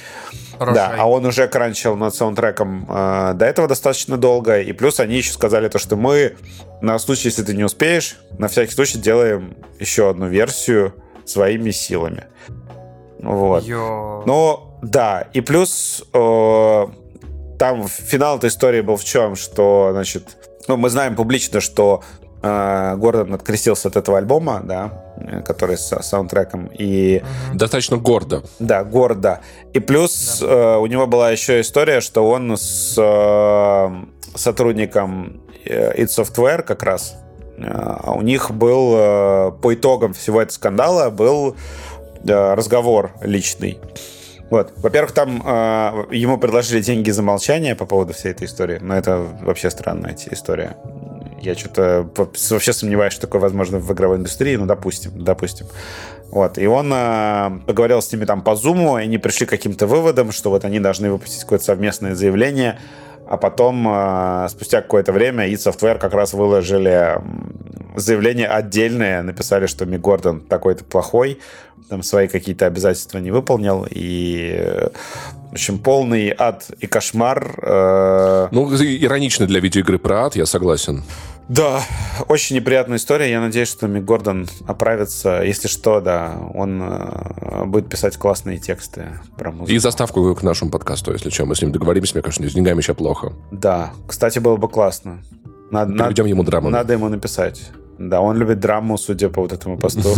рожай. 0.58 0.74
Да, 0.74 0.94
а 0.98 1.08
он 1.08 1.26
уже 1.26 1.48
кранчил 1.48 1.96
над 1.96 2.14
саундтреком 2.14 2.86
э, 2.88 3.32
до 3.34 3.46
этого 3.46 3.66
достаточно 3.66 4.16
долго, 4.16 4.60
и 4.60 4.72
плюс 4.72 5.00
они 5.00 5.16
еще 5.16 5.32
сказали 5.32 5.68
то, 5.68 5.78
что 5.78 5.96
мы 5.96 6.36
на 6.80 6.98
случай, 7.00 7.28
если 7.28 7.42
ты 7.42 7.56
не 7.56 7.64
успеешь, 7.64 8.18
на 8.38 8.46
всякий 8.46 8.72
случай 8.72 8.98
делаем 8.98 9.56
еще 9.80 10.10
одну 10.10 10.28
версию 10.28 10.94
своими 11.24 11.72
силами. 11.72 12.26
Вот. 13.18 13.64
Йо. 13.64 14.22
Ну, 14.26 14.78
да, 14.82 15.26
и 15.32 15.40
плюс... 15.40 16.04
Э, 16.12 16.86
там 17.58 17.88
финал 17.88 18.38
этой 18.38 18.48
истории 18.48 18.80
был 18.80 18.96
в 18.96 19.04
чем, 19.04 19.36
что, 19.36 19.90
значит, 19.92 20.36
ну, 20.68 20.76
мы 20.76 20.90
знаем 20.90 21.16
публично, 21.16 21.60
что 21.60 22.02
э, 22.42 22.96
Гордон 22.96 23.34
открестился 23.34 23.88
от 23.88 23.96
этого 23.96 24.18
альбома, 24.18 24.60
да, 24.64 25.42
который 25.44 25.76
с 25.76 25.88
саундтреком. 26.02 26.70
И... 26.78 27.22
Достаточно 27.54 27.96
гордо. 27.96 28.42
Да, 28.58 28.84
гордо. 28.84 29.40
И 29.72 29.80
плюс 29.80 30.38
да. 30.40 30.46
э, 30.46 30.76
у 30.78 30.86
него 30.86 31.06
была 31.06 31.30
еще 31.30 31.60
история, 31.60 32.00
что 32.00 32.28
он 32.28 32.56
с 32.56 32.94
э, 32.96 34.36
сотрудником 34.36 35.40
э, 35.64 36.02
id 36.02 36.08
Software 36.08 36.62
как 36.62 36.82
раз, 36.82 37.16
э, 37.56 37.96
у 38.06 38.22
них 38.22 38.50
был 38.50 38.94
э, 38.96 39.52
по 39.62 39.74
итогам 39.74 40.12
всего 40.12 40.40
этого 40.42 40.52
скандала 40.52 41.10
был 41.10 41.56
э, 42.24 42.54
разговор 42.54 43.12
личный. 43.22 43.78
Вот. 44.50 44.72
Во-первых, 44.76 45.12
там 45.12 45.42
э, 45.44 46.04
ему 46.10 46.38
предложили 46.38 46.80
деньги 46.80 47.10
за 47.10 47.22
молчание 47.22 47.74
по 47.74 47.84
поводу 47.84 48.14
всей 48.14 48.32
этой 48.32 48.46
истории, 48.46 48.78
но 48.80 48.96
это 48.96 49.18
вообще 49.42 49.70
странная 49.70 50.16
история. 50.30 50.76
Я 51.40 51.54
что-то 51.54 52.08
вообще 52.16 52.72
сомневаюсь, 52.72 53.12
что 53.12 53.22
такое 53.22 53.40
возможно 53.40 53.78
в 53.78 53.92
игровой 53.92 54.16
индустрии, 54.16 54.56
ну, 54.56 54.66
допустим, 54.66 55.12
допустим. 55.22 55.66
Вот. 56.30 56.58
И 56.58 56.66
он 56.66 56.90
э, 56.92 57.60
поговорил 57.66 58.02
с 58.02 58.10
ними 58.12 58.24
там 58.24 58.42
по 58.42 58.54
зуму, 58.54 58.98
и 58.98 59.02
они 59.02 59.18
пришли 59.18 59.46
к 59.46 59.50
каким-то 59.50 59.86
выводам, 59.86 60.32
что 60.32 60.50
вот 60.50 60.64
они 60.64 60.80
должны 60.80 61.10
выпустить 61.10 61.42
какое-то 61.42 61.64
совместное 61.64 62.14
заявление, 62.14 62.78
а 63.28 63.36
потом, 63.36 63.86
э, 63.88 64.48
спустя 64.48 64.80
какое-то 64.80 65.12
время, 65.12 65.48
id 65.48 65.56
Software 65.56 65.98
как 65.98 66.14
раз 66.14 66.32
выложили 66.32 67.20
заявление 67.96 68.46
отдельное, 68.46 69.22
написали, 69.22 69.66
что 69.66 69.84
Ми 69.84 69.98
Гордон 69.98 70.40
такой-то 70.40 70.84
плохой, 70.84 71.38
там 71.88 72.02
свои 72.02 72.28
какие-то 72.28 72.66
обязательства 72.66 73.18
не 73.18 73.30
выполнил, 73.30 73.86
и, 73.88 74.88
в 75.50 75.52
общем, 75.52 75.78
полный 75.78 76.34
ад 76.36 76.70
и 76.80 76.86
кошмар. 76.86 77.54
Э... 77.62 78.48
Ну, 78.50 78.74
иронично 78.74 79.46
для 79.46 79.60
видеоигры 79.60 79.98
про 79.98 80.26
ад, 80.26 80.36
я 80.36 80.46
согласен. 80.46 81.02
Да, 81.48 81.82
очень 82.28 82.56
неприятная 82.56 82.98
история. 82.98 83.30
Я 83.30 83.40
надеюсь, 83.40 83.68
что 83.68 83.86
Мик 83.86 84.04
Гордон 84.04 84.46
оправится. 84.66 85.42
Если 85.42 85.66
что, 85.66 86.00
да, 86.00 86.38
он 86.54 86.82
э, 86.82 87.64
будет 87.64 87.88
писать 87.88 88.18
классные 88.18 88.58
тексты 88.58 89.18
про 89.36 89.50
музыку. 89.50 89.72
И 89.72 89.78
заставку 89.78 90.34
к 90.34 90.42
нашему 90.42 90.70
подкасту, 90.70 91.12
если 91.12 91.30
что. 91.30 91.46
Мы 91.46 91.54
с 91.54 91.62
ним 91.62 91.72
договоримся, 91.72 92.14
мне 92.14 92.22
кажется, 92.22 92.48
с 92.48 92.52
деньгами 92.52 92.78
еще 92.78 92.92
плохо. 92.92 93.32
Да, 93.50 93.92
кстати, 94.06 94.38
было 94.38 94.56
бы 94.56 94.68
классно. 94.68 95.22
Надо, 95.70 96.04
Приведем 96.04 96.26
ему 96.26 96.42
драму. 96.42 96.68
Надо 96.68 96.92
ему 96.92 97.08
написать. 97.08 97.70
Да, 97.98 98.20
он 98.20 98.36
любит 98.36 98.60
драму, 98.60 98.96
судя 98.96 99.28
по 99.28 99.42
вот 99.42 99.52
этому 99.52 99.76
посту. 99.76 100.08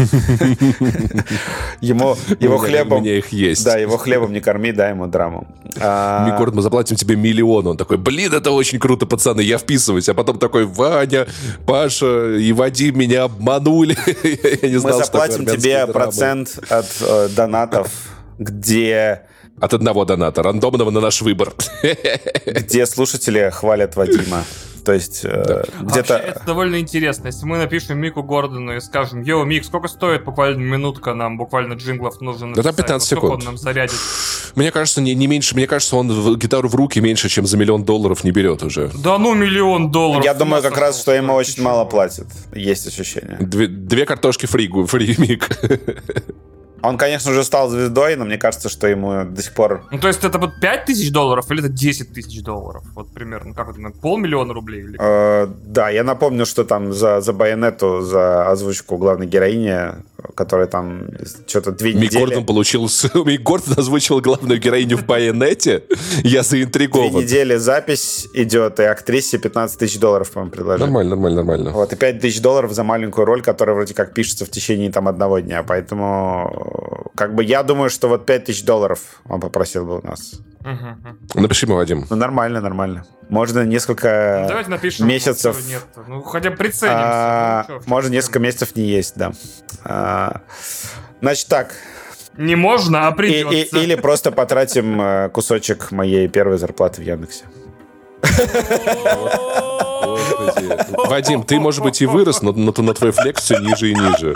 Ему, 1.80 2.14
его 2.38 2.58
хлебом... 2.58 3.00
Мне 3.00 3.18
их 3.18 3.28
есть. 3.32 3.64
Да, 3.64 3.78
его 3.78 3.96
хлебом 3.96 4.34
не 4.34 4.40
корми, 4.40 4.70
дай 4.70 4.90
ему 4.90 5.06
драму. 5.06 5.48
А... 5.80 6.26
Микорд, 6.26 6.54
мы 6.54 6.60
заплатим 6.60 6.96
тебе 6.96 7.16
миллион. 7.16 7.68
Он 7.68 7.76
такой, 7.78 7.96
блин, 7.96 8.34
это 8.34 8.50
очень 8.50 8.78
круто, 8.78 9.06
пацаны, 9.06 9.40
я 9.40 9.56
вписываюсь. 9.56 10.10
А 10.10 10.14
потом 10.14 10.38
такой, 10.38 10.66
Ваня, 10.66 11.26
Паша 11.64 12.36
и 12.36 12.52
Вадим 12.52 12.98
меня 12.98 13.24
обманули. 13.24 13.96
я 14.62 14.68
не 14.68 14.76
знал, 14.76 14.98
Мы 14.98 15.04
заплатим 15.04 15.46
тебе 15.46 15.86
процент 15.86 16.58
от 16.68 16.86
э, 17.00 17.28
донатов, 17.34 17.90
где... 18.38 19.22
От 19.58 19.72
одного 19.72 20.04
доната, 20.04 20.42
рандомного 20.42 20.90
на 20.90 21.00
наш 21.00 21.22
выбор. 21.22 21.54
где 22.46 22.84
слушатели 22.84 23.50
хвалят 23.50 23.96
Вадима. 23.96 24.44
То 24.84 24.92
есть 24.92 25.24
э, 25.24 25.44
да. 25.46 25.64
где-то... 25.80 26.16
это 26.16 26.42
довольно 26.44 26.80
интересно. 26.80 27.26
Если 27.28 27.44
мы 27.46 27.58
напишем 27.58 27.98
Мику 27.98 28.22
Гордону 28.22 28.76
и 28.76 28.80
скажем, 28.80 29.22
йоу, 29.22 29.44
Мик, 29.44 29.64
сколько 29.64 29.88
стоит 29.88 30.24
буквально 30.24 30.60
минутка 30.60 31.14
нам, 31.14 31.38
буквально 31.38 31.74
джинглов 31.74 32.20
нужно 32.20 32.48
написать, 32.48 32.76
да, 32.76 32.82
15 32.82 33.08
секунд. 33.08 33.32
он 33.34 33.40
нам 33.40 33.56
зарядит? 33.58 33.98
Мне 34.54 34.70
кажется, 34.70 35.00
не, 35.00 35.14
не 35.14 35.26
меньше, 35.26 35.54
мне 35.54 35.66
кажется, 35.66 35.96
он 35.96 36.36
гитару 36.36 36.68
в 36.68 36.74
руки 36.74 37.00
меньше, 37.00 37.28
чем 37.28 37.46
за 37.46 37.56
миллион 37.56 37.84
долларов 37.84 38.24
не 38.24 38.30
берет 38.30 38.62
уже. 38.62 38.90
Да 38.94 39.18
ну, 39.18 39.34
миллион 39.34 39.90
долларов. 39.90 40.24
Я 40.24 40.34
думаю, 40.34 40.62
как 40.62 40.76
раз, 40.76 41.00
что 41.00 41.12
ему 41.12 41.34
очень 41.34 41.62
мало 41.62 41.84
платят. 41.84 42.26
Есть 42.54 42.86
ощущение. 42.86 43.38
Две, 43.40 43.66
две 43.66 44.06
картошки 44.06 44.46
фригу, 44.46 44.86
фри, 44.86 45.14
Мик. 45.18 45.48
Он, 46.82 46.96
конечно, 46.96 47.30
уже 47.30 47.44
стал 47.44 47.68
звездой, 47.68 48.16
но 48.16 48.24
мне 48.24 48.38
кажется, 48.38 48.68
что 48.68 48.86
ему 48.86 49.24
до 49.24 49.42
сих 49.42 49.54
пор... 49.54 49.82
Ну, 49.90 49.98
то 49.98 50.08
есть 50.08 50.24
это 50.24 50.38
вот 50.38 50.60
5 50.60 50.84
тысяч 50.86 51.12
долларов 51.12 51.50
или 51.50 51.60
это 51.60 51.68
10 51.68 52.12
тысяч 52.12 52.42
долларов? 52.42 52.82
Вот 52.94 53.12
примерно, 53.12 53.54
как 53.54 53.70
это, 53.70 53.90
полмиллиона 54.00 54.54
рублей? 54.54 54.82
Или... 54.82 54.98
Э, 54.98 55.46
да, 55.46 55.90
я 55.90 56.04
напомню, 56.04 56.46
что 56.46 56.64
там 56.64 56.92
за, 56.92 57.20
за 57.20 57.32
байонету, 57.32 58.00
за 58.00 58.48
озвучку 58.48 58.96
главной 58.96 59.26
героини, 59.26 59.94
которая 60.34 60.66
там 60.66 61.08
что-то 61.46 61.72
две 61.72 61.94
недели... 61.94 62.18
Гордон 62.18 62.46
получил... 62.46 62.88
Мик 63.24 63.42
Гордон 63.42 63.74
озвучил 63.78 64.20
главную 64.20 64.60
героиню 64.60 64.96
в 64.96 65.06
байонете? 65.06 65.84
Я 66.22 66.42
заинтригован. 66.42 67.10
Две 67.10 67.22
недели 67.22 67.56
запись 67.56 68.28
идет, 68.34 68.80
и 68.80 68.84
актрисе 68.84 69.38
15 69.38 69.78
тысяч 69.78 69.98
долларов, 69.98 70.30
по-моему, 70.30 70.52
предложили. 70.52 70.84
Нормально, 70.84 71.10
нормально, 71.10 71.36
нормально. 71.42 71.70
Вот, 71.70 71.92
и 71.92 71.96
5 71.96 72.20
тысяч 72.20 72.40
долларов 72.40 72.72
за 72.72 72.84
маленькую 72.84 73.24
роль, 73.24 73.42
которая 73.42 73.74
вроде 73.76 73.94
как 73.94 74.14
пишется 74.14 74.44
в 74.44 74.50
течение 74.50 74.90
там 74.90 75.08
одного 75.08 75.38
дня, 75.40 75.62
поэтому 75.62 77.10
как 77.14 77.34
бы 77.34 77.44
я 77.44 77.62
думаю, 77.62 77.90
что 77.90 78.08
вот 78.08 78.26
5000 78.26 78.64
долларов 78.64 79.20
он 79.28 79.40
попросил 79.40 79.84
бы 79.84 79.98
у 79.98 80.06
нас. 80.06 80.40
Угу. 80.60 81.40
Напиши 81.40 81.66
ему, 81.66 81.76
Вадим. 81.76 82.06
Ну, 82.10 82.16
нормально, 82.16 82.60
нормально. 82.60 83.04
Можно 83.28 83.64
несколько 83.64 84.40
ну, 84.42 84.48
Давайте 84.48 84.70
напишем, 84.70 85.08
месяцев... 85.08 85.56
Нет. 85.66 85.82
Ну, 86.06 86.22
хотя 86.22 86.50
приценимся. 86.50 86.88
А, 86.90 87.64
ну, 87.68 87.80
можно 87.86 88.10
несколько 88.10 88.40
месяцев 88.40 88.76
не 88.76 88.84
есть, 88.84 89.14
да. 89.16 89.32
А, 89.84 90.42
значит 91.20 91.48
так. 91.48 91.74
Не 92.36 92.56
можно, 92.56 93.08
а 93.08 93.12
придется. 93.12 93.54
И, 93.54 93.62
и, 93.62 93.84
или 93.84 93.94
просто 93.94 94.32
потратим 94.32 95.00
э, 95.00 95.28
кусочек 95.30 95.90
моей 95.92 96.28
первой 96.28 96.58
зарплаты 96.58 97.02
в 97.02 97.04
Яндексе. 97.04 97.44
Господи. 100.02 101.08
Вадим, 101.08 101.42
ты, 101.42 101.60
может 101.60 101.82
быть, 101.82 102.00
и 102.02 102.06
вырос, 102.06 102.42
но, 102.42 102.52
но 102.52 102.72
на 102.76 102.94
твой 102.94 103.12
флекс 103.12 103.42
все 103.42 103.58
ниже 103.58 103.90
и 103.90 103.94
ниже. 103.94 104.34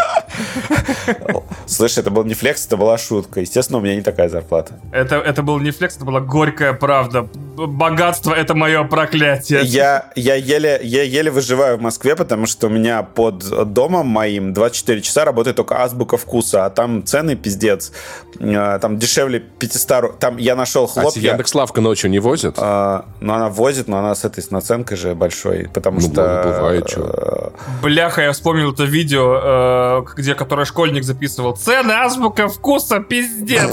Слышь, 1.67 1.99
это 1.99 2.11
был 2.11 2.25
не 2.25 2.35
флекс, 2.35 2.67
это 2.67 2.77
была 2.77 2.99
шутка. 2.99 3.41
Естественно, 3.41 3.79
у 3.79 3.83
меня 3.83 3.95
не 3.97 4.03
такая 4.03 4.29
зарплата. 4.29 4.79
Это, 4.93 5.17
это 5.17 5.43
был 5.43 5.59
не 5.59 5.71
флекс, 5.71 5.97
это 5.97 6.05
была 6.05 6.21
горькая 6.21 6.73
правда. 6.73 7.29
Богатство— 7.57 8.35
это 8.35 8.55
мое 8.55 8.85
проклятие. 8.85 9.63
Я, 9.65 10.11
я, 10.17 10.35
еле, 10.35 10.81
я 10.83 11.03
еле 11.03 11.31
выживаю 11.31 11.79
в 11.79 11.81
Москве, 11.81 12.17
потому 12.17 12.47
что 12.47 12.67
у 12.67 12.71
меня 12.71 13.03
под 13.03 13.73
домом 13.73 14.07
моим 14.07 14.53
24 14.53 15.01
часа 15.03 15.25
работает 15.25 15.57
только 15.57 15.83
азбука 15.83 16.17
вкуса, 16.17 16.67
а 16.67 16.71
там 16.71 17.05
цены 17.05 17.37
пиздец. 17.37 17.93
А, 18.41 18.79
там 18.79 18.99
дешевле 18.99 19.41
500... 19.41 20.19
Там 20.19 20.37
я 20.37 20.57
нашел 20.57 20.87
хлопья... 20.87 21.31
А 21.31 21.33
Яндекс.Лавка 21.33 21.81
ночью 21.81 22.11
не 22.11 22.19
возит? 22.19 22.55
А, 22.59 23.07
ну, 23.21 23.35
она 23.35 23.49
возит, 23.49 23.74
но 23.87 23.99
она 23.99 24.15
с 24.15 24.25
этой 24.25 24.43
с 24.43 24.51
наценкой 24.51 24.97
же 24.97 25.15
большой, 25.15 25.69
потому 25.73 26.01
ну, 26.01 26.13
что... 26.13 26.43
Бывает, 26.45 26.89
что. 26.89 27.53
Бляха, 27.83 28.23
я 28.23 28.33
вспомнил 28.33 28.73
это 28.73 28.85
видео, 28.85 29.41
э, 29.43 30.05
где 30.17 30.35
которое 30.35 30.65
школьник 30.65 31.05
записывал 31.05 31.57
цены, 31.57 31.93
азбука 31.93 32.49
вкуса, 32.49 33.01
пиздец. 33.01 33.71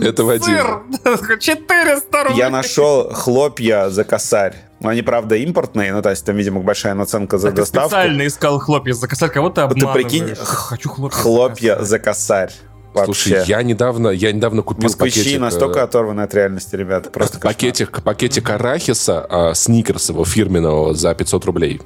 Это 0.00 0.24
Вадим. 0.24 0.82
Сыр, 1.04 1.38
400 1.38 2.22
рублей. 2.24 2.38
Я 2.38 2.50
нашел 2.50 3.10
хлопья 3.12 3.88
за 3.90 4.04
косарь. 4.04 4.54
Но 4.80 4.88
они, 4.88 5.02
правда, 5.02 5.36
импортные, 5.36 5.92
ну, 5.92 6.02
то 6.02 6.10
есть 6.10 6.24
там, 6.26 6.34
видимо, 6.34 6.60
большая 6.60 6.94
наценка 6.94 7.38
за 7.38 7.50
Ты 7.50 7.56
доставку. 7.58 7.90
специально 7.90 8.26
искал 8.26 8.58
хлопья 8.58 8.94
за 8.94 9.06
косарь, 9.06 9.30
кого 9.30 9.48
ты 9.48 9.62
Вот 9.62 9.74
ты 9.74 9.80
обманываешь? 9.80 10.10
прикинь, 10.10 10.34
Хочу 10.34 10.88
хлопья. 10.88 11.16
за 11.16 11.22
Хлопья 11.22 11.74
косарь. 11.76 11.86
за 11.86 11.98
косарь. 12.00 12.52
Слушай, 12.94 13.32
Вообще. 13.34 13.50
я 13.50 13.62
недавно, 13.62 14.08
я 14.08 14.32
недавно 14.32 14.62
купил 14.62 14.84
Москвичи 14.84 15.20
пакетик... 15.20 15.36
э, 15.38 15.40
настолько 15.40 15.82
оторваны 15.82 16.20
от 16.20 16.34
реальности, 16.34 16.76
ребята. 16.76 17.10
Просто. 17.10 17.38
Пакетик, 17.40 18.02
пакетик 18.02 18.50
арахиса, 18.50 19.26
а, 19.28 19.54
сникерсового 19.54 20.24
фирменного 20.26 20.92
за 20.94 21.14
500 21.14 21.44
рублей. 21.46 21.80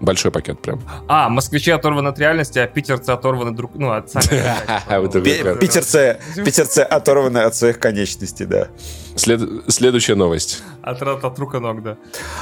Большой 0.00 0.30
пакет 0.30 0.60
прям. 0.60 0.80
А, 1.08 1.28
москвичи 1.28 1.70
оторваны 1.70 2.08
от 2.08 2.18
реальности, 2.18 2.58
а 2.58 2.66
питерцы 2.66 3.10
оторваны 3.10 3.52
друг... 3.54 3.72
Ну, 3.74 3.92
от 3.92 4.10
сами. 4.10 4.42
Вот 5.00 5.14
это 5.14 5.20
Пи- 5.20 5.42
как- 5.42 5.60
Питерцы, 5.60 6.18
питерцы 6.36 6.78
оторваны 6.80 7.38
от 7.38 7.54
своих 7.54 7.78
конечностей, 7.78 8.46
да. 8.46 8.68
След- 9.20 9.40
Следующая 9.68 10.14
новость. 10.14 10.62
От, 10.82 11.02
от, 11.02 11.24
от 11.24 11.38
рук 11.38 11.54
и 11.54 11.58
ног, 11.58 11.82
да. 11.82 11.96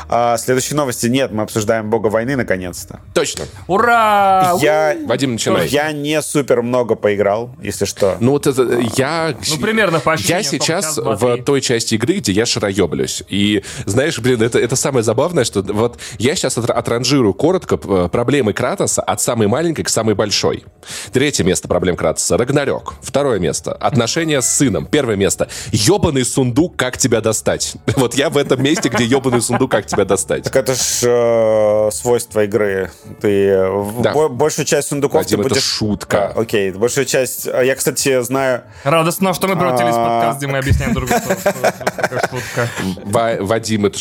А, 0.08 0.36
следующей 0.38 0.74
новости 0.74 1.06
нет, 1.06 1.32
мы 1.32 1.42
обсуждаем 1.42 1.90
бога 1.90 2.06
войны 2.08 2.36
наконец-то. 2.36 3.00
Точно. 3.14 3.44
Ура! 3.66 4.54
Я, 4.60 4.96
Вадим, 5.06 5.32
начинай. 5.32 5.66
я 5.68 5.90
не 5.92 6.20
супер 6.22 6.62
много 6.62 6.94
поиграл, 6.94 7.50
если 7.60 7.84
что. 7.84 8.16
Ну 8.20 8.32
вот 8.32 8.46
это 8.46 8.62
я... 8.96 9.34
Ну, 9.50 9.56
примерно 9.58 9.98
по 10.00 10.14
Я 10.18 10.42
сейчас 10.42 10.96
в 10.98 11.42
той 11.42 11.60
части 11.60 11.96
игры, 11.96 12.14
где 12.14 12.32
я 12.32 12.46
шароеблюсь. 12.46 13.22
И 13.28 13.64
знаешь, 13.86 14.18
блин, 14.18 14.42
это, 14.42 14.58
это 14.58 14.76
самое 14.76 15.02
забавное, 15.02 15.44
что 15.44 15.62
вот 15.62 15.98
я 16.18 16.34
сейчас 16.36 16.56
отра- 16.58 16.72
отранжирую 16.72 17.34
коротко 17.34 17.76
проблемы 17.76 18.52
Кратоса 18.52 19.02
от 19.02 19.20
самой 19.20 19.48
маленькой 19.48 19.82
к 19.82 19.88
самой 19.88 20.14
большой. 20.14 20.64
Третье 21.12 21.44
место 21.44 21.66
проблем 21.68 21.96
Кратоса— 21.96 22.36
Рагнарёк. 22.38 22.94
Второе 23.02 23.38
место— 23.38 23.72
отношения 23.80 24.40
с 24.42 24.48
сыном. 24.48 24.86
Первое 24.86 25.16
место— 25.16 25.48
ёбаный 25.72 26.24
сундук, 26.24 26.67
как 26.76 26.98
тебя 26.98 27.20
достать. 27.20 27.74
Вот 27.96 28.14
я 28.14 28.30
в 28.30 28.36
этом 28.36 28.62
месте, 28.62 28.88
где 28.88 29.04
ёбаный 29.04 29.40
сундук, 29.40 29.70
как 29.70 29.86
тебя 29.86 30.04
достать. 30.04 30.44
Так 30.44 30.56
это 30.56 30.74
ж 30.74 30.78
э, 31.04 31.90
свойство 31.92 32.44
игры. 32.44 32.90
Ты 33.20 33.68
Да. 34.00 34.12
бо- 34.12 34.28
большую 34.28 34.66
часть 34.66 34.88
сундуков 34.88 35.22
Вадим, 35.22 35.38
ты 35.38 35.46
это 35.46 35.54
будешь... 35.54 35.64
шутка. 35.64 36.32
А, 36.34 36.40
окей, 36.40 36.70
большую 36.72 37.04
часть... 37.06 37.46
а 37.48 37.62
Я, 37.62 37.74
кстати, 37.74 38.20
знаю... 38.22 38.62
Радостно, 38.84 39.34
что 39.34 39.48
мы 39.48 39.56
превратились 39.56 39.94
в 39.94 39.98
А. 39.98 40.04
подкаст, 40.20 40.38
где 40.38 40.46
мы 40.46 40.58
объясняем 40.58 40.94
друг 40.94 41.08
другу, 41.08 41.22
что 41.24 42.28
шутка. 42.30 42.68
Ва- 43.04 43.36
Вадим, 43.40 43.86
это 43.86 43.98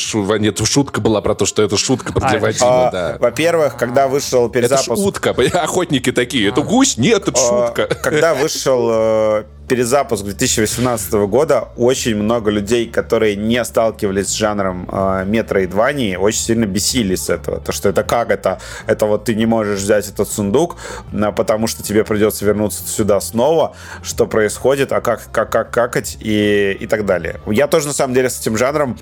шутка 0.66 1.02
была 1.02 1.22
про 1.22 1.36
то, 1.36 1.46
что 1.46 1.64
это 1.64 1.78
шутка 1.78 2.14
про 2.14 2.26
А, 2.28 2.30
для 2.30 2.38
это 2.38 2.46
Вадима, 2.46 2.90
да. 2.92 3.18
Во-первых, 3.20 3.78
когда 3.78 4.08
вышел 4.08 4.46
Это 4.46 4.54
перезапуск... 4.54 5.06
утка. 5.06 5.30
Охотники 5.54 6.12
такие. 6.12 6.50
Это 6.50 6.62
гусь? 6.62 6.98
Нет, 6.98 7.28
это 7.28 7.38
шутка. 7.40 7.88
Когда 7.88 8.34
вышел 8.36 8.88
э, 8.92 9.44
перезапуск 9.68 10.24
2018 10.24 11.14
года, 11.28 11.70
очень 11.76 12.16
много 12.16 12.50
людей, 12.52 12.90
которые 12.90 13.36
не 13.36 13.64
сталкивались 13.66 14.28
с 14.28 14.34
жанром 14.34 14.88
э, 14.92 15.26
метроидвании, 15.26 16.16
очень 16.16 16.40
сильно 16.40 16.66
бесились 16.66 17.26
с 17.26 17.30
этого. 17.30 17.60
То, 17.60 17.72
что 17.72 17.90
это 17.90 18.04
как 18.04 18.32
это? 18.32 18.60
Это 18.86 19.06
вот 19.06 19.26
ты 19.26 19.36
не 19.36 19.46
можешь 19.46 19.80
взять 19.80 20.10
этот 20.10 20.30
сундук, 20.30 20.78
а, 21.14 21.32
потому 21.32 21.68
что 21.68 21.84
тебе 21.84 22.04
придется 22.04 22.46
вернуться 22.46 22.88
сюда 22.88 23.20
снова. 23.20 23.76
Что 24.04 24.26
происходит? 24.26 24.92
А 24.92 25.02
как, 25.02 25.30
как, 25.32 25.52
как 25.52 25.72
какать? 25.72 26.18
И, 26.22 26.78
и 26.80 26.88
так 26.88 27.06
далее. 27.06 27.42
Я 27.48 27.68
тоже, 27.68 27.88
на 27.88 27.94
самом 27.94 28.14
деле, 28.14 28.30
с 28.30 28.40
этим 28.40 28.58
жанром 28.58 28.98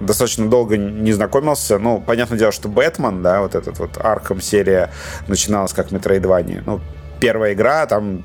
достаточно 0.00 0.48
долго 0.48 0.76
не 0.76 1.12
знакомился. 1.12 1.78
Ну, 1.78 2.00
понятное 2.00 2.38
дело, 2.38 2.52
что 2.52 2.68
Бэтмен, 2.68 3.22
да, 3.22 3.40
вот 3.40 3.54
этот 3.54 3.78
вот 3.78 3.96
Арkham 3.98 4.40
серия 4.40 4.90
начиналась 5.26 5.72
как 5.72 5.90
Metroidvania. 5.90 6.62
Ну, 6.64 6.80
первая 7.20 7.52
игра, 7.52 7.86
там 7.86 8.24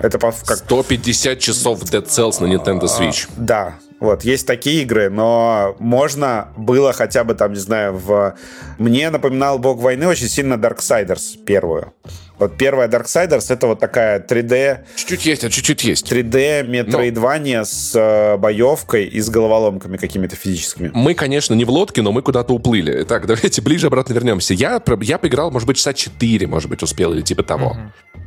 это 0.00 0.18
как 0.18 0.58
150 0.58 1.38
часов 1.38 1.82
Dead 1.82 2.06
Cells 2.06 2.42
на 2.42 2.52
Nintendo 2.52 2.84
Switch. 2.84 3.28
да, 3.36 3.78
вот, 4.00 4.22
есть 4.22 4.46
такие 4.46 4.82
игры, 4.82 5.10
но 5.10 5.74
можно 5.80 6.48
было 6.56 6.92
хотя 6.92 7.24
бы 7.24 7.34
там, 7.34 7.52
не 7.52 7.58
знаю, 7.58 7.96
в... 7.96 8.36
Мне 8.78 9.10
напоминал 9.10 9.58
Бог 9.58 9.80
войны 9.80 10.06
очень 10.06 10.28
сильно 10.28 10.54
Darksiders 10.54 11.36
первую. 11.44 11.92
Вот 12.38 12.56
первая 12.56 12.88
Darksiders 12.88 13.52
это 13.52 13.66
вот 13.66 13.80
такая 13.80 14.20
3D, 14.20 14.78
Чуть-чуть 14.96 15.26
есть, 15.26 15.44
а 15.44 15.50
чуть-чуть 15.50 15.84
есть. 15.84 16.10
3D 16.10 16.66
метроидвания 16.68 17.64
с 17.64 17.92
э, 17.94 18.36
боевкой 18.36 19.04
и 19.06 19.20
с 19.20 19.28
головоломками 19.28 19.96
какими-то 19.96 20.36
физическими. 20.36 20.90
Мы, 20.94 21.14
конечно, 21.14 21.54
не 21.54 21.64
в 21.64 21.70
лодке, 21.70 22.02
но 22.02 22.12
мы 22.12 22.22
куда-то 22.22 22.52
уплыли. 22.52 23.02
Так, 23.04 23.26
давайте 23.26 23.60
ближе 23.62 23.88
обратно 23.88 24.12
вернемся. 24.12 24.54
Я, 24.54 24.80
я 25.00 25.18
поиграл, 25.18 25.50
может 25.50 25.66
быть, 25.66 25.76
часа 25.78 25.92
4, 25.92 26.46
может 26.46 26.68
быть, 26.70 26.82
успел 26.82 27.12
или 27.12 27.22
типа 27.22 27.42
того. 27.42 27.76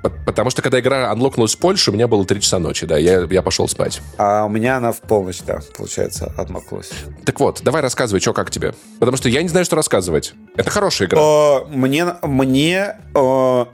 П- 0.04 0.10
Потому 0.26 0.50
что, 0.50 0.62
когда 0.62 0.80
игра 0.80 1.10
анлокнулась 1.12 1.56
в 1.56 1.60
Польше, 1.60 1.92
у 1.92 1.94
меня 1.94 2.08
было 2.08 2.26
3 2.26 2.42
часа 2.42 2.60
ночи, 2.60 2.86
да, 2.86 2.98
я, 2.98 3.28
я 3.30 3.42
пошел 3.42 3.68
спать. 3.68 4.02
А 4.18 4.46
у 4.46 4.50
меня 4.50 4.78
она 4.78 4.92
в 4.92 5.00
полночь, 5.02 5.40
да, 5.46 5.60
получается, 5.78 6.34
отмокнулась. 6.38 6.90
Так 7.26 7.40
вот, 7.40 7.62
давай 7.64 7.82
рассказывай, 7.82 8.20
что 8.20 8.34
как 8.34 8.52
тебе. 8.52 8.74
Потому 9.00 9.18
что 9.18 9.30
я 9.30 9.42
не 9.42 9.48
знаю, 9.50 9.66
что 9.66 9.76
рассказывать. 9.76 10.34
Это 10.58 10.70
хорошая 10.70 11.08
игра. 11.08 11.20
Э, 11.22 11.60
Мне, 11.70 12.06
мне, 12.24 12.96
э, 13.16 13.66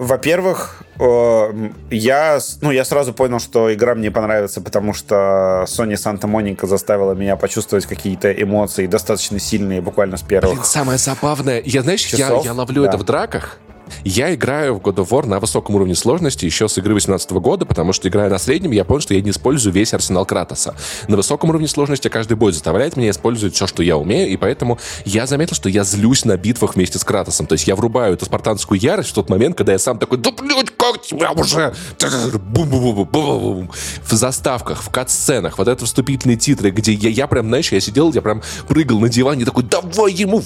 во-первых, 0.00 0.82
э, 0.98 1.70
я, 1.90 2.38
ну, 2.62 2.70
я 2.70 2.86
сразу 2.86 3.12
понял, 3.12 3.38
что 3.38 3.72
игра 3.72 3.94
мне 3.94 4.10
понравится, 4.10 4.62
потому 4.62 4.94
что 4.94 5.66
Sony 5.68 5.92
Santa 5.92 6.22
Monica 6.22 6.66
заставила 6.66 7.12
меня 7.12 7.36
почувствовать 7.36 7.84
какие-то 7.84 8.32
эмоции 8.32 8.86
достаточно 8.86 9.38
сильные 9.38 9.82
буквально 9.82 10.16
с 10.16 10.22
первых. 10.22 10.54
Блин, 10.54 10.64
самое 10.64 10.96
забавное, 10.96 11.60
я, 11.66 11.82
знаешь, 11.82 12.06
я, 12.06 12.18
Часов? 12.18 12.46
я 12.46 12.54
ловлю 12.54 12.84
Да. 12.84 12.88
это 12.88 12.96
в 12.96 13.04
драках. 13.04 13.58
Я 14.04 14.34
играю 14.34 14.74
в 14.76 14.78
God 14.78 14.96
of 14.96 15.08
War 15.08 15.26
на 15.26 15.40
высоком 15.40 15.74
уровне 15.76 15.94
сложности 15.94 16.44
еще 16.44 16.68
с 16.68 16.78
игры 16.78 16.92
2018 16.92 17.30
года, 17.32 17.66
потому 17.66 17.92
что 17.92 18.08
играя 18.08 18.30
на 18.30 18.38
среднем, 18.38 18.70
я 18.72 18.84
понял, 18.84 19.00
что 19.00 19.14
я 19.14 19.20
не 19.20 19.30
использую 19.30 19.72
весь 19.72 19.94
арсенал 19.94 20.24
Кратоса. 20.26 20.74
На 21.08 21.16
высоком 21.16 21.50
уровне 21.50 21.68
сложности 21.68 22.08
каждый 22.08 22.36
бой 22.36 22.52
заставляет 22.52 22.96
меня 22.96 23.10
использовать 23.10 23.54
все, 23.54 23.66
что 23.66 23.82
я 23.82 23.96
умею, 23.96 24.28
и 24.28 24.36
поэтому 24.36 24.78
я 25.04 25.26
заметил, 25.26 25.56
что 25.56 25.68
я 25.68 25.84
злюсь 25.84 26.24
на 26.24 26.36
битвах 26.36 26.74
вместе 26.74 26.98
с 26.98 27.04
Кратосом. 27.04 27.46
То 27.46 27.54
есть 27.54 27.66
я 27.66 27.76
врубаю 27.76 28.14
эту 28.14 28.26
спартанскую 28.26 28.80
ярость 28.80 29.10
в 29.10 29.14
тот 29.14 29.28
момент, 29.28 29.56
когда 29.56 29.72
я 29.72 29.78
сам 29.78 29.98
такой, 29.98 30.18
да 30.18 30.30
блядь, 30.30 30.70
как 30.76 31.02
тебя 31.02 31.32
уже? 31.32 31.74
Бум-бум-бум-бум-бум-бум. 32.34 33.70
В 34.04 34.12
заставках, 34.12 34.82
в 34.82 34.90
кат-сценах, 34.90 35.58
вот 35.58 35.68
это 35.68 35.84
вступительные 35.84 36.36
титры, 36.36 36.70
где 36.70 36.92
я, 36.92 37.10
я 37.10 37.26
прям, 37.26 37.48
знаешь, 37.48 37.72
я 37.72 37.80
сидел, 37.80 38.12
я 38.12 38.22
прям 38.22 38.42
прыгал 38.68 39.00
на 39.00 39.08
диване, 39.08 39.44
такой, 39.44 39.64
давай 39.64 40.12
ему, 40.12 40.42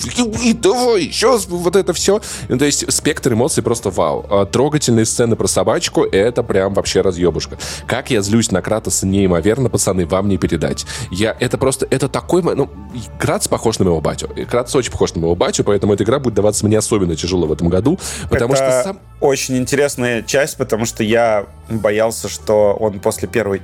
давай, 0.55 1.05
сейчас 1.05 1.47
вот 1.47 1.77
это 1.77 1.93
все. 1.93 2.21
Ну, 2.49 2.59
то 2.59 2.65
есть 2.65 2.91
спектр 2.93 3.34
эмоций 3.35 3.63
просто 3.63 3.91
вау. 3.91 4.25
А 4.31 4.47
Трогательные 4.47 5.05
сцены 5.05 5.37
про 5.37 5.47
собачку, 5.47 6.05
это 6.05 6.43
прям 6.43 6.75
вообще 6.75 7.01
разъебушка. 7.01 7.59
Как 7.87 8.11
я 8.11 8.23
злюсь 8.23 8.51
на 8.51 8.63
Кратоса 8.63 9.07
неимоверно, 9.07 9.69
пацаны, 9.69 10.07
вам 10.07 10.29
не 10.29 10.39
передать. 10.39 10.87
Я, 11.11 11.37
это 11.39 11.59
просто, 11.59 11.87
это 11.91 12.09
такой, 12.09 12.43
ну, 12.43 12.71
Кратос 13.19 13.49
похож 13.49 13.79
на 13.79 13.85
моего 13.85 14.01
батю. 14.01 14.31
И 14.37 14.45
Кратос 14.45 14.75
очень 14.77 14.93
похож 14.93 15.15
на 15.15 15.21
моего 15.21 15.37
батю, 15.37 15.65
поэтому 15.65 15.95
эта 15.95 16.05
игра 16.05 16.19
будет 16.19 16.35
даваться 16.35 16.67
мне 16.67 16.79
особенно 16.79 17.17
тяжело 17.17 17.47
в 17.47 17.53
этом 17.53 17.69
году, 17.69 17.99
потому 18.31 18.55
Это 18.55 18.65
что 18.65 18.83
сам... 18.83 19.01
очень 19.21 19.57
интересная 19.59 20.23
часть, 20.23 20.57
потому 20.57 20.87
что 20.87 21.03
я 21.03 21.47
боялся, 21.69 22.29
что 22.29 22.75
он 22.75 23.01
после 23.01 23.29
первой 23.29 23.63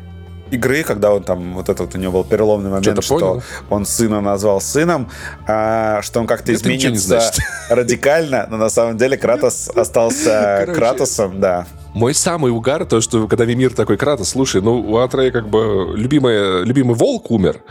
игры, 0.51 0.83
когда 0.83 1.13
он 1.13 1.23
там, 1.23 1.55
вот 1.55 1.69
это 1.69 1.85
вот 1.85 1.95
у 1.95 1.99
него 1.99 2.13
был 2.13 2.25
переломный 2.25 2.71
момент, 2.71 3.03
что 3.03 3.19
понял? 3.19 3.43
он 3.69 3.87
сына 3.87 4.21
назвал 4.21 4.61
сыном, 4.61 5.09
а, 5.47 6.03
что 6.03 6.21
он 6.21 6.27
как-то 6.27 6.53
Это 6.53 6.61
изменится 6.61 7.33
радикально, 7.71 8.47
но 8.51 8.57
на 8.57 8.69
самом 8.69 8.97
деле 8.97 9.17
Кратос 9.17 9.69
остался 9.75 10.61
Короче. 10.61 10.79
Кратосом, 10.79 11.41
да. 11.41 11.67
Мой 11.93 12.15
самый 12.15 12.53
угар, 12.53 12.85
то, 12.85 13.01
что 13.01 13.27
когда 13.27 13.45
Мимир 13.45 13.75
такой, 13.75 13.97
Кратос, 13.97 14.31
слушай, 14.31 14.63
ну, 14.63 14.81
у 14.81 14.99
Атрея 14.99 15.33
как 15.33 15.49
бы 15.49 15.93
любимый, 15.97 16.65
любимый 16.65 16.95
волк 16.95 17.33
умер, 17.33 17.63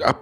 а 0.00 0.14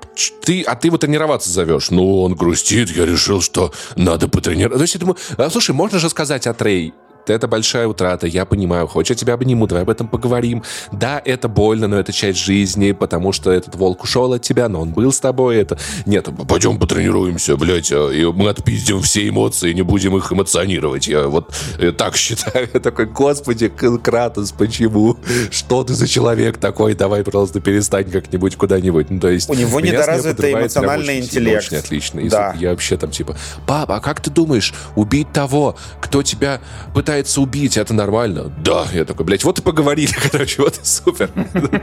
ты, 0.42 0.62
а 0.62 0.74
ты 0.74 0.88
его 0.88 0.96
тренироваться 0.96 1.50
зовешь. 1.50 1.90
Ну, 1.90 2.22
он 2.22 2.34
грустит, 2.34 2.90
я 2.90 3.04
решил, 3.04 3.42
что 3.42 3.72
надо 3.96 4.28
потренироваться. 4.28 4.78
То 4.78 4.82
есть 4.82 4.94
я 4.94 5.00
думаю, 5.00 5.18
а, 5.36 5.50
слушай, 5.50 5.72
можно 5.72 5.98
же 5.98 6.08
сказать, 6.08 6.46
Атрей, 6.46 6.94
это 7.32 7.48
большая 7.48 7.86
утрата, 7.86 8.26
я 8.26 8.44
понимаю. 8.44 8.86
Хочешь, 8.86 9.10
я 9.10 9.16
тебя 9.16 9.34
обниму, 9.34 9.66
давай 9.66 9.82
об 9.82 9.90
этом 9.90 10.08
поговорим. 10.08 10.62
Да, 10.92 11.20
это 11.24 11.48
больно, 11.48 11.88
но 11.88 11.98
это 11.98 12.12
часть 12.12 12.38
жизни, 12.38 12.92
потому 12.92 13.32
что 13.32 13.50
этот 13.50 13.74
волк 13.74 14.04
ушел 14.04 14.32
от 14.32 14.42
тебя, 14.42 14.68
но 14.68 14.80
он 14.80 14.90
был 14.90 15.12
с 15.12 15.20
тобой. 15.20 15.56
Это... 15.56 15.78
Нет, 16.06 16.28
пойдем 16.48 16.78
потренируемся, 16.78 17.56
блядь, 17.56 17.92
а, 17.92 18.10
и 18.10 18.24
мы 18.24 18.48
отпиздим 18.50 19.00
все 19.02 19.28
эмоции, 19.28 19.72
не 19.72 19.82
будем 19.82 20.16
их 20.16 20.32
эмоционировать. 20.32 21.08
Я 21.08 21.28
вот 21.28 21.54
э, 21.78 21.92
так 21.92 22.16
считаю. 22.16 22.68
Я 22.72 22.80
такой, 22.80 23.06
господи, 23.06 23.68
Кратос, 23.68 24.52
почему? 24.52 25.16
Что 25.50 25.84
ты 25.84 25.94
за 25.94 26.06
человек 26.06 26.58
такой? 26.58 26.94
Давай, 26.94 27.24
пожалуйста, 27.24 27.60
перестань 27.60 28.10
как-нибудь 28.10 28.56
куда-нибудь. 28.56 29.10
Ну, 29.10 29.20
то 29.20 29.28
есть, 29.28 29.48
У 29.48 29.54
него 29.54 29.80
недоразвитый 29.80 30.52
эмоциональный 30.52 31.18
очень 31.18 31.24
интеллект. 31.24 31.66
Очень 31.66 31.76
отлично. 31.78 32.20
Да. 32.28 32.54
я 32.58 32.70
вообще 32.70 32.96
там 32.96 33.10
типа, 33.10 33.36
папа, 33.66 33.96
а 33.96 34.00
как 34.00 34.20
ты 34.20 34.30
думаешь, 34.30 34.74
убить 34.96 35.32
того, 35.32 35.76
кто 36.00 36.22
тебя 36.22 36.60
пытается 36.92 37.13
пытается 37.14 37.40
убить, 37.42 37.76
это 37.76 37.94
нормально. 37.94 38.52
Да, 38.64 38.86
я 38.92 39.04
такой, 39.04 39.24
блядь, 39.24 39.44
вот 39.44 39.60
и 39.60 39.62
поговорили, 39.62 40.12
короче, 40.32 40.62
вот 40.62 40.78
и 40.82 40.84
супер. 40.84 41.30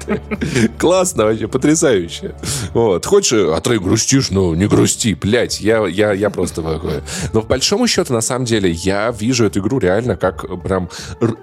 Классно 0.78 1.24
вообще, 1.24 1.48
потрясающе. 1.48 2.36
Вот, 2.74 3.06
хочешь, 3.06 3.32
а 3.34 3.62
ты 3.62 3.80
грустишь, 3.80 4.30
ну, 4.30 4.54
не 4.56 4.68
грусти, 4.68 5.14
блядь, 5.14 5.62
я, 5.62 5.88
я, 5.88 6.12
я 6.12 6.30
просто 6.30 6.62
такой. 6.62 7.02
Но 7.32 7.42
в 7.42 7.48
большом 7.48 7.88
счету, 7.88 8.12
на 8.12 8.20
самом 8.20 8.44
деле, 8.44 8.72
я 8.72 9.10
вижу 9.12 9.46
эту 9.46 9.62
игру 9.62 9.80
реально 9.80 10.18
как 10.18 10.46
прям 10.64 10.90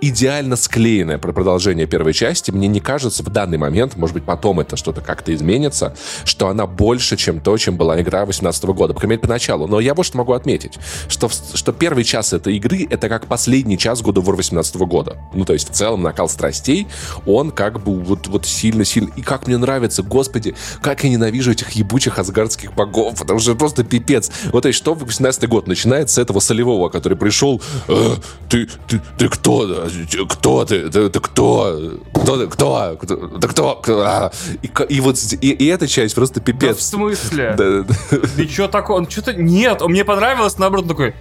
идеально 0.02 0.56
склеенное 0.56 1.16
продолжение 1.16 1.86
первой 1.86 2.12
части. 2.12 2.50
Мне 2.50 2.68
не 2.68 2.80
кажется 2.80 3.22
в 3.22 3.30
данный 3.30 3.56
момент, 3.56 3.96
может 3.96 4.12
быть, 4.12 4.24
потом 4.24 4.60
это 4.60 4.76
что-то 4.76 5.00
как-то 5.00 5.34
изменится, 5.34 5.96
что 6.24 6.48
она 6.48 6.66
больше, 6.66 7.16
чем 7.16 7.40
то, 7.40 7.56
чем 7.56 7.78
была 7.78 7.98
игра 8.02 8.26
18 8.26 8.64
года. 8.64 8.92
По 8.92 9.00
крайней 9.00 9.12
мере, 9.12 9.22
поначалу. 9.22 9.66
Но 9.66 9.80
я 9.80 9.94
вот 9.94 10.04
что 10.04 10.18
могу 10.18 10.34
отметить, 10.34 10.78
что, 11.08 11.30
что 11.54 11.72
первый 11.72 12.04
час 12.04 12.34
этой 12.34 12.54
игры— 12.56 12.86
это 12.90 13.08
как 13.08 13.26
последний 13.26 13.77
час 13.78 14.02
года 14.02 14.20
War 14.20 14.36
18 14.36 14.76
года. 14.76 15.18
Ну, 15.32 15.44
то 15.44 15.52
есть, 15.52 15.70
в 15.70 15.72
целом, 15.72 16.02
накал 16.02 16.28
страстей, 16.28 16.88
он 17.26 17.50
как 17.50 17.82
бы 17.82 17.98
вот, 18.00 18.26
вот 18.26 18.46
сильно-сильно... 18.46 19.10
И 19.16 19.22
как 19.22 19.46
мне 19.46 19.56
нравится, 19.56 20.02
господи, 20.02 20.54
как 20.82 21.04
я 21.04 21.10
ненавижу 21.10 21.52
этих 21.52 21.70
ебучих 21.72 22.18
асгардских 22.18 22.74
богов, 22.74 23.18
потому 23.18 23.38
что 23.38 23.54
просто 23.54 23.84
пипец. 23.84 24.30
Вот, 24.52 24.62
то 24.62 24.68
есть, 24.68 24.78
что 24.78 24.94
в 24.94 25.04
18 25.04 25.48
год 25.48 25.66
начинается 25.66 26.16
с 26.16 26.18
этого 26.18 26.40
солевого, 26.40 26.88
который 26.88 27.16
пришел, 27.16 27.62
э, 27.88 28.14
ты, 28.48 28.68
ты, 28.86 29.00
ты 29.16 29.28
кто? 29.28 29.88
Кто 30.28 30.64
ты? 30.64 30.90
Ты, 30.90 31.08
ты 31.08 31.20
кто? 31.20 31.98
Кто 32.12 32.36
ты? 32.36 32.46
Кто? 32.48 32.96
Ты 33.40 33.48
кто? 33.48 33.68
кто? 33.76 34.00
А. 34.00 34.32
И, 34.62 34.70
и 34.88 35.00
вот 35.00 35.16
и, 35.40 35.50
и 35.50 35.66
эта 35.66 35.86
часть 35.86 36.14
просто 36.14 36.40
пипец. 36.40 36.70
Да 36.70 36.74
в 36.74 36.82
смысле? 36.82 37.54
Да, 37.56 37.82
да. 37.82 38.42
И 38.42 38.48
что 38.48 38.68
такое? 38.68 38.98
Он 38.98 39.10
что-то... 39.10 39.34
Нет, 39.34 39.82
он 39.82 39.90
мне 39.90 40.04
понравилось, 40.04 40.58
наоборот, 40.58 40.88
такой... 40.88 41.14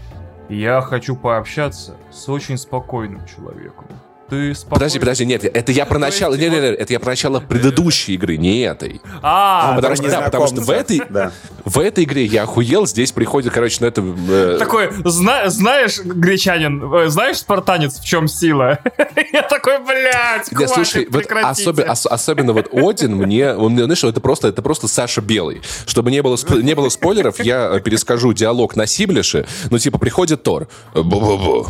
Я 0.50 0.82
хочу 0.82 1.16
пообщаться 1.16 1.98
с 2.10 2.30
очень 2.30 2.58
спокойным 2.58 3.26
человеком. 3.26 3.86
Ты 4.30 4.54
спокойно... 4.54 4.80
Подожди, 4.80 5.00
подожди, 5.00 5.26
нет, 5.26 5.46
это 5.46 5.72
я 5.72 5.86
про 5.86 6.00
начало, 6.00 6.36
нет, 6.36 6.52
нет, 6.52 6.62
нет, 6.62 6.80
это 6.80 6.94
я 6.94 7.00
про 7.00 7.10
начало 7.12 7.40
предыдущей 7.40 8.16
игры, 8.16 8.38
не 8.38 8.62
этой. 8.62 9.02
А, 9.22 9.74
потому 9.76 9.96
что, 9.96 10.10
да, 10.10 10.22
потому 10.22 10.48
что 10.48 10.62
в 10.62 10.70
этой, 10.70 11.02
да. 11.10 11.32
в 11.64 11.80
этой 11.80 12.04
игре 12.04 12.26
я 12.26 12.44
охуел, 12.44 12.86
здесь 12.86 13.12
приходит, 13.12 13.54
короче, 13.54 13.78
на 13.82 13.86
это... 13.86 14.04
Э... 14.30 14.58
Такой, 14.60 14.90
зна 15.06 15.50
знаешь, 15.50 16.00
гречанин, 16.00 16.94
э, 16.94 17.08
знаешь, 17.10 17.38
спартанец, 17.38 18.00
в 18.00 18.06
чем 18.06 18.28
сила? 18.28 18.80
Я 19.34 19.44
такой, 19.44 19.80
блядь, 19.80 20.50
хватит, 20.50 20.70
слушай, 20.70 21.08
вот 21.10 21.26
особенно, 21.32 21.92
ос 21.92 22.06
особенно 22.06 22.54
вот 22.54 22.70
Один 22.74 23.16
мне, 23.16 23.54
он, 23.54 23.78
знаешь, 23.78 24.04
это 24.04 24.20
просто, 24.20 24.50
это 24.50 24.62
просто 24.62 24.88
Саша 24.88 25.22
Белый. 25.22 25.62
Чтобы 25.86 26.12
не 26.12 26.22
было, 26.22 26.38
не 26.50 26.76
было 26.76 26.90
спойлеров, 26.90 27.40
я 27.40 27.80
перескажу 27.80 28.34
диалог 28.34 28.76
на 28.76 28.88
Сиблише, 28.88 29.48
ну, 29.70 29.78
типа, 29.78 29.98
приходит 29.98 30.44
Тор, 30.44 30.68
бу-бу-бу, 30.94 31.68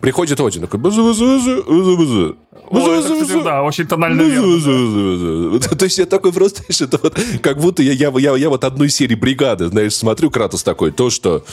Приходит 0.00 0.40
Один, 0.40 0.62
такой... 0.62 0.80
Да, 3.44 3.62
очень 3.62 3.86
тонально 3.86 4.22
То 5.78 5.84
есть 5.84 5.98
я 5.98 6.06
такой 6.06 6.32
просто, 6.32 6.62
это 6.68 6.98
вот, 7.02 7.18
как 7.42 7.58
будто 7.58 7.82
я, 7.82 7.92
я, 7.92 8.12
я, 8.18 8.36
я 8.36 8.48
вот 8.48 8.64
одной 8.64 8.88
серии 8.88 9.14
бригады, 9.14 9.68
знаешь, 9.68 9.94
смотрю, 9.94 10.30
Кратос 10.30 10.62
такой, 10.62 10.90
то, 10.90 11.10
что 11.10 11.44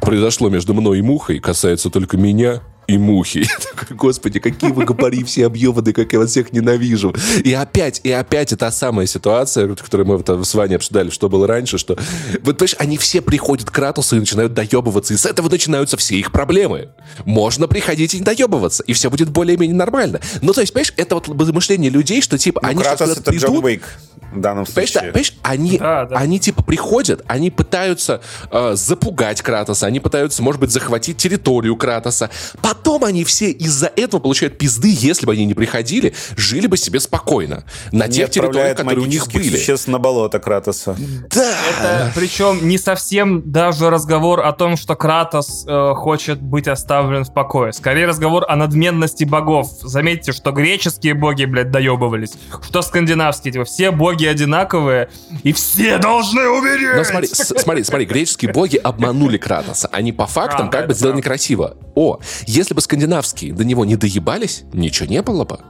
произошло 0.00 0.50
между 0.50 0.74
мной 0.74 0.98
и 0.98 1.02
Мухой, 1.02 1.38
касается 1.38 1.90
только 1.90 2.16
меня, 2.16 2.62
и 2.92 2.98
мухи. 2.98 3.38
Я 3.48 3.58
такой, 3.58 3.96
господи, 3.96 4.38
какие 4.38 4.70
вы 4.70 4.84
гопари 4.84 5.24
все 5.24 5.46
объеваны, 5.46 5.92
как 5.92 6.12
я 6.12 6.18
вас 6.18 6.30
всех 6.30 6.52
ненавижу. 6.52 7.14
И 7.44 7.52
опять, 7.52 8.00
и 8.04 8.10
опять 8.10 8.52
это 8.52 8.66
та 8.66 8.70
самая 8.70 9.06
ситуация, 9.06 9.74
которую 9.74 10.06
мы 10.06 10.16
вот 10.16 10.46
с 10.46 10.54
Ваней 10.54 10.76
обсуждали, 10.76 11.10
что 11.10 11.28
было 11.28 11.46
раньше, 11.46 11.78
что, 11.78 11.96
вот 12.42 12.58
понимаешь, 12.58 12.76
они 12.78 12.98
все 12.98 13.20
приходят 13.20 13.70
к 13.70 13.74
Кратусу 13.74 14.16
и 14.16 14.20
начинают 14.20 14.54
доебываться, 14.54 15.14
и 15.14 15.16
с 15.16 15.26
этого 15.26 15.48
начинаются 15.48 15.96
все 15.96 16.16
их 16.16 16.32
проблемы. 16.32 16.90
Можно 17.24 17.66
приходить 17.66 18.14
и 18.14 18.18
не 18.18 18.24
доебываться, 18.24 18.82
и 18.84 18.92
все 18.92 19.10
будет 19.10 19.30
более-менее 19.30 19.76
нормально. 19.76 20.20
Ну, 20.40 20.52
то 20.52 20.60
есть, 20.60 20.72
понимаешь, 20.72 20.94
это 20.96 21.14
вот 21.14 21.28
мышление 21.28 21.90
людей, 21.90 22.20
что, 22.22 22.38
типа, 22.38 22.60
ну, 22.62 22.68
они 22.68 22.82
Кратос 22.82 23.10
это 23.10 23.22
придут, 23.22 23.50
Джон 23.50 23.64
Уик 23.64 23.82
в 24.32 24.40
данном 24.40 24.66
случае. 24.66 25.12
Понимаешь, 25.12 25.12
понимаешь 25.12 25.34
они, 25.42 25.78
да, 25.78 26.04
да. 26.06 26.16
они, 26.16 26.38
типа, 26.38 26.62
приходят, 26.62 27.22
они 27.26 27.50
пытаются 27.50 28.20
э, 28.50 28.72
запугать 28.74 29.42
Кратоса, 29.42 29.86
они 29.86 30.00
пытаются, 30.00 30.42
может 30.42 30.60
быть, 30.60 30.70
захватить 30.70 31.16
территорию 31.16 31.76
Кратоса, 31.76 32.30
Потом 32.60 32.81
они 33.12 33.24
все 33.24 33.50
из-за 33.50 33.92
этого 33.94 34.20
получают 34.20 34.58
пизды, 34.58 34.88
если 34.96 35.26
бы 35.26 35.32
они 35.32 35.44
не 35.44 35.54
приходили, 35.54 36.14
жили 36.36 36.66
бы 36.66 36.76
себе 36.76 37.00
спокойно. 37.00 37.64
На 37.90 38.08
тех 38.08 38.30
территориях, 38.30 38.76
которые 38.76 39.04
у 39.04 39.08
них 39.08 39.26
были. 39.28 39.56
Сейчас 39.56 39.86
на 39.86 39.98
болото 39.98 40.38
Кратоса. 40.38 40.96
Да. 41.30 41.54
Это, 41.70 42.12
причем 42.14 42.68
не 42.68 42.78
совсем 42.78 43.50
даже 43.50 43.90
разговор 43.90 44.40
о 44.40 44.52
том, 44.52 44.76
что 44.76 44.94
Кратос 44.94 45.64
э, 45.66 45.94
хочет 45.94 46.40
быть 46.40 46.68
оставлен 46.68 47.24
в 47.24 47.32
покое. 47.32 47.72
Скорее 47.72 48.06
разговор 48.06 48.44
о 48.48 48.56
надменности 48.56 49.24
богов. 49.24 49.68
Заметьте, 49.82 50.32
что 50.32 50.52
греческие 50.52 51.14
боги, 51.14 51.44
блядь, 51.44 51.70
доебывались. 51.70 52.32
Что 52.62 52.82
скандинавские, 52.82 53.52
типа, 53.52 53.64
все 53.64 53.90
боги 53.90 54.26
одинаковые, 54.26 55.08
и 55.42 55.52
все 55.52 55.98
должны 55.98 56.48
умереть. 56.48 56.96
Но 56.96 57.04
смотри, 57.04 57.28
смотри, 57.28 57.84
смотри, 57.84 58.06
греческие 58.06 58.52
боги 58.52 58.76
обманули 58.76 59.38
Кратоса. 59.38 59.88
Они 59.92 60.12
по 60.12 60.26
фактам 60.26 60.68
а, 60.68 60.70
как 60.70 60.86
бы 60.86 60.94
сделали 60.94 61.18
некрасиво. 61.18 61.76
О, 61.94 62.18
если 62.46 62.61
бы 62.70 62.80
скандинавские 62.80 63.52
до 63.52 63.64
него 63.64 63.84
не 63.84 63.96
доебались, 63.96 64.64
ничего 64.72 65.08
не 65.08 65.22
было 65.22 65.44
бы. 65.44 65.60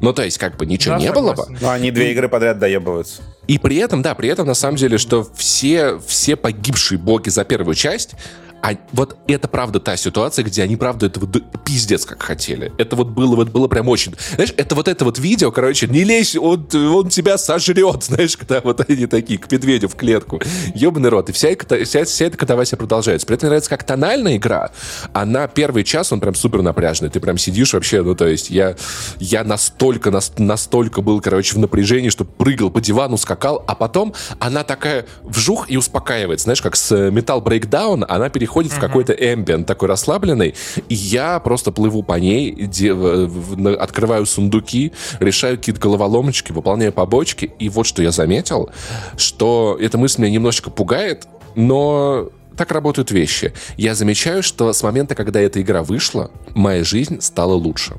Ну, 0.00 0.14
то 0.14 0.24
есть, 0.24 0.38
как 0.38 0.56
бы 0.56 0.64
ничего 0.64 0.94
да, 0.94 1.00
не 1.00 1.06
согласен. 1.08 1.36
было 1.36 1.46
бы. 1.46 1.58
Ну, 1.60 1.68
они 1.68 1.90
две 1.90 2.12
игры 2.12 2.28
подряд 2.28 2.58
доебываются. 2.58 3.22
И 3.46 3.58
при 3.58 3.76
этом, 3.76 4.00
да, 4.00 4.14
при 4.14 4.28
этом, 4.30 4.46
на 4.46 4.54
самом 4.54 4.76
деле, 4.76 4.96
что 4.96 5.28
все, 5.34 6.00
все 6.06 6.36
погибшие 6.36 6.98
боги 6.98 7.28
за 7.28 7.44
первую 7.44 7.74
часть, 7.74 8.14
а 8.62 8.76
вот 8.92 9.16
это 9.26 9.48
правда 9.48 9.80
та 9.80 9.96
ситуация, 9.96 10.44
где 10.44 10.62
они 10.62 10.76
правда 10.76 11.06
этого 11.06 11.26
пиздец 11.64 12.04
как 12.04 12.22
хотели. 12.22 12.72
Это 12.78 12.96
вот 12.96 13.08
было, 13.08 13.36
вот 13.36 13.48
было 13.48 13.68
прям 13.68 13.88
очень... 13.88 14.14
Знаешь, 14.34 14.52
это 14.56 14.74
вот 14.74 14.88
это 14.88 15.04
вот 15.04 15.18
видео, 15.18 15.50
короче, 15.50 15.86
не 15.86 16.04
лезь, 16.04 16.36
он, 16.36 16.68
он 16.74 17.08
тебя 17.08 17.38
сожрет, 17.38 18.02
знаешь, 18.04 18.36
когда 18.36 18.60
вот 18.60 18.88
они 18.88 19.06
такие, 19.06 19.38
к 19.38 19.50
медведю 19.50 19.88
в 19.88 19.94
клетку. 19.94 20.40
Ебаный 20.74 21.08
рот. 21.08 21.30
И 21.30 21.32
вся, 21.32 21.48
вся, 21.84 22.04
вся 22.04 22.24
эта 22.26 22.36
катавасия 22.36 22.76
продолжается. 22.76 23.26
При 23.26 23.36
этом 23.36 23.46
мне 23.46 23.50
нравится, 23.50 23.70
как 23.70 23.84
тональная 23.84 24.36
игра, 24.36 24.70
она 25.12 25.46
первый 25.48 25.84
час, 25.84 26.12
он 26.12 26.20
прям 26.20 26.34
супер 26.34 26.62
напряжный. 26.62 27.08
Ты 27.08 27.20
прям 27.20 27.38
сидишь 27.38 27.72
вообще, 27.72 28.02
ну, 28.02 28.14
то 28.14 28.26
есть 28.26 28.50
я, 28.50 28.76
я 29.18 29.42
настолько, 29.42 30.12
настолько 30.36 31.00
был, 31.00 31.20
короче, 31.20 31.54
в 31.54 31.58
напряжении, 31.58 32.10
что 32.10 32.24
прыгал 32.24 32.70
по 32.70 32.80
дивану, 32.80 33.16
скакал, 33.16 33.64
а 33.66 33.74
потом 33.74 34.14
она 34.38 34.64
такая 34.64 35.06
вжух 35.22 35.70
и 35.70 35.76
успокаивается. 35.76 36.44
Знаешь, 36.44 36.62
как 36.62 36.76
с 36.76 36.92
Metal 36.92 37.42
Breakdown, 37.42 38.04
она 38.08 38.28
переходит 38.28 38.49
переходит 38.50 38.72
uh-huh. 38.72 38.76
в 38.76 38.80
какой-то 38.80 39.12
эмбиент 39.12 39.66
такой 39.66 39.88
расслабленный, 39.88 40.54
и 40.88 40.94
я 40.94 41.38
просто 41.38 41.70
плыву 41.70 42.02
по 42.02 42.14
ней, 42.14 42.52
де, 42.52 42.92
открываю 42.92 44.26
сундуки, 44.26 44.92
решаю 45.20 45.56
какие-то 45.56 45.80
головоломочки, 45.80 46.52
выполняю 46.52 46.92
побочки, 46.92 47.52
и 47.58 47.68
вот 47.68 47.86
что 47.86 48.02
я 48.02 48.10
заметил, 48.10 48.70
что 49.16 49.78
эта 49.80 49.98
мысль 49.98 50.22
меня 50.22 50.32
немножечко 50.34 50.70
пугает, 50.70 51.28
но 51.54 52.30
так 52.56 52.72
работают 52.72 53.12
вещи. 53.12 53.52
Я 53.76 53.94
замечаю, 53.94 54.42
что 54.42 54.72
с 54.72 54.82
момента, 54.82 55.14
когда 55.14 55.40
эта 55.40 55.62
игра 55.62 55.82
вышла, 55.82 56.30
моя 56.54 56.82
жизнь 56.84 57.20
стала 57.20 57.54
лучше. 57.54 57.94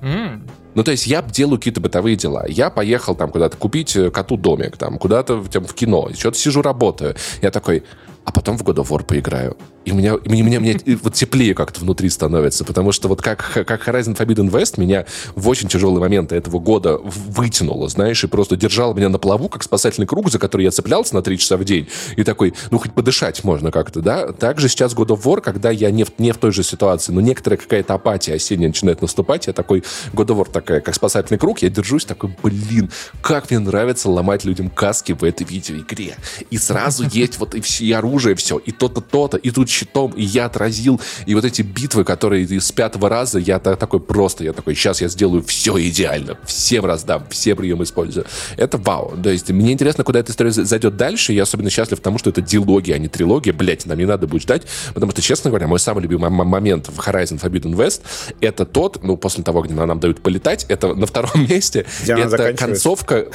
Mm. 0.00 0.42
Ну, 0.74 0.84
то 0.84 0.90
есть 0.90 1.06
я 1.06 1.22
делаю 1.22 1.58
какие-то 1.58 1.80
бытовые 1.80 2.16
дела. 2.16 2.44
Я 2.48 2.70
поехал 2.70 3.14
там 3.14 3.30
куда-то 3.30 3.56
купить 3.56 3.96
э, 3.96 4.10
коту 4.10 4.36
домик, 4.36 4.76
там, 4.76 4.98
куда-то 4.98 5.42
там, 5.50 5.64
в 5.64 5.74
кино, 5.74 6.10
что-то 6.16 6.38
сижу, 6.38 6.62
работаю. 6.62 7.16
Я 7.42 7.50
такой, 7.50 7.84
а 8.28 8.30
потом 8.30 8.58
в 8.58 8.62
God 8.62 8.76
of 8.76 8.88
War 8.88 9.04
поиграю. 9.04 9.56
И 9.86 9.90
меня, 9.90 10.16
мне, 10.26 10.42
мне, 10.42 10.58
мне 10.58 10.78
вот 11.02 11.14
теплее 11.14 11.54
как-то 11.54 11.80
внутри 11.80 12.10
становится, 12.10 12.62
потому 12.62 12.92
что 12.92 13.08
вот 13.08 13.22
как, 13.22 13.38
как 13.66 13.88
Horizon 13.88 14.14
Forbidden 14.14 14.50
West 14.50 14.74
меня 14.78 15.06
в 15.34 15.48
очень 15.48 15.66
тяжелые 15.66 16.00
моменты 16.00 16.36
этого 16.36 16.58
года 16.58 16.98
вытянуло, 16.98 17.88
знаешь, 17.88 18.22
и 18.22 18.26
просто 18.26 18.56
держало 18.56 18.92
меня 18.92 19.08
на 19.08 19.18
плаву, 19.18 19.48
как 19.48 19.62
спасательный 19.62 20.06
круг, 20.06 20.30
за 20.30 20.38
который 20.38 20.64
я 20.64 20.70
цеплялся 20.70 21.14
на 21.14 21.22
три 21.22 21.38
часа 21.38 21.56
в 21.56 21.64
день, 21.64 21.88
и 22.16 22.22
такой, 22.22 22.52
ну, 22.70 22.78
хоть 22.78 22.92
подышать 22.92 23.42
можно 23.44 23.70
как-то, 23.70 24.02
да? 24.02 24.30
Также 24.32 24.68
сейчас 24.68 24.94
God 24.94 25.06
of 25.06 25.22
War, 25.22 25.40
когда 25.40 25.70
я 25.70 25.90
не 25.90 26.04
в, 26.04 26.10
не 26.18 26.32
в 26.32 26.36
той 26.36 26.52
же 26.52 26.62
ситуации, 26.62 27.12
но 27.12 27.22
некоторая 27.22 27.56
какая-то 27.56 27.94
апатия 27.94 28.34
осенняя 28.34 28.68
начинает 28.68 29.00
наступать, 29.00 29.46
я 29.46 29.54
такой, 29.54 29.84
God 30.12 30.26
of 30.26 30.36
War 30.36 30.50
такая, 30.60 30.80
как 30.80 30.94
спасательный 30.94 31.38
круг, 31.38 31.60
я 31.60 31.70
держусь 31.70 32.04
такой, 32.04 32.30
блин, 32.42 32.90
как 33.22 33.50
мне 33.50 33.60
нравится 33.60 34.10
ломать 34.10 34.44
людям 34.44 34.70
каски 34.70 35.12
в 35.12 35.22
этой 35.22 35.46
видеоигре. 35.46 36.16
И 36.50 36.58
сразу 36.58 37.04
есть 37.12 37.38
вот 37.38 37.54
и 37.54 37.60
все 37.60 37.84
и 37.84 37.92
оружие, 37.92 38.34
все, 38.34 38.58
и 38.58 38.72
то-то, 38.72 39.00
то-то, 39.00 39.36
и 39.36 39.50
тут 39.50 39.70
щитом, 39.70 40.12
и 40.12 40.22
я 40.22 40.46
отразил, 40.46 41.00
и 41.26 41.34
вот 41.34 41.44
эти 41.44 41.62
битвы, 41.62 42.04
которые 42.04 42.60
с 42.60 42.72
пятого 42.72 43.08
раза, 43.08 43.38
я 43.38 43.58
такой 43.58 44.00
просто, 44.00 44.44
я 44.44 44.52
такой, 44.52 44.74
сейчас 44.74 45.00
я 45.00 45.08
сделаю 45.08 45.42
все 45.42 45.78
идеально, 45.88 46.36
всем 46.44 46.84
раздам, 46.84 47.24
все 47.30 47.54
приемы 47.54 47.84
использую. 47.84 48.26
Это 48.56 48.78
вау. 48.78 49.16
То 49.22 49.30
есть 49.30 49.50
мне 49.50 49.72
интересно, 49.72 50.02
куда 50.02 50.18
эта 50.18 50.32
история 50.32 50.50
зайдет 50.50 50.96
дальше, 50.96 51.32
я 51.32 51.44
особенно 51.44 51.70
счастлив 51.70 52.00
тому, 52.00 52.18
что 52.18 52.30
это 52.30 52.42
дилогия, 52.42 52.94
а 52.94 52.98
не 52.98 53.08
трилогия, 53.08 53.52
блять, 53.52 53.86
нам 53.86 53.98
не 53.98 54.06
надо 54.06 54.26
будет 54.26 54.42
ждать, 54.42 54.62
потому 54.94 55.12
что, 55.12 55.22
честно 55.22 55.50
говоря, 55.50 55.68
мой 55.68 55.78
самый 55.78 56.02
любимый 56.02 56.30
момент 56.30 56.88
в 56.88 56.98
Horizon 56.98 57.40
Forbidden 57.40 57.74
West 57.74 58.02
это 58.40 58.64
тот, 58.64 59.02
ну, 59.04 59.16
после 59.16 59.44
того, 59.44 59.62
где 59.62 59.74
нам 59.74 60.00
дают 60.00 60.20
полетать, 60.20 60.47
это 60.68 60.94
на 60.94 61.06
втором 61.06 61.46
месте, 61.48 61.86
где 62.02 62.14
это 62.14 62.52
концовка, 62.54 63.26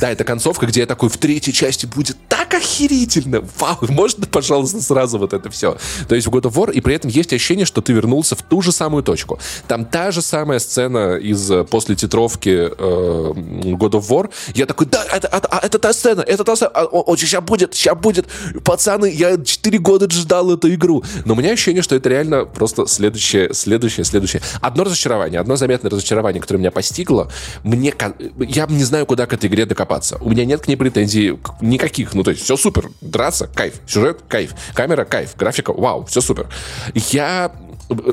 да, 0.00 0.10
это 0.10 0.24
концовка, 0.24 0.66
где 0.66 0.80
я 0.80 0.86
такой 0.86 1.08
в 1.08 1.16
третьей 1.18 1.52
части 1.52 1.86
будет 1.86 2.16
так 2.28 2.54
охерительно! 2.54 3.42
Вау, 3.58 3.78
можно, 3.88 4.26
пожалуйста, 4.26 4.80
сразу 4.80 5.18
вот 5.18 5.32
это 5.32 5.50
все. 5.50 5.76
То 6.08 6.14
есть 6.14 6.26
в 6.26 6.30
God 6.30 6.42
of 6.42 6.54
War, 6.54 6.72
и 6.72 6.80
при 6.80 6.94
этом 6.94 7.10
есть 7.10 7.32
ощущение, 7.32 7.66
что 7.66 7.80
ты 7.80 7.92
вернулся 7.92 8.36
в 8.36 8.42
ту 8.42 8.62
же 8.62 8.72
самую 8.72 9.02
точку. 9.02 9.38
Там 9.68 9.84
та 9.84 10.10
же 10.10 10.22
самая 10.22 10.58
сцена 10.58 11.16
из 11.16 11.50
э, 11.50 11.64
после 11.64 11.96
титровки 11.96 12.48
э, 12.48 12.72
God 12.72 13.92
of 13.92 14.08
War. 14.08 14.30
Я 14.54 14.66
такой, 14.66 14.86
да, 14.86 15.04
это, 15.04 15.28
это, 15.28 15.48
а, 15.48 15.60
это 15.64 15.78
та 15.78 15.92
сцена, 15.92 16.20
это 16.20 16.44
та 16.44 16.56
сцена, 16.56 16.70
а, 16.74 16.84
о, 16.84 17.02
о, 17.12 17.16
сейчас 17.16 17.42
будет, 17.42 17.74
сейчас 17.74 17.96
будет. 17.96 18.26
Пацаны, 18.64 19.10
я 19.10 19.36
4 19.36 19.78
года 19.78 20.10
ждал 20.10 20.52
эту 20.52 20.72
игру. 20.74 21.02
Но 21.24 21.34
у 21.34 21.36
меня 21.36 21.52
ощущение, 21.52 21.82
что 21.82 21.96
это 21.96 22.08
реально 22.08 22.44
просто 22.44 22.86
следующее, 22.86 23.52
следующее, 23.54 24.04
следующее. 24.04 24.42
Одно 24.60 24.84
разочарование, 24.84 25.40
одно 25.40 25.56
заметное 25.56 25.90
разочарование, 25.90 26.40
которое 26.40 26.60
меня 26.62 26.70
постигло. 26.70 27.30
Мне, 27.62 27.92
я 28.38 28.66
не 28.66 28.84
знаю, 28.84 29.06
куда 29.06 29.26
к 29.26 29.32
этой 29.32 29.46
игре 29.46 29.66
докопаться. 29.66 30.18
У 30.20 30.30
меня 30.30 30.44
нет 30.44 30.62
к 30.62 30.68
ней 30.68 30.76
претензий 30.76 31.38
никаких. 31.60 32.14
Ну, 32.14 32.22
то 32.22 32.30
есть 32.30 32.42
все 32.42 32.56
супер. 32.56 32.90
Драться, 33.00 33.48
кайф. 33.48 33.74
Сюжет, 33.86 34.20
кайф. 34.28 34.54
Камера, 34.74 35.04
кайф. 35.04 35.36
Графика, 35.36 35.72
вау, 35.72 36.04
все 36.06 36.20
супер. 36.20 36.48
Я 36.94 37.52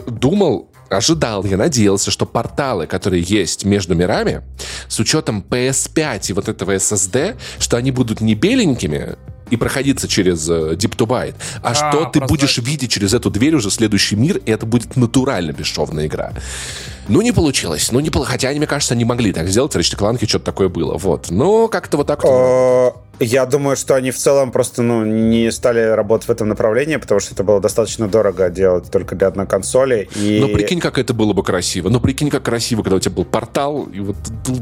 думал, 0.07 0.69
ожидал, 0.89 1.43
я 1.45 1.57
надеялся, 1.57 2.11
что 2.11 2.25
порталы, 2.25 2.87
которые 2.87 3.23
есть 3.23 3.65
между 3.65 3.95
мирами, 3.95 4.41
с 4.87 4.99
учетом 4.99 5.45
PS5 5.47 6.29
и 6.29 6.33
вот 6.33 6.49
этого 6.49 6.75
SSD, 6.75 7.37
что 7.59 7.77
они 7.77 7.91
будут 7.91 8.21
не 8.21 8.35
беленькими, 8.35 9.15
и 9.49 9.57
проходиться 9.57 10.07
через 10.07 10.49
э, 10.49 10.73
Deep 10.73 10.95
to 10.95 11.05
Byte, 11.05 11.35
а, 11.61 11.71
а 11.71 11.75
что 11.75 12.05
ты 12.05 12.21
будешь 12.21 12.57
видеть 12.57 12.91
через 12.91 13.13
эту 13.13 13.29
дверь 13.29 13.55
уже 13.55 13.71
следующий 13.71 14.15
мир, 14.15 14.37
и 14.45 14.51
это 14.51 14.65
будет 14.65 14.95
натурально 14.95 15.51
бесшовная 15.51 16.07
игра. 16.07 16.33
Ну, 17.07 17.21
не 17.21 17.31
получилось. 17.31 17.91
Ну, 17.91 17.99
не 17.99 18.09
получилось. 18.09 18.31
Хотя, 18.31 18.51
мне 18.51 18.67
кажется, 18.67 18.93
они 18.93 19.03
могли 19.03 19.33
так 19.33 19.47
сделать. 19.47 19.73
В 19.73 19.77
Ratchet 19.77 20.27
что-то 20.27 20.45
такое 20.45 20.69
было. 20.69 20.97
Вот. 20.97 21.31
Но 21.31 21.67
как-то 21.67 21.97
вот 21.97 22.07
так... 22.07 22.23
А, 22.23 22.93
я 23.19 23.45
думаю, 23.45 23.75
что 23.75 23.95
они 23.95 24.11
в 24.11 24.17
целом 24.17 24.51
просто 24.51 24.81
ну, 24.81 25.03
не 25.03 25.51
стали 25.51 25.81
работать 25.81 26.27
в 26.27 26.31
этом 26.31 26.47
направлении, 26.49 26.97
потому 26.97 27.19
что 27.19 27.33
это 27.33 27.43
было 27.43 27.59
достаточно 27.59 28.07
дорого 28.07 28.49
делать 28.49 28.89
только 28.91 29.15
для 29.15 29.27
одной 29.27 29.47
консоли. 29.47 30.07
И... 30.15 30.39
Ну, 30.39 30.53
прикинь, 30.53 30.79
как 30.79 30.97
это 30.99 31.13
было 31.13 31.33
бы 31.33 31.43
красиво. 31.43 31.89
Ну, 31.89 31.99
прикинь, 31.99 32.29
как 32.29 32.43
красиво, 32.43 32.83
когда 32.83 32.97
у 32.97 32.99
тебя 32.99 33.15
был 33.15 33.25
портал, 33.25 33.89
и 33.93 33.99
вот 33.99 34.15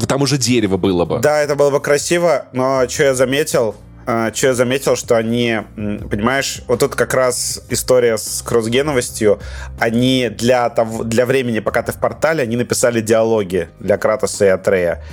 там 0.08 0.22
уже 0.22 0.38
дерево 0.38 0.78
было 0.78 1.06
бы. 1.06 1.20
Да, 1.20 1.42
это 1.42 1.56
было 1.56 1.70
бы 1.70 1.80
красиво, 1.82 2.46
но 2.54 2.88
что 2.88 3.04
я 3.04 3.14
заметил, 3.14 3.76
что 4.08 4.47
я 4.47 4.53
заметил, 4.53 4.95
что 4.95 5.18
они, 5.18 5.60
понимаешь, 5.76 6.62
вот 6.68 6.80
тут 6.80 6.95
как 6.95 7.14
раз 7.14 7.62
история 7.70 8.18
с 8.18 8.41
кроссгеновостью, 8.41 9.39
они 9.80 10.30
для, 10.30 10.70
того, 10.70 11.03
для 11.03 11.26
времени, 11.26 11.60
пока 11.60 11.84
ты 11.84 11.91
в 11.91 11.97
портале, 11.97 12.41
они 12.43 12.55
написали 12.55 13.01
диалоги 13.01 13.68
для 13.82 13.97
Кратоса 13.97 14.45
и 14.45 14.47
Атрея. 14.47 15.03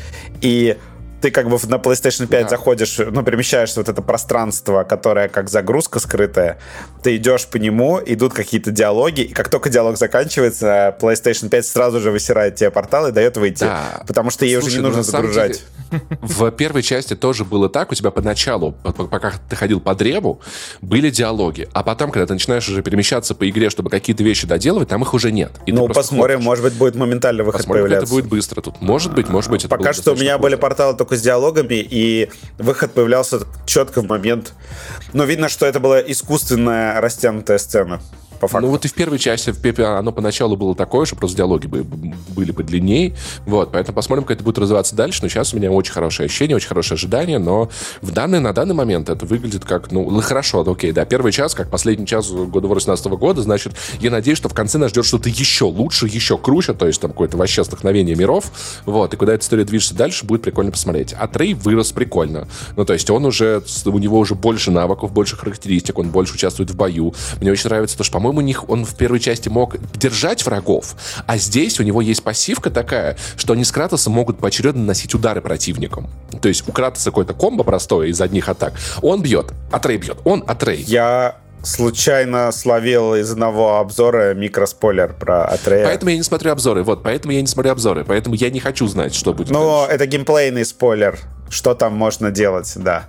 И 0.41 0.79
ты 1.25 1.31
как 1.31 1.49
бы 1.49 1.59
на 1.69 1.77
PlayStation 1.77 2.27
5 2.27 2.43
да. 2.43 2.49
заходишь, 2.51 2.99
ну, 2.99 3.23
перемещаешься 3.23 3.77
в 3.77 3.77
вот 3.79 3.89
это 3.89 4.03
пространство, 4.03 4.85
которое 4.85 5.29
как 5.29 5.49
загрузка 5.49 5.99
скрытая, 5.99 6.59
ты 7.03 7.17
идешь 7.17 7.47
по 7.47 7.57
нему, 7.57 7.99
идут 8.05 8.35
какие-то 8.35 8.71
диалоги, 8.71 9.23
и 9.23 9.33
как 9.33 9.49
только 9.49 9.71
диалог 9.71 9.97
заканчивается, 9.97 10.95
PlayStation 11.01 11.49
5 11.49 11.67
сразу 11.67 12.01
же 12.01 12.11
высирает 12.11 12.57
тебе 12.57 12.71
портал 12.71 13.07
и 13.07 13.13
дает 13.13 13.39
выйти. 13.39 13.61
Да. 13.65 14.03
Потому 14.07 14.29
что 14.29 14.45
ей 14.45 14.61
Слушай, 14.61 14.67
уже 14.67 14.77
не 14.77 14.83
ну, 14.83 14.89
нужно 14.89 15.03
загружать. 15.03 15.63
Деле, 15.91 16.03
в 16.21 16.51
первой 16.51 16.83
части 16.83 17.17
тоже 17.17 17.47
было 17.47 17.71
так, 17.71 17.91
у 17.91 17.95
тебя 17.95 18.11
поначалу, 18.11 18.73
пока 18.73 19.33
ты 19.49 19.57
ходил 19.57 19.81
по 19.81 19.95
древу, 19.95 20.43
были 20.83 21.09
диалоги, 21.09 21.71
а 21.73 21.83
потом, 21.83 22.11
когда 22.11 22.27
ты 22.27 22.35
начинаешь 22.35 22.69
уже 22.69 22.83
перемещаться 22.83 23.35
по 23.35 23.49
игре, 23.49 23.71
чтобы 23.71 23.89
какие-то 23.89 24.23
вещи 24.23 24.47
доделывать, 24.47 24.89
там 24.91 25.01
их 25.03 25.15
уже 25.15 25.33
нет. 25.33 25.53
И 25.65 25.73
ну, 25.73 25.89
посмотрим, 25.89 26.37
ходишь. 26.37 26.45
может 26.45 26.65
быть, 26.65 26.75
будет 26.75 26.97
моментально 26.97 27.45
выход 27.45 27.61
посмотрим, 27.61 27.85
появляться. 27.85 28.05
это 28.05 28.15
будет 28.15 28.29
быстро 28.29 28.61
тут. 28.61 28.83
Может 28.83 29.15
быть, 29.15 29.29
может 29.29 29.51
быть, 29.51 29.65
это 29.65 29.75
Пока 29.75 29.95
что 29.95 30.13
у 30.13 30.17
меня 30.17 30.37
были 30.37 30.57
порталы 30.57 30.95
только 30.97 31.14
с 31.17 31.23
диалогами, 31.23 31.75
и 31.75 32.31
выход 32.59 32.93
появлялся 32.93 33.41
четко 33.67 34.03
в 34.03 34.07
момент. 34.07 34.53
Но 35.13 35.25
видно, 35.25 35.49
что 35.49 35.67
это 35.67 35.81
была 35.81 36.01
искусственная 36.01 37.01
растянутая 37.01 37.59
сцена 37.59 38.01
по 38.45 38.49
факту. 38.49 38.67
Ну 38.67 38.73
вот 38.73 38.85
и 38.85 38.89
в 38.89 38.95
первой 38.95 39.19
части 39.19 39.51
в 39.51 39.61
Пепе 39.61 39.85
оно 39.85 40.13
поначалу 40.13 40.57
было 40.57 40.75
такое, 40.75 41.07
что 41.07 41.17
просто 41.17 41.39
диалоги 41.39 41.67
были 41.67 42.53
подлиннее. 42.53 43.15
Вот, 43.47 43.73
поэтому 43.73 43.97
посмотрим, 43.97 44.25
как 44.25 44.37
это 44.37 44.45
будет 44.45 44.59
развиваться 44.59 44.95
дальше. 44.95 45.21
Но 45.23 45.29
сейчас 45.29 45.55
у 45.55 45.57
меня 45.57 45.71
очень 45.71 45.93
хорошее 45.93 46.27
ощущение, 46.27 46.57
очень 46.57 46.69
хорошее 46.69 46.97
ожидание, 46.97 47.39
но 47.39 47.71
в 48.03 48.11
данный, 48.11 48.41
на 48.41 48.53
данный 48.53 48.75
момент 48.75 49.09
это 49.09 49.25
выглядит 49.25 49.65
как, 49.65 49.91
ну, 49.91 50.21
хорошо, 50.21 50.61
окей, 50.69 50.93
да, 50.93 51.05
первый 51.05 51.33
час, 51.33 51.55
как 51.55 51.71
последний 51.71 52.07
час 52.07 52.31
года 52.31 52.69
18 52.69 53.07
года, 53.07 53.43
значит, 53.43 53.75
я 54.01 54.11
надеюсь, 54.11 54.39
что 54.39 54.49
в 54.49 54.55
конце 54.55 54.79
нас 54.79 54.91
ждет 54.91 55.07
что-то 55.07 55.29
еще 55.29 55.65
лучше, 55.65 56.07
еще 56.07 56.37
круче, 56.37 56.75
то 56.75 56.87
есть 56.87 57.01
там 57.01 57.11
какое-то 57.11 57.37
вообще 57.37 57.65
столкновение 57.65 58.15
миров, 58.15 58.51
вот, 58.85 59.15
и 59.15 59.17
куда 59.17 59.35
эта 59.35 59.45
история 59.45 59.65
движется 59.65 59.95
дальше, 59.95 60.27
будет 60.27 60.43
прикольно 60.43 60.71
посмотреть. 60.71 61.15
А 61.19 61.27
Трей 61.29 61.55
вырос 61.55 61.93
прикольно. 61.93 62.49
Ну, 62.77 62.85
то 62.85 62.93
есть 62.93 63.09
он 63.11 63.25
уже, 63.25 63.63
у 63.87 63.99
него 63.99 64.19
уже 64.19 64.35
больше 64.35 64.71
навыков, 64.71 65.13
больше 65.13 65.37
характеристик, 65.37 65.99
он 65.99 66.11
больше 66.11 66.35
участвует 66.35 66.71
в 66.71 66.77
бою. 66.77 67.15
Мне 67.41 67.51
очень 67.53 67.69
нравится 67.69 67.97
то, 67.97 68.05
что, 68.05 68.13
по-моему, 68.15 68.34
у 68.39 68.41
них 68.41 68.69
он 68.69 68.85
в 68.85 68.95
первой 68.97 69.21
части 69.21 69.49
мог 69.49 69.77
держать 69.97 70.45
врагов, 70.45 70.97
а 71.27 71.37
здесь 71.37 71.81
у 71.81 71.83
него 71.83 72.01
есть 72.01 72.23
пассивка 72.23 72.71
такая, 72.71 73.17
что 73.37 73.53
они 73.53 73.65
с 73.65 73.73
Кратосом 73.73 74.13
могут 74.13 74.39
поочередно 74.39 74.83
наносить 74.83 75.15
удары 75.15 75.41
противникам. 75.41 76.09
То 76.41 76.49
есть 76.49 76.69
у 76.69 76.73
Кратоса 76.73 77.11
какое-то 77.11 77.35
комбо 77.35 77.65
простое 77.65 78.09
из 78.09 78.21
одних 78.21 78.49
атак. 78.49 78.75
Он 79.03 79.23
бьет, 79.23 79.53
Атрей 79.71 79.97
бьет, 79.97 80.19
он 80.25 80.45
Атрей. 80.47 80.83
Я 80.83 81.37
случайно 81.67 82.53
словил 82.53 83.15
из 83.15 83.31
одного 83.33 83.79
обзора 83.79 84.35
микроспойлер 84.35 85.15
про 85.15 85.47
Атрея. 85.47 85.85
Поэтому 85.85 86.11
я 86.11 86.17
не 86.17 86.23
смотрю 86.23 86.53
обзоры, 86.53 86.83
вот, 86.83 87.03
поэтому 87.03 87.33
я 87.33 87.41
не 87.41 87.47
смотрю 87.47 87.73
обзоры, 87.73 88.05
поэтому 88.05 88.35
я 88.35 88.51
не 88.51 88.61
хочу 88.61 88.87
знать, 88.87 89.15
что 89.15 89.33
будет. 89.33 89.51
Но 89.51 89.81
дальше. 89.81 89.95
это 89.95 90.07
геймплейный 90.07 90.65
спойлер 90.65 91.19
что 91.51 91.75
там 91.75 91.95
можно 91.95 92.31
делать, 92.31 92.73
да. 92.77 93.09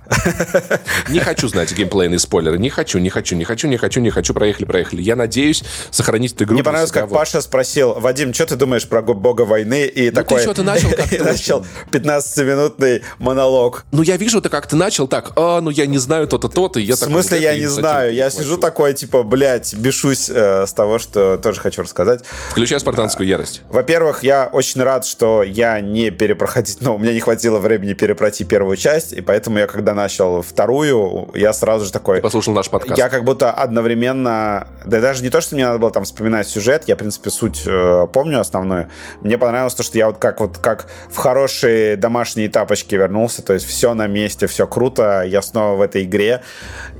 Не 1.08 1.20
хочу 1.20 1.48
знать 1.48 1.72
геймплейные 1.72 2.18
спойлеры. 2.18 2.58
Не 2.58 2.70
хочу, 2.70 2.98
не 2.98 3.10
хочу, 3.10 3.36
не 3.36 3.44
хочу, 3.44 3.68
не 3.68 3.76
хочу, 3.76 4.00
не 4.00 4.10
хочу. 4.10 4.34
Проехали, 4.34 4.64
проехали. 4.64 5.02
Я 5.02 5.16
надеюсь 5.16 5.64
сохранить 5.90 6.32
эту 6.32 6.44
игру. 6.44 6.54
Мне 6.54 6.64
понравилось, 6.64 6.92
как 6.92 7.08
вот. 7.08 7.16
Паша 7.16 7.40
спросил, 7.40 7.94
Вадим, 7.94 8.32
что 8.34 8.46
ты 8.46 8.56
думаешь 8.56 8.88
про 8.88 9.02
бога 9.02 9.42
войны? 9.42 9.86
И 9.86 10.10
ну, 10.10 10.14
такой... 10.14 10.38
ты 10.38 10.42
что, 10.44 10.54
ты 10.54 10.62
начал 10.62 10.90
как 10.96 11.20
начал 11.20 11.66
15-минутный 11.90 13.02
монолог. 13.18 13.84
Ну, 13.92 14.02
я 14.02 14.16
вижу, 14.16 14.40
ты 14.40 14.48
как 14.48 14.66
ты 14.66 14.76
начал 14.76 15.08
так, 15.08 15.32
а, 15.36 15.60
ну, 15.60 15.70
я 15.70 15.86
не 15.86 15.98
знаю 15.98 16.28
то-то, 16.28 16.48
то-то. 16.48 16.80
В 16.80 16.94
смысле, 16.94 17.40
я 17.40 17.56
не 17.56 17.66
знаю? 17.66 18.14
Я 18.14 18.30
сижу 18.30 18.58
такой, 18.58 18.94
типа, 18.94 19.22
блядь, 19.22 19.74
бешусь 19.74 20.28
э, 20.28 20.66
с 20.66 20.72
того, 20.72 20.98
что 20.98 21.38
тоже 21.38 21.60
хочу 21.60 21.82
рассказать. 21.82 22.22
Включай 22.50 22.80
спартанскую 22.80 23.26
ярость. 23.26 23.62
Во-первых, 23.68 24.22
я 24.22 24.48
очень 24.52 24.82
рад, 24.82 25.06
что 25.06 25.42
я 25.42 25.80
не 25.80 26.10
перепроходить, 26.10 26.78
ну, 26.80 26.96
у 26.96 26.98
меня 26.98 27.12
не 27.12 27.20
хватило 27.20 27.58
времени 27.58 27.92
перепроходить 27.94 28.25
пройти 28.26 28.44
первую 28.44 28.76
часть, 28.76 29.12
и 29.12 29.20
поэтому 29.20 29.58
я, 29.58 29.68
когда 29.68 29.94
начал 29.94 30.42
вторую, 30.42 31.30
я 31.34 31.52
сразу 31.52 31.84
же 31.84 31.92
такой... 31.92 32.16
Ты 32.16 32.22
послушал 32.22 32.54
наш 32.54 32.68
подкаст. 32.68 32.98
Я 32.98 33.08
как 33.08 33.22
будто 33.22 33.52
одновременно... 33.52 34.66
Да 34.84 35.00
даже 35.00 35.22
не 35.22 35.30
то, 35.30 35.40
что 35.40 35.54
мне 35.54 35.64
надо 35.64 35.78
было 35.78 35.92
там 35.92 36.02
вспоминать 36.02 36.48
сюжет, 36.48 36.84
я, 36.88 36.96
в 36.96 36.98
принципе, 36.98 37.30
суть 37.30 37.62
э, 37.66 38.08
помню 38.12 38.40
основную. 38.40 38.88
Мне 39.20 39.38
понравилось 39.38 39.74
то, 39.74 39.84
что 39.84 39.96
я 39.96 40.08
вот 40.08 40.18
как 40.18 40.40
вот 40.40 40.58
как 40.58 40.88
в 41.08 41.16
хорошие 41.18 41.96
домашние 41.96 42.48
тапочки 42.48 42.96
вернулся, 42.96 43.42
то 43.42 43.52
есть 43.52 43.64
все 43.64 43.94
на 43.94 44.08
месте, 44.08 44.48
все 44.48 44.66
круто, 44.66 45.22
я 45.22 45.40
снова 45.40 45.76
в 45.76 45.80
этой 45.82 46.02
игре. 46.02 46.42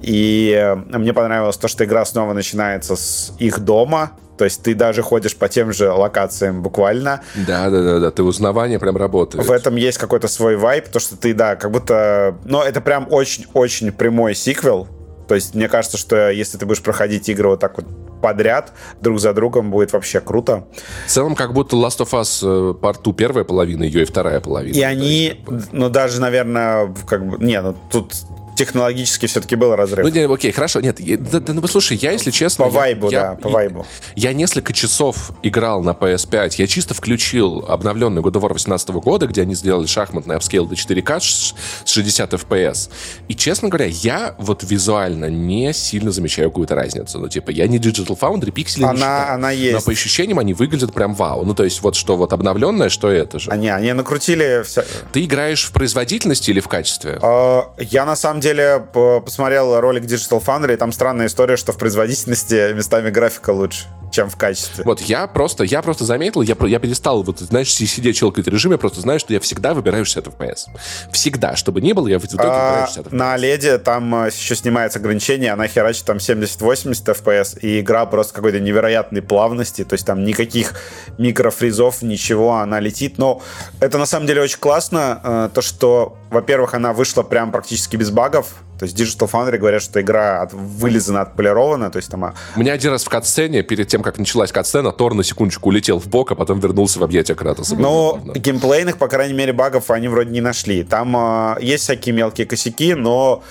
И 0.02 0.52
э, 0.56 0.74
мне 0.76 1.12
понравилось 1.12 1.56
то, 1.56 1.68
что 1.68 1.84
игра 1.84 2.04
снова 2.04 2.32
начинается 2.32 2.96
с 2.96 3.32
их 3.38 3.60
дома, 3.60 4.12
то 4.36 4.44
есть 4.44 4.62
ты 4.62 4.74
даже 4.74 5.02
ходишь 5.02 5.34
по 5.36 5.48
тем 5.48 5.72
же 5.72 5.90
локациям 5.90 6.62
буквально. 6.62 7.22
Да, 7.34 7.70
да, 7.70 7.82
да, 7.82 8.00
да. 8.00 8.10
Ты 8.10 8.22
узнавание 8.22 8.78
прям 8.78 8.96
работает. 8.96 9.46
В 9.46 9.50
этом 9.50 9.76
есть 9.76 9.98
какой-то 9.98 10.28
свой 10.28 10.56
вайп, 10.56 10.88
то 10.88 10.98
что 10.98 11.16
ты, 11.16 11.34
да, 11.34 11.56
как 11.56 11.70
будто. 11.70 12.36
Но 12.44 12.62
это 12.62 12.80
прям 12.80 13.06
очень-очень 13.10 13.92
прямой 13.92 14.34
сиквел. 14.34 14.88
То 15.26 15.34
есть 15.34 15.54
мне 15.54 15.68
кажется, 15.68 15.96
что 15.96 16.30
если 16.30 16.56
ты 16.58 16.66
будешь 16.66 16.82
проходить 16.82 17.28
игры 17.28 17.48
вот 17.48 17.60
так 17.60 17.76
вот 17.78 17.86
подряд, 18.22 18.72
друг 19.00 19.18
за 19.18 19.32
другом, 19.32 19.70
будет 19.70 19.92
вообще 19.92 20.20
круто. 20.20 20.66
В 21.06 21.10
целом, 21.10 21.34
как 21.34 21.52
будто 21.52 21.76
Last 21.76 21.98
of 21.98 22.10
Us 22.12 22.74
порту 22.74 23.10
э, 23.10 23.14
первая 23.14 23.44
половина, 23.44 23.82
ее 23.82 24.02
и 24.02 24.04
вторая 24.04 24.40
половина. 24.40 24.76
И 24.76 24.82
они, 24.82 25.44
ну 25.72 25.90
даже, 25.90 26.20
наверное, 26.20 26.94
как 27.06 27.26
бы, 27.26 27.44
не, 27.44 27.60
ну 27.60 27.74
тут 27.90 28.14
технологически 28.56 29.26
все-таки 29.26 29.54
был 29.54 29.74
разрыв. 29.76 30.04
Ну, 30.04 30.12
не, 30.12 30.32
окей, 30.32 30.50
хорошо. 30.52 30.80
Нет, 30.80 30.98
да, 31.30 31.40
да, 31.40 31.52
ну, 31.52 31.60
послушай, 31.60 31.96
я, 31.96 32.12
если 32.12 32.30
честно... 32.30 32.64
По 32.64 32.70
вайбу, 32.70 33.10
я, 33.10 33.20
да, 33.20 33.34
по 33.34 33.48
вайбу. 33.48 33.86
Я, 34.14 34.30
я 34.30 34.34
несколько 34.34 34.72
часов 34.72 35.30
играл 35.42 35.82
на 35.82 35.90
PS5. 35.90 36.54
Я 36.58 36.66
чисто 36.66 36.94
включил 36.94 37.64
обновленный 37.68 38.22
God 38.22 38.32
of 38.32 38.42
War 38.42 38.52
18 38.54 38.88
года, 38.90 39.26
где 39.26 39.42
они 39.42 39.54
сделали 39.54 39.86
шахматный 39.86 40.36
апскейл 40.36 40.66
до 40.66 40.74
4К 40.74 41.20
с 41.20 41.54
60 41.84 42.32
FPS. 42.34 42.90
И, 43.28 43.34
честно 43.34 43.68
говоря, 43.68 43.86
я 43.86 44.34
вот 44.38 44.64
визуально 44.64 45.26
не 45.26 45.72
сильно 45.72 46.10
замечаю 46.10 46.50
какую-то 46.50 46.74
разницу. 46.74 47.18
Ну, 47.18 47.28
типа, 47.28 47.50
я 47.50 47.66
не 47.66 47.78
Digital 47.78 48.18
Foundry, 48.18 48.50
пиксели 48.50 48.84
она, 48.84 48.92
не 48.92 48.98
считаю. 48.98 49.34
Она 49.34 49.50
есть. 49.50 49.74
Но 49.74 49.80
по 49.80 49.92
ощущениям 49.92 50.38
они 50.38 50.54
выглядят 50.54 50.92
прям 50.92 51.14
вау. 51.14 51.44
Ну, 51.44 51.54
то 51.54 51.64
есть, 51.64 51.82
вот 51.82 51.94
что 51.94 52.16
вот 52.16 52.32
обновленное, 52.32 52.88
что 52.88 53.10
это 53.10 53.38
же. 53.38 53.50
Они, 53.50 53.68
они 53.68 53.92
накрутили 53.92 54.62
все. 54.64 54.84
Ты 55.12 55.24
играешь 55.24 55.64
в 55.64 55.72
производительности 55.72 56.50
или 56.50 56.60
в 56.60 56.68
качестве? 56.68 57.18
Uh, 57.20 57.64
я, 57.78 58.04
на 58.04 58.16
самом 58.16 58.40
деле, 58.40 58.45
деле 58.46 58.86
посмотрел 59.24 59.80
ролик 59.80 60.04
Digital 60.04 60.44
Foundry, 60.44 60.74
и 60.74 60.76
там 60.76 60.92
странная 60.92 61.26
история, 61.26 61.56
что 61.56 61.72
в 61.72 61.78
производительности 61.78 62.72
местами 62.72 63.10
графика 63.10 63.50
лучше 63.50 63.86
чем 64.10 64.30
в 64.30 64.36
качестве. 64.36 64.84
Вот 64.84 65.00
я 65.02 65.26
просто, 65.26 65.64
я 65.64 65.82
просто 65.82 66.04
заметил, 66.04 66.40
я, 66.40 66.56
я 66.60 66.78
перестал, 66.78 67.22
вот, 67.22 67.40
знаешь, 67.40 67.72
сидеть 67.72 68.16
челкать 68.16 68.46
режим, 68.46 68.72
я 68.72 68.78
просто 68.78 69.00
знаю, 69.00 69.20
что 69.20 69.32
я 69.32 69.40
всегда 69.40 69.74
выбираю 69.74 70.04
60 70.04 70.26
FPS. 70.28 70.68
Всегда, 71.12 71.56
чтобы 71.56 71.80
не 71.80 71.92
было, 71.92 72.08
я 72.08 72.18
в 72.18 72.24
итоге 72.24 72.44
а, 72.44 72.86
выбираю 72.86 72.86
60 72.86 73.06
FPS. 73.06 73.14
На 73.14 73.36
OLED 73.36 73.78
там 73.78 74.14
э, 74.14 74.28
еще 74.28 74.56
снимается 74.56 74.98
ограничение, 74.98 75.52
она 75.52 75.68
херачит 75.68 76.04
там 76.04 76.16
70-80 76.16 77.04
FPS, 77.04 77.60
и 77.60 77.80
игра 77.80 78.06
просто 78.06 78.34
какой-то 78.34 78.60
невероятной 78.60 79.22
плавности, 79.22 79.84
то 79.84 79.94
есть 79.94 80.06
там 80.06 80.24
никаких 80.24 80.74
микрофризов, 81.18 82.02
ничего, 82.02 82.54
она 82.54 82.80
летит. 82.80 83.18
Но 83.18 83.42
это 83.80 83.98
на 83.98 84.06
самом 84.06 84.26
деле 84.26 84.42
очень 84.42 84.58
классно, 84.58 85.20
э, 85.22 85.48
то, 85.52 85.60
что, 85.62 86.16
во-первых, 86.36 86.74
она 86.74 86.92
вышла 86.92 87.22
прям 87.22 87.50
практически 87.50 87.96
без 87.96 88.10
багов, 88.10 88.54
то 88.78 88.84
есть 88.84 88.98
Digital 88.98 89.30
Foundry 89.30 89.56
говорят, 89.56 89.82
что 89.82 90.00
игра 90.02 90.42
от, 90.42 90.52
вылизана, 90.52 91.22
отполирована, 91.22 91.90
то 91.90 91.96
есть 91.96 92.10
там... 92.10 92.24
А 92.24 92.34
У 92.56 92.60
меня 92.60 92.74
один 92.74 92.90
раз 92.90 93.04
в 93.04 93.08
катсцене, 93.08 93.62
перед 93.62 93.88
тем, 93.88 94.02
как 94.02 94.18
началась 94.18 94.52
катсцена, 94.52 94.92
Тор 94.92 95.14
на 95.14 95.24
секундочку 95.24 95.70
улетел 95.70 95.98
в 95.98 96.08
бок, 96.08 96.32
а 96.32 96.34
потом 96.34 96.60
вернулся 96.60 96.98
в 96.98 97.04
объятия 97.04 97.34
Кратоса. 97.34 97.74
Но 97.74 98.20
геймплейных, 98.34 98.98
по 98.98 99.08
крайней 99.08 99.32
мере, 99.32 99.54
багов 99.54 99.90
они 99.90 100.08
вроде 100.08 100.30
не 100.30 100.42
нашли. 100.42 100.84
Там 100.84 101.16
э, 101.16 101.56
есть 101.62 101.84
всякие 101.84 102.14
мелкие 102.14 102.46
косяки, 102.46 102.94
но 102.94 103.42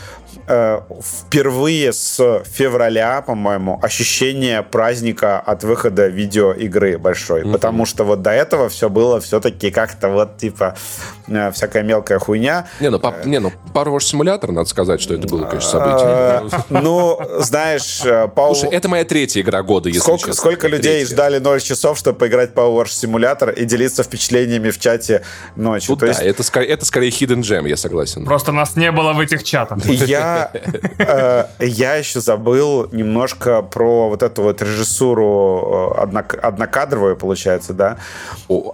э, 0.48 0.80
впервые 1.02 1.94
с 1.94 2.44
февраля, 2.46 3.22
по-моему, 3.22 3.80
ощущение 3.82 4.64
праздника 4.64 5.40
от 5.40 5.64
выхода 5.64 6.08
видеоигры 6.08 6.98
большой. 6.98 7.42
Mm-hmm. 7.42 7.52
Потому 7.52 7.86
что 7.86 8.04
вот 8.04 8.22
до 8.22 8.32
этого 8.32 8.70
все 8.70 8.90
было 8.90 9.20
все-таки 9.20 9.72
как-то 9.72 10.10
вот 10.10 10.38
типа 10.38 10.76
э, 11.28 11.52
всякая 11.52 11.84
мелкая 11.84 12.20
хуйня. 12.20 12.68
Не, 12.80 12.90
ну, 12.90 13.00
по, 13.00 13.16
э, 13.24 13.28
не, 13.28 13.40
ну 13.40 13.52
Power 13.74 13.96
Wash 13.96 14.14
Simulator, 14.14 14.52
надо 14.52 14.70
сказать, 14.70 15.02
что 15.02 15.14
это 15.14 15.28
было, 15.28 15.46
конечно, 15.46 15.70
событие. 15.72 16.50
Э, 16.52 16.62
ну, 16.70 17.20
знаешь, 17.40 18.02
Слушай, 18.36 18.70
это 18.70 18.90
моя 18.90 19.06
третья 19.06 19.42
игра 19.42 19.62
года, 19.64 19.90
если 19.90 20.00
сколько, 20.00 20.34
Сколько 20.34 20.68
людей 20.68 21.06
ждали 21.06 21.40
0 21.40 21.62
часов, 21.62 21.98
чтобы 21.98 22.18
поиграть 22.18 22.52
в 22.52 22.54
Power 22.54 22.86
Simulator 22.86 23.54
и 23.54 23.66
делиться 23.66 24.04
впечатлениями 24.04 24.70
в 24.70 24.80
чате 24.80 25.24
ночью. 25.56 25.96
да, 25.96 26.08
это, 26.08 26.44
это 26.62 26.86
скорее 26.86 27.10
hidden 27.10 27.42
gem, 27.42 27.68
я 27.68 27.78
согласен. 27.78 28.26
Просто 28.26 28.52
нас 28.52 28.76
не 28.76 28.92
было 28.92 29.14
в 29.14 29.20
этих 29.20 29.44
чатах. 29.44 29.84
Я 29.86 30.35
э, 30.98 31.46
я 31.60 31.96
еще 31.96 32.20
забыл 32.20 32.88
немножко 32.92 33.62
про 33.62 34.10
вот 34.10 34.24
эту 34.24 34.44
вот 34.44 34.62
режиссуру 34.62 35.94
э, 35.98 36.38
однокадровую, 36.42 37.16
получается, 37.16 37.74
да. 37.74 37.98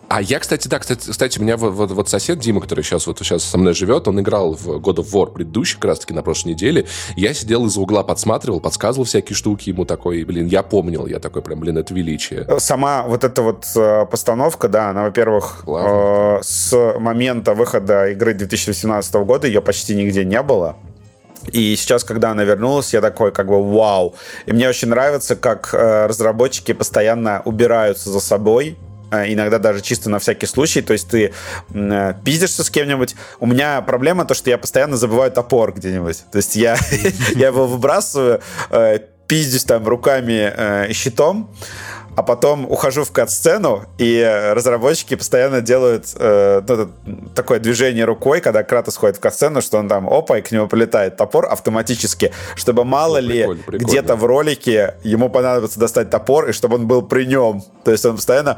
а 0.07 0.21
я, 0.21 0.39
кстати, 0.39 0.67
да, 0.67 0.79
кстати, 0.79 1.09
кстати 1.09 1.39
у 1.39 1.43
меня 1.43 1.57
вот, 1.57 1.91
вот 1.91 2.09
сосед 2.09 2.39
Дима, 2.39 2.61
который 2.61 2.83
сейчас 2.83 3.07
вот 3.07 3.19
сейчас 3.19 3.43
со 3.43 3.57
мной 3.57 3.73
живет, 3.73 4.07
он 4.07 4.19
играл 4.19 4.53
в 4.53 4.67
God 4.77 4.97
of 4.97 5.11
War 5.13 5.31
предыдущий, 5.31 5.75
как 5.75 5.85
раз-таки 5.85 6.13
на 6.13 6.21
прошлой 6.21 6.49
неделе. 6.49 6.85
Я 7.15 7.33
сидел 7.33 7.65
из-за 7.65 7.81
угла, 7.81 8.03
подсматривал, 8.03 8.59
подсказывал 8.59 9.05
всякие 9.05 9.35
штуки 9.35 9.69
ему 9.69 9.85
такой, 9.85 10.23
блин, 10.23 10.47
я 10.47 10.63
помнил, 10.63 11.07
я 11.07 11.19
такой 11.19 11.41
прям, 11.41 11.59
блин, 11.59 11.77
это 11.77 11.93
величие. 11.93 12.47
Сама 12.59 13.03
вот 13.03 13.23
эта 13.23 13.41
вот 13.41 13.65
э, 13.75 14.05
постановка, 14.05 14.67
да, 14.67 14.89
она, 14.89 15.03
во-первых, 15.03 15.63
э, 15.67 16.39
с 16.41 16.95
момента 16.99 17.53
выхода 17.53 18.07
игры 18.07 18.33
2018 18.33 19.13
года 19.15 19.47
ее 19.47 19.61
почти 19.61 19.95
нигде 19.95 20.25
не 20.25 20.41
было. 20.41 20.75
И 21.47 21.75
сейчас, 21.75 22.03
когда 22.03 22.31
она 22.31 22.43
вернулась, 22.43 22.93
я 22.93 23.01
такой, 23.01 23.31
как 23.31 23.47
бы, 23.47 23.63
вау. 23.63 24.15
И 24.45 24.53
мне 24.53 24.69
очень 24.69 24.89
нравится, 24.89 25.35
как 25.35 25.73
э, 25.73 26.05
разработчики 26.05 26.73
постоянно 26.73 27.41
убираются 27.45 28.09
за 28.09 28.19
собой, 28.19 28.77
э, 29.11 29.33
иногда 29.33 29.57
даже 29.57 29.81
чисто 29.81 30.09
на 30.09 30.19
всякий 30.19 30.45
случай, 30.45 30.81
то 30.81 30.93
есть 30.93 31.09
ты 31.09 31.33
э, 31.73 32.13
пиздишься 32.23 32.63
с 32.63 32.69
кем-нибудь. 32.69 33.15
У 33.39 33.47
меня 33.47 33.81
проблема 33.81 34.25
то, 34.25 34.33
что 34.33 34.49
я 34.49 34.57
постоянно 34.57 34.97
забываю 34.97 35.31
топор 35.31 35.73
где-нибудь. 35.73 36.25
То 36.31 36.37
есть 36.37 36.55
я, 36.55 36.77
я 37.35 37.47
его 37.47 37.65
выбрасываю, 37.67 38.41
э, 38.69 38.99
пиздюсь 39.27 39.63
там 39.63 39.87
руками 39.87 40.89
и 40.89 40.93
щитом, 40.93 41.55
а 42.15 42.23
потом 42.23 42.69
ухожу 42.69 43.03
в 43.03 43.11
кат-сцену, 43.11 43.85
и 43.97 44.51
разработчики 44.53 45.15
постоянно 45.15 45.61
делают 45.61 46.13
э, 46.15 46.61
ну, 46.67 46.89
такое 47.35 47.59
движение 47.59 48.05
рукой, 48.05 48.41
когда 48.41 48.63
Кратос 48.63 48.97
ходит 48.97 49.17
в 49.17 49.19
кат-сцену, 49.19 49.61
что 49.61 49.77
он 49.77 49.87
там, 49.87 50.07
опа, 50.07 50.37
и 50.37 50.41
к 50.41 50.51
нему 50.51 50.67
полетает 50.67 51.17
топор 51.17 51.45
автоматически, 51.45 52.31
чтобы 52.55 52.83
мало 52.83 53.17
О, 53.17 53.21
ли 53.21 53.47
где-то 53.67 54.15
в 54.15 54.25
ролике 54.25 54.95
ему 55.03 55.29
понадобится 55.29 55.79
достать 55.79 56.09
топор, 56.09 56.49
и 56.49 56.51
чтобы 56.51 56.75
он 56.75 56.87
был 56.87 57.01
при 57.01 57.25
нем. 57.25 57.63
То 57.83 57.91
есть 57.91 58.05
он 58.05 58.15
постоянно 58.15 58.57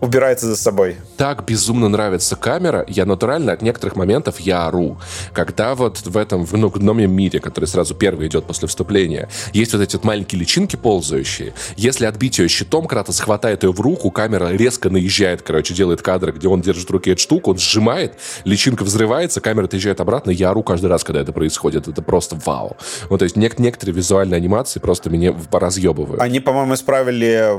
убирается 0.00 0.46
за 0.46 0.56
собой. 0.56 0.96
Так 1.16 1.44
безумно 1.44 1.88
нравится 1.88 2.36
камера, 2.36 2.84
я 2.88 3.04
натурально 3.04 3.52
от 3.52 3.62
некоторых 3.62 3.96
моментов 3.96 4.38
я 4.40 4.66
ору. 4.66 4.98
Когда 5.32 5.74
вот 5.74 5.98
в 5.98 6.16
этом 6.16 6.44
в 6.44 6.56
ну, 6.56 6.92
мире, 6.94 7.40
который 7.40 7.66
сразу 7.66 7.94
первый 7.94 8.28
идет 8.28 8.44
после 8.44 8.68
вступления, 8.68 9.28
есть 9.52 9.72
вот 9.72 9.82
эти 9.82 9.96
вот 9.96 10.04
маленькие 10.04 10.40
личинки 10.40 10.76
ползающие, 10.76 11.54
если 11.76 12.06
отбить 12.06 12.38
ее 12.38 12.48
щитом, 12.48 12.65
Кратос 12.70 13.20
хватает 13.20 13.64
ее 13.64 13.72
в 13.72 13.80
руку, 13.80 14.10
камера 14.10 14.50
резко 14.50 14.90
наезжает, 14.90 15.42
короче, 15.42 15.74
делает 15.74 16.02
кадры, 16.02 16.32
где 16.32 16.48
он 16.48 16.60
держит 16.60 16.88
в 16.88 16.92
руке 16.92 17.12
эту 17.12 17.22
штуку, 17.22 17.50
он 17.50 17.58
сжимает, 17.58 18.18
личинка 18.44 18.84
взрывается, 18.84 19.40
камера 19.40 19.64
отъезжает 19.64 20.00
обратно, 20.00 20.30
я 20.30 20.50
ору 20.50 20.62
каждый 20.62 20.86
раз, 20.86 21.04
когда 21.04 21.20
это 21.20 21.32
происходит. 21.32 21.88
Это 21.88 22.02
просто 22.02 22.38
вау. 22.44 22.76
Вот, 23.08 23.18
то 23.18 23.24
есть 23.24 23.36
нек- 23.36 23.56
некоторые 23.58 23.94
визуальные 23.94 24.36
анимации 24.36 24.80
просто 24.80 25.10
меня 25.10 25.32
поразъебывают. 25.32 26.20
Они, 26.20 26.40
по-моему, 26.40 26.74
исправили 26.74 27.52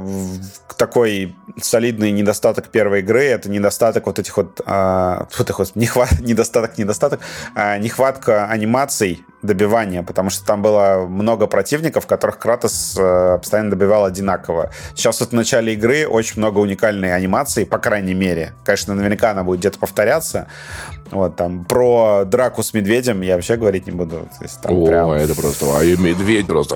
такой 0.78 1.36
солидный 1.62 2.12
недостаток 2.12 2.70
первой 2.70 3.00
игры 3.00 3.24
это 3.24 3.50
недостаток 3.50 4.06
вот 4.06 4.20
этих 4.20 4.38
вот, 4.38 4.62
а, 4.66 5.28
вот 5.38 5.50
их 5.50 5.60
вот 5.60 5.72
нехват, 5.76 6.10
недостаток, 6.20 6.78
недостаток, 6.78 7.20
а, 7.56 7.78
нехватка 7.78 8.48
анимаций 8.48 9.26
добивания, 9.42 10.04
потому 10.04 10.30
что 10.30 10.46
там 10.46 10.62
было 10.62 11.06
много 11.08 11.48
противников, 11.48 12.08
которых 12.08 12.40
Кратос 12.40 12.96
э, 12.98 13.38
постоянно 13.38 13.70
добивал 13.70 14.06
одинаково. 14.06 14.72
Сейчас 14.96 15.20
вот 15.20 15.30
в 15.30 15.34
начале 15.34 15.74
игры 15.74 16.08
очень 16.08 16.40
много 16.40 16.60
уникальной 16.60 17.14
анимации, 17.14 17.64
по 17.64 17.78
крайней 17.78 18.16
мере. 18.16 18.54
Конечно, 18.66 18.96
наверняка 18.96 19.32
она 19.32 19.44
будет 19.44 19.60
где-то 19.60 19.80
повторяться. 19.80 20.48
Вот 21.12 21.36
там 21.36 21.66
про 21.66 22.24
драку 22.26 22.64
с 22.64 22.74
медведем 22.74 23.22
я 23.22 23.36
вообще 23.36 23.56
говорить 23.56 23.86
не 23.88 23.92
буду. 23.92 24.28
То 24.38 24.44
есть, 24.44 24.62
там 24.62 24.74
О, 24.74 24.86
прям... 24.86 25.12
это 25.12 25.36
просто, 25.36 25.66
а 25.78 25.84
и 25.84 25.96
медведь 25.98 26.48
просто. 26.48 26.76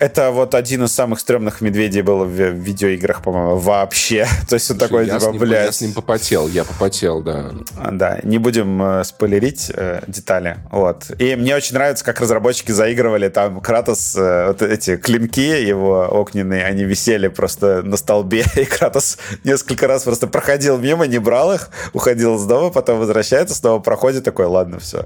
Это 0.00 0.30
вот 0.30 0.54
один 0.54 0.84
из 0.84 0.92
самых 0.92 1.20
стрёмных 1.20 1.60
медведей 1.60 2.02
был 2.02 2.24
в 2.24 2.30
видеоиграх, 2.30 3.22
по-моему, 3.22 3.56
вообще. 3.56 4.26
То 4.48 4.54
есть 4.54 4.70
он 4.70 4.78
такой, 4.78 5.06
я 5.06 5.18
типа, 5.18 5.32
блядь. 5.32 5.66
Я 5.66 5.72
с 5.72 5.80
ним 5.80 5.92
попотел, 5.92 6.48
я 6.48 6.64
попотел, 6.64 7.22
да. 7.22 7.50
Да, 7.92 8.20
не 8.22 8.38
будем 8.38 8.82
э, 8.82 9.04
спойлерить 9.04 9.70
э, 9.74 10.02
детали. 10.06 10.58
Вот. 10.70 11.10
И 11.18 11.36
мне 11.36 11.56
очень 11.56 11.74
нравится, 11.74 12.04
как 12.04 12.20
разработчики 12.20 12.72
заигрывали 12.72 13.28
там 13.28 13.60
Кратос, 13.60 14.14
э, 14.16 14.48
вот 14.48 14.62
эти 14.62 14.96
клинки 14.96 15.40
его 15.40 16.08
огненные, 16.10 16.64
они 16.64 16.84
висели 16.84 17.28
просто 17.28 17.82
на 17.82 17.96
столбе, 17.96 18.44
и 18.56 18.64
Кратос 18.64 19.18
несколько 19.44 19.86
раз 19.86 20.04
просто 20.04 20.26
проходил 20.26 20.78
мимо, 20.78 21.06
не 21.06 21.18
брал 21.18 21.52
их, 21.52 21.70
уходил 21.92 22.36
из 22.36 22.44
дома, 22.44 22.70
потом 22.70 22.98
возвращается, 23.18 23.54
снова 23.54 23.80
проходит, 23.80 24.24
такой, 24.24 24.46
ладно, 24.46 24.78
все, 24.78 25.04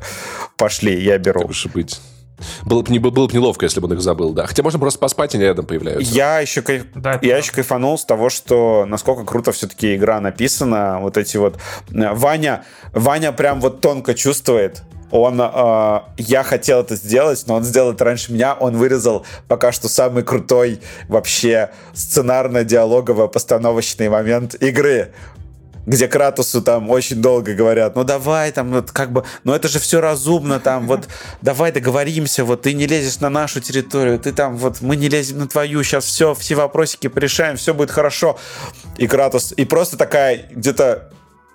пошли, 0.57 1.03
я 1.03 1.19
беру. 1.19 1.41
Так 1.41 1.51
уж 1.51 1.67
и 1.67 1.69
быть. 1.69 2.01
Было 2.65 2.83
бы, 2.83 2.93
не, 2.93 2.99
было 2.99 3.27
бы 3.27 3.33
неловко, 3.33 3.67
если 3.67 3.81
бы 3.81 3.87
он 3.87 3.95
их 3.95 4.01
забыл, 4.01 4.33
да. 4.33 4.47
Хотя 4.47 4.63
можно 4.63 4.79
просто 4.79 4.99
поспать, 4.99 5.35
и 5.35 5.37
они 5.37 5.47
рядом 5.47 5.65
появляются. 5.65 6.13
Я 6.13 6.41
еще, 6.41 6.63
кайф... 6.63 6.87
да, 6.95 7.19
я 7.23 7.39
еще 7.39 7.53
кайфанул 7.53 7.97
с 7.97 8.05
того, 8.05 8.31
что 8.31 8.85
насколько 8.87 9.25
круто 9.25 9.53
все-таки 9.53 9.95
игра 9.95 10.21
написана. 10.21 10.99
Вот 11.01 11.17
эти 11.17 11.37
вот... 11.37 11.59
Э, 11.93 12.13
Ваня, 12.13 12.65
Ваня 12.93 13.33
прям 13.33 13.61
вот 13.61 13.81
тонко 13.81 14.15
чувствует, 14.15 14.83
он, 15.13 15.41
э, 15.41 16.01
я 16.17 16.43
хотел 16.43 16.81
это 16.81 16.97
сделать, 16.97 17.45
но 17.47 17.55
он 17.57 17.65
сделал 17.65 17.93
это 17.93 18.05
раньше 18.05 18.33
меня. 18.33 18.55
Он 18.55 18.75
вырезал 18.77 19.27
пока 19.47 19.71
что 19.71 19.91
самый 19.91 20.23
крутой 20.25 20.81
вообще 21.07 21.69
сценарно-диалогово-постановочный 21.93 24.09
момент 24.09 24.55
игры 24.55 25.13
где 25.87 26.09
Кратусу 26.09 26.63
там 26.63 26.91
очень 26.91 27.17
долго 27.17 27.55
говорят, 27.55 27.97
ну 27.97 28.05
давай 28.05 28.53
там, 28.53 28.71
вот 28.71 28.91
как 28.91 29.13
бы, 29.13 29.25
ну 29.45 29.53
это 29.53 29.69
же 29.69 29.79
все 29.79 30.01
разумно 30.01 30.61
там, 30.61 30.87
вот 30.87 31.09
давай 31.41 31.73
договоримся, 31.73 32.45
вот 32.45 32.63
ты 32.63 32.73
не 32.73 32.87
лезешь 32.87 33.21
на 33.21 33.31
нашу 33.31 33.61
территорию, 33.61 34.19
ты 34.19 34.33
там 34.33 34.57
вот, 34.57 34.81
мы 34.81 34.97
не 34.97 35.09
лезем 35.09 35.39
на 35.39 35.49
твою, 35.49 35.83
сейчас 35.83 36.05
все, 36.05 36.35
все 36.35 36.55
вопросики 36.55 37.09
порешаем, 37.09 37.57
все 37.57 37.75
будет 37.75 37.91
хорошо. 37.91 38.39
И 38.99 39.07
Кратус, 39.07 39.53
и 39.57 39.65
просто 39.65 39.97
такая 39.97 40.49
где-то 40.51 41.11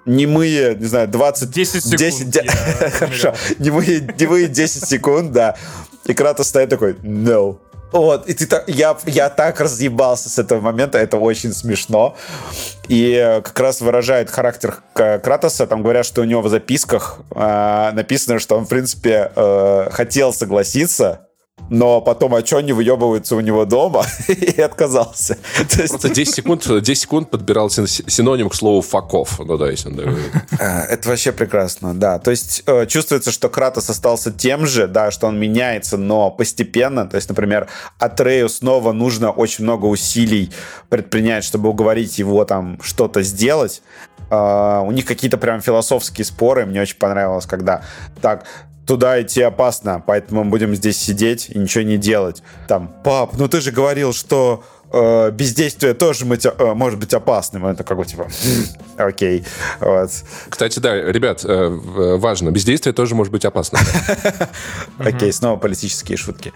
немые, 0.06 0.76
не 0.76 0.86
знаю, 0.86 1.08
20... 1.08 1.50
10 1.50 1.84
секунд. 1.84 1.98
10, 1.98 2.52
хорошо, 2.94 3.36
немые, 3.60 4.08
немые 4.20 4.48
10 4.48 4.88
секунд, 4.88 5.32
да. 5.32 5.56
И 6.06 6.14
Кратос 6.14 6.48
стоит 6.48 6.70
такой, 6.70 6.94
no. 7.04 7.60
Вот, 7.92 8.28
и 8.28 8.34
ты 8.34 8.48
так, 8.48 8.68
я, 8.68 8.98
я 9.06 9.30
так 9.30 9.60
разъебался 9.62 10.30
с 10.30 10.38
этого 10.38 10.60
момента, 10.60 10.98
это 10.98 11.18
очень 11.18 11.54
смешно. 11.54 12.16
И 12.90 13.42
как 13.44 13.60
раз 13.60 13.82
выражает 13.82 14.30
характер 14.30 14.78
Кратоса, 14.94 15.68
там 15.68 15.84
говорят, 15.84 16.06
что 16.06 16.22
у 16.22 16.26
него 16.26 16.42
в 16.42 16.50
записках 16.50 17.20
э, 17.34 17.92
написано, 17.94 18.40
что 18.40 18.58
он, 18.58 18.66
в 18.66 18.70
принципе, 18.70 19.32
э, 19.36 19.90
хотел 19.92 20.34
согласиться, 20.34 21.27
но 21.70 22.02
потом, 22.02 22.36
а 22.36 22.46
что 22.46 22.58
они 22.58 22.74
выебываются 22.74 23.36
у 23.36 23.42
него 23.42 23.66
дома, 23.66 24.06
и 24.28 24.62
отказался. 24.62 25.38
Просто 25.76 26.10
10 26.10 26.36
секунд, 26.36 26.68
10 26.68 27.02
секунд 27.02 27.30
подбирал 27.30 27.70
синоним 27.70 28.50
к 28.50 28.56
слову 28.56 28.82
«факов». 28.82 29.40
Ну 29.40 29.58
да, 29.58 29.70
если 29.70 29.90
он 29.90 30.18
а, 30.60 30.84
Это 30.84 31.10
вообще 31.10 31.32
прекрасно, 31.32 31.94
да. 31.94 32.20
То 32.20 32.32
есть 32.32 32.64
э, 32.66 32.86
чувствуется, 32.86 33.32
что 33.32 33.50
Кратос 33.50 33.90
остался 33.90 34.32
тем 34.32 34.66
же, 34.66 34.88
да, 34.88 35.12
что 35.12 35.28
он 35.28 35.40
меняется, 35.40 35.98
но 35.98 36.32
постепенно. 36.32 37.08
То 37.08 37.16
есть, 37.16 37.30
например, 37.30 37.68
Атрею 38.00 38.50
снова 38.50 38.92
нужно 38.92 39.32
очень 39.32 39.64
много 39.64 39.86
усилий 39.86 40.52
предпринять, 40.90 41.44
чтобы 41.44 41.70
уговорить 41.70 42.20
его 42.20 42.46
там 42.46 42.80
что-то 42.82 43.24
сделать. 43.24 43.82
Uh, 44.30 44.86
у 44.86 44.92
них 44.92 45.06
какие-то 45.06 45.38
прям 45.38 45.62
философские 45.62 46.26
споры. 46.26 46.66
Мне 46.66 46.82
очень 46.82 46.98
понравилось, 46.98 47.46
когда 47.46 47.84
так, 48.22 48.44
туда 48.88 49.22
идти 49.22 49.42
опасно, 49.42 50.02
поэтому 50.04 50.44
мы 50.44 50.50
будем 50.50 50.74
здесь 50.74 50.98
сидеть 50.98 51.50
и 51.50 51.60
ничего 51.60 51.84
не 51.84 51.98
делать. 51.98 52.42
Там, 52.68 52.92
пап, 53.04 53.38
ну 53.38 53.48
ты 53.48 53.62
же 53.62 53.72
говорил, 53.72 54.14
что 54.14 54.64
э, 54.92 55.32
бездействие 55.32 55.94
тоже 55.94 56.26
быть, 56.26 56.46
э, 56.46 56.74
может 56.74 57.00
быть 57.00 57.14
опасным. 57.14 57.66
Это 57.66 57.84
как 57.84 57.98
бы 57.98 58.06
типа, 58.06 58.28
окей. 58.98 59.46
Вот. 59.80 60.12
Кстати, 60.50 60.80
да, 60.80 60.96
ребят, 60.96 61.44
э, 61.44 61.68
важно, 62.18 62.52
бездействие 62.52 62.94
тоже 62.94 63.16
может 63.16 63.32
быть 63.32 63.46
опасным. 63.46 63.82
Окей, 65.00 65.32
снова 65.32 65.58
политические 65.58 66.18
шутки. 66.18 66.54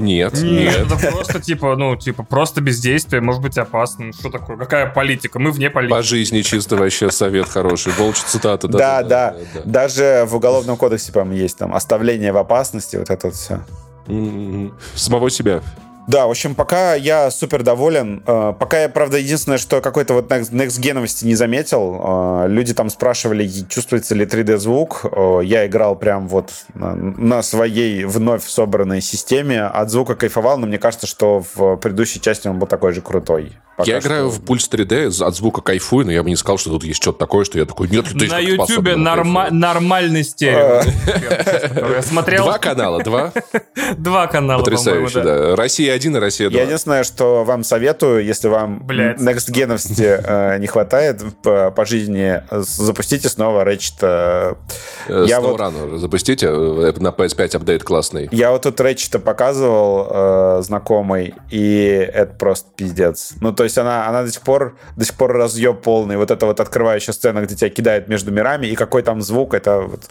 Нет, 0.00 0.34
нет. 0.42 0.86
Это 0.86 1.10
просто 1.10 1.40
типа, 1.40 1.76
ну, 1.76 1.96
типа, 1.96 2.22
просто 2.22 2.60
бездействие 2.60 3.20
может 3.20 3.42
быть 3.42 3.58
опасным. 3.58 4.12
Что 4.12 4.30
такое? 4.30 4.56
Какая 4.56 4.86
политика? 4.86 5.38
Мы 5.38 5.50
вне 5.50 5.70
политики. 5.70 5.96
По 5.96 6.02
жизни 6.02 6.42
чисто 6.42 6.76
вообще 6.76 7.10
совет 7.10 7.48
хороший. 7.48 7.92
Волчья 7.92 8.24
цитата. 8.26 8.68
Да, 8.68 9.02
да. 9.02 9.34
Даже 9.64 10.24
в 10.28 10.36
Уголовном 10.36 10.76
кодексе, 10.76 11.12
по-моему, 11.12 11.40
есть 11.40 11.58
там 11.58 11.74
оставление 11.74 12.32
в 12.32 12.36
опасности, 12.36 12.96
вот 12.96 13.10
это 13.10 13.28
вот 13.28 13.36
все. 13.36 13.60
Самого 14.94 15.30
себя. 15.30 15.62
Да, 16.06 16.26
в 16.26 16.30
общем, 16.30 16.54
пока 16.54 16.94
я 16.94 17.30
супер 17.30 17.62
доволен. 17.62 18.22
Э, 18.26 18.52
пока 18.58 18.82
я, 18.82 18.88
правда, 18.88 19.18
единственное, 19.18 19.58
что 19.58 19.80
какой-то 19.80 20.14
вот 20.14 20.30
next 20.30 20.78
геновости 20.80 21.24
не 21.24 21.34
заметил. 21.34 22.00
Э, 22.02 22.46
люди 22.48 22.74
там 22.74 22.90
спрашивали, 22.90 23.48
чувствуется 23.68 24.14
ли 24.14 24.26
3D-звук. 24.26 25.06
Э, 25.10 25.40
я 25.42 25.66
играл 25.66 25.96
прям 25.96 26.28
вот 26.28 26.50
на 26.74 27.42
своей 27.42 28.04
вновь 28.04 28.46
собранной 28.46 29.00
системе. 29.00 29.62
От 29.62 29.90
звука 29.90 30.14
кайфовал, 30.14 30.58
но 30.58 30.66
мне 30.66 30.78
кажется, 30.78 31.06
что 31.06 31.42
в 31.54 31.76
предыдущей 31.76 32.20
части 32.20 32.48
он 32.48 32.58
был 32.58 32.66
такой 32.66 32.92
же 32.92 33.00
крутой. 33.00 33.52
Пока 33.76 33.90
я 33.90 34.00
что... 34.00 34.08
играю 34.08 34.28
в 34.30 34.40
Pulse 34.40 34.70
3D, 34.70 35.24
от 35.24 35.34
звука 35.34 35.60
кайфую, 35.60 36.06
но 36.06 36.12
я 36.12 36.22
бы 36.22 36.30
не 36.30 36.36
сказал, 36.36 36.58
что 36.58 36.70
тут 36.70 36.84
есть 36.84 37.02
что-то 37.02 37.18
такое, 37.18 37.44
что 37.44 37.58
я 37.58 37.64
такой, 37.64 37.88
нет, 37.88 38.06
ты 38.06 38.28
На 38.28 38.38
Ютубе 38.38 38.94
норма- 38.94 39.50
нормальный 39.50 40.22
стерео. 40.22 40.82
смотрел. 42.02 42.44
Два 42.44 42.58
канала, 42.58 43.02
два? 43.02 43.32
Два 43.96 44.26
канала, 44.28 44.60
Потрясающе, 44.60 45.22
да. 45.22 45.56
Россия 45.56 45.92
один 45.92 46.16
и 46.16 46.20
Россия 46.20 46.50
2. 46.50 46.58
Я 46.58 46.64
единственное, 46.66 47.04
что 47.04 47.44
вам 47.44 47.64
советую, 47.64 48.24
если 48.24 48.48
вам 48.48 48.84
next 48.86 49.50
геновости 49.50 50.20
э, 50.24 50.58
не 50.58 50.66
хватает 50.66 51.22
по 51.42 51.84
жизни, 51.84 52.42
запустите 52.50 53.28
снова 53.28 53.64
Ratchet. 53.64 54.56
Э, 55.08 55.24
я 55.26 55.40
вот 55.40 55.58
рано 55.58 55.98
запустите, 55.98 56.46
э, 56.46 56.92
на 56.96 57.08
PS5 57.08 57.56
апдейт 57.56 57.82
классный. 57.82 58.28
Я 58.30 58.52
вот 58.52 58.62
тут 58.62 58.78
Ratchet 58.80 59.18
показывал 59.18 60.62
знакомый, 60.62 61.34
и 61.50 62.08
это 62.12 62.34
просто 62.34 62.68
пиздец. 62.76 63.32
Ну, 63.40 63.52
то 63.52 63.63
есть 63.64 63.78
она, 63.78 64.08
она 64.08 64.22
до 64.22 64.30
сих 64.30 64.42
пор 64.42 64.76
до 64.96 65.04
сих 65.04 65.14
пор 65.14 65.32
разъеб 65.32 65.82
полный. 65.82 66.16
Вот 66.16 66.30
эта 66.30 66.46
вот 66.46 66.60
открывающая 66.60 67.12
сцена, 67.12 67.40
где 67.40 67.54
тебя 67.54 67.70
кидает 67.70 68.08
между 68.08 68.30
мирами, 68.30 68.66
и 68.66 68.74
какой 68.74 69.02
там 69.02 69.22
звук, 69.22 69.54
это 69.54 69.80
вот 69.80 70.02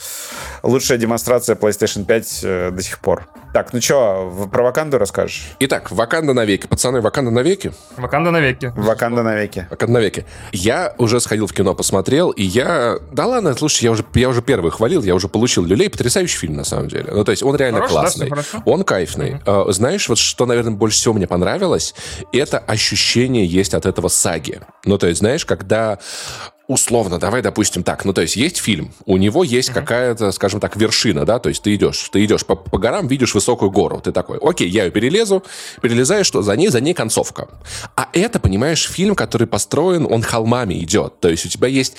лучшая 0.64 0.98
демонстрация 0.98 1.56
PlayStation 1.56 2.06
5 2.06 2.40
э, 2.44 2.72
до 2.72 2.82
сих 2.82 3.00
пор. 3.00 3.28
Так, 3.54 3.72
ну 3.72 3.80
что, 3.80 4.50
про 4.52 4.64
Ваканду 4.64 4.98
расскажешь? 4.98 5.52
Итак, 5.60 5.92
Ваканда 5.92 6.34
навеки. 6.34 6.66
Пацаны, 6.66 7.02
Ваканда 7.02 7.30
навеки? 7.30 7.72
Ваканда 7.98 8.32
навеки. 8.32 8.74
Ваканда 8.76 9.22
навеки. 9.22 9.68
Ваканда 9.70 9.94
навеки. 9.94 10.26
Я 10.52 10.96
уже 10.98 11.20
сходил 11.20 11.46
в 11.46 11.54
кино, 11.54 11.76
посмотрел, 11.76 12.32
и 12.32 12.42
я... 12.42 12.98
Да 13.12 13.28
ладно, 13.28 13.54
слушай, 13.54 13.84
я 13.84 13.92
уже, 13.92 14.04
я 14.16 14.30
уже 14.30 14.42
первый 14.42 14.72
хвалил, 14.72 15.04
я 15.04 15.14
уже 15.14 15.28
получил 15.28 15.64
люлей. 15.66 15.88
Потрясающий 15.92 16.36
фильм, 16.36 16.56
на 16.56 16.64
самом 16.64 16.88
деле. 16.88 17.12
Ну, 17.12 17.24
то 17.24 17.30
есть 17.30 17.44
он 17.44 17.56
реально 17.56 17.82
Хороший, 17.82 17.94
классный. 17.94 18.30
Да, 18.32 18.64
он 18.66 18.84
кайфный. 18.84 19.34
Uh-huh. 19.46 19.72
Знаешь, 19.72 20.10
вот 20.10 20.18
что, 20.18 20.48
наверное, 20.48 20.74
больше 20.74 20.98
всего 20.98 21.14
мне 21.14 21.28
понравилось, 21.28 21.94
это 22.32 22.58
ощущение 22.58 23.46
есть 23.46 23.76
от 23.76 23.86
этого 23.86 24.08
саги. 24.08 24.62
Ну, 24.84 24.98
то 24.98 25.06
есть, 25.06 25.20
знаешь, 25.20 25.46
когда 25.46 26.00
условно, 26.68 27.20
давай 27.20 27.42
допустим 27.42 27.84
так, 27.84 28.06
ну 28.06 28.14
то 28.14 28.22
есть 28.22 28.36
есть 28.36 28.58
фильм, 28.58 28.94
у 29.06 29.18
него 29.18 29.44
есть 29.44 29.70
mm-hmm. 29.70 29.74
какая-то, 29.74 30.32
скажем 30.32 30.60
так, 30.60 30.76
вершина, 30.76 31.26
да, 31.26 31.40
то 31.40 31.50
есть 31.50 31.62
ты 31.62 31.76
идешь, 31.76 32.10
ты 32.10 32.24
идешь 32.24 32.46
по, 32.46 32.56
по 32.56 32.78
горам, 32.78 33.08
видишь 33.08 33.36
высокую 33.36 33.70
гору, 33.70 34.00
ты 34.00 34.12
такой, 34.12 34.38
окей, 34.42 34.70
я 34.70 34.86
ее 34.86 34.92
перелезу, 34.92 35.44
перелезаешь, 35.82 36.26
что 36.26 36.42
за 36.42 36.56
ней, 36.56 36.70
за 36.70 36.80
ней 36.80 36.94
концовка. 36.94 37.50
А 37.96 38.08
это, 38.14 38.40
понимаешь, 38.40 38.90
фильм, 38.90 39.16
который 39.16 39.48
построен, 39.48 40.08
он 40.10 40.22
холмами 40.22 40.76
идет, 40.76 41.20
то 41.20 41.30
есть 41.30 41.46
у 41.46 41.50
тебя 41.50 41.68
есть 41.68 41.96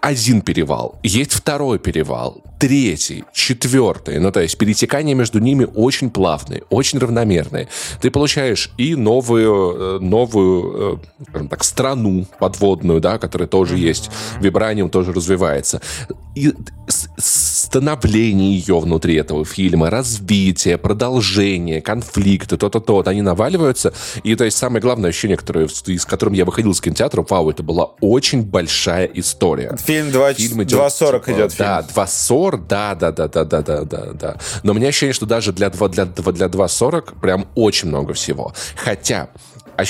один 0.00 0.42
перевал, 0.42 0.98
есть 1.02 1.32
второй 1.32 1.78
перевал, 1.78 2.42
третий, 2.58 3.24
четвертый. 3.32 4.18
Ну, 4.18 4.32
то 4.32 4.40
есть 4.40 4.56
перетекания 4.58 5.14
между 5.14 5.38
ними 5.38 5.66
очень 5.74 6.10
плавные, 6.10 6.62
очень 6.70 6.98
равномерные. 6.98 7.68
Ты 8.00 8.10
получаешь 8.10 8.70
и 8.78 8.94
новую, 8.94 9.74
э, 9.76 9.98
новую 10.00 11.00
э, 11.18 11.24
скажем 11.28 11.48
так, 11.48 11.64
страну 11.64 12.26
подводную, 12.38 13.00
да, 13.00 13.18
которая 13.18 13.48
тоже 13.48 13.76
есть, 13.76 14.10
вибраниум 14.40 14.90
тоже 14.90 15.12
развивается. 15.12 15.80
И 16.34 16.52
становление 17.18 18.56
ее 18.56 18.78
внутри 18.78 19.14
этого 19.16 19.44
фильма, 19.44 19.90
развитие, 19.90 20.78
продолжение, 20.78 21.80
конфликты, 21.80 22.56
то-то, 22.56 22.80
то, 22.80 23.02
они 23.06 23.22
наваливаются. 23.22 23.92
И 24.22 24.34
то 24.34 24.44
есть 24.44 24.56
самое 24.56 24.80
главное 24.80 25.10
ощущение, 25.10 25.36
которое, 25.36 25.68
с 25.68 26.04
которым 26.04 26.34
я 26.34 26.44
выходил 26.44 26.72
из 26.72 26.80
кинотеатра, 26.80 27.24
вау, 27.28 27.50
это 27.50 27.62
была 27.62 27.86
очень 28.00 28.42
большая 28.42 29.06
история. 29.06 29.76
Фильм 29.84 30.08
2.40 30.08 30.34
фильм 30.34 30.62
идет, 30.62 30.80
2.40 30.80 31.50
типа. 31.50 31.54
Да, 31.58 31.86
2.40, 31.94 32.45
да, 32.52 32.94
да, 32.94 33.10
да, 33.12 33.28
да, 33.28 33.44
да, 33.44 33.62
да, 33.62 33.84
да, 33.84 34.06
да. 34.12 34.36
Но 34.62 34.72
у 34.72 34.74
меня 34.74 34.88
ощущение, 34.88 35.14
что 35.14 35.26
даже 35.26 35.52
для, 35.52 35.70
для, 35.70 36.04
для 36.06 36.46
2.40 36.46 37.20
прям 37.20 37.46
очень 37.54 37.88
много 37.88 38.14
всего. 38.14 38.52
Хотя 38.76 39.28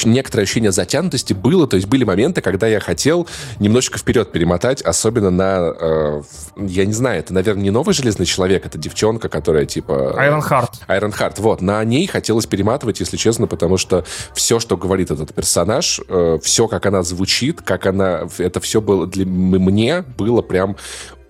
некоторое 0.04 0.44
ощущение 0.44 0.72
затянутости 0.72 1.32
было, 1.32 1.66
то 1.66 1.76
есть 1.76 1.88
были 1.88 2.04
моменты, 2.04 2.40
когда 2.40 2.66
я 2.66 2.80
хотел 2.80 3.26
немножечко 3.60 3.98
вперед 3.98 4.32
перемотать, 4.32 4.82
особенно 4.82 5.30
на, 5.30 5.74
э, 5.78 6.22
я 6.56 6.84
не 6.86 6.92
знаю, 6.92 7.20
это, 7.20 7.32
наверное, 7.32 7.62
не 7.64 7.70
новый 7.70 7.94
Железный 7.94 8.26
Человек, 8.26 8.66
это 8.66 8.78
девчонка, 8.78 9.28
которая 9.28 9.66
типа... 9.66 10.18
Айрон 10.18 10.40
Харт. 10.40 10.72
Айрон 10.86 11.12
Харт, 11.12 11.38
вот. 11.38 11.60
На 11.60 11.82
ней 11.84 12.06
хотелось 12.06 12.46
перематывать, 12.46 13.00
если 13.00 13.16
честно, 13.16 13.46
потому 13.46 13.76
что 13.76 14.04
все, 14.34 14.58
что 14.58 14.76
говорит 14.76 15.10
этот 15.10 15.34
персонаж, 15.34 16.00
э, 16.08 16.38
все, 16.42 16.68
как 16.68 16.86
она 16.86 17.02
звучит, 17.02 17.62
как 17.62 17.86
она... 17.86 18.28
Это 18.38 18.60
все 18.60 18.80
было 18.80 19.06
для 19.06 19.26
мне 19.26 20.02
было 20.16 20.42
прям 20.42 20.76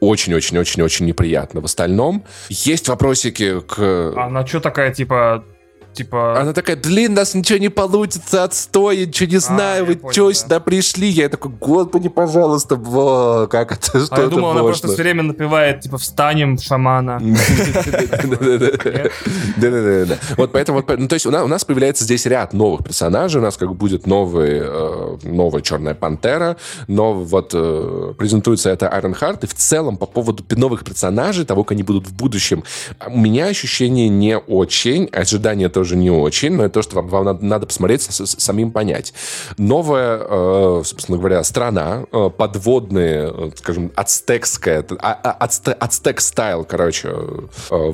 очень-очень-очень-очень 0.01 1.07
неприятно. 1.07 1.61
В 1.61 1.65
остальном 1.65 2.25
есть 2.49 2.89
вопросики 2.89 3.61
к... 3.61 4.13
Она 4.17 4.47
что 4.47 4.61
такая, 4.61 4.93
типа, 4.93 5.45
типа... 5.97 6.41
Она 6.41 6.53
такая, 6.53 6.77
блин, 6.77 7.15
нас 7.15 7.35
ничего 7.35 7.59
не 7.59 7.69
получится, 7.69 8.45
отстой, 8.45 9.07
ничего 9.07 9.31
не 9.31 9.37
а, 9.37 9.41
знаю, 9.41 9.83
а, 9.85 9.87
вы 9.87 9.97
понял, 9.97 10.13
что 10.13 10.29
да. 10.29 10.35
сюда 10.35 10.61
пришли? 10.61 11.09
Я 11.09 11.29
такой, 11.29 11.51
господи, 11.53 12.09
пожалуйста, 12.09 12.77
во, 12.77 13.47
как 13.49 13.73
это, 13.73 13.99
что 14.05 14.15
а 14.15 14.21
я 14.21 14.27
думал, 14.29 14.51
она 14.51 14.63
просто 14.63 14.89
все 14.89 15.03
время 15.03 15.23
напевает, 15.23 15.81
типа, 15.81 15.99
встанем, 15.99 16.59
шамана. 16.59 17.21
Да-да-да. 19.57 20.19
Вот 20.37 20.53
поэтому, 20.53 20.85
ну, 20.87 21.09
то 21.09 21.15
есть 21.15 21.27
у 21.27 21.31
нас 21.31 21.65
появляется 21.65 22.05
здесь 22.05 22.27
ряд 22.27 22.53
новых 22.53 22.85
персонажей, 22.85 23.41
у 23.41 23.45
нас 23.45 23.57
как 23.57 23.69
бы 23.69 23.75
будет 23.75 24.07
новый, 24.07 24.61
э, 24.63 25.17
новая 25.23 25.63
Черная 25.63 25.95
Пантера, 25.95 26.57
но 26.87 27.15
вот 27.15 27.53
э, 27.55 28.15
презентуется 28.19 28.71
это 28.71 28.89
Айрон 28.89 29.15
Харт, 29.15 29.45
и 29.45 29.47
в 29.47 29.55
целом 29.55 29.97
по 29.97 30.07
поводу 30.07 30.45
новых 30.51 30.85
персонажей, 30.85 31.45
того, 31.45 31.65
как 31.65 31.73
они 31.73 31.83
будут 31.83 32.07
в 32.07 32.15
будущем, 32.15 32.65
у 33.07 33.19
меня 33.19 33.47
ощущение 33.47 34.09
не 34.09 34.37
очень, 34.39 35.07
ожидания 35.07 35.69
тоже 35.69 35.86
тоже 35.87 35.97
не 35.97 36.11
очень, 36.11 36.53
но 36.53 36.65
это 36.65 36.75
то, 36.75 36.83
что 36.83 36.97
вам, 36.97 37.07
вам 37.07 37.25
надо, 37.25 37.45
надо 37.45 37.67
посмотреть, 37.67 38.03
с, 38.03 38.27
с, 38.27 38.41
самим 38.41 38.73
понять. 38.73 39.15
Новая, 39.57 40.19
э, 40.21 40.83
собственно 40.85 41.17
говоря, 41.17 41.45
страна, 41.45 42.07
э, 42.11 42.31
подводные, 42.37 43.33
э, 43.33 43.51
скажем, 43.57 43.93
ацтекская, 43.95 44.85
а, 44.99 45.13
а, 45.13 45.49
ацтек 45.79 46.21
стайл, 46.21 46.65
короче, 46.65 47.15
э, 47.71 47.93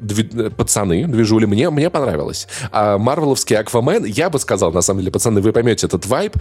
дви, 0.00 0.48
пацаны, 0.56 1.06
движули, 1.06 1.44
мне, 1.44 1.68
мне 1.68 1.90
понравилось. 1.90 2.48
А 2.72 2.96
марвеловский 2.96 3.58
Аквамен, 3.58 4.04
я 4.04 4.30
бы 4.30 4.38
сказал, 4.38 4.72
на 4.72 4.80
самом 4.80 5.00
деле, 5.00 5.12
пацаны, 5.12 5.42
вы 5.42 5.52
поймете 5.52 5.86
этот 5.86 6.06
вайб. 6.06 6.32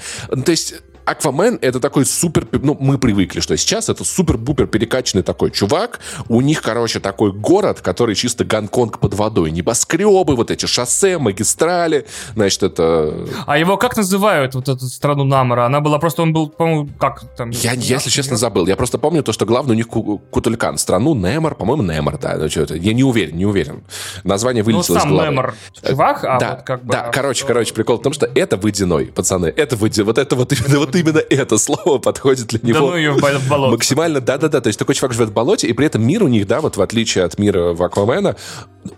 То 0.45 0.51
есть 0.51 0.75
Аквамен 1.07 1.57
это 1.61 1.79
такой 1.79 2.05
супер... 2.05 2.47
Ну, 2.51 2.75
мы 2.79 2.97
привыкли, 2.97 3.39
что 3.39 3.55
сейчас 3.55 3.87
это 3.87 4.03
супер-бупер 4.03 4.67
перекачанный 4.67 5.23
такой 5.23 5.51
чувак. 5.51 6.01
У 6.27 6.41
них, 6.41 6.61
короче, 6.61 6.99
такой 6.99 7.31
город, 7.31 7.79
который 7.79 8.13
чисто 8.13 8.43
Гонконг 8.43 8.99
под 8.99 9.13
водой. 9.13 9.51
Небоскребы, 9.51 10.35
вот 10.35 10.51
эти 10.51 10.65
шоссе, 10.65 11.17
магистрали. 11.17 12.05
Значит, 12.35 12.63
это... 12.63 13.25
А 13.45 13.57
его 13.57 13.77
как 13.77 13.95
называют, 13.95 14.55
вот 14.55 14.67
эту 14.67 14.85
страну 14.87 15.23
Намара? 15.23 15.65
Она 15.65 15.79
была 15.79 15.97
просто... 15.97 16.23
Он 16.23 16.33
был, 16.33 16.49
по-моему, 16.49 16.89
как 16.99 17.23
там... 17.37 17.51
Я, 17.51 17.71
я, 17.71 17.95
если 17.95 18.09
честно, 18.09 18.35
забыл. 18.35 18.67
Я 18.67 18.75
просто 18.75 18.97
помню 18.97 19.23
то, 19.23 19.31
что 19.31 19.45
главный 19.45 19.71
у 19.71 19.75
них 19.75 19.87
Кутулькан. 19.87 20.77
Страну 20.77 21.15
Немар, 21.15 21.55
по-моему, 21.55 21.83
Немар, 21.83 22.17
да. 22.17 22.35
Ну, 22.37 22.49
что-то. 22.49 22.75
Я 22.75 22.93
не 22.93 23.05
уверен, 23.05 23.37
не 23.37 23.45
уверен. 23.45 23.85
Название 24.25 24.61
ну, 24.63 24.71
вылетело 24.71 24.95
ну, 24.95 25.01
сам 25.01 25.09
из 25.09 25.13
головы. 25.13 25.31
Немар 25.31 25.55
чувак, 25.87 26.23
а 26.25 26.39
да, 26.39 26.49
вот 26.55 26.61
как 26.63 26.83
бы... 26.83 26.91
Да, 26.91 27.09
короче, 27.13 27.45
короче, 27.45 27.73
прикол 27.73 27.97
в 27.97 28.01
том, 28.01 28.11
что 28.11 28.25
это 28.25 28.57
водяной, 28.57 29.05
пацаны. 29.05 29.45
Это 29.55 29.77
водяной. 29.77 30.05
Вот 30.07 30.17
это 30.17 30.35
вот 30.35 30.51
именно, 30.51 30.79
вот 30.79 30.96
именно 30.99 31.21
это 31.29 31.57
слово 31.57 31.97
подходит 31.99 32.47
для 32.47 32.59
него. 32.61 32.79
Да 32.79 32.85
ну 32.85 32.95
ее 32.97 33.11
в 33.11 33.49
болото. 33.49 33.71
Максимально, 33.71 34.21
да-да-да. 34.21 34.61
То 34.61 34.67
есть 34.67 34.79
такой 34.79 34.95
чувак 34.95 35.13
живет 35.13 35.29
в 35.29 35.33
болоте, 35.33 35.67
и 35.67 35.73
при 35.73 35.85
этом 35.85 36.05
мир 36.05 36.23
у 36.23 36.27
них, 36.27 36.47
да, 36.47 36.61
вот 36.61 36.77
в 36.77 36.81
отличие 36.81 37.23
от 37.23 37.37
мира 37.39 37.73
в 37.73 37.83
Аквамена, 37.83 38.35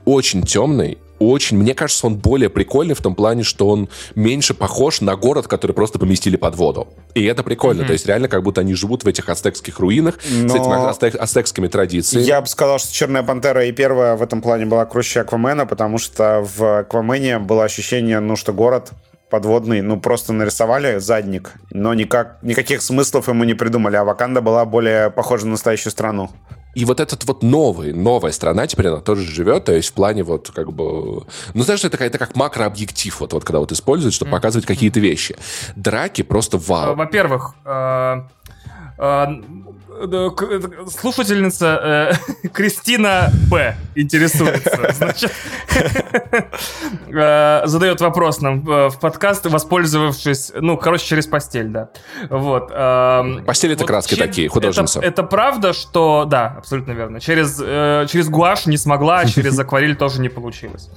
очень 0.05 0.43
темный, 0.43 0.97
очень, 1.19 1.57
мне 1.57 1.75
кажется, 1.75 2.07
он 2.07 2.15
более 2.15 2.49
прикольный 2.49 2.95
в 2.95 3.01
том 3.01 3.13
плане, 3.13 3.43
что 3.43 3.67
он 3.67 3.89
меньше 4.15 4.53
похож 4.53 5.01
на 5.01 5.15
город, 5.15 5.47
который 5.47 5.73
просто 5.73 5.99
поместили 5.99 6.37
под 6.37 6.55
воду. 6.55 6.87
И 7.13 7.23
это 7.25 7.43
прикольно. 7.43 7.81
Mm-hmm. 7.81 7.87
То 7.87 7.93
есть 7.93 8.05
реально 8.05 8.27
как 8.29 8.41
будто 8.41 8.61
они 8.61 8.73
живут 8.73 9.03
в 9.03 9.07
этих 9.07 9.27
ацтекских 9.29 9.79
руинах 9.79 10.15
Но... 10.31 10.49
с 10.49 10.55
этими 10.55 10.89
ацтек, 10.89 11.15
ацтекскими 11.15 11.67
традициями. 11.67 12.23
Я 12.23 12.41
бы 12.41 12.47
сказал, 12.47 12.79
что 12.79 12.93
«Черная 12.93 13.23
пантера» 13.23 13.65
и 13.65 13.71
первая 13.71 14.15
в 14.15 14.21
этом 14.21 14.41
плане 14.41 14.65
была 14.65 14.85
круче 14.85 15.21
Аквамена, 15.21 15.65
потому 15.65 15.97
что 15.97 16.45
в 16.57 16.79
Аквамене 16.79 17.39
было 17.39 17.65
ощущение, 17.65 18.19
ну, 18.19 18.35
что 18.35 18.53
город 18.53 18.91
подводный, 19.29 19.81
ну, 19.81 19.99
просто 19.99 20.33
нарисовали 20.33 20.99
задник, 20.99 21.53
но 21.71 21.93
никак, 21.93 22.39
никаких 22.41 22.81
смыслов 22.81 23.27
ему 23.27 23.43
не 23.43 23.53
придумали, 23.53 23.95
а 23.95 24.03
Ваканда 24.03 24.41
была 24.41 24.65
более 24.65 25.09
похожа 25.09 25.45
на 25.45 25.51
настоящую 25.51 25.91
страну. 25.91 26.29
И 26.75 26.85
вот 26.85 26.99
этот 26.99 27.25
вот 27.25 27.41
новый, 27.41 27.93
новая 27.93 28.31
страна 28.31 28.67
теперь 28.67 28.87
она 28.87 29.01
тоже 29.01 29.23
живет, 29.23 29.65
то 29.65 29.73
есть 29.73 29.89
в 29.89 29.93
плане 29.93 30.23
вот 30.23 30.51
как 30.51 30.71
бы... 30.71 31.23
Ну, 31.53 31.63
знаешь, 31.63 31.83
это, 31.83 32.03
это 32.03 32.17
как 32.17 32.35
макрообъектив, 32.35 33.19
вот, 33.19 33.33
вот 33.33 33.43
когда 33.43 33.59
вот 33.59 33.71
используют, 33.71 34.13
чтобы 34.13 34.29
mm-hmm. 34.29 34.35
показывать 34.35 34.65
какие-то 34.67 34.99
вещи. 34.99 35.35
Драки 35.75 36.21
просто 36.21 36.57
вау. 36.57 36.95
Во-первых, 36.95 37.55
э, 37.65 38.21
э, 38.99 39.25
слушательница 40.89 42.13
э, 42.43 42.47
Кристина 42.53 43.31
Б. 43.49 43.75
интересуется. 43.95 44.91
Значит, 44.93 45.31
э, 47.07 47.61
задает 47.65 48.01
вопрос 48.01 48.41
нам 48.41 48.61
в 48.61 48.99
подкаст, 48.99 49.45
воспользовавшись, 49.45 50.51
ну, 50.55 50.77
короче, 50.77 51.05
через 51.05 51.27
постель, 51.27 51.67
да. 51.67 51.89
Вот. 52.29 52.71
Э, 52.73 53.41
Постель 53.45 53.73
это 53.73 53.83
вот 53.83 53.87
краски 53.87 54.15
че- 54.15 54.21
такие, 54.21 54.49
художницы. 54.49 54.99
Это, 54.99 55.07
это 55.07 55.23
правда, 55.23 55.73
что... 55.73 56.25
Да, 56.25 56.55
абсолютно 56.57 56.91
верно. 56.93 57.19
Через, 57.19 57.59
э, 57.61 58.05
через 58.09 58.29
гуашь 58.29 58.65
не 58.65 58.77
смогла, 58.77 59.19
а 59.19 59.25
через 59.25 59.57
акварель 59.59 59.95
тоже 59.95 60.21
не 60.21 60.29
получилось. 60.29 60.89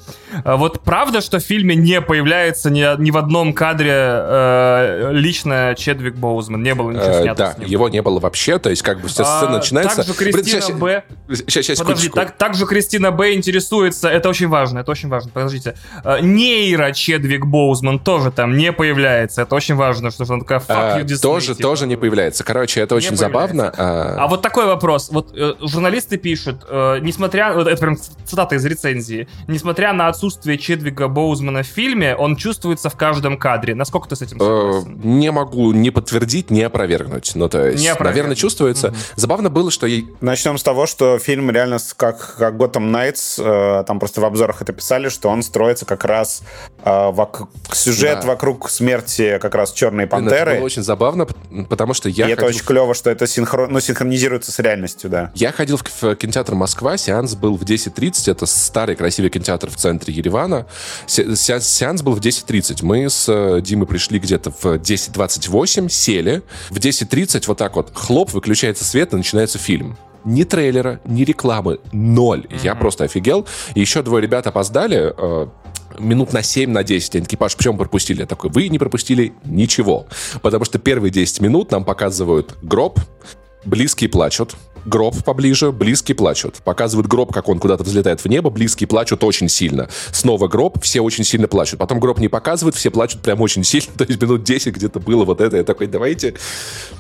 Э, 0.45 0.57
вот 0.57 0.81
правда, 0.83 1.21
что 1.21 1.39
в 1.39 1.43
фильме 1.43 1.75
не 1.75 2.01
появляется 2.01 2.71
ни, 2.71 3.01
ни 3.01 3.11
в 3.11 3.17
одном 3.17 3.53
кадре 3.53 3.93
э, 3.95 5.11
лично 5.13 5.75
Чедвик 5.77 6.15
Боузман? 6.15 6.63
Не 6.63 6.75
было 6.75 6.91
ничего 6.91 7.07
э, 7.07 7.23
снято 7.23 7.57
Да, 7.59 7.65
его 7.65 7.89
не 7.89 8.03
было 8.03 8.21
вообще, 8.21 8.59
то 8.59 8.71
есть 8.71 8.83
как 8.83 8.92
бы 9.01 9.09
вся 9.09 9.25
сцена 9.25 9.53
а, 9.55 9.59
начинается... 9.59 9.97
Также 9.97 10.15
Кристина 10.15 10.67
Блин, 10.67 10.79
Б... 10.79 11.03
Сейчас, 11.29 11.65
сейчас, 11.67 11.79
Подожди, 11.79 12.09
так, 12.09 12.37
также 12.37 12.67
Кристина 12.67 13.11
Б 13.11 13.35
интересуется, 13.35 14.09
это 14.09 14.29
очень 14.29 14.49
важно, 14.49 14.81
это 14.81 14.91
очень 14.91 15.09
важно, 15.09 15.31
подождите. 15.33 15.75
А, 16.05 16.21
Нейра 16.21 16.93
Чедвик 16.93 17.47
Боузман 17.47 17.99
тоже 17.99 18.31
там 18.31 18.57
не 18.57 18.73
появляется, 18.73 19.43
это 19.43 19.55
очень 19.55 19.75
важно, 19.75 20.11
что 20.11 20.25
он 20.33 20.41
такая, 20.41 20.59
fuck 20.61 20.65
а, 20.69 21.01
you, 21.01 21.05
Disney, 21.05 21.21
Тоже, 21.21 21.55
типа. 21.55 21.63
тоже 21.63 21.87
не 21.87 21.97
появляется. 21.97 22.45
Короче, 22.45 22.81
это 22.81 22.95
очень 22.95 23.17
забавно. 23.17 23.73
А... 23.77 24.17
а 24.25 24.27
вот 24.29 24.43
такой 24.43 24.67
вопрос. 24.67 25.11
Вот 25.11 25.33
э, 25.37 25.55
журналисты 25.61 26.17
пишут, 26.17 26.65
э, 26.69 26.99
несмотря... 27.01 27.53
Вот 27.53 27.67
это 27.67 27.81
прям 27.81 27.97
цитата 28.25 28.55
из 28.55 28.65
рецензии. 28.65 29.29
Несмотря 29.47 29.93
на 29.93 30.09
отсутствие 30.09 30.59
Чедвига 30.59 31.09
Боузмана 31.09 31.63
в 31.63 31.67
фильме, 31.67 32.15
он 32.17 32.37
чувствуется 32.37 32.89
в 32.89 32.97
каждом 32.97 33.39
кадре. 33.39 33.75
Насколько 33.75 34.09
ты 34.09 34.17
с 34.17 34.23
этим 34.23 34.39
согласен? 34.39 35.01
Э, 35.03 35.07
не 35.07 35.31
могу 35.31 35.73
не 35.73 35.91
подтвердить, 35.91 36.51
не 36.51 36.63
опровергнуть. 36.63 37.33
Ну, 37.35 37.49
то 37.49 37.67
есть, 37.67 38.01
наверное, 38.01 38.35
чувствуется. 38.35 38.82
Угу. 38.89 38.97
Забавно 39.17 39.51
было, 39.51 39.71
что 39.71 39.87
ей... 39.87 40.09
Начнем 40.21 40.59
с 40.59 40.63
того, 40.63 40.87
что 40.87 41.19
фильм 41.19 41.51
реально 41.51 41.79
как, 41.97 42.37
как 42.37 42.55
Gotham 42.55 42.91
Knights, 42.91 43.43
э, 43.81 43.85
там 43.85 43.99
просто 43.99 44.21
в 44.21 44.25
обзорах 44.25 44.63
это 44.63 44.73
писали, 44.73 45.09
что 45.09 45.29
он 45.29 45.43
строится 45.43 45.85
как 45.85 46.05
раз 46.05 46.43
э, 46.85 47.11
вок... 47.11 47.49
сюжет 47.73 48.21
да. 48.23 48.29
вокруг 48.29 48.71
смерти 48.71 49.39
как 49.41 49.55
раз 49.55 49.73
Черной 49.73 50.07
Пантеры. 50.07 50.51
Это 50.51 50.59
было 50.59 50.67
очень 50.67 50.83
забавно, 50.83 51.27
потому 51.69 51.95
что 51.95 52.09
я... 52.09 52.27
И 52.27 52.31
ходил... 52.31 52.37
это 52.37 52.47
очень 52.47 52.65
клево, 52.65 52.95
что 52.95 53.11
это 53.11 53.27
синхрон... 53.27 53.73
ну, 53.73 53.81
синхронизируется 53.81 54.53
с 54.53 54.59
реальностью, 54.59 55.11
да. 55.11 55.31
Я 55.35 55.53
ходил 55.53 55.79
в, 55.79 56.17
кинотеатр 56.17 56.55
Москва, 56.55 56.97
сеанс 56.97 57.35
был 57.35 57.57
в 57.57 57.63
10.30, 57.63 58.31
это 58.31 58.47
старый 58.47 58.97
красивый 58.97 59.31
кинотеатр 59.31 59.71
в 59.71 59.77
центре 59.77 60.15
Еревана. 60.15 60.67
Се... 61.07 61.37
Сеанс, 61.37 61.67
сеанс 61.67 62.03
был 62.03 62.15
в 62.15 62.21
10.30. 62.21 62.79
Мы 62.83 63.09
с 63.09 63.29
э, 63.29 63.61
Димой 63.61 63.87
пришли 63.87 64.19
где-то 64.19 64.51
в 64.51 64.65
10.28, 64.65 65.89
сели. 65.89 66.43
В 66.71 66.77
10.30 66.77 67.45
вот 67.47 67.59
так 67.59 67.77
вот, 67.77 67.91
хлоп, 67.95 68.33
выключается 68.63 68.85
свет, 68.85 69.13
и 69.13 69.17
начинается 69.17 69.59
фильм. 69.59 69.97
Ни 70.25 70.45
трейлера, 70.45 71.01
ни 71.05 71.25
рекламы, 71.25 71.81
ноль. 71.93 72.47
Mm-hmm. 72.49 72.61
Я 72.63 72.75
просто 72.77 73.05
офигел. 73.05 73.47
И 73.75 73.81
еще 73.81 74.03
двое 74.03 74.23
ребят 74.23 74.47
опоздали, 74.47 75.13
э, 75.17 75.47
минут 75.99 76.33
на 76.33 76.43
7, 76.43 76.71
на 76.71 76.85
10. 76.85 77.17
Они 77.17 77.25
такие, 77.25 77.39
Паш, 77.39 77.57
почему 77.57 77.77
пропустили? 77.77 78.21
Я 78.21 78.27
такой, 78.27 78.51
вы 78.51 78.69
не 78.69 78.79
пропустили 78.79 79.33
ничего. 79.45 80.07
Потому 80.43 80.65
что 80.65 80.79
первые 80.79 81.11
10 81.11 81.41
минут 81.41 81.73
нам 81.73 81.85
показывают 81.85 82.55
гроб, 82.63 83.01
близкие 83.65 84.09
плачут, 84.09 84.55
гроб 84.85 85.23
поближе, 85.25 85.73
близкие 85.73 86.15
плачут. 86.15 86.57
Показывают 86.65 87.07
гроб, 87.07 87.33
как 87.33 87.49
он 87.49 87.59
куда-то 87.59 87.85
взлетает 87.85 88.21
в 88.21 88.27
небо, 88.27 88.51
близкие 88.51 88.87
плачут 88.87 89.25
очень 89.25 89.49
сильно. 89.49 89.89
Снова 90.13 90.49
гроб, 90.49 90.83
все 90.83 91.01
очень 91.01 91.25
сильно 91.25 91.49
плачут. 91.49 91.79
Потом 91.79 92.01
гроб 92.01 92.19
не 92.19 92.29
показывают, 92.29 92.77
все 92.77 92.91
плачут 92.91 93.23
прям 93.23 93.41
очень 93.41 93.65
сильно. 93.65 93.93
То 93.97 94.05
есть 94.05 94.21
минут 94.21 94.45
10 94.45 94.75
где-то 94.75 95.01
было 95.01 95.25
вот 95.25 95.41
это. 95.41 95.57
Я 95.57 95.65
такой, 95.65 95.87
давайте... 95.87 96.35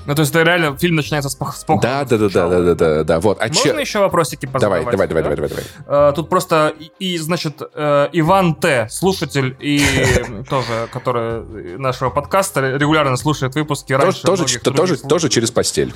Ну, 0.07 0.14
то 0.14 0.20
есть 0.22 0.35
это 0.35 0.43
реально 0.43 0.76
фильм 0.76 0.97
начинается 0.97 1.28
с, 1.28 1.39
пох- 1.39 1.55
с 1.55 1.64
похорон. 1.64 1.80
Да, 1.80 2.05
да, 2.05 2.18
да, 2.18 2.28
да, 2.28 2.49
да, 2.49 2.61
да, 2.62 2.74
да, 2.74 3.05
да, 3.05 3.20
вот. 3.20 3.39
А 3.41 3.47
Можно 3.49 3.62
че... 3.62 3.80
еще 3.80 3.99
вопросики 4.01 4.47
позадавать? 4.47 4.85
Давай, 4.85 5.07
давай, 5.07 5.22
да? 5.22 5.22
давай, 5.22 5.37
давай, 5.37 5.49
давай, 5.49 5.64
давай. 5.87 6.11
Uh, 6.11 6.14
тут 6.14 6.28
просто, 6.28 6.74
и, 6.99 7.18
значит, 7.18 7.61
uh, 7.61 8.09
Иван 8.12 8.55
Т., 8.57 8.89
слушатель 8.91 9.57
и 9.61 9.80
тоже, 10.51 10.89
который 10.93 11.78
нашего 11.78 12.11
подкаста, 12.11 12.76
регулярно 12.76 13.16
слушает 13.16 13.55
выпуски 13.55 13.93
раньше. 13.93 14.22
Тоже, 14.22 14.59
тоже, 14.59 14.97
тоже 14.97 15.28
через 15.28 15.51
постель. 15.51 15.93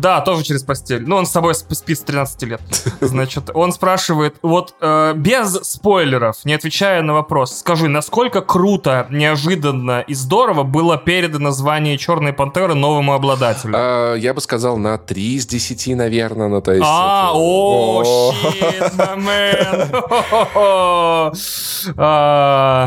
Да, 0.00 0.20
тоже 0.20 0.42
через 0.44 0.62
постель. 0.62 1.02
Ну, 1.06 1.16
он 1.16 1.26
с 1.26 1.30
собой 1.30 1.54
спит 1.54 1.98
с 1.98 2.02
13 2.02 2.42
лет. 2.44 2.60
Значит, 3.00 3.50
он 3.54 3.72
спрашивает, 3.72 4.36
вот 4.42 4.74
э, 4.80 5.12
без 5.16 5.54
спойлеров, 5.62 6.44
не 6.44 6.54
отвечая 6.54 7.02
на 7.02 7.14
вопрос, 7.14 7.58
скажи, 7.58 7.88
насколько 7.88 8.40
круто, 8.40 9.06
неожиданно 9.10 10.00
и 10.00 10.14
здорово 10.14 10.62
было 10.62 10.96
передано 10.98 11.50
звание 11.50 11.98
Черной 11.98 12.32
Пантеры 12.32 12.74
новому 12.74 13.14
обладателю? 13.14 13.74
А, 13.76 14.14
я 14.14 14.34
бы 14.34 14.40
сказал 14.40 14.76
на 14.78 14.98
3 14.98 15.34
из 15.34 15.46
10, 15.46 15.96
наверное. 15.96 16.48
Ну, 16.48 16.60
то 16.60 16.72
есть 16.72 16.86
а, 16.86 17.30
это... 17.30 17.38
о, 17.38 18.32
щит, 18.52 18.92
момент. 18.96 19.92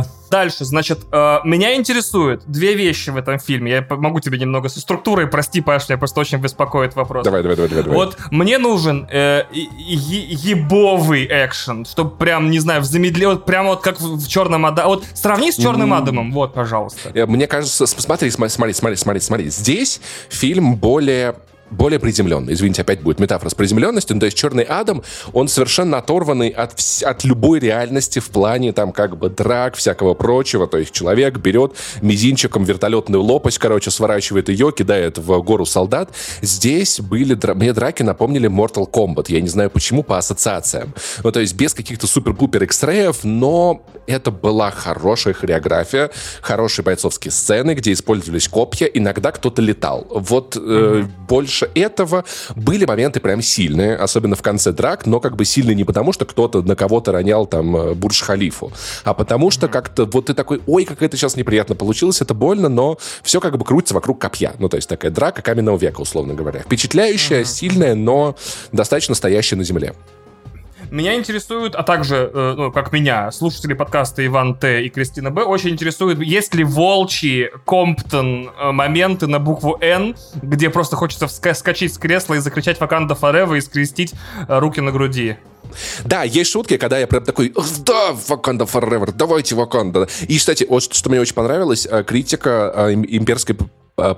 Дальше, 0.36 0.66
значит, 0.66 1.00
э, 1.14 1.40
меня 1.46 1.76
интересуют 1.76 2.44
две 2.46 2.76
вещи 2.76 3.10
в 3.10 3.16
этом 3.16 3.40
фильме. 3.40 3.72
Я 3.72 3.86
могу 3.90 4.20
тебе 4.20 4.38
немного 4.38 4.68
со 4.68 4.82
структурой, 4.82 5.28
прости, 5.28 5.62
Паш, 5.62 5.86
я 5.88 5.98
просто 5.98 6.20
очень 6.20 6.40
беспокоит 6.40 6.94
вопрос. 6.94 7.24
Давай, 7.24 7.42
давай, 7.42 7.56
давай, 7.56 7.70
давай. 7.70 7.96
Вот 7.96 8.18
мне 8.32 8.58
нужен 8.58 9.08
э, 9.10 9.44
ебовый 9.54 11.26
экшен, 11.26 11.86
чтобы 11.86 12.18
прям, 12.18 12.50
не 12.50 12.60
знаю, 12.60 12.82
в 12.82 12.84
замедле, 12.84 13.30
вот 13.30 13.46
прямо 13.46 13.70
вот 13.70 13.82
как 13.82 14.02
в, 14.02 14.18
в 14.18 14.28
Черном 14.28 14.66
Адаме. 14.66 14.90
Вот 14.90 15.06
сравни 15.14 15.54
с 15.54 15.56
Черным 15.56 15.94
mm. 15.94 15.98
Адамом, 15.98 16.34
вот, 16.34 16.54
пожалуйста. 16.54 17.12
Э, 17.14 17.26
мне 17.26 17.48
кажется, 17.48 17.86
смотри, 17.86 18.30
смотри, 18.30 18.74
смотри, 18.74 18.98
смотри, 18.98 19.22
смотри. 19.22 19.50
Здесь 19.50 20.02
фильм 20.28 20.76
более 20.76 21.36
более 21.72 22.00
приземленный. 22.00 22.54
Извините, 22.54 22.82
опять 22.82 23.02
будет 23.02 23.20
метафора 23.20 23.50
с 23.50 23.56
приземленностью. 23.56 24.16
Ну, 24.16 24.20
то 24.20 24.26
есть 24.26 24.38
Черный 24.38 24.64
Адам, 24.64 25.04
он 25.34 25.48
совершенно 25.48 25.98
оторванный 25.98 26.50
от, 26.50 26.80
от 27.04 27.24
любой 27.24 27.60
реальности 27.60 28.20
в 28.20 28.30
плане 28.30 28.72
там 28.72 28.92
как 28.92 29.18
бы 29.18 29.30
драк, 29.30 29.76
всякого 29.76 30.14
прочего. 30.14 30.68
То 30.68 30.78
есть 30.78 30.92
человек 30.92 31.38
берет 31.38 31.74
мизинчиком 32.02 32.64
вертолетную 32.64 33.24
лопасть, 33.24 33.58
короче, 33.58 33.92
сворачивает 33.92 34.50
ее, 34.50 34.72
кидает 34.72 35.18
в 35.18 35.42
гору 35.42 35.66
солдат. 35.66 36.10
Здесь 36.42 37.00
были... 37.00 37.38
Мне 37.56 37.74
драки 37.74 38.04
напомнили 38.04 38.50
Mortal 38.50 38.90
Kombat. 38.90 39.26
Я 39.30 39.42
не 39.42 39.50
знаю 39.50 39.70
почему, 39.70 40.04
по 40.04 40.18
ассоциациям. 40.18 40.94
Ну, 41.24 41.32
то 41.32 41.40
есть 41.40 41.56
без 41.56 41.74
каких-то 41.74 42.08
супер-пупер 42.08 42.64
экстреев, 42.64 43.24
но 43.24 43.84
это 44.08 44.30
была 44.30 44.70
хорошая 44.72 45.34
хореография, 45.34 46.12
хорошие 46.42 46.84
бойцовские 46.84 47.32
сцены, 47.32 47.74
где 47.74 47.92
использовались 47.92 48.48
копья. 48.48 48.86
Иногда 48.86 49.32
кто-то 49.32 49.62
летал. 49.62 50.06
Вот 50.10 50.56
mm-hmm. 50.56 51.04
э, 51.04 51.08
больше 51.28 51.55
больше 51.56 51.72
этого. 51.76 52.26
Были 52.56 52.86
моменты 52.86 53.20
прям 53.20 53.42
сильные, 53.42 53.96
особенно 53.96 54.36
в 54.36 54.42
конце 54.42 54.72
драк, 54.72 55.06
но 55.06 55.20
как 55.20 55.36
бы 55.36 55.46
сильные 55.46 55.76
не 55.76 55.84
потому, 55.84 56.12
что 56.14 56.26
кто-то 56.26 56.62
на 56.62 56.76
кого-то 56.76 57.12
ронял 57.12 57.46
там 57.46 57.76
э, 57.76 57.94
Бурдж-Халифу, 57.94 58.72
а 59.04 59.14
потому 59.14 59.52
что 59.52 59.68
как-то 59.68 60.06
вот 60.06 60.26
ты 60.26 60.34
такой, 60.34 60.62
ой, 60.68 60.86
как 60.86 61.02
это 61.02 61.16
сейчас 61.16 61.36
неприятно 61.36 61.76
получилось, 61.76 62.22
это 62.22 62.34
больно, 62.34 62.70
но 62.70 62.98
все 63.24 63.40
как 63.40 63.58
бы 63.58 63.64
крутится 63.64 63.94
вокруг 63.94 64.20
копья. 64.20 64.54
Ну, 64.60 64.70
то 64.70 64.78
есть 64.78 64.90
такая 64.90 65.12
драка 65.12 65.42
каменного 65.42 65.78
века, 65.78 66.02
условно 66.02 66.34
говоря. 66.34 66.60
Впечатляющая, 66.60 67.44
сильная, 67.46 67.96
но 67.96 68.36
достаточно 68.72 69.16
стоящая 69.16 69.56
на 69.56 69.64
земле. 69.64 69.94
Меня 70.92 71.16
интересуют, 71.16 71.76
а 71.76 71.84
также, 71.84 72.30
э, 72.34 72.54
ну, 72.56 72.72
как 72.72 72.92
меня, 72.92 73.32
слушатели 73.32 73.74
подкаста 73.74 74.26
Иван 74.26 74.56
Т. 74.56 74.86
и 74.86 74.90
Кристина 74.90 75.32
Б. 75.32 75.44
очень 75.44 75.72
интересуют, 75.72 76.20
есть 76.20 76.54
ли 76.54 76.64
волчьи 76.64 77.50
Комптон 77.66 78.50
э, 78.50 78.72
моменты 78.72 79.28
на 79.28 79.40
букву 79.40 79.78
Н, 79.82 80.16
где 80.42 80.70
просто 80.70 80.96
хочется 80.96 81.28
вскочить 81.28 81.94
с 81.94 81.98
кресла 81.98 82.36
и 82.36 82.40
закричать 82.40 82.80
«Ваканда 82.80 83.16
Форева» 83.16 83.56
и 83.56 83.62
скрестить 83.62 84.14
э, 84.48 84.60
руки 84.60 84.80
на 84.80 84.92
груди. 84.92 85.38
Да, 86.06 86.24
есть 86.24 86.52
шутки, 86.52 86.78
когда 86.78 87.00
я 87.00 87.08
прям 87.08 87.24
такой, 87.24 87.54
да, 87.86 88.16
Ваканда 88.28 88.66
Forever, 88.66 89.12
давайте 89.14 89.56
Ваканда. 89.56 90.08
И, 90.28 90.38
кстати, 90.38 90.66
вот 90.70 90.94
что 90.94 91.10
мне 91.10 91.20
очень 91.20 91.34
понравилось, 91.34 91.88
критика 92.06 92.94
имперской 92.94 93.58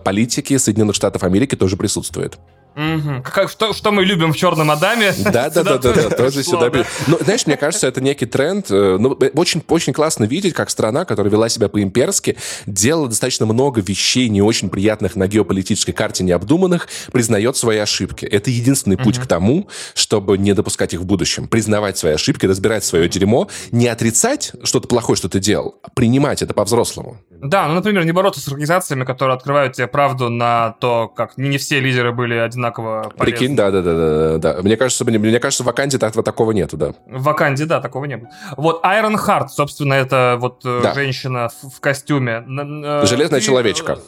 политики 0.03 0.57
Соединенных 0.57 0.95
Штатов 0.95 1.23
Америки 1.23 1.55
тоже 1.55 1.77
присутствует. 1.77 2.37
Угу. 2.77 3.23
Как, 3.23 3.49
что, 3.49 3.73
что 3.73 3.91
мы 3.91 4.05
любим 4.05 4.33
в 4.33 4.37
Черном 4.37 4.69
Адаме. 4.69 5.11
Да, 5.17 5.49
да, 5.49 5.63
да, 5.63 5.77
да, 5.79 5.93
да, 5.93 6.09
тоже 6.11 6.43
сюда. 6.43 6.71
Ну, 7.07 7.17
знаешь, 7.21 7.47
мне 7.47 7.57
кажется, 7.57 7.87
это 7.87 8.01
некий 8.01 8.27
тренд. 8.27 8.69
Э, 8.69 8.97
ну, 8.99 9.17
э, 9.19 9.31
очень, 9.33 9.63
очень 9.67 9.93
классно 9.93 10.25
видеть, 10.25 10.53
как 10.53 10.69
страна, 10.69 11.03
которая 11.03 11.31
вела 11.31 11.49
себя 11.49 11.69
по-имперски, 11.69 12.37
делала 12.67 13.07
достаточно 13.07 13.47
много 13.47 13.81
вещей 13.81 14.29
не 14.29 14.43
очень 14.43 14.69
приятных 14.69 15.15
на 15.15 15.27
геополитической 15.27 15.91
карте 15.91 16.23
необдуманных, 16.23 16.87
признает 17.11 17.57
свои 17.57 17.79
ошибки. 17.79 18.25
Это 18.25 18.51
единственный 18.51 18.97
путь 18.97 19.17
к 19.17 19.25
тому, 19.25 19.67
чтобы 19.95 20.37
не 20.37 20.53
допускать 20.53 20.93
их 20.93 20.99
в 20.99 21.05
будущем. 21.05 21.47
Признавать 21.47 21.97
свои 21.97 22.13
ошибки, 22.13 22.45
разбирать 22.45 22.83
свое 22.83 23.09
дерьмо, 23.09 23.49
не 23.71 23.87
отрицать 23.87 24.51
что-то 24.63 24.87
плохое, 24.87 25.17
что 25.17 25.29
ты 25.29 25.39
делал, 25.39 25.79
а 25.81 25.89
принимать 25.89 26.43
это 26.43 26.53
по-взрослому. 26.53 27.17
Да, 27.31 27.67
ну, 27.67 27.73
например, 27.73 28.05
не 28.05 28.11
бороться 28.11 28.39
с 28.39 28.47
организациями, 28.47 29.03
которые 29.03 29.35
открывают 29.35 29.73
тебе 29.73 29.87
правду 29.87 30.29
на 30.29 30.71
то, 30.79 31.07
как 31.07 31.37
не 31.37 31.57
все 31.57 31.79
лидеры 31.79 32.11
были 32.11 32.35
одинаковые 32.35 32.66
одинаково 32.67 33.11
полезны. 33.15 33.17
Прикинь, 33.17 33.55
да, 33.55 33.71
да, 33.71 33.81
да, 33.81 33.95
да, 33.95 34.37
да. 34.37 34.61
Мне 34.61 34.77
кажется, 34.77 35.05
мне, 35.05 35.17
мне 35.17 35.39
кажется, 35.39 35.63
в 35.63 35.65
Ваканде 35.65 35.97
так, 35.97 36.13
такого 36.23 36.51
нету, 36.51 36.77
да. 36.77 36.93
В 37.05 37.23
Ваканде, 37.23 37.65
да, 37.65 37.81
такого 37.81 38.05
не 38.05 38.17
было. 38.17 38.29
Вот 38.55 38.83
Iron 38.83 39.15
Heart, 39.15 39.49
собственно, 39.49 39.93
это 39.93 40.37
вот 40.39 40.61
э, 40.65 40.81
да. 40.83 40.93
женщина 40.93 41.49
в, 41.49 41.75
в 41.75 41.79
костюме. 41.79 42.43
Э, 42.47 43.05
Железная 43.05 43.39
Ты, 43.39 43.45
человечка. 43.45 43.99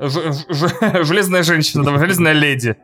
Железная 1.04 1.42
женщина, 1.42 1.84
там, 1.84 1.98
железная 1.98 2.32
леди. 2.32 2.76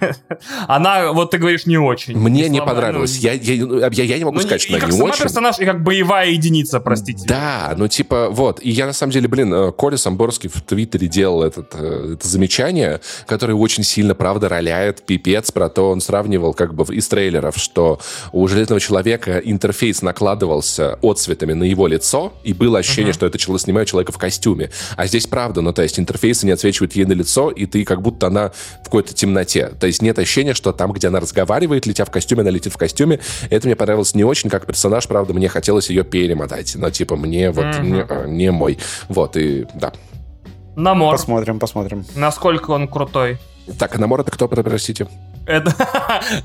Она, 0.68 1.12
вот 1.12 1.30
ты 1.30 1.38
говоришь, 1.38 1.66
не 1.66 1.76
очень. 1.76 2.16
Мне 2.16 2.48
не 2.48 2.62
понравилось. 2.62 3.18
Я, 3.18 3.32
я, 3.32 3.88
я, 3.92 4.04
я 4.04 4.18
не 4.18 4.24
могу 4.24 4.36
ну, 4.36 4.42
сказать, 4.42 4.62
что 4.62 4.76
она 4.76 4.86
не 4.86 5.02
очень. 5.02 5.22
персонаж, 5.22 5.58
и 5.58 5.66
как 5.66 5.82
боевая 5.82 6.30
единица, 6.30 6.80
простите. 6.80 7.26
Да, 7.26 7.74
ну 7.76 7.88
типа, 7.88 8.28
вот. 8.30 8.60
И 8.62 8.70
я 8.70 8.86
на 8.86 8.94
самом 8.94 9.12
деле, 9.12 9.28
блин, 9.28 9.52
э, 9.52 9.72
Коля 9.72 9.98
Самборский 9.98 10.48
в 10.48 10.62
Твиттере 10.62 11.08
делал 11.08 11.42
этот, 11.42 11.74
э, 11.74 12.14
это 12.14 12.26
замечание, 12.26 13.00
которое 13.26 13.54
очень 13.54 13.84
сильно, 13.84 14.14
правда, 14.14 14.48
роляет 14.48 15.04
пипец 15.04 15.50
про 15.50 15.68
то, 15.68 15.90
он 15.90 16.00
сравнивал 16.00 16.54
как 16.54 16.74
бы 16.74 16.84
из 16.94 17.06
трейлеров, 17.08 17.58
что 17.58 18.00
у 18.32 18.48
Железного 18.48 18.80
Человека 18.80 19.38
интерфейс 19.44 20.00
накладывался 20.00 20.98
отцветами 21.02 21.52
на 21.52 21.64
его 21.64 21.86
лицо, 21.86 22.32
и 22.44 22.54
было 22.54 22.78
ощущение, 22.78 23.12
uh-huh. 23.12 23.14
что 23.14 23.26
это 23.26 23.38
снимают 23.58 23.88
человека 23.88 24.12
в 24.12 24.18
костюме. 24.18 24.70
А 24.96 25.06
здесь 25.06 25.26
правда, 25.26 25.60
ну 25.60 25.72
то 25.72 25.82
есть 25.82 25.98
интерфейс 25.98 26.45
не 26.46 26.52
отсвечивает 26.52 26.94
ей 26.94 27.04
на 27.04 27.12
лицо, 27.12 27.50
и 27.50 27.66
ты 27.66 27.84
как 27.84 28.02
будто 28.02 28.28
она 28.28 28.50
в 28.80 28.84
какой-то 28.84 29.14
темноте. 29.14 29.68
То 29.78 29.86
есть 29.86 30.02
нет 30.02 30.18
ощущения, 30.18 30.54
что 30.54 30.72
там, 30.72 30.92
где 30.92 31.08
она 31.08 31.20
разговаривает, 31.20 31.86
летя 31.86 32.04
в 32.04 32.10
костюме, 32.10 32.42
она 32.42 32.50
летит 32.50 32.72
в 32.72 32.76
костюме. 32.76 33.20
Это 33.50 33.66
мне 33.66 33.76
понравилось 33.76 34.14
не 34.14 34.24
очень, 34.24 34.50
как 34.50 34.66
персонаж, 34.66 35.06
правда, 35.06 35.34
мне 35.34 35.48
хотелось 35.48 35.90
ее 35.90 36.04
перемотать. 36.04 36.74
Но 36.76 36.90
типа 36.90 37.16
мне 37.16 37.50
вот 37.50 37.66
mm-hmm. 37.66 37.82
не, 37.82 38.02
а, 38.02 38.26
не 38.26 38.50
мой. 38.50 38.78
Вот, 39.08 39.36
и 39.36 39.66
да. 39.74 39.92
Намор. 40.76 41.12
Посмотрим, 41.16 41.58
посмотрим. 41.58 42.04
Насколько 42.14 42.70
он 42.70 42.86
крутой. 42.88 43.38
Так, 43.78 43.96
а 43.96 43.98
Намор 43.98 44.20
это 44.20 44.30
кто, 44.30 44.46
простите? 44.46 45.08
Это, 45.46 45.72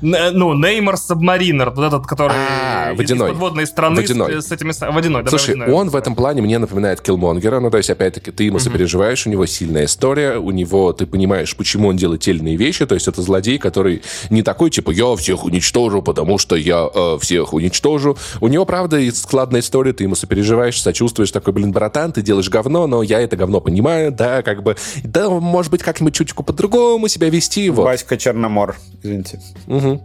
ну, 0.00 0.54
Неймор 0.54 0.96
Сабмаринер, 0.96 1.70
вот 1.70 1.84
этот, 1.84 2.06
который 2.06 2.36
а, 2.36 2.94
водяной. 2.94 3.28
из 3.28 3.32
подводной 3.32 3.66
страны 3.66 3.96
водяной. 3.96 4.40
С, 4.40 4.46
с 4.46 4.52
этими... 4.52 4.72
Водяной, 4.92 5.24
Слушай, 5.28 5.56
водяной. 5.56 5.74
он 5.74 5.90
в 5.90 5.96
этом 5.96 6.14
плане 6.14 6.40
мне 6.40 6.58
напоминает 6.58 7.00
Киллмонгера, 7.00 7.58
ну, 7.58 7.70
то 7.70 7.78
есть, 7.78 7.90
опять-таки, 7.90 8.30
ты 8.30 8.44
ему 8.44 8.60
сопереживаешь, 8.60 9.26
у 9.26 9.30
него 9.30 9.44
сильная 9.46 9.86
история, 9.86 10.38
у 10.38 10.52
него, 10.52 10.92
ты 10.92 11.06
понимаешь, 11.06 11.56
почему 11.56 11.88
он 11.88 11.96
делает 11.96 12.20
те 12.20 12.30
или 12.30 12.38
иные 12.38 12.56
вещи, 12.56 12.86
то 12.86 12.94
есть, 12.94 13.08
это 13.08 13.22
злодей, 13.22 13.58
который 13.58 14.02
не 14.30 14.42
такой, 14.42 14.70
типа, 14.70 14.92
я 14.92 15.14
всех 15.16 15.44
уничтожу, 15.44 16.00
потому 16.00 16.38
что 16.38 16.54
я 16.54 16.88
э, 16.94 17.18
всех 17.20 17.54
уничтожу. 17.54 18.16
У 18.40 18.46
него, 18.46 18.64
правда, 18.64 19.00
складная 19.12 19.60
история, 19.60 19.92
ты 19.92 20.04
ему 20.04 20.14
сопереживаешь, 20.14 20.80
сочувствуешь, 20.80 21.32
такой, 21.32 21.52
блин, 21.52 21.72
братан, 21.72 22.12
ты 22.12 22.22
делаешь 22.22 22.48
говно, 22.48 22.86
но 22.86 23.02
я 23.02 23.20
это 23.20 23.36
говно 23.36 23.60
понимаю, 23.60 24.12
да, 24.12 24.42
как 24.42 24.62
бы, 24.62 24.76
да, 25.02 25.28
может 25.28 25.72
быть, 25.72 25.82
как-нибудь 25.82 26.14
чуточку 26.14 26.44
по-другому 26.44 27.08
себя 27.08 27.28
вести, 27.28 27.68
вот. 27.68 27.84
Батька 27.84 28.16
Черномор 28.16 28.76
извините. 29.02 29.38
Угу. 29.66 30.00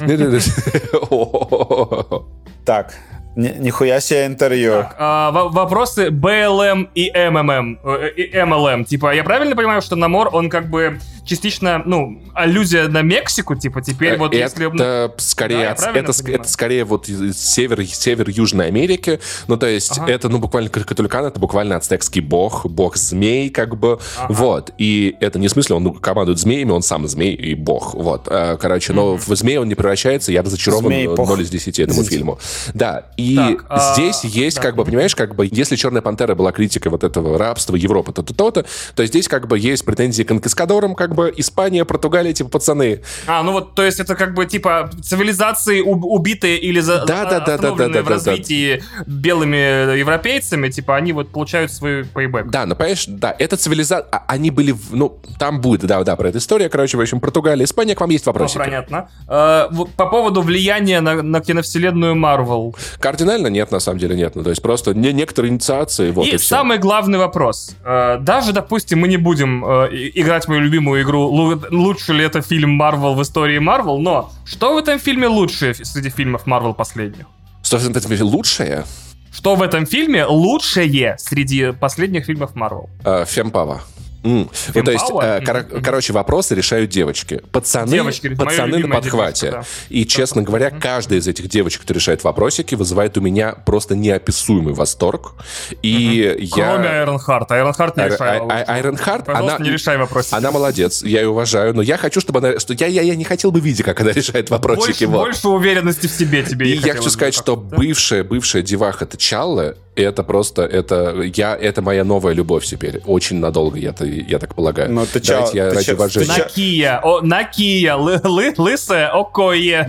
Так, 2.64 2.94
Нихуя 3.36 4.00
себе 4.00 4.26
интервью. 4.26 4.70
Так, 4.70 4.96
а, 4.98 5.30
вопросы 5.32 6.08
BLM 6.08 6.88
и 6.94 7.10
MMM, 7.10 8.14
и 8.16 8.32
MLM. 8.32 8.84
Типа, 8.84 9.12
я 9.12 9.24
правильно 9.24 9.56
понимаю, 9.56 9.82
что 9.82 9.96
Намор, 9.96 10.30
он 10.32 10.48
как 10.48 10.70
бы 10.70 11.00
частично, 11.24 11.82
ну, 11.84 12.22
аллюзия 12.34 12.88
на 12.88 13.02
Мексику, 13.02 13.54
типа, 13.54 13.82
теперь 13.82 14.16
вот 14.18 14.34
это 14.34 14.36
если... 14.36 14.74
Это 14.74 15.14
скорее, 15.18 15.74
да, 15.78 15.92
это, 15.92 16.12
это 16.30 16.48
скорее 16.48 16.84
вот 16.84 17.06
север, 17.06 17.84
север 17.86 18.28
Южной 18.28 18.68
Америки, 18.68 19.20
ну, 19.48 19.56
то 19.56 19.66
есть 19.66 19.98
ага. 19.98 20.10
это, 20.10 20.28
ну, 20.28 20.38
буквально 20.38 20.70
Катулькан, 20.70 21.26
это 21.26 21.40
буквально 21.40 21.76
ацтекский 21.76 22.20
бог, 22.20 22.66
бог 22.66 22.96
змей, 22.96 23.50
как 23.50 23.76
бы, 23.76 23.98
ага. 24.18 24.32
вот, 24.32 24.72
и 24.78 25.16
это 25.20 25.38
не 25.38 25.48
в 25.48 25.50
смысле, 25.50 25.76
он 25.76 25.94
командует 25.94 26.38
змеями, 26.38 26.70
он 26.70 26.82
сам 26.82 27.06
змей 27.06 27.34
и 27.34 27.54
бог, 27.54 27.94
вот, 27.94 28.28
а, 28.28 28.56
короче, 28.56 28.92
но 28.92 29.14
mm-hmm. 29.14 29.22
в 29.26 29.36
змей 29.36 29.58
он 29.58 29.68
не 29.68 29.74
превращается, 29.74 30.32
я 30.32 30.42
разочарован 30.42 30.92
0 30.92 31.40
из 31.40 31.50
10 31.50 31.78
этому 31.80 32.04
фильму. 32.04 32.38
Да, 32.74 33.06
и 33.16 33.36
так, 33.36 33.66
а, 33.68 33.94
здесь 33.94 34.24
есть, 34.24 34.56
да. 34.56 34.62
как 34.62 34.76
бы, 34.76 34.84
понимаешь, 34.84 35.14
как 35.14 35.34
бы, 35.34 35.48
если 35.50 35.76
«Черная 35.76 36.02
пантера» 36.02 36.34
была 36.34 36.52
критикой 36.52 36.90
вот 36.90 37.04
этого 37.04 37.38
рабства, 37.38 37.76
Европы, 37.76 38.12
то-то, 38.12 38.34
то-то, 38.34 38.66
то 38.94 39.06
здесь 39.06 39.28
как 39.28 39.48
бы 39.48 39.58
есть 39.58 39.84
претензии 39.84 40.22
к 40.22 40.28
конкискадорам, 40.28 40.94
как 40.94 41.13
бы 41.14 41.32
Испания, 41.36 41.84
Португалия, 41.84 42.32
типа 42.32 42.50
пацаны. 42.50 43.02
А, 43.26 43.42
ну 43.42 43.52
вот, 43.52 43.74
то 43.74 43.82
есть 43.82 44.00
это 44.00 44.14
как 44.14 44.34
бы 44.34 44.46
типа 44.46 44.90
цивилизации 45.02 45.80
убитые 45.80 46.58
или 46.58 46.80
за 46.80 47.04
да, 47.04 47.24
да, 47.24 47.40
да, 47.40 47.58
да, 47.58 47.70
да, 47.72 47.88
да, 47.88 48.02
в 48.02 48.08
развитии 48.08 48.76
да, 48.76 49.04
да. 49.04 49.04
белыми 49.06 49.96
европейцами, 49.98 50.68
типа 50.68 50.96
они 50.96 51.12
вот 51.12 51.30
получают 51.30 51.72
свой 51.72 52.04
пейбэк. 52.04 52.50
Да, 52.50 52.66
ну 52.66 52.74
понимаешь, 52.74 53.04
да, 53.06 53.34
это 53.38 53.56
цивилизация, 53.56 54.06
а, 54.10 54.24
они 54.28 54.50
были, 54.50 54.74
ну, 54.90 55.18
там 55.38 55.60
будет, 55.60 55.86
да, 55.86 56.02
да, 56.02 56.16
про 56.16 56.28
эту 56.28 56.38
историю, 56.38 56.70
короче, 56.70 56.96
в 56.96 57.00
общем, 57.00 57.20
Португалия, 57.20 57.64
Испания, 57.64 57.94
к 57.94 58.00
вам 58.00 58.10
есть 58.10 58.26
вопросы. 58.26 58.58
Ну, 58.58 58.64
понятно. 58.64 59.08
А, 59.28 59.70
по 59.96 60.06
поводу 60.06 60.42
влияния 60.42 61.00
на, 61.00 61.22
на 61.22 61.40
киновселенную 61.40 62.14
Марвел. 62.14 62.74
Кардинально 62.98 63.48
нет, 63.48 63.70
на 63.70 63.80
самом 63.80 63.98
деле 63.98 64.16
нет, 64.16 64.34
ну 64.36 64.42
то 64.42 64.50
есть 64.50 64.62
просто 64.62 64.94
не, 64.94 65.12
некоторые 65.12 65.50
инициации, 65.50 66.10
вот 66.10 66.26
и, 66.26 66.30
и 66.30 66.36
все. 66.36 66.56
самый 66.56 66.78
главный 66.78 67.18
вопрос. 67.18 67.76
А, 67.84 68.18
даже, 68.18 68.52
допустим, 68.52 69.00
мы 69.00 69.08
не 69.08 69.16
будем 69.16 69.64
э, 69.64 69.88
играть 70.14 70.48
мою 70.48 70.60
любимую 70.60 71.02
игру 71.04 71.28
лучше 71.70 72.12
ли 72.12 72.24
это 72.24 72.42
фильм 72.42 72.70
Марвел 72.70 73.14
в 73.14 73.22
истории 73.22 73.58
Марвел, 73.58 73.98
но 73.98 74.32
что 74.44 74.74
в 74.74 74.78
этом 74.78 74.98
фильме 74.98 75.28
лучше 75.28 75.74
среди 75.74 76.10
фильмов 76.10 76.46
Марвел 76.46 76.74
последних? 76.74 77.26
Что 77.62 77.78
в 77.78 77.86
этом 77.88 78.02
фильме 78.02 78.22
лучшее? 78.22 78.84
Что 79.32 79.54
в 79.56 79.62
этом 79.62 79.86
фильме 79.86 80.24
лучшее 80.26 81.16
среди 81.18 81.72
последних 81.72 82.26
фильмов 82.26 82.54
Марвел? 82.54 82.88
Фемпава. 83.26 83.82
Mm. 84.24 84.50
Ну, 84.74 84.82
то 84.82 84.90
есть, 84.90 85.04
э, 85.04 85.40
кор- 85.44 85.56
mm-hmm. 85.56 85.82
короче, 85.82 86.12
вопросы 86.14 86.54
решают 86.54 86.90
девочки. 86.90 87.42
Пацаны, 87.52 87.90
девочки, 87.90 88.34
пацаны 88.34 88.78
на 88.78 88.94
подхвате. 88.96 89.50
Девочка, 89.50 89.68
да. 89.70 89.94
И, 89.94 90.06
честно 90.06 90.40
да. 90.40 90.46
говоря, 90.46 90.68
mm-hmm. 90.68 90.80
каждая 90.80 91.18
из 91.18 91.28
этих 91.28 91.48
девочек, 91.48 91.82
кто 91.82 91.92
решает 91.92 92.24
вопросики, 92.24 92.74
вызывает 92.74 93.18
у 93.18 93.20
меня 93.20 93.52
просто 93.52 93.94
неописуемый 93.94 94.72
восторг. 94.72 95.34
И 95.82 96.22
mm-hmm. 96.22 96.56
я... 96.56 96.72
Кроме 96.72 96.88
Айрон 96.88 97.18
Харт. 97.18 97.52
Айрон 97.52 97.72
Харт 97.74 97.96
не 97.98 98.04
решает 98.06 98.42
Айрон 98.68 98.96
Харт, 98.96 99.28
она... 99.28 99.58
не 99.58 99.70
решай 99.70 99.98
вопросы. 99.98 100.32
Она 100.32 100.50
молодец, 100.50 101.02
я 101.02 101.20
ее 101.20 101.28
уважаю, 101.28 101.74
но 101.74 101.82
я 101.82 101.98
хочу, 101.98 102.20
чтобы 102.20 102.38
она... 102.38 102.58
Что 102.58 102.72
я, 102.72 102.86
я, 102.86 103.02
я 103.02 103.16
не 103.16 103.24
хотел 103.24 103.52
бы 103.52 103.60
видеть, 103.60 103.84
как 103.84 104.00
она 104.00 104.12
решает 104.12 104.48
вопросики. 104.48 105.04
Больше, 105.04 105.06
вот. 105.06 105.24
больше 105.24 105.48
уверенности 105.48 106.06
в 106.06 106.10
себе 106.10 106.42
тебе. 106.42 106.70
И 106.70 106.76
я 106.76 106.94
хочу 106.94 107.10
сказать, 107.10 107.34
что 107.34 107.56
бывшая, 107.56 108.24
бывшая 108.24 108.62
деваха 108.62 109.04
Тачалла, 109.04 109.76
это 109.96 110.22
просто, 110.22 110.62
это 110.62 111.22
я, 111.22 111.56
это 111.56 111.82
моя 111.82 112.04
новая 112.04 112.34
любовь 112.34 112.64
теперь. 112.64 113.00
Очень 113.06 113.38
надолго, 113.38 113.78
я, 113.78 113.94
я 114.00 114.38
так 114.38 114.54
полагаю. 114.54 114.90
Но 114.90 115.06
ты 115.06 115.20
чё, 115.20 115.48
я 115.52 115.70
ты 115.70 115.76
ради 115.76 115.86
чё, 115.86 115.94
уважения. 115.94 116.26
Накия, 116.38 117.00
о, 117.02 117.20
Накия, 117.20 117.96
lı, 117.96 118.20
lı, 118.24 118.54
лысая, 118.56 119.08
окое. 119.08 119.88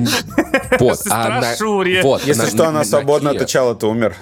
Вот, 0.79 0.99
а 1.09 1.41
на, 1.41 2.01
вот, 2.03 2.25
Если 2.25 2.43
на, 2.43 2.47
что, 2.47 2.67
она 2.67 2.83
свободно 2.83 3.31
отвечала, 3.31 3.75
то 3.75 3.89
умер. 3.89 4.15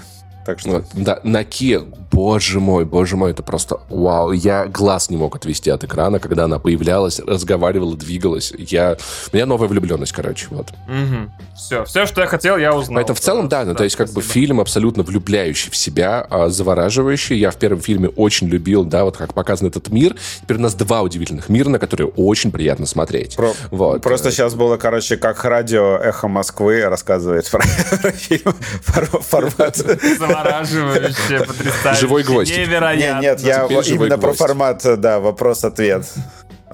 Так 0.46 0.60
что... 0.60 0.84
Да, 0.94 1.20
на 1.24 1.44
Ке, 1.44 1.80
боже 2.12 2.60
мой, 2.60 2.86
боже 2.86 3.16
мой, 3.16 3.32
это 3.32 3.44
просто 3.44 3.80
вау. 3.90 4.32
Я 4.32 4.66
глаз 4.66 5.10
не 5.10 5.18
мог 5.18 5.36
отвести 5.36 5.70
от 5.70 5.84
экрана, 5.84 6.20
когда 6.20 6.46
она 6.46 6.60
появлялась, 6.60 7.20
разговаривала, 7.20 7.96
двигалась. 7.96 8.54
Я... 8.58 8.98
У 9.32 9.36
меня 9.36 9.46
новая 9.46 9.68
влюбленность, 9.68 10.12
короче, 10.12 10.48
вот. 10.50 10.72
Угу. 10.88 11.32
Все, 11.56 11.86
все, 11.86 12.06
что 12.06 12.22
я 12.22 12.28
хотел, 12.28 12.58
я 12.58 12.76
узнал. 12.76 13.02
Это 13.02 13.14
в 13.14 13.20
целом, 13.20 13.48
да, 13.48 13.64
ну, 13.64 13.74
то 13.74 13.84
есть 13.84 13.96
как 13.96 14.12
бы 14.12 14.22
фильм 14.22 14.60
абсолютно 14.60 15.04
влюбляющий 15.04 15.72
в 15.72 15.76
себя, 15.76 16.26
а, 16.30 16.50
завораживающий. 16.50 17.38
Я 17.38 17.52
в 17.52 17.58
первом 17.58 17.82
фильме 17.82 18.10
очень 18.10 18.48
любил, 18.48 18.84
да, 18.84 19.06
вот 19.06 19.18
как 19.18 19.34
показан 19.34 19.68
этот 19.68 19.90
мир. 19.90 20.16
Теперь 20.42 20.58
у 20.58 20.62
нас 20.62 20.74
два 20.76 21.02
удивительных 21.02 21.50
мира, 21.50 21.70
на 21.70 21.80
которые 21.80 22.08
очень 22.08 22.52
приятно 22.52 22.86
смотреть. 22.86 23.36
Про... 23.36 23.54
Вот. 23.72 24.02
Просто 24.02 24.32
сейчас 24.32 24.56
было, 24.56 24.78
короче, 24.78 25.18
как 25.18 25.44
радио 25.46 25.98
«Эхо 25.98 26.28
Москвы» 26.28 26.84
рассказывает 26.86 27.50
про, 27.50 27.64
про 28.02 28.12
фильм 28.12 28.54
формат. 28.82 29.78
Завораживающе, 30.34 31.40
потрясающе. 31.48 32.02
Живой 32.02 32.24
гвоздь. 32.24 32.58
Невероятно. 32.58 33.22
Нет, 33.22 33.44
нет, 33.44 33.72
я 33.72 33.94
именно 33.94 34.18
про 34.18 34.34
формат, 34.34 34.82
да, 34.98 35.20
вопрос-ответ. 35.20 36.04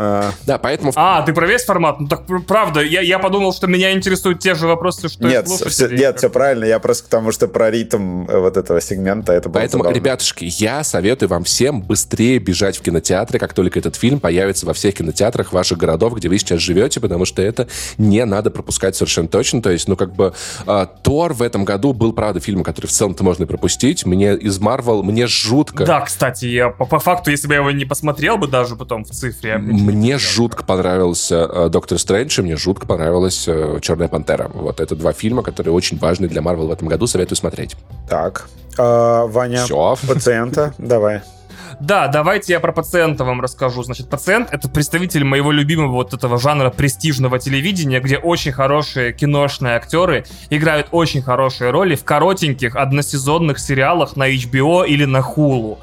А... 0.01 0.31
Да, 0.45 0.57
поэтому... 0.57 0.93
А, 0.95 1.21
ты 1.23 1.33
про 1.33 1.45
весь 1.45 1.65
формат? 1.65 1.99
Ну 1.99 2.07
так 2.07 2.21
правда, 2.47 2.81
я, 2.81 3.01
я 3.01 3.19
подумал, 3.19 3.53
что 3.53 3.67
меня 3.67 3.91
интересуют 3.91 4.39
те 4.39 4.55
же 4.55 4.65
вопросы, 4.65 5.09
что 5.09 5.27
нет, 5.27 5.45
и 5.45 5.69
Все, 5.69 5.89
нет, 5.89 6.17
все 6.17 6.29
правильно, 6.29 6.63
я 6.63 6.79
просто 6.79 7.03
к 7.03 7.07
тому, 7.07 7.33
что 7.33 7.49
про 7.49 7.69
ритм 7.69 8.25
э, 8.29 8.39
вот 8.39 8.55
этого 8.55 8.79
сегмента 8.79 9.33
это 9.33 9.49
Поэтому, 9.49 9.83
забавно. 9.83 9.97
ребятушки, 9.97 10.45
я 10.45 10.85
советую 10.85 11.27
вам 11.27 11.43
всем 11.43 11.81
быстрее 11.81 12.39
бежать 12.39 12.77
в 12.77 12.81
кинотеатры, 12.81 13.39
как 13.39 13.53
только 13.53 13.77
этот 13.79 13.97
фильм 13.97 14.21
появится 14.21 14.65
во 14.65 14.73
всех 14.73 14.95
кинотеатрах 14.95 15.51
ваших 15.51 15.77
городов, 15.77 16.15
где 16.15 16.29
вы 16.29 16.37
сейчас 16.37 16.61
живете, 16.61 17.01
потому 17.01 17.25
что 17.25 17.41
это 17.41 17.67
не 17.97 18.23
надо 18.23 18.51
пропускать 18.51 18.95
совершенно 18.95 19.27
точно. 19.27 19.61
То 19.61 19.69
есть, 19.69 19.89
ну, 19.89 19.97
как 19.97 20.13
бы, 20.13 20.33
э, 20.65 20.87
Тор 21.03 21.33
в 21.33 21.41
этом 21.41 21.65
году 21.65 21.91
был, 21.91 22.13
правда, 22.13 22.39
фильм, 22.39 22.63
который 22.63 22.87
в 22.87 22.91
целом-то 22.91 23.23
можно 23.25 23.45
пропустить. 23.45 24.05
Мне 24.05 24.35
из 24.35 24.59
Марвел, 24.59 25.03
мне 25.03 25.27
жутко. 25.27 25.83
Да, 25.85 26.01
кстати, 26.01 26.45
я 26.45 26.69
по, 26.69 26.85
по 26.85 26.99
факту, 26.99 27.31
если 27.31 27.47
бы 27.47 27.55
я 27.55 27.59
его 27.59 27.71
не 27.71 27.85
посмотрел 27.85 28.37
бы 28.37 28.47
даже 28.47 28.77
потом 28.77 29.03
в 29.03 29.09
цифре, 29.09 29.57
мне 29.91 30.17
жутко 30.17 30.63
понравился 30.63 31.49
э, 31.51 31.69
Доктор 31.69 31.97
Стрэндж, 31.97 32.39
и 32.39 32.43
мне 32.43 32.55
жутко 32.55 32.85
понравилась 32.85 33.45
э, 33.47 33.79
Черная 33.81 34.07
Пантера. 34.07 34.49
Вот 34.53 34.79
это 34.79 34.95
два 34.95 35.13
фильма, 35.13 35.43
которые 35.43 35.73
очень 35.73 35.97
важны 35.97 36.27
для 36.27 36.41
Марвел 36.41 36.67
в 36.67 36.71
этом 36.71 36.87
году. 36.87 37.07
Советую 37.07 37.37
смотреть. 37.37 37.75
Так, 38.09 38.47
э, 38.77 39.25
Ваня, 39.27 39.63
Все. 39.63 39.95
пациента, 40.07 40.73
давай. 40.77 41.21
Да, 41.79 42.07
давайте 42.07 42.53
я 42.53 42.59
про 42.59 42.73
пациента 42.73 43.23
вам 43.23 43.39
расскажу. 43.41 43.83
Значит, 43.83 44.09
пациент— 44.09 44.49
это 44.51 44.67
представитель 44.67 45.23
моего 45.23 45.51
любимого 45.51 45.93
вот 45.93 46.13
этого 46.13 46.37
жанра 46.37 46.71
престижного 46.71 47.39
телевидения, 47.39 48.01
где 48.01 48.17
очень 48.17 48.51
хорошие 48.51 49.13
киношные 49.13 49.75
актеры 49.75 50.25
играют 50.49 50.87
очень 50.91 51.21
хорошие 51.21 51.71
роли 51.71 51.95
в 51.95 52.03
коротеньких 52.03 52.75
односезонных 52.75 53.59
сериалах 53.59 54.17
на 54.17 54.29
HBO 54.29 54.85
или 54.85 55.05
на 55.05 55.19
Hulu. 55.19 55.77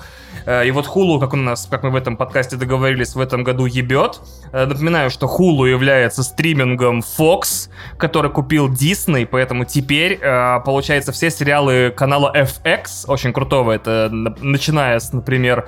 Э, 0.44 0.66
и 0.66 0.70
вот 0.70 0.86
Hulu, 0.86 1.20
как 1.20 1.32
у 1.32 1.36
нас, 1.36 1.66
как 1.70 1.82
мы 1.82 1.90
в 1.90 1.96
этом 1.96 2.16
подкасте 2.16 2.56
договорились, 2.56 3.14
в 3.14 3.20
этом 3.20 3.44
году 3.44 3.66
ебет. 3.66 4.20
Э, 4.52 4.66
напоминаю, 4.66 5.10
что 5.10 5.26
Hulu 5.26 5.68
является 5.68 6.22
стримингом 6.22 7.00
Fox, 7.00 7.70
который 7.98 8.30
купил 8.30 8.68
Disney, 8.68 9.26
поэтому 9.26 9.64
теперь, 9.64 10.18
э, 10.20 10.60
получается, 10.64 11.12
все 11.12 11.30
сериалы 11.30 11.92
канала 11.96 12.32
FX, 12.34 13.06
очень 13.06 13.32
крутого, 13.32 13.72
это 13.72 14.08
начиная 14.10 14.98
с, 14.98 15.12
например, 15.12 15.66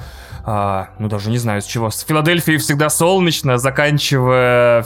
а, 0.51 0.89
ну 0.99 1.09
даже 1.09 1.28
не 1.28 1.36
знаю 1.36 1.61
с 1.61 1.66
чего, 1.66 1.90
с 1.90 2.01
Филадельфии 2.01 2.57
всегда 2.57 2.89
солнечно, 2.89 3.59
заканчивая 3.59 4.82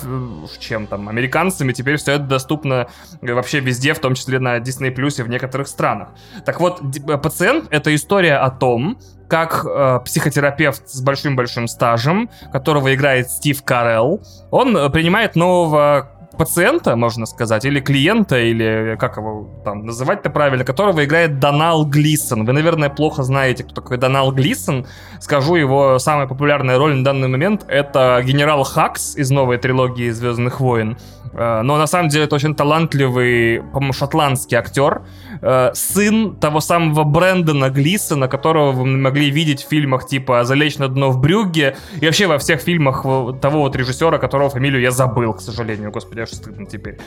чем 0.59 0.89
там, 0.89 1.09
американцами, 1.09 1.73
теперь 1.73 1.99
все 1.99 2.15
это 2.15 2.25
доступно 2.25 2.89
вообще 3.21 3.61
везде, 3.61 3.95
в 3.95 4.01
том 4.01 4.17
числе 4.17 4.41
на 4.41 4.59
Disney 4.59 4.93
Plus 4.93 5.21
и 5.21 5.23
в 5.23 5.29
некоторых 5.29 5.69
странах. 5.69 6.09
Так 6.45 6.59
вот, 6.59 6.83
пациент— 7.23 7.67
это 7.71 7.95
история 7.95 8.39
о 8.39 8.51
том, 8.51 8.99
как 9.33 9.65
э, 9.65 10.01
психотерапевт 10.05 10.91
с 10.91 11.01
большим-большим 11.01 11.67
стажем, 11.67 12.29
которого 12.53 12.95
играет 12.95 13.31
Стив 13.31 13.63
Карелл, 13.65 14.21
он 14.51 14.77
э, 14.77 14.91
принимает 14.91 15.37
нового 15.37 16.11
пациента, 16.37 16.97
можно 16.97 17.25
сказать, 17.25 17.65
или 17.65 17.81
клиента, 17.81 18.39
или 18.39 18.95
как 19.01 19.17
его 19.17 19.49
там 19.65 19.87
называть-то 19.87 20.29
правильно, 20.29 20.67
которого 20.67 21.03
играет 21.03 21.39
Донал 21.39 21.87
Глисон. 21.87 22.45
Вы, 22.45 22.53
наверное, 22.53 22.91
плохо 22.91 23.23
знаете, 23.23 23.65
кто 23.65 23.75
такой 23.75 23.97
Донал 23.97 24.33
Глисон. 24.33 24.87
Скажу, 25.19 25.55
его 25.55 25.99
самая 25.99 26.27
популярная 26.27 26.77
роль 26.77 26.95
на 26.95 27.03
данный 27.03 27.29
момент— 27.29 27.65
это 27.69 28.21
генерал 28.23 28.65
Хакс 28.65 29.17
из 29.17 29.31
новой 29.31 29.57
трилогии 29.57 30.11
«Звездных 30.11 30.61
войн». 30.61 30.99
Э, 31.35 31.63
но 31.63 31.77
на 31.77 31.87
самом 31.87 32.09
деле 32.09 32.25
это 32.25 32.35
очень 32.35 32.55
талантливый, 32.55 33.63
по-моему, 33.73 33.93
шотландский 33.93 34.57
актер, 34.57 35.03
э, 35.41 35.71
сын 35.75 36.37
того 36.37 36.61
самого 36.61 37.05
Брэндона 37.05 37.71
Глисона, 37.71 38.29
которого 38.29 38.73
вы 38.73 38.87
могли 38.87 39.31
видеть 39.31 39.65
в 39.65 39.69
фильмах 39.69 40.07
типа 40.07 40.45
«Залечь 40.45 40.79
на 40.79 40.89
дно 40.89 41.11
в 41.11 41.19
Брюгге» 41.19 41.77
и 42.01 42.05
вообще 42.05 42.27
во 42.27 42.39
всех 42.39 42.61
фильмах 42.61 43.03
того 43.41 43.61
вот 43.61 43.77
режиссера, 43.77 44.19
которого 44.19 44.51
фамилию 44.51 44.83
я 44.83 44.91
забыл, 44.91 45.35
к 45.35 45.41
сожалению, 45.41 45.91
господи, 45.91 46.21
аж 46.21 46.31
стыдно 46.31 46.67
теперь. 46.67 46.99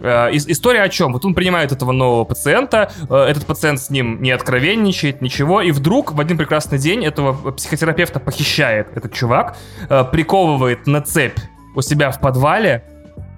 Э, 0.00 0.28
история 0.32 0.82
о 0.82 0.88
чем? 0.88 1.12
Вот 1.12 1.24
он 1.24 1.34
принимает 1.34 1.72
этого 1.72 1.92
нового 1.92 2.24
пациента, 2.24 2.92
этот 3.08 3.46
пациент 3.46 3.80
с 3.80 3.90
ним 3.90 4.22
не 4.22 4.30
откровенничает, 4.30 5.20
ничего, 5.20 5.60
и 5.60 5.72
вдруг 5.72 6.12
в 6.12 6.20
один 6.20 6.38
прекрасный 6.38 6.78
день 6.78 7.04
этого 7.04 7.52
психотерапевта 7.52 8.20
похищает 8.20 8.88
этот 8.94 9.12
чувак, 9.12 9.56
приковывает 10.12 10.86
на 10.86 11.00
цепь 11.00 11.38
у 11.74 11.82
себя 11.82 12.10
в 12.10 12.20
подвале, 12.20 12.84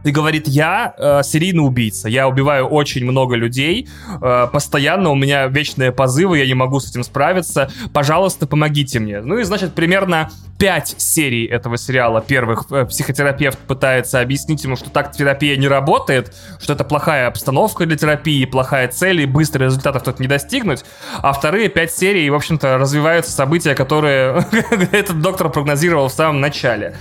и 0.05 0.11
говорит, 0.11 0.47
я 0.47 0.95
э, 0.97 1.23
серийный 1.25 1.67
убийца, 1.67 2.09
я 2.09 2.29
убиваю 2.29 2.67
очень 2.67 3.05
много 3.05 3.35
людей, 3.35 3.89
э, 4.21 4.47
постоянно 4.53 5.11
у 5.11 5.15
меня 5.15 5.47
вечные 5.49 5.93
позывы, 5.93 6.39
я 6.39 6.47
не 6.47 6.55
могу 6.55 6.79
с 6.79 6.91
этим 6.91 7.03
справиться, 7.03 7.71
пожалуйста, 7.93 8.47
помогите 8.47 9.01
мне. 9.01 9.21
Ну 9.21 9.39
и, 9.39 9.43
значит, 9.45 9.75
примерно 9.75 10.31
пять 10.59 10.95
серий 10.99 11.47
этого 11.47 11.77
сериала 11.77 12.21
первых 12.21 12.67
э, 12.71 12.85
психотерапевт 12.87 13.59
пытается 13.59 14.21
объяснить 14.21 14.63
ему, 14.65 14.77
что 14.77 14.91
так 14.91 15.13
терапия 15.13 15.57
не 15.57 15.69
работает, 15.69 16.35
что 16.61 16.75
это 16.75 16.85
плохая 16.85 17.27
обстановка 17.27 17.87
для 17.87 17.97
терапии, 17.97 18.45
плохая 18.45 18.89
цель, 18.89 19.23
и 19.23 19.27
быстро 19.27 19.65
результатов 19.65 20.03
тут 20.03 20.21
не 20.21 20.27
достигнуть. 20.27 20.85
А 21.23 21.33
вторые 21.33 21.69
пять 21.69 21.93
серий, 21.93 22.29
в 22.31 22.35
общем-то, 22.35 22.79
развиваются 22.79 23.33
события, 23.33 23.75
которые 23.75 24.47
этот 24.93 25.21
доктор 25.21 25.51
прогнозировал 25.51 26.09
в 26.09 26.13
самом 26.13 26.41
начале. 26.41 26.95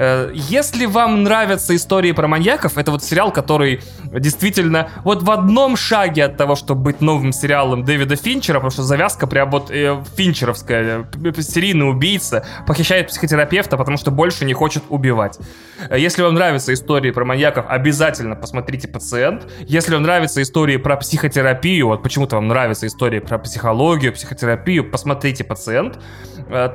Э, 0.00 0.30
если 0.32 0.86
вам 0.86 1.24
нравятся 1.24 1.76
истории 1.76 2.12
про 2.12 2.26
маньяков, 2.26 2.78
это 2.78 2.90
вот 2.90 3.04
сериал, 3.04 3.30
который 3.30 3.82
действительно 4.18 4.88
вот 5.04 5.22
в 5.22 5.30
одном 5.30 5.76
шаге 5.76 6.24
от 6.24 6.38
того, 6.38 6.56
чтобы 6.56 6.84
быть 6.84 7.02
новым 7.02 7.32
сериалом 7.32 7.84
Дэвида 7.84 8.16
Финчера, 8.16 8.54
потому 8.54 8.70
что 8.70 8.82
завязка 8.82 9.26
прям 9.26 9.50
вот 9.50 9.70
э, 9.70 10.02
финчеровская, 10.16 11.06
э, 11.22 11.42
серийный 11.42 11.90
убийца, 11.90 12.46
похищает 12.66 13.08
психотерапевта, 13.08 13.76
потому 13.76 13.98
что 13.98 14.10
больше 14.10 14.46
не 14.46 14.54
хочет 14.54 14.84
убивать. 14.88 15.38
Э, 15.90 15.98
если 15.98 16.22
вам 16.22 16.34
нравятся 16.34 16.72
истории 16.72 17.10
про 17.10 17.26
маньяков, 17.26 17.66
обязательно 17.68 18.36
посмотрите 18.36 18.88
«Пациент». 18.88 19.46
Если 19.60 19.92
вам 19.92 20.04
нравятся 20.04 20.40
истории 20.40 20.78
про 20.78 20.96
психотерапию, 20.96 21.88
вот 21.88 22.02
почему-то 22.02 22.36
вам 22.36 22.48
нравятся 22.48 22.86
истории 22.86 23.18
про 23.18 23.38
психологию, 23.38 24.14
психотерапию, 24.14 24.90
посмотрите 24.90 25.44
«Пациент». 25.44 25.98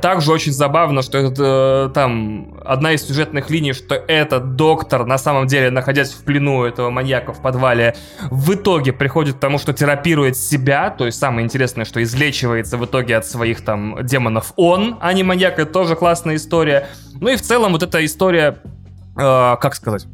Также 0.01 0.31
очень 0.31 0.53
забавно, 0.53 1.01
что 1.01 1.17
это 1.17 1.91
там 1.93 2.57
одна 2.63 2.93
из 2.93 3.03
сюжетных 3.15 3.49
линий, 3.49 3.71
что 3.71 3.95
этот 3.95 4.55
доктор, 4.55 5.05
на 5.05 5.17
самом 5.17 5.47
деле, 5.47 5.71
находясь 5.71 6.11
в 6.11 6.23
плену 6.23 6.63
этого 6.65 6.89
маньяка 6.89 7.31
в 7.31 7.41
подвале, 7.41 7.95
в 8.29 8.53
итоге 8.53 8.91
приходит 8.91 9.35
к 9.37 9.39
тому, 9.39 9.57
что 9.57 9.71
терапирует 9.71 10.35
себя, 10.35 10.89
то 10.89 11.05
есть 11.05 11.17
самое 11.17 11.45
интересное, 11.45 11.85
что 11.85 12.03
излечивается 12.03 12.77
в 12.77 12.85
итоге 12.85 13.15
от 13.15 13.25
своих 13.25 13.61
там 13.61 14.05
демонов 14.05 14.51
он, 14.57 14.97
а 14.99 15.13
не 15.13 15.23
маньяк, 15.23 15.59
это 15.59 15.71
тоже 15.71 15.95
классная 15.95 16.35
история. 16.35 16.89
Ну 17.13 17.29
и 17.29 17.37
в 17.37 17.41
целом 17.41 17.71
вот 17.71 17.83
эта 17.83 18.03
история, 18.03 18.57
э, 19.17 19.55
как 19.61 19.75
сказать, 19.75 20.05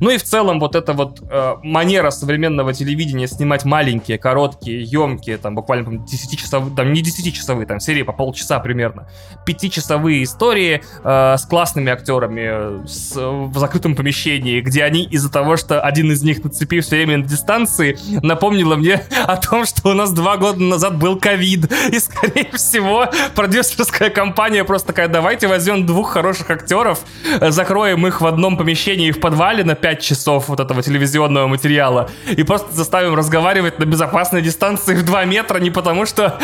ну 0.00 0.10
и 0.10 0.18
в 0.18 0.22
целом 0.22 0.60
вот 0.60 0.74
эта 0.74 0.92
вот 0.92 1.20
э, 1.28 1.54
манера 1.62 2.10
современного 2.10 2.72
телевидения 2.72 3.26
снимать 3.26 3.64
маленькие, 3.64 4.18
короткие, 4.18 4.82
емкие, 4.82 5.38
там 5.38 5.54
буквально 5.54 5.98
10-часовые, 5.98 6.74
там 6.74 6.92
не 6.92 7.02
10-часовые, 7.02 7.66
там 7.66 7.80
серии 7.80 8.02
по 8.02 8.12
полчаса 8.12 8.58
примерно, 8.60 9.08
пятичасовые 9.46 10.24
истории 10.24 10.82
э, 11.02 11.36
с 11.36 11.46
классными 11.46 11.90
актерами 11.90 12.86
с, 12.86 13.14
в 13.16 13.56
закрытом 13.58 13.94
помещении, 13.94 14.60
где 14.60 14.84
они 14.84 15.04
из-за 15.04 15.30
того, 15.30 15.56
что 15.56 15.80
один 15.80 16.12
из 16.12 16.22
них 16.22 16.44
на 16.44 16.50
цепи 16.50 16.80
все 16.80 16.96
время 16.96 17.18
на 17.18 17.24
дистанции, 17.24 17.98
напомнило 18.22 18.76
мне 18.76 19.02
о 19.24 19.36
том, 19.36 19.64
что 19.64 19.90
у 19.90 19.94
нас 19.94 20.12
два 20.12 20.36
года 20.36 20.60
назад 20.60 20.98
был 20.98 21.18
ковид, 21.18 21.70
и 21.90 21.98
скорее 21.98 22.50
всего 22.52 23.06
продюсерская 23.34 24.10
компания 24.10 24.64
просто 24.64 24.88
такая, 24.88 25.08
давайте 25.08 25.48
возьмем 25.48 25.86
двух 25.86 26.10
хороших 26.10 26.50
актеров, 26.50 27.00
закроем 27.40 28.06
их 28.06 28.20
в 28.20 28.26
одном 28.26 28.56
помещении 28.56 29.10
в 29.10 29.20
подвале 29.20 29.64
на 29.70 29.76
5 29.76 30.00
часов 30.00 30.48
вот 30.48 30.58
этого 30.58 30.82
телевизионного 30.82 31.46
материала 31.46 32.10
и 32.36 32.42
просто 32.42 32.74
заставим 32.74 33.14
разговаривать 33.14 33.78
на 33.78 33.84
безопасной 33.84 34.42
дистанции 34.42 34.96
в 34.96 35.04
2 35.04 35.24
метра 35.26 35.60
не 35.60 35.70
потому, 35.70 36.06
что 36.06 36.38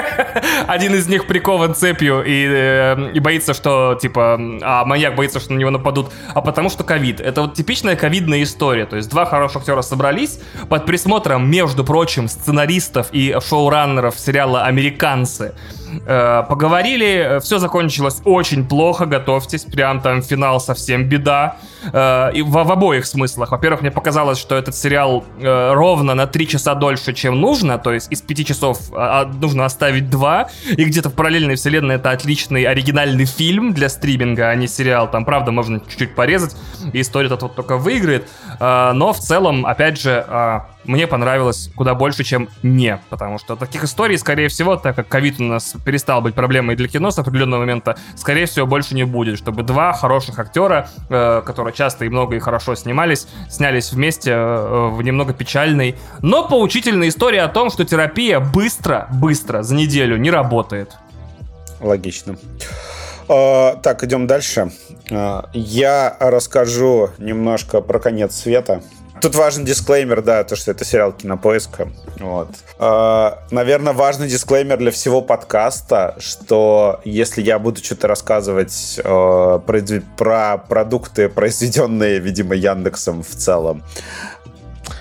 один 0.66 0.94
из 0.96 1.06
них 1.06 1.28
прикован 1.28 1.76
цепью 1.76 2.24
и, 2.24 2.46
э, 2.48 3.12
и 3.14 3.20
боится, 3.20 3.54
что, 3.54 3.96
типа, 4.00 4.40
а 4.62 4.84
маньяк 4.84 5.14
боится, 5.14 5.38
что 5.38 5.52
на 5.52 5.58
него 5.58 5.70
нападут, 5.70 6.10
а 6.34 6.40
потому 6.40 6.68
что 6.68 6.82
ковид. 6.82 7.20
Это 7.20 7.42
вот 7.42 7.54
типичная 7.54 7.94
ковидная 7.94 8.42
история. 8.42 8.86
То 8.86 8.96
есть 8.96 9.08
два 9.08 9.24
хороших 9.24 9.62
актера 9.62 9.82
собрались 9.82 10.40
под 10.68 10.84
присмотром, 10.84 11.48
между 11.48 11.84
прочим, 11.84 12.28
сценаристов 12.28 13.08
и 13.12 13.36
шоураннеров 13.40 14.18
сериала 14.18 14.64
«Американцы». 14.64 15.54
Э, 16.06 16.44
поговорили, 16.48 17.38
все 17.40 17.58
закончилось 17.58 18.20
очень 18.24 18.66
плохо, 18.66 19.06
готовьтесь, 19.06 19.64
прям 19.64 20.00
там 20.00 20.22
финал 20.22 20.60
совсем 20.60 21.04
беда. 21.04 21.56
Э, 21.92 22.30
и 22.34 22.42
в, 22.42 22.50
в 22.50 22.72
обоих 22.72 23.06
смыслах. 23.06 23.50
Во-первых, 23.50 23.80
мне 23.82 23.90
показалось, 23.90 24.38
что 24.38 24.56
этот 24.56 24.74
сериал 24.74 25.24
э, 25.40 25.72
ровно 25.72 26.14
на 26.14 26.26
3 26.26 26.48
часа 26.48 26.74
дольше, 26.74 27.12
чем 27.12 27.40
нужно, 27.40 27.78
то 27.78 27.92
есть 27.92 28.10
из 28.10 28.20
5 28.22 28.46
часов 28.46 28.78
а, 28.92 29.22
а, 29.22 29.26
нужно 29.26 29.64
оставить 29.64 30.10
2, 30.10 30.48
и 30.76 30.84
где-то 30.84 31.10
в 31.10 31.14
параллельной 31.14 31.56
вселенной 31.56 31.96
это 31.96 32.10
отличный 32.10 32.64
оригинальный 32.64 33.24
фильм 33.24 33.72
для 33.72 33.88
стриминга, 33.88 34.48
а 34.48 34.54
не 34.54 34.66
сериал. 34.66 35.10
Там, 35.10 35.24
правда, 35.24 35.52
можно 35.52 35.80
чуть-чуть 35.80 36.14
порезать, 36.14 36.56
и 36.92 37.00
история 37.00 37.28
тут 37.28 37.42
вот 37.42 37.54
только 37.54 37.76
выиграет. 37.76 38.28
Э, 38.60 38.92
но 38.92 39.12
в 39.12 39.18
целом, 39.18 39.66
опять 39.66 40.00
же, 40.00 40.24
э, 40.26 40.60
мне 40.84 41.06
понравилось 41.06 41.70
куда 41.76 41.94
больше, 41.94 42.24
чем 42.24 42.48
не, 42.62 42.98
потому 43.10 43.38
что 43.38 43.56
таких 43.56 43.84
историй, 43.84 44.16
скорее 44.18 44.48
всего, 44.48 44.76
так 44.76 44.96
как 44.96 45.08
ковид 45.08 45.40
у 45.40 45.44
нас 45.44 45.74
перестал 45.84 46.22
быть 46.22 46.34
проблемой 46.34 46.76
для 46.76 46.88
кино 46.88 47.10
с 47.10 47.18
определенного 47.18 47.60
момента, 47.60 47.98
скорее 48.16 48.46
всего, 48.46 48.66
больше 48.66 48.94
не 48.94 49.04
будет, 49.04 49.38
чтобы 49.38 49.62
два 49.62 49.92
хороших 49.92 50.38
актера, 50.38 50.88
э, 51.10 51.42
которые 51.44 51.74
часто 51.74 52.04
и 52.04 52.08
много 52.08 52.36
и 52.36 52.38
хорошо 52.38 52.74
снимались, 52.74 53.26
снялись 53.50 53.92
вместе 53.92 54.32
э, 54.32 54.88
в 54.92 55.02
немного 55.02 55.32
печальной, 55.32 55.96
но 56.20 56.48
поучительной 56.48 57.08
истории 57.08 57.38
о 57.38 57.48
том, 57.48 57.70
что 57.70 57.84
терапия 57.84 58.40
быстро, 58.40 59.08
быстро, 59.12 59.62
за 59.62 59.74
неделю 59.74 60.16
не 60.16 60.30
работает. 60.30 60.92
Логично. 61.80 62.36
Uh, 63.28 63.78
так, 63.82 64.02
идем 64.04 64.26
дальше. 64.26 64.72
Uh, 65.10 65.46
я 65.52 66.16
расскажу 66.18 67.10
немножко 67.18 67.82
про 67.82 67.98
конец 67.98 68.34
света. 68.34 68.82
Тут 69.20 69.34
важен 69.34 69.64
дисклеймер, 69.64 70.22
да, 70.22 70.44
то, 70.44 70.56
что 70.56 70.70
это 70.70 70.84
сериал 70.84 71.12
Кинопоиска. 71.12 71.88
Вот. 72.18 72.48
Э, 72.78 73.30
наверное, 73.50 73.92
важный 73.92 74.28
дисклеймер 74.28 74.78
для 74.78 74.90
всего 74.90 75.22
подкаста, 75.22 76.16
что 76.18 77.00
если 77.04 77.42
я 77.42 77.58
буду 77.58 77.82
что-то 77.82 78.08
рассказывать 78.08 79.00
э, 79.02 79.02
про, 79.02 79.82
про 80.16 80.58
продукты, 80.58 81.28
произведенные, 81.38 82.18
видимо, 82.18 82.54
Яндексом 82.54 83.22
в 83.22 83.30
целом, 83.30 83.82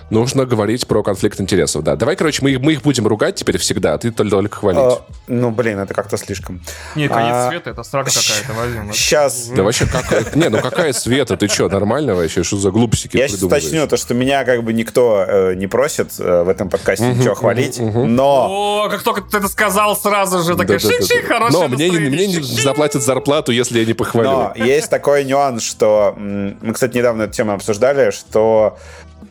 нужно 0.09 0.45
говорить 0.45 0.87
про 0.87 1.03
конфликт 1.03 1.39
интересов, 1.41 1.83
да. 1.83 1.95
Давай, 1.95 2.15
короче, 2.15 2.43
мы, 2.43 2.57
мы 2.59 2.73
их 2.73 2.81
будем 2.81 3.07
ругать 3.07 3.35
теперь 3.35 3.57
всегда, 3.57 3.93
а 3.93 3.97
ты 3.97 4.11
только 4.11 4.55
хвалить. 4.55 4.79
А, 4.79 5.01
ну, 5.27 5.51
блин, 5.51 5.79
это 5.79 5.93
как-то 5.93 6.17
слишком. 6.17 6.61
Не, 6.95 7.07
конец 7.07 7.33
а, 7.33 7.49
света, 7.49 7.69
это 7.71 7.83
срака 7.83 8.09
какая-то, 8.09 8.53
Вадим. 8.53 8.93
Сейчас. 8.93 9.47
Да 9.55 9.63
вообще, 9.63 9.85
как... 9.85 10.35
Не, 10.35 10.49
ну 10.49 10.59
какая 10.59 10.93
света? 10.93 11.37
Ты 11.37 11.47
что, 11.47 11.69
нормально 11.69 12.15
вообще? 12.15 12.43
Что 12.43 12.57
за 12.57 12.71
глупости 12.71 13.09
Я 13.13 13.27
сейчас 13.27 13.43
уточню, 13.43 13.87
то, 13.87 13.97
что 13.97 14.13
меня 14.13 14.45
как 14.45 14.63
бы 14.63 14.73
никто 14.73 15.25
э, 15.27 15.53
не 15.55 15.67
просит 15.67 16.11
э, 16.19 16.43
в 16.43 16.49
этом 16.49 16.69
подкасте 16.69 17.05
uh-huh, 17.05 17.15
ничего 17.15 17.35
хвалить, 17.35 17.79
uh-huh. 17.79 18.05
но... 18.05 18.85
О, 18.85 18.89
как 18.89 19.03
только 19.03 19.21
ты 19.21 19.37
это 19.37 19.47
сказал, 19.47 19.95
сразу 19.97 20.43
же 20.43 20.55
такая 20.55 20.79
да, 20.79 20.89
да, 20.89 21.39
да. 21.39 21.49
Но 21.49 21.67
мне, 21.67 21.91
мне 21.91 22.27
не 22.27 22.41
заплатят 22.41 23.03
зарплату, 23.03 23.51
если 23.51 23.79
я 23.79 23.85
не 23.85 23.93
похвалю. 23.93 24.29
Но 24.29 24.53
есть 24.55 24.89
такой 24.89 25.23
нюанс, 25.25 25.63
что... 25.63 26.13
Мы, 26.17 26.73
кстати, 26.73 26.97
недавно 26.97 27.23
эту 27.23 27.33
тему 27.33 27.53
обсуждали, 27.53 28.11
что 28.11 28.77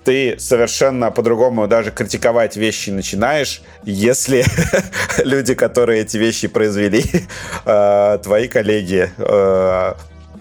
ты 0.07 0.39
совершенно 0.39 1.11
по-другому 1.11 1.67
даже 1.67 1.91
критиковать 1.91 2.57
вещи 2.57 2.91
начинаешь, 2.91 3.61
если 3.83 4.45
люди, 5.25 5.55
которые 5.55 6.03
эти 6.03 6.17
вещи 6.17 6.47
произвели, 6.47 7.03
э, 7.67 8.19
твои 8.23 8.47
коллеги, 8.47 9.11
э, 9.19 9.95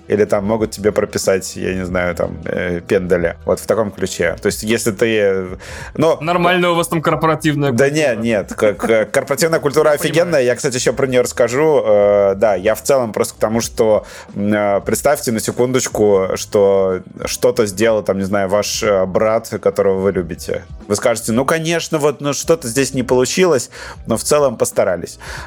или 0.07 0.25
там 0.25 0.45
могут 0.45 0.71
тебе 0.71 0.91
прописать, 0.91 1.55
я 1.55 1.73
не 1.73 1.85
знаю, 1.85 2.15
там, 2.15 2.37
э, 2.45 2.81
пендаля. 2.81 3.37
Вот 3.45 3.59
в 3.59 3.65
таком 3.65 3.91
ключе. 3.91 4.35
То 4.41 4.47
есть, 4.47 4.63
если 4.63 4.91
ты... 4.91 5.57
Ну, 5.95 6.17
Нормальная 6.21 6.69
у 6.69 6.75
вас 6.75 6.87
там 6.87 7.01
корпоративная 7.01 7.69
культура. 7.69 7.89
Да 7.89 7.95
нет, 7.95 8.19
нет. 8.19 8.53
Как, 8.55 9.11
корпоративная 9.11 9.59
культура 9.59 9.91
офигенная. 9.91 10.41
Я, 10.41 10.55
кстати, 10.55 10.75
еще 10.75 10.93
про 10.93 11.07
нее 11.07 11.21
расскажу. 11.21 11.83
Э, 11.85 12.33
да, 12.35 12.55
я 12.55 12.75
в 12.75 12.81
целом 12.81 13.13
просто 13.13 13.35
к 13.35 13.37
тому, 13.37 13.61
что 13.61 14.05
э, 14.35 14.81
представьте 14.81 15.31
на 15.31 15.39
секундочку, 15.39 16.29
что 16.35 17.01
что-то 17.25 17.65
сделал, 17.65 18.03
там, 18.03 18.17
не 18.17 18.25
знаю, 18.25 18.49
ваш 18.49 18.83
э, 18.83 19.05
брат, 19.05 19.49
которого 19.61 19.99
вы 19.99 20.11
любите. 20.11 20.63
Вы 20.87 20.95
скажете, 20.95 21.31
ну, 21.31 21.45
конечно, 21.45 21.97
вот 21.97 22.21
ну, 22.21 22.33
что-то 22.33 22.67
здесь 22.67 22.93
не 22.93 23.03
получилось, 23.03 23.69
но 24.07 24.17
в 24.17 24.23
целом 24.23 24.57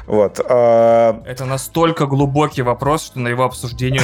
Вот. 0.07 0.39
Э, 0.43 1.13
Это 1.25 1.45
настолько 1.45 2.05
глубокий 2.05 2.61
вопрос, 2.61 3.05
что 3.05 3.19
на 3.19 3.29
его 3.29 3.43
обсуждение 3.43 4.01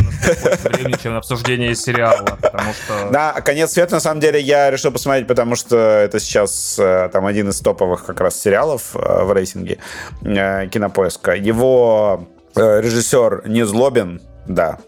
больше 0.49 0.69
времени, 0.69 0.95
чем 1.01 1.13
на 1.13 1.17
обсуждение 1.19 1.75
сериала, 1.75 2.37
потому 2.41 2.73
что... 2.73 3.09
Да, 3.11 3.33
«Конец 3.41 3.73
света», 3.73 3.95
на 3.95 3.99
самом 3.99 4.19
деле, 4.19 4.39
я 4.39 4.71
решил 4.71 4.91
посмотреть, 4.91 5.27
потому 5.27 5.55
что 5.55 5.77
это 5.77 6.19
сейчас 6.19 6.77
э, 6.79 7.09
там 7.11 7.25
один 7.25 7.49
из 7.49 7.59
топовых 7.59 8.05
как 8.05 8.21
раз 8.21 8.39
сериалов 8.39 8.95
э, 8.95 9.23
в 9.23 9.31
рейтинге 9.33 9.79
э, 10.21 10.67
Кинопоиска. 10.67 11.33
Его 11.33 12.27
режиссер 12.55 13.43
Незлобин, 13.47 14.21
да, 14.47 14.79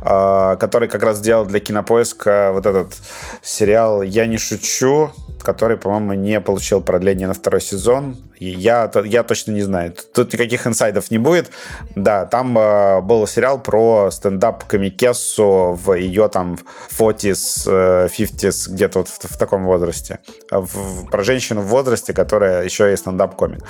который 0.00 0.88
как 0.88 1.02
раз 1.02 1.18
сделал 1.18 1.44
для 1.44 1.60
Кинопоиска 1.60 2.50
вот 2.52 2.66
этот 2.66 2.94
сериал 3.42 4.02
«Я 4.02 4.26
не 4.26 4.38
шучу», 4.38 5.10
который, 5.42 5.76
по-моему, 5.76 6.14
не 6.14 6.40
получил 6.40 6.80
продление 6.80 7.28
на 7.28 7.34
второй 7.34 7.60
сезон. 7.60 8.16
И 8.38 8.46
я, 8.46 8.90
я 9.04 9.22
точно 9.22 9.52
не 9.52 9.62
знаю. 9.62 9.94
Тут 10.14 10.32
никаких 10.32 10.66
инсайдов 10.66 11.10
не 11.10 11.18
будет. 11.18 11.50
Да, 11.96 12.24
там 12.24 12.56
э, 12.56 13.00
был 13.00 13.26
сериал 13.26 13.58
про 13.60 14.10
стендап 14.12 14.64
комикессу 14.64 15.78
в 15.82 15.94
ее 15.94 16.28
там 16.28 16.58
40s, 16.96 17.62
э, 17.66 18.08
50s, 18.08 18.70
где-то 18.70 19.00
вот 19.00 19.08
в, 19.08 19.34
в 19.34 19.36
таком 19.36 19.64
возрасте. 19.64 20.20
В, 20.50 21.06
про 21.10 21.24
женщину 21.24 21.62
в 21.62 21.66
возрасте, 21.66 22.12
которая 22.12 22.64
еще 22.64 22.92
и 22.92 22.96
стендап-комик. 22.96 23.60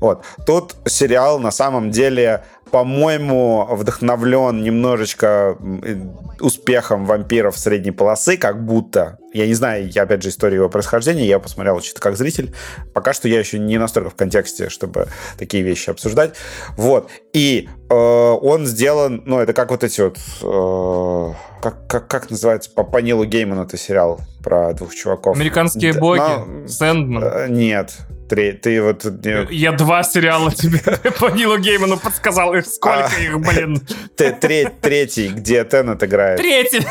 Вот. 0.00 0.24
Тут 0.46 0.74
сериал 0.86 1.38
на 1.38 1.50
самом 1.50 1.90
деле 1.90 2.44
по-моему, 2.74 3.68
вдохновлен 3.70 4.64
немножечко 4.64 5.56
успехом 6.40 7.04
вампиров 7.06 7.56
средней 7.56 7.92
полосы, 7.92 8.36
как 8.36 8.66
будто. 8.66 9.16
Я 9.34 9.48
не 9.48 9.54
знаю, 9.54 9.90
я 9.90 10.04
опять 10.04 10.22
же 10.22 10.28
историю 10.28 10.60
его 10.60 10.70
происхождения, 10.70 11.26
я 11.26 11.40
посмотрел 11.40 11.80
чисто 11.80 12.00
как 12.00 12.16
зритель. 12.16 12.54
Пока 12.92 13.12
что 13.12 13.28
я 13.28 13.40
еще 13.40 13.58
не 13.58 13.78
настолько 13.78 14.10
в 14.10 14.14
контексте, 14.14 14.68
чтобы 14.68 15.08
такие 15.36 15.64
вещи 15.64 15.90
обсуждать. 15.90 16.36
Вот. 16.76 17.10
И 17.32 17.68
э, 17.90 17.94
он 17.94 18.64
сделан, 18.64 19.22
ну, 19.26 19.40
это 19.40 19.52
как 19.52 19.70
вот 19.72 19.82
эти 19.82 20.00
вот... 20.00 20.18
Э, 20.40 21.34
как, 21.60 21.86
как, 21.88 22.08
как 22.08 22.30
называется? 22.30 22.70
По, 22.70 22.84
по 22.84 22.98
Нилу 22.98 23.24
Гейману 23.24 23.64
это 23.64 23.76
сериал 23.76 24.20
про 24.42 24.72
двух 24.74 24.94
чуваков. 24.94 25.34
Американские 25.36 25.94
боги? 25.94 26.20
Но, 26.20 26.68
Сэндман? 26.68 27.24
Э, 27.24 27.48
нет. 27.48 27.92
Три, 28.28 28.52
ты 28.52 28.82
вот... 28.82 29.04
Я 29.50 29.72
два 29.72 30.02
сериала 30.02 30.50
тебе 30.50 30.80
по 31.20 31.30
Нилу 31.30 31.58
Гейману 31.58 31.98
подсказал. 31.98 32.54
Их 32.54 32.66
сколько 32.66 33.10
а, 33.16 33.20
их, 33.20 33.38
блин? 33.40 33.80
Третий, 34.80 35.28
где 35.28 35.64
Теннет 35.64 36.02
играет. 36.02 36.38
Третий! 36.38 36.86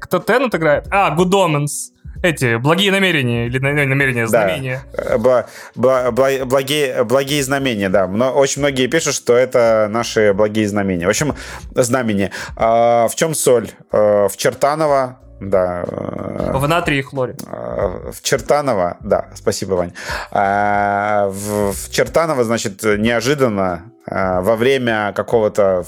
Кто 0.00 0.18
Теннет 0.18 0.54
играет? 0.54 0.86
А, 0.90 1.14
Good 1.16 1.30
Omens 1.56 1.96
эти 2.22 2.56
благие 2.56 2.90
намерения 2.90 3.46
или 3.46 3.58
намерения, 3.58 4.26
знамения. 4.26 4.82
Да. 4.96 5.18
Бла, 5.18 5.46
бла, 5.74 6.10
благие, 6.10 7.04
благие 7.04 7.42
знамения, 7.42 7.88
да. 7.88 8.06
Но 8.06 8.32
очень 8.32 8.60
многие 8.62 8.86
пишут, 8.86 9.14
что 9.14 9.34
это 9.34 9.88
наши 9.90 10.32
благие 10.32 10.68
знамения. 10.68 11.06
В 11.06 11.10
общем, 11.10 11.34
знамения. 11.74 12.30
А, 12.56 13.08
в 13.08 13.14
чем 13.14 13.34
соль? 13.34 13.70
А, 13.92 14.28
в 14.28 14.36
Чертаново 14.36 15.20
да. 15.38 15.84
В 15.86 16.66
натрии 16.66 17.00
и 17.00 17.02
хлоре. 17.02 17.36
В 17.44 18.22
Чертаново, 18.22 18.96
да, 19.00 19.28
спасибо, 19.34 19.74
Вань. 19.74 19.92
А, 20.30 21.28
в, 21.28 21.90
Чертаново, 21.90 22.42
значит, 22.44 22.82
неожиданно 22.82 23.92
во 24.08 24.56
время 24.56 25.12
какого-то... 25.14 25.84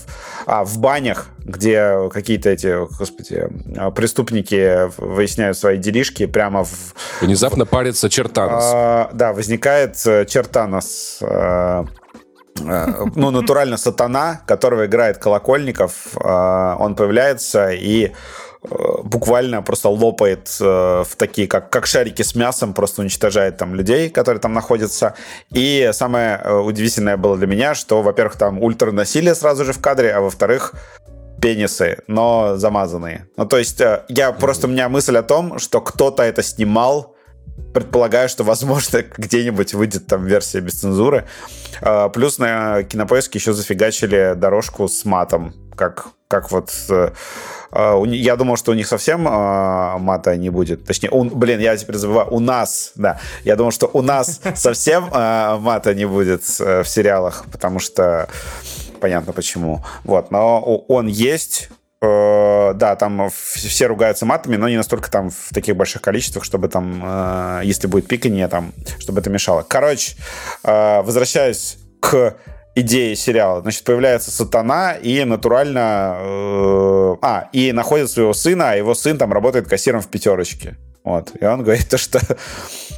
А, 0.47 0.65
в 0.65 0.79
банях, 0.79 1.29
где 1.39 2.09
какие-то 2.11 2.51
эти, 2.51 2.87
господи, 2.97 3.49
преступники 3.95 4.91
выясняют 5.01 5.57
свои 5.57 5.79
делишки 5.79 6.27
прямо 6.27 6.65
в... 6.65 6.95
Внезапно 7.21 7.65
парится 7.67 8.09
Чертанос. 8.09 8.65
А, 8.75 9.11
да, 9.13 9.33
возникает 9.33 9.97
Чертанос 9.97 11.19
ну, 12.61 13.31
натурально 13.31 13.77
сатана, 13.77 14.41
которого 14.45 14.87
играет 14.87 15.19
Колокольников, 15.19 16.17
он 16.17 16.97
появляется 16.97 17.71
и 17.71 18.11
Э, 18.11 18.15
буквально 19.05 19.63
просто 19.63 19.89
лопает 19.89 20.49
э, 20.61 20.65
в 20.65 21.17
такие, 21.17 21.49
как, 21.49 21.71
как 21.71 21.87
шарики 21.87 22.23
с 22.23 22.35
мясом, 22.35 22.75
просто 22.75 23.03
уничтожает 23.03 23.57
там 23.57 23.75
людей, 23.75 24.11
которые 24.11 24.41
там 24.41 24.53
находятся. 24.53 25.15
И 25.51 25.91
самое 25.93 26.41
э, 26.43 26.59
удивительное 26.59 27.17
было 27.17 27.37
для 27.37 27.47
меня, 27.47 27.75
что, 27.75 28.03
во-первых, 28.03 28.37
там 28.37 28.63
ультра 28.63 28.93
насилие 28.93 29.35
сразу 29.35 29.65
же 29.65 29.73
в 29.73 29.81
кадре, 29.81 30.13
а 30.13 30.21
во-вторых, 30.21 30.75
пенисы, 31.41 31.99
но 32.07 32.57
замазанные. 32.57 33.29
Ну, 33.37 33.47
то 33.47 33.59
есть, 33.59 33.81
я 34.09 34.33
просто, 34.33 34.67
у 34.67 34.71
меня 34.71 34.89
мысль 34.89 35.17
о 35.17 35.23
том, 35.23 35.59
что 35.59 35.81
кто-то 35.81 36.23
это 36.23 36.43
снимал, 36.43 37.15
предполагаю, 37.73 38.29
что, 38.29 38.45
возможно, 38.45 39.05
где-нибудь 39.17 39.75
выйдет 39.75 40.07
там 40.07 40.25
версия 40.27 40.61
без 40.61 40.81
цензуры. 40.81 41.27
А, 41.81 42.09
плюс 42.09 42.39
на 42.39 42.83
кинопоиске 42.83 43.39
еще 43.39 43.53
зафигачили 43.53 44.35
дорожку 44.37 44.89
с 44.89 45.05
матом, 45.05 45.55
как, 45.77 46.09
как 46.29 46.51
вот... 46.51 46.73
Э, 46.91 47.11
а, 47.71 48.03
я 48.05 48.37
думал, 48.37 48.57
что 48.57 48.73
у 48.73 48.75
них 48.75 48.87
совсем 48.87 49.27
а, 49.29 49.99
мата 49.99 50.37
не 50.37 50.51
будет. 50.51 50.85
Точнее, 50.85 51.11
у, 51.11 51.25
блин, 51.25 51.61
я 51.61 51.77
теперь 51.77 51.97
забываю, 51.97 52.33
у 52.33 52.41
нас, 52.41 52.93
да. 52.95 53.21
Я 53.45 53.57
думал, 53.57 53.71
что 53.71 53.89
у 53.93 54.03
нас 54.03 54.41
совсем 54.55 55.09
мата 55.11 55.95
не 55.95 56.07
будет 56.07 56.43
э, 56.61 56.83
в 56.83 56.89
сериалах, 56.89 57.45
потому 57.53 57.79
что 57.79 58.29
понятно 59.01 59.33
почему. 59.33 59.85
Вот, 60.05 60.31
но 60.31 60.61
он 60.89 61.07
есть, 61.07 61.71
да, 62.01 62.97
там 62.97 63.29
все 63.31 63.87
ругаются 63.87 64.25
матами, 64.25 64.57
но 64.57 64.69
не 64.69 64.77
настолько 64.77 65.11
там 65.11 65.31
в 65.31 65.53
таких 65.53 65.77
больших 65.77 66.01
количествах, 66.01 66.45
чтобы 66.45 66.69
там, 66.69 67.03
э, 67.05 67.61
если 67.65 67.87
будет 67.87 68.07
пикание, 68.07 68.49
там, 68.49 68.73
чтобы 68.99 69.21
это 69.21 69.31
мешало. 69.31 69.65
Короче, 69.67 70.17
э, 70.63 71.03
возвращаясь 71.03 71.79
к 72.01 72.37
идее 72.75 73.17
сериала. 73.17 73.61
Значит, 73.63 73.85
появляется 73.85 74.31
сатана 74.31 74.95
и 74.95 75.25
натурально... 75.25 76.17
Э, 76.21 77.17
а, 77.21 77.49
и 77.53 77.73
находит 77.73 78.11
своего 78.11 78.33
сына, 78.33 78.71
а 78.71 78.75
его 78.77 78.95
сын 78.95 79.19
там 79.19 79.33
работает 79.33 79.69
кассиром 79.69 80.01
в 80.01 80.09
пятерочке. 80.09 80.77
Вот. 81.05 81.33
И 81.41 81.45
он 81.45 81.63
говорит 81.63 81.89
то, 81.89 81.97
что, 81.97 82.21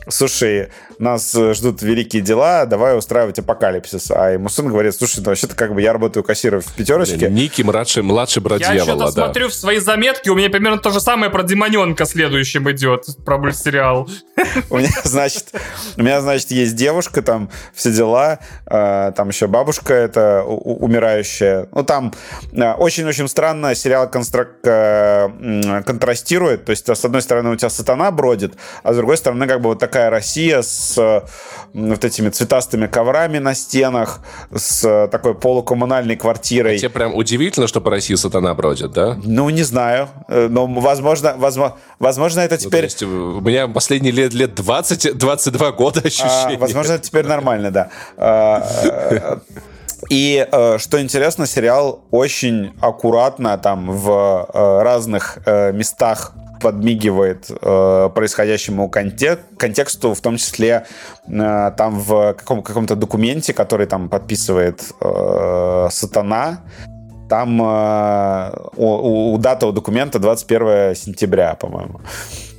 слушай, 0.08 0.68
нас 0.98 1.32
ждут 1.32 1.82
великие 1.82 2.22
дела, 2.22 2.66
давай 2.66 2.98
устраивать 2.98 3.38
апокалипсис. 3.38 4.10
А 4.10 4.30
ему 4.30 4.48
сын 4.48 4.68
говорит, 4.68 4.94
слушай, 4.94 5.20
ну 5.20 5.26
вообще-то 5.26 5.54
как 5.54 5.74
бы 5.74 5.80
я 5.80 5.92
работаю 5.92 6.24
кассиром 6.24 6.60
в 6.60 6.72
пятерочке. 6.74 7.30
Ники, 7.30 7.62
младший, 7.62 8.02
младший 8.02 8.42
брат 8.42 8.60
я 8.60 8.72
дьявола, 8.72 9.04
Я 9.04 9.04
что-то 9.10 9.12
смотрю 9.12 9.48
в 9.48 9.54
свои 9.54 9.78
заметки, 9.78 10.28
у 10.28 10.34
меня 10.34 10.50
примерно 10.50 10.78
то 10.78 10.90
же 10.90 11.00
самое 11.00 11.30
про 11.30 11.42
Демоненка 11.42 12.04
следующим 12.04 12.70
идет, 12.70 13.06
про 13.24 13.38
мультсериал. 13.38 14.08
У 14.70 14.78
меня, 14.78 14.90
значит, 15.04 15.52
у 15.96 16.02
меня, 16.02 16.20
значит, 16.20 16.50
есть 16.50 16.74
девушка, 16.74 17.22
там 17.22 17.50
все 17.74 17.92
дела, 17.92 18.40
а, 18.66 19.12
там 19.12 19.28
еще 19.28 19.46
бабушка 19.46 19.94
это 19.94 20.42
умирающая. 20.42 21.68
Ну, 21.72 21.84
там 21.84 22.12
а, 22.58 22.74
очень-очень 22.74 23.28
странно 23.28 23.74
сериал 23.74 24.10
контрастирует. 24.10 26.64
То 26.64 26.70
есть, 26.70 26.88
с 26.88 27.04
одной 27.04 27.22
стороны, 27.22 27.50
у 27.50 27.56
тебя 27.56 27.70
сатана 27.70 27.99
страна 28.00 28.10
бродит, 28.10 28.54
а 28.82 28.92
с 28.92 28.96
другой 28.96 29.16
стороны, 29.16 29.46
как 29.46 29.60
бы 29.60 29.70
вот 29.70 29.78
такая 29.78 30.10
Россия 30.10 30.62
с 30.62 31.24
вот 31.72 32.04
этими 32.04 32.30
цветастыми 32.30 32.86
коврами 32.86 33.38
на 33.38 33.54
стенах, 33.54 34.20
с 34.54 35.08
такой 35.10 35.34
полукоммунальной 35.34 36.16
квартирой. 36.16 36.76
А 36.76 36.78
тебе 36.78 36.90
прям 36.90 37.14
удивительно, 37.14 37.66
что 37.68 37.80
по 37.80 37.90
России 37.90 38.16
сатана 38.16 38.54
бродит, 38.54 38.92
да? 38.92 39.18
Ну, 39.24 39.50
не 39.50 39.62
знаю. 39.62 40.08
Э, 40.28 40.48
но, 40.50 40.66
возможно, 40.66 41.34
возможно, 41.36 41.76
возможно 41.98 42.40
это 42.40 42.56
теперь... 42.56 42.80
Ну, 42.80 42.84
есть, 42.84 43.02
у 43.02 43.40
меня 43.40 43.68
последние 43.68 44.12
лет, 44.12 44.34
лет 44.34 44.54
20, 44.54 45.16
22 45.16 45.72
года 45.72 46.00
ощущение. 46.00 46.56
А, 46.56 46.58
возможно, 46.58 46.94
это 46.94 47.04
теперь 47.04 47.26
нормально, 47.26 47.70
да. 47.70 47.90
И 50.10 50.44
э, 50.50 50.78
что 50.78 51.00
интересно, 51.00 51.46
сериал 51.46 52.04
очень 52.10 52.72
аккуратно 52.80 53.56
там 53.58 53.90
в 53.92 54.10
э, 54.52 54.82
разных 54.82 55.38
э, 55.46 55.72
местах 55.72 56.32
подмигивает 56.60 57.48
э, 57.50 58.10
происходящему 58.14 58.90
контек 58.90 59.40
контексту, 59.56 60.12
в 60.14 60.20
том 60.20 60.36
числе 60.36 60.84
э, 61.28 61.72
там 61.76 62.00
в 62.00 62.34
каком- 62.34 62.62
каком-то 62.62 62.96
документе, 62.96 63.54
который 63.54 63.86
там 63.86 64.08
подписывает 64.08 64.82
э, 65.00 65.88
Сатана, 65.90 66.60
там 67.28 67.62
э, 67.62 68.50
у, 68.76 69.32
у 69.34 69.38
дата 69.38 69.66
у 69.68 69.72
документа 69.72 70.18
21 70.18 70.96
сентября, 70.96 71.54
по-моему. 71.54 72.00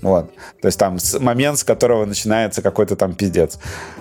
Вот. 0.02 0.32
То 0.61 0.68
есть 0.68 0.80
там 0.80 0.98
момент, 1.19 1.60
с 1.60 1.64
которого 1.64 2.06
начинается 2.06 2.61
какой-то 2.61 2.95
там 2.95 3.14
пиздец. 3.14 3.60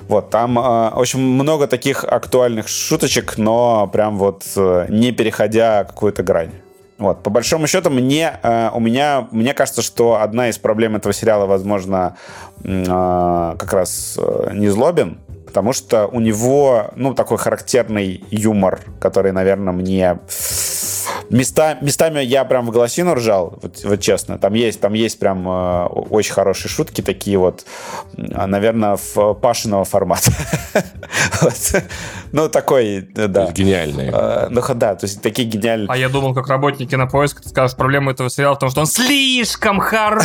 Вот. 0.08 0.30
Там, 0.30 0.58
э, 0.58 0.88
общем, 0.92 1.20
много 1.20 1.66
таких 1.66 2.04
актуальных 2.04 2.68
шуточек, 2.68 3.36
но 3.36 3.86
прям 3.86 4.16
вот 4.16 4.44
э, 4.56 4.86
не 4.88 5.12
переходя 5.12 5.84
какую-то 5.84 6.22
грань. 6.22 6.50
Вот, 7.00 7.22
по 7.22 7.30
большому 7.30 7.66
счету, 7.66 7.88
мне, 7.88 8.38
э, 8.42 8.70
у 8.74 8.78
меня, 8.78 9.26
мне 9.30 9.54
кажется, 9.54 9.80
что 9.80 10.20
одна 10.20 10.50
из 10.50 10.58
проблем 10.58 10.96
этого 10.96 11.14
сериала, 11.14 11.46
возможно, 11.46 12.16
э, 12.62 13.54
как 13.58 13.72
раз 13.72 14.18
э, 14.18 14.50
не 14.52 14.68
злобен, 14.68 15.18
потому 15.46 15.72
что 15.72 16.06
у 16.08 16.20
него, 16.20 16.90
ну, 16.96 17.14
такой 17.14 17.38
характерный 17.38 18.22
юмор, 18.30 18.80
который, 19.00 19.32
наверное, 19.32 19.72
мне 19.72 20.18
Места, 21.30 21.78
местами 21.80 22.20
я 22.20 22.44
прям 22.44 22.66
в 22.66 22.70
голосину 22.70 23.14
ржал, 23.14 23.58
вот, 23.62 23.84
вот 23.84 24.00
честно. 24.00 24.38
Там 24.38 24.54
есть, 24.54 24.80
там 24.80 24.94
есть 24.94 25.18
прям 25.18 25.48
э, 25.48 25.86
очень 25.86 26.32
хорошие 26.32 26.68
шутки, 26.68 27.02
такие 27.02 27.38
вот, 27.38 27.64
наверное, 28.16 28.98
в 29.14 29.34
Пашиного 29.34 29.84
формата. 29.84 30.32
Ну, 32.32 32.48
такой, 32.48 33.00
да. 33.00 33.50
Гениальный. 33.50 34.10
Э, 34.12 34.48
ну, 34.50 34.62
да, 34.74 34.94
то 34.94 35.06
есть 35.06 35.20
такие 35.20 35.48
гениальные. 35.48 35.88
А 35.90 35.96
я 35.96 36.08
думал, 36.08 36.32
как 36.32 36.48
работники 36.48 36.94
на 36.94 37.06
поиск, 37.06 37.40
ты 37.40 37.48
скажешь, 37.48 37.76
проблема 37.76 38.12
этого 38.12 38.30
сериала 38.30 38.54
в 38.54 38.58
том, 38.58 38.70
что 38.70 38.80
он 38.80 38.86
слишком 38.86 39.80
хорош 39.80 40.24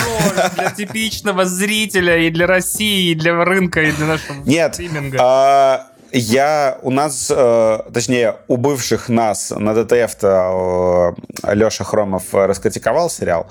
для 0.55 0.69
типичного 0.71 1.45
зрителя 1.45 2.17
и 2.17 2.29
для 2.29 2.45
России, 2.45 3.11
и 3.11 3.15
для 3.15 3.43
рынка, 3.43 3.81
и 3.81 3.91
для 3.91 4.05
нашего 4.05 4.35
Нет, 4.45 4.75
стриминга. 4.75 5.87
Я 6.11 6.77
у 6.81 6.91
нас, 6.91 7.31
э, 7.35 7.79
точнее, 7.93 8.35
у 8.47 8.57
бывших 8.57 9.09
нас 9.09 9.51
на 9.55 9.73
ДТФ-то 9.73 11.15
э, 11.43 11.53
Леша 11.55 11.83
Хромов 11.83 12.33
раскритиковал 12.33 13.09
сериал. 13.09 13.47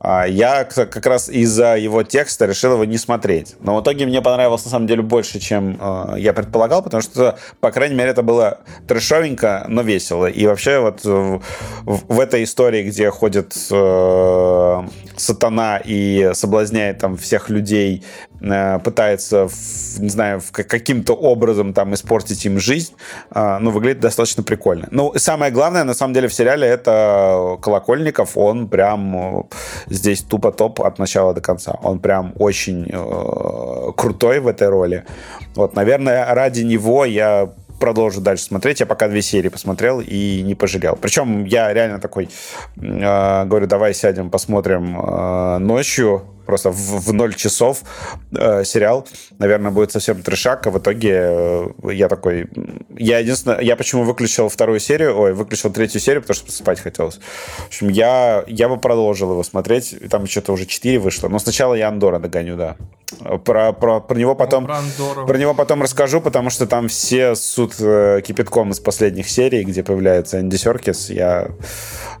А 0.00 0.26
я 0.26 0.64
как 0.64 1.04
раз 1.06 1.28
из-за 1.28 1.76
его 1.76 2.04
текста 2.04 2.46
решил 2.46 2.74
его 2.74 2.84
не 2.84 2.98
смотреть. 2.98 3.56
Но 3.60 3.76
в 3.76 3.82
итоге 3.82 4.06
мне 4.06 4.22
понравилось 4.22 4.64
на 4.64 4.70
самом 4.70 4.86
деле 4.86 5.02
больше, 5.02 5.40
чем 5.40 5.76
э, 5.80 6.14
я 6.18 6.32
предполагал, 6.32 6.82
потому 6.82 7.02
что, 7.02 7.36
по 7.60 7.72
крайней 7.72 7.96
мере, 7.96 8.10
это 8.10 8.22
было 8.22 8.60
трешовенько, 8.86 9.64
но 9.68 9.82
весело. 9.82 10.26
И 10.26 10.46
вообще 10.46 10.78
вот 10.78 11.04
в, 11.04 11.42
в 11.84 12.20
этой 12.20 12.44
истории, 12.44 12.84
где 12.84 13.10
ходит 13.10 13.56
э, 13.72 14.82
сатана 15.16 15.80
и 15.84 16.30
соблазняет 16.32 16.98
там 16.98 17.16
всех 17.16 17.50
людей, 17.50 18.04
э, 18.37 18.37
пытается, 18.40 19.48
в, 19.48 20.00
не 20.00 20.08
знаю, 20.08 20.40
каким-то 20.52 21.14
образом 21.14 21.74
там 21.74 21.94
испортить 21.94 22.44
им 22.46 22.58
жизнь, 22.58 22.94
э, 23.34 23.58
ну, 23.60 23.70
выглядит 23.70 24.00
достаточно 24.00 24.42
прикольно. 24.42 24.88
Ну, 24.90 25.12
самое 25.16 25.50
главное, 25.50 25.84
на 25.84 25.94
самом 25.94 26.14
деле, 26.14 26.28
в 26.28 26.34
сериале 26.34 26.66
это 26.66 27.58
Колокольников, 27.60 28.36
он 28.36 28.68
прям 28.68 29.48
здесь 29.86 30.22
тупо 30.22 30.52
топ 30.52 30.80
от 30.80 30.98
начала 30.98 31.34
до 31.34 31.40
конца. 31.40 31.78
Он 31.82 31.98
прям 31.98 32.32
очень 32.38 32.88
э, 32.90 33.92
крутой 33.96 34.40
в 34.40 34.48
этой 34.48 34.68
роли. 34.68 35.04
Вот, 35.54 35.74
наверное, 35.74 36.34
ради 36.34 36.62
него 36.62 37.04
я 37.04 37.50
продолжу 37.78 38.20
дальше 38.20 38.44
смотреть. 38.44 38.80
Я 38.80 38.86
пока 38.86 39.08
две 39.08 39.22
серии 39.22 39.48
посмотрел 39.48 40.00
и 40.00 40.42
не 40.42 40.54
пожалел. 40.54 40.96
Причем 41.00 41.44
я 41.44 41.72
реально 41.72 42.00
такой 42.00 42.28
э, 42.76 43.44
говорю, 43.44 43.66
давай 43.66 43.94
сядем, 43.94 44.30
посмотрим 44.30 44.98
э, 44.98 45.58
ночью 45.58 46.22
просто 46.48 46.70
в, 46.70 47.04
в 47.06 47.12
0 47.12 47.34
часов 47.34 47.82
э, 48.32 48.64
сериал, 48.64 49.06
наверное, 49.38 49.70
будет 49.70 49.92
совсем 49.92 50.22
трешак, 50.22 50.66
а 50.66 50.70
в 50.70 50.78
итоге 50.78 51.10
э, 51.12 51.68
я 51.92 52.08
такой... 52.08 52.46
Я 52.96 53.18
единственное... 53.18 53.60
Я 53.60 53.76
почему 53.76 54.04
выключил 54.04 54.48
вторую 54.48 54.80
серию, 54.80 55.14
ой, 55.18 55.34
выключил 55.34 55.70
третью 55.70 56.00
серию, 56.00 56.22
потому 56.22 56.36
что 56.36 56.50
спать 56.50 56.80
хотелось. 56.80 57.20
В 57.58 57.66
общем, 57.66 57.90
я, 57.90 58.44
я 58.46 58.68
бы 58.70 58.78
продолжил 58.78 59.30
его 59.30 59.42
смотреть, 59.42 59.94
там 60.10 60.26
что-то 60.26 60.52
уже 60.52 60.64
4 60.64 60.98
вышло, 60.98 61.28
но 61.28 61.38
сначала 61.38 61.74
я 61.74 61.88
Андора 61.88 62.18
догоню, 62.18 62.56
да. 62.56 62.76
Про, 63.44 63.72
про, 63.72 64.00
про 64.00 64.18
него 64.18 64.34
потом... 64.34 64.66
Про, 64.66 64.80
про 65.26 65.38
него 65.38 65.54
потом 65.54 65.82
расскажу, 65.82 66.20
потому 66.20 66.50
что 66.50 66.66
там 66.66 66.88
все 66.88 67.34
суд 67.34 67.74
э, 67.80 68.20
кипятком 68.22 68.70
из 68.70 68.80
последних 68.80 69.30
серий, 69.30 69.64
где 69.64 69.82
появляется 69.82 70.40
Энди 70.40 70.56
Серкис. 70.56 71.08
Я... 71.08 71.48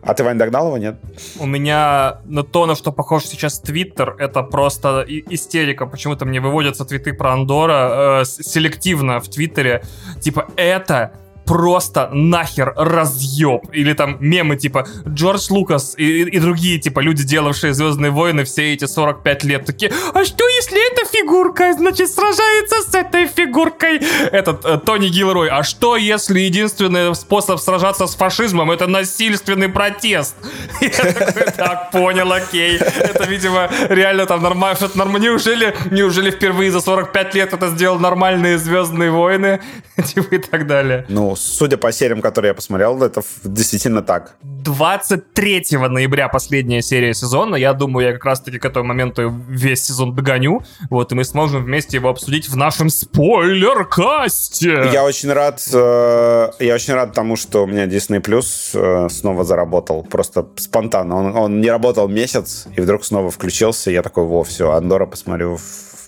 А 0.02 0.14
ты, 0.14 0.24
Вань, 0.24 0.38
догнал 0.38 0.68
его, 0.68 0.78
нет? 0.78 0.96
У 1.38 1.46
меня 1.46 2.20
на 2.24 2.42
то, 2.42 2.64
на 2.64 2.74
что 2.74 2.90
похож 2.90 3.24
сейчас 3.26 3.60
Твиттер, 3.60 4.16
это 4.18 4.42
просто 4.42 5.04
истерика. 5.06 5.86
Почему-то 5.86 6.24
мне 6.24 6.40
выводятся 6.40 6.86
твиты 6.86 7.12
про 7.12 7.32
Андора 7.32 8.22
э, 8.22 8.24
селективно 8.24 9.20
в 9.20 9.28
Твиттере. 9.28 9.82
Типа, 10.22 10.48
это 10.56 11.12
просто 11.48 12.10
нахер 12.12 12.74
разъеб. 12.76 13.62
Или 13.72 13.94
там 13.94 14.18
мемы 14.20 14.56
типа 14.56 14.86
Джордж 15.08 15.46
Лукас 15.50 15.94
и, 15.96 16.22
и 16.22 16.38
другие 16.38 16.78
типа 16.78 17.00
люди, 17.00 17.24
делавшие 17.24 17.72
Звездные 17.72 18.10
войны 18.10 18.44
все 18.44 18.74
эти 18.74 18.84
45 18.84 19.44
лет, 19.44 19.64
такие, 19.64 19.90
а 20.12 20.24
что 20.24 20.46
если 20.46 20.92
эта 20.92 21.10
фигурка, 21.10 21.72
значит, 21.72 22.10
сражается 22.10 22.82
с 22.82 22.94
этой 22.94 23.26
фигуркой? 23.26 24.00
Этот 24.30 24.64
э, 24.64 24.78
Тони 24.78 25.08
Гилрой, 25.08 25.48
а 25.48 25.62
что 25.62 25.96
если 25.96 26.40
единственный 26.40 27.14
способ 27.14 27.58
сражаться 27.60 28.06
с 28.06 28.14
фашизмом 28.14 28.70
это 28.70 28.86
насильственный 28.86 29.68
протест? 29.68 30.36
Так, 31.56 31.90
понял, 31.90 32.30
окей. 32.32 32.78
Это, 32.78 33.24
видимо, 33.24 33.68
реально 33.88 34.26
там 34.26 34.42
нормально, 34.42 34.76
что-то 34.76 34.98
нормально. 34.98 35.26
Неужели, 35.26 35.74
неужели 35.90 36.30
впервые 36.30 36.70
за 36.70 36.80
45 36.80 37.34
лет 37.34 37.52
это 37.52 37.68
сделал 37.68 37.98
нормальные 37.98 38.58
Звездные 38.58 39.10
войны? 39.10 39.60
Типа 40.04 40.34
и 40.34 40.38
так 40.38 40.66
далее. 40.66 41.04
Ну, 41.08 41.34
судя 41.38 41.76
по 41.76 41.92
сериям, 41.92 42.20
которые 42.20 42.50
я 42.50 42.54
посмотрел, 42.54 43.02
это 43.02 43.22
действительно 43.44 44.02
так. 44.02 44.36
23 44.42 45.66
ноября 45.88 46.28
последняя 46.28 46.82
серия 46.82 47.14
сезона. 47.14 47.56
Я 47.56 47.72
думаю, 47.72 48.06
я 48.06 48.12
как 48.12 48.24
раз-таки 48.24 48.58
к 48.58 48.64
этому 48.64 48.86
моменту 48.86 49.32
весь 49.48 49.84
сезон 49.84 50.14
догоню. 50.14 50.62
Вот, 50.90 51.12
и 51.12 51.14
мы 51.14 51.24
сможем 51.24 51.64
вместе 51.64 51.96
его 51.96 52.08
обсудить 52.08 52.48
в 52.48 52.56
нашем 52.56 52.90
спойлер-касте. 52.90 54.90
Я 54.92 55.04
очень 55.04 55.32
рад, 55.32 55.62
э, 55.72 56.50
я 56.58 56.74
очень 56.74 56.94
рад 56.94 57.12
тому, 57.12 57.36
что 57.36 57.64
у 57.64 57.66
меня 57.66 57.86
Disney 57.86 58.20
Plus 58.20 58.70
э, 58.74 59.08
снова 59.08 59.44
заработал. 59.44 60.04
Просто 60.04 60.46
спонтанно. 60.56 61.16
Он, 61.16 61.36
он 61.36 61.60
не 61.60 61.70
работал 61.70 62.08
месяц, 62.08 62.66
и 62.76 62.80
вдруг 62.80 63.04
снова 63.04 63.30
включился. 63.30 63.90
Я 63.90 64.02
такой, 64.02 64.24
во, 64.24 64.44
все, 64.44 64.72
Андора 64.72 65.06
посмотрю 65.06 65.56
в, 65.56 65.62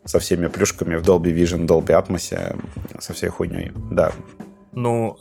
со 0.05 0.19
всеми 0.19 0.49
плюшками 0.49 0.97
в 0.97 1.03
Dolby 1.03 1.35
Vision, 1.35 1.67
Dolby 1.67 1.99
Atmos, 1.99 2.35
со 3.01 3.13
всей 3.13 3.29
хуйней. 3.29 3.73
Да, 3.91 4.13
ну, 4.73 5.19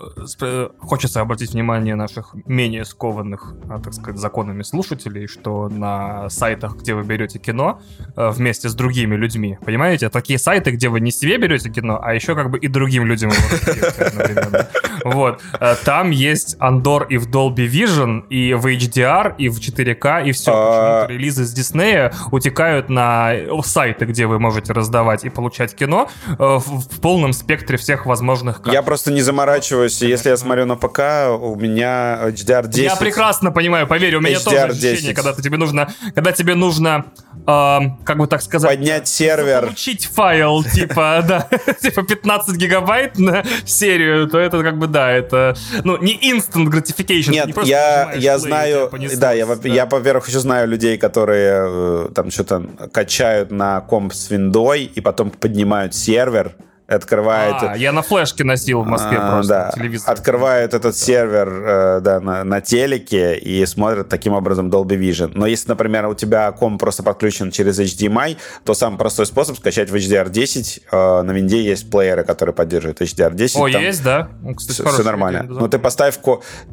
хочется 0.79 1.21
обратить 1.21 1.53
внимание 1.53 1.95
наших 1.95 2.35
менее 2.45 2.85
скованных, 2.85 3.55
а, 3.69 3.79
так 3.79 3.93
сказать, 3.93 4.19
законами 4.19 4.63
слушателей, 4.63 5.27
что 5.27 5.69
на 5.69 6.29
сайтах, 6.29 6.75
где 6.77 6.93
вы 6.93 7.03
берете 7.03 7.39
кино 7.39 7.81
э, 8.15 8.29
вместе 8.29 8.69
с 8.69 8.75
другими 8.75 9.15
людьми, 9.15 9.57
понимаете, 9.65 10.09
такие 10.09 10.37
сайты, 10.37 10.71
где 10.71 10.89
вы 10.89 10.99
не 10.99 11.11
себе 11.11 11.37
берете 11.37 11.69
кино, 11.69 11.99
а 12.01 12.13
еще 12.13 12.35
как 12.35 12.51
бы 12.51 12.59
и 12.59 12.67
другим 12.67 13.05
людям 13.05 13.31
его 13.31 14.69
Вот. 15.05 15.41
Э, 15.59 15.75
там 15.83 16.11
есть 16.11 16.55
Андор 16.59 17.03
и 17.03 17.17
в 17.17 17.29
Dolby 17.29 17.67
Vision, 17.67 18.27
и 18.29 18.53
в 18.53 18.65
HDR, 18.65 19.35
и 19.37 19.49
в 19.49 19.59
4K, 19.59 20.27
и 20.27 20.31
все. 20.31 20.51
А. 20.53 21.07
Релизы 21.07 21.45
с 21.45 21.53
Диснея 21.53 22.13
утекают 22.31 22.89
на 22.89 23.33
сайты, 23.63 24.05
где 24.05 24.27
вы 24.27 24.39
можете 24.39 24.73
раздавать 24.73 25.23
и 25.25 25.29
получать 25.29 25.75
кино 25.75 26.09
э, 26.27 26.33
в 26.37 26.99
полном 27.01 27.33
спектре 27.33 27.77
всех 27.77 28.05
возможных 28.05 28.61
Я 28.65 28.83
просто 28.83 29.11
не 29.11 29.21
заморачиваюсь 29.21 29.38
заморачиваюсь. 29.39 30.01
Если 30.01 30.29
я 30.29 30.37
смотрю 30.37 30.65
на 30.65 30.75
ПК, 30.75 30.99
у 31.39 31.55
меня 31.55 32.19
HDR10. 32.23 32.81
Я 32.81 32.95
прекрасно 32.95 33.51
понимаю, 33.51 33.87
поверь, 33.87 34.15
у 34.15 34.19
меня 34.19 34.37
HDR 34.37 34.43
тоже 34.43 34.63
ощущение, 34.65 35.13
когда 35.13 35.33
тебе 35.33 35.57
нужно, 35.57 35.93
когда 36.13 36.31
тебе 36.31 36.55
нужно, 36.55 37.05
э, 37.47 37.79
как 38.03 38.17
бы 38.17 38.27
так 38.27 38.41
сказать, 38.41 38.69
поднять 38.69 39.07
сервер, 39.07 39.67
получить 39.67 40.05
файл 40.05 40.63
типа, 40.73 41.23
да, 41.27 41.47
типа 41.81 42.03
15 42.03 42.55
гигабайт 42.57 43.17
на 43.17 43.43
серию, 43.65 44.27
то 44.27 44.37
это 44.37 44.61
как 44.61 44.77
бы 44.77 44.87
да, 44.87 45.11
это, 45.11 45.55
ну 45.83 45.97
не 45.97 46.17
instant 46.17 46.67
gratification. 46.67 47.31
Нет, 47.31 47.55
не 47.55 47.69
я 47.69 48.11
я 48.15 48.37
знаю, 48.37 48.91
да, 49.17 49.31
я 49.31 49.47
я 49.63 49.85
во-первых 49.85 50.27
еще 50.27 50.39
знаю 50.39 50.67
людей, 50.67 50.97
которые 50.97 51.63
э, 51.65 52.09
там 52.13 52.29
что-то 52.31 52.65
качают 52.91 53.51
на 53.51 53.81
комп 53.81 54.13
с 54.13 54.29
виндой 54.29 54.83
и 54.83 55.01
потом 55.01 55.31
поднимают 55.31 55.95
сервер 55.95 56.55
открывает... 56.89 57.55
А, 57.61 57.77
я 57.77 57.91
на 57.91 58.01
флешке 58.01 58.43
носил 58.43 58.81
в 58.81 58.87
Москве 58.87 59.17
а, 59.17 59.31
просто 59.31 59.53
да, 59.53 59.71
телевизор. 59.73 60.11
Открывает 60.11 60.73
этот 60.73 60.95
сервер 60.95 61.47
э, 61.49 61.99
да, 62.01 62.19
на, 62.19 62.43
на 62.43 62.61
телеке 62.61 63.35
и 63.35 63.65
смотрит 63.65 64.09
таким 64.09 64.33
образом 64.33 64.69
Dolby 64.69 64.97
Vision. 64.99 65.31
Но 65.35 65.45
если, 65.45 65.69
например, 65.69 66.07
у 66.07 66.15
тебя 66.15 66.51
комп 66.51 66.79
просто 66.79 67.03
подключен 67.03 67.51
через 67.51 67.79
HDMI, 67.79 68.37
то 68.63 68.73
самый 68.73 68.97
простой 68.97 69.25
способ 69.25 69.57
скачать 69.57 69.89
в 69.89 69.95
HDR10. 69.95 70.81
Э, 70.91 71.21
на 71.21 71.31
винде 71.31 71.63
есть 71.63 71.89
плееры, 71.89 72.23
которые 72.23 72.55
поддерживают 72.55 73.01
HDR10. 73.01 73.51
О, 73.55 73.71
там 73.71 73.81
есть, 73.81 74.03
да? 74.03 74.29
Ну, 74.41 74.55
кстати, 74.55 74.81
все, 74.81 74.89
все 74.89 75.03
нормально. 75.03 75.43
Ну, 75.47 75.67
ты 75.67 75.77
поставь, 75.79 76.19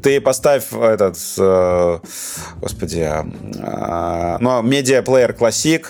ты 0.02 0.20
поставь 0.20 0.72
этот, 0.72 1.18
э, 1.38 1.98
господи, 2.56 3.10
э, 3.10 4.36
ну, 4.40 4.62
медиаплеер 4.62 5.32
Classic, 5.32 5.84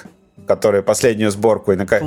который 0.46 0.82
последнюю 0.82 1.30
сборку, 1.30 1.72
и, 1.72 1.76
нака... 1.76 1.98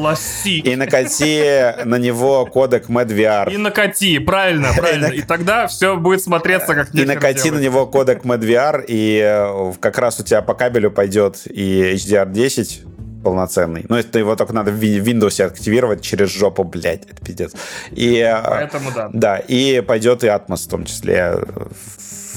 и 0.45 0.75
накати 0.75 1.75
на 1.85 1.95
него 1.95 2.45
кодек 2.45 2.89
MedVR. 2.89 3.53
И 3.53 3.57
накати, 3.57 4.19
правильно, 4.19 4.69
правильно. 4.77 5.07
И 5.07 5.21
тогда 5.21 5.67
все 5.67 5.95
будет 5.97 6.21
смотреться 6.21 6.75
как 6.75 6.93
И 6.93 7.05
накати 7.05 7.51
на 7.51 7.59
него 7.59 7.85
кодек 7.85 8.23
MedVR, 8.25 8.85
и 8.87 9.21
э, 9.23 9.73
как 9.79 9.97
раз 9.97 10.19
у 10.19 10.23
тебя 10.23 10.41
по 10.41 10.53
кабелю 10.53 10.91
пойдет 10.91 11.41
и 11.45 11.93
HDR10 11.95 13.23
полноценный. 13.23 13.85
Но 13.89 13.99
это 13.99 14.19
его 14.19 14.35
только 14.35 14.53
надо 14.53 14.71
в 14.71 14.81
Windows 14.81 15.43
активировать 15.43 16.01
через 16.01 16.29
жопу, 16.29 16.63
блядь, 16.63 17.05
это 17.05 17.23
пиздец. 17.23 17.53
И, 17.91 18.17
э, 18.17 18.41
Поэтому 18.43 18.91
да. 18.95 19.09
Да, 19.13 19.37
и 19.37 19.81
пойдет 19.81 20.23
и 20.23 20.27
Atmos 20.27 20.65
в 20.65 20.69
том 20.69 20.85
числе 20.85 21.35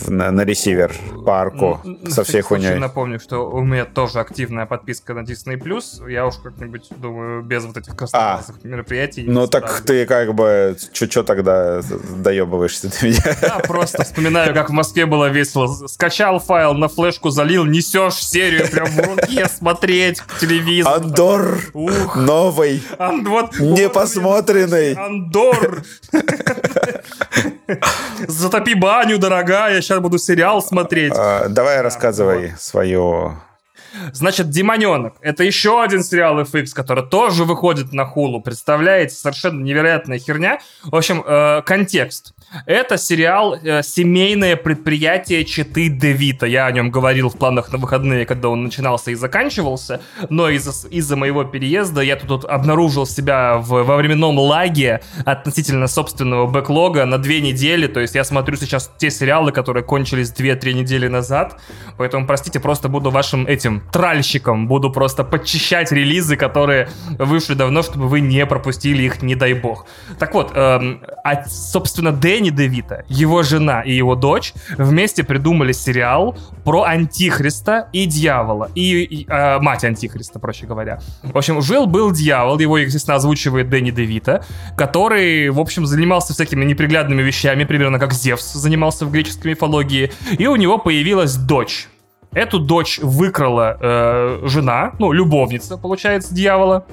на, 0.09 0.31
на 0.31 0.45
ресивер 0.45 0.93
по 1.25 1.41
арку 1.41 1.81
ну, 1.85 2.11
со 2.11 2.25
всей 2.25 2.43
хуйней. 2.43 2.75
Напомню, 2.75 3.21
что 3.21 3.51
у 3.51 3.63
меня 3.63 3.85
тоже 3.85 4.21
активная 4.21 4.67
подписка 4.67 5.15
на 5.15 5.21
Disney+. 5.21 6.11
Я 6.11 6.27
уж 6.27 6.37
как-нибудь, 6.37 6.89
думаю, 6.97 7.43
без 7.43 7.65
вот 7.65 7.77
этих 7.77 7.97
красноглазых 7.97 8.57
а, 8.63 8.67
мероприятий. 8.67 9.25
Ну 9.27 9.47
так 9.47 9.83
ты 9.83 10.07
как 10.07 10.35
бы, 10.35 10.77
что 10.93 11.23
тогда 11.23 11.81
доебываешься 12.17 12.91
ты 12.91 13.09
меня? 13.09 13.37
Я 13.43 13.59
просто 13.61 14.05
вспоминаю, 14.05 14.55
как 14.55 14.71
в 14.71 14.73
Москве 14.73 15.07
было 15.07 15.29
весело. 15.29 15.67
Скачал 15.87 16.39
файл, 16.39 16.75
на 16.75 16.89
флешку 16.89 17.31
залил, 17.31 17.65
несешь 17.65 18.15
серию 18.15 18.69
прям 18.71 18.87
в 18.87 18.99
руке 18.99 19.49
смотреть 19.49 20.23
телевизор. 20.41 20.95
Андор 20.97 21.59
Ух. 21.75 22.17
новый, 22.17 22.83
Анд, 22.99 23.29
вот, 23.29 23.59
непосмотренный. 23.59 24.95
Андор. 24.95 25.83
Затопи 28.27 28.75
баню, 28.75 29.19
дорогая, 29.19 29.81
сейчас 29.81 30.01
буду 30.01 30.19
сериал 30.19 30.63
смотреть. 30.63 31.13
А, 31.17 31.49
давай 31.49 31.81
рассказывай 31.81 32.49
вот. 32.51 32.59
Значит, 34.13 34.51
«Демоненок»— 34.51 35.15
это 35.21 35.45
еще 35.45 35.83
один 35.83 36.03
сериал 36.03 36.41
FX, 36.41 36.67
который 36.75 37.05
тоже 37.05 37.45
выходит 37.45 37.93
на 37.93 38.05
хулу. 38.05 38.41
Представляете? 38.41 39.15
Совершенно 39.15 39.63
невероятная 39.63 40.19
херня. 40.19 40.59
В 40.85 40.97
общем, 40.97 41.23
э, 41.27 41.63
контекст. 41.63 42.35
Это 42.67 42.99
сериал 42.99 43.55
э, 43.55 43.83
«Семейное 43.83 44.57
предприятие 44.57 45.45
Читы 45.45 45.89
Девита». 45.89 46.47
Я 46.47 46.67
о 46.67 46.73
нем 46.73 46.91
говорил 46.91 47.29
в 47.31 47.37
планах 47.37 47.73
на 47.73 47.79
выходные, 47.79 48.27
когда 48.27 48.49
он 48.49 48.65
начинался 48.65 49.11
и 49.11 49.15
заканчивался. 49.15 50.01
Но 50.29 50.49
из-за 50.49 50.73
из 50.89 51.11
моего 51.11 51.45
переезда 51.45 52.01
я 52.01 52.17
тут, 52.17 52.29
тут 52.29 52.45
обнаружил 52.45 53.07
себя 53.07 53.59
в, 53.59 53.83
во 53.83 53.97
временном 53.97 54.39
лаге 54.39 55.01
относительно 55.25 55.87
собственного 55.87 56.47
бэклога 56.47 57.05
на 57.05 57.19
две 57.19 57.41
недели. 57.41 57.87
То 57.87 58.01
есть 58.01 58.15
я 58.15 58.25
смотрю 58.25 58.57
сейчас 58.57 58.91
те 58.99 59.11
сериалы, 59.11 59.53
которые 59.53 59.85
кончились 59.85 60.31
две-три 60.31 60.75
недели 60.75 61.09
назад. 61.09 61.61
Поэтому, 61.99 62.27
простите, 62.27 62.61
просто 62.61 62.89
буду 62.89 63.11
вашим 63.11 63.47
этим 63.47 63.82
тральщиком. 63.91 64.69
Буду 64.69 64.91
просто 64.91 65.25
подчищать 65.25 65.93
релизы, 65.93 66.37
которые 66.37 66.89
вышли 67.19 67.55
давно, 67.55 67.83
чтобы 67.83 68.09
вы 68.09 68.21
не 68.21 68.45
пропустили 68.47 69.03
их, 69.03 69.23
не 69.23 69.35
дай 69.35 69.55
бог. 69.55 69.87
Так 70.19 70.35
вот, 70.35 70.53
эм, 70.55 71.03
а, 71.25 71.45
собственно, 71.47 72.13
Дэнни 72.13 72.51
Девита, 72.51 73.05
его 73.09 73.43
жена 73.43 73.83
и 73.83 73.93
его 73.93 74.15
дочь 74.15 74.55
вместе 74.77 75.25
придумали 75.25 75.73
сериал 75.73 76.37
про 76.65 76.85
Антихриста 76.85 77.89
и 77.93 78.07
дьявола. 78.07 78.71
И, 78.75 79.03
и 79.03 79.27
э, 79.29 79.59
мать 79.61 79.85
Антихриста, 79.85 80.39
проще 80.39 80.67
говоря. 80.67 81.01
В 81.23 81.37
общем, 81.37 81.61
жил-был 81.63 82.13
дьявол, 82.13 82.59
его, 82.59 82.79
естественно, 82.79 83.17
озвучивает 83.17 83.69
Дэнни 83.69 83.91
Девита, 83.91 84.45
который, 84.77 85.51
в 85.51 85.61
общем, 85.61 85.87
занимался 85.87 86.33
всякими 86.33 86.65
неприглядными 86.65 87.23
вещами, 87.23 87.65
примерно 87.65 87.99
как 87.99 88.13
Зевс 88.13 88.53
занимался 88.53 89.07
в 89.07 89.13
греческой 89.13 89.53
мифологии. 89.53 90.13
И 90.39 90.47
у 90.47 90.57
него 90.57 90.79
появилась 90.79 91.37
дочь. 91.37 91.89
Эту 92.33 92.59
дочь 92.59 92.99
выкрала 92.99 93.77
э, 93.79 94.41
жена, 94.45 94.93
ну, 94.99 95.13
любовница, 95.13 95.77
получается, 95.77 96.35
дьявола 96.35 96.87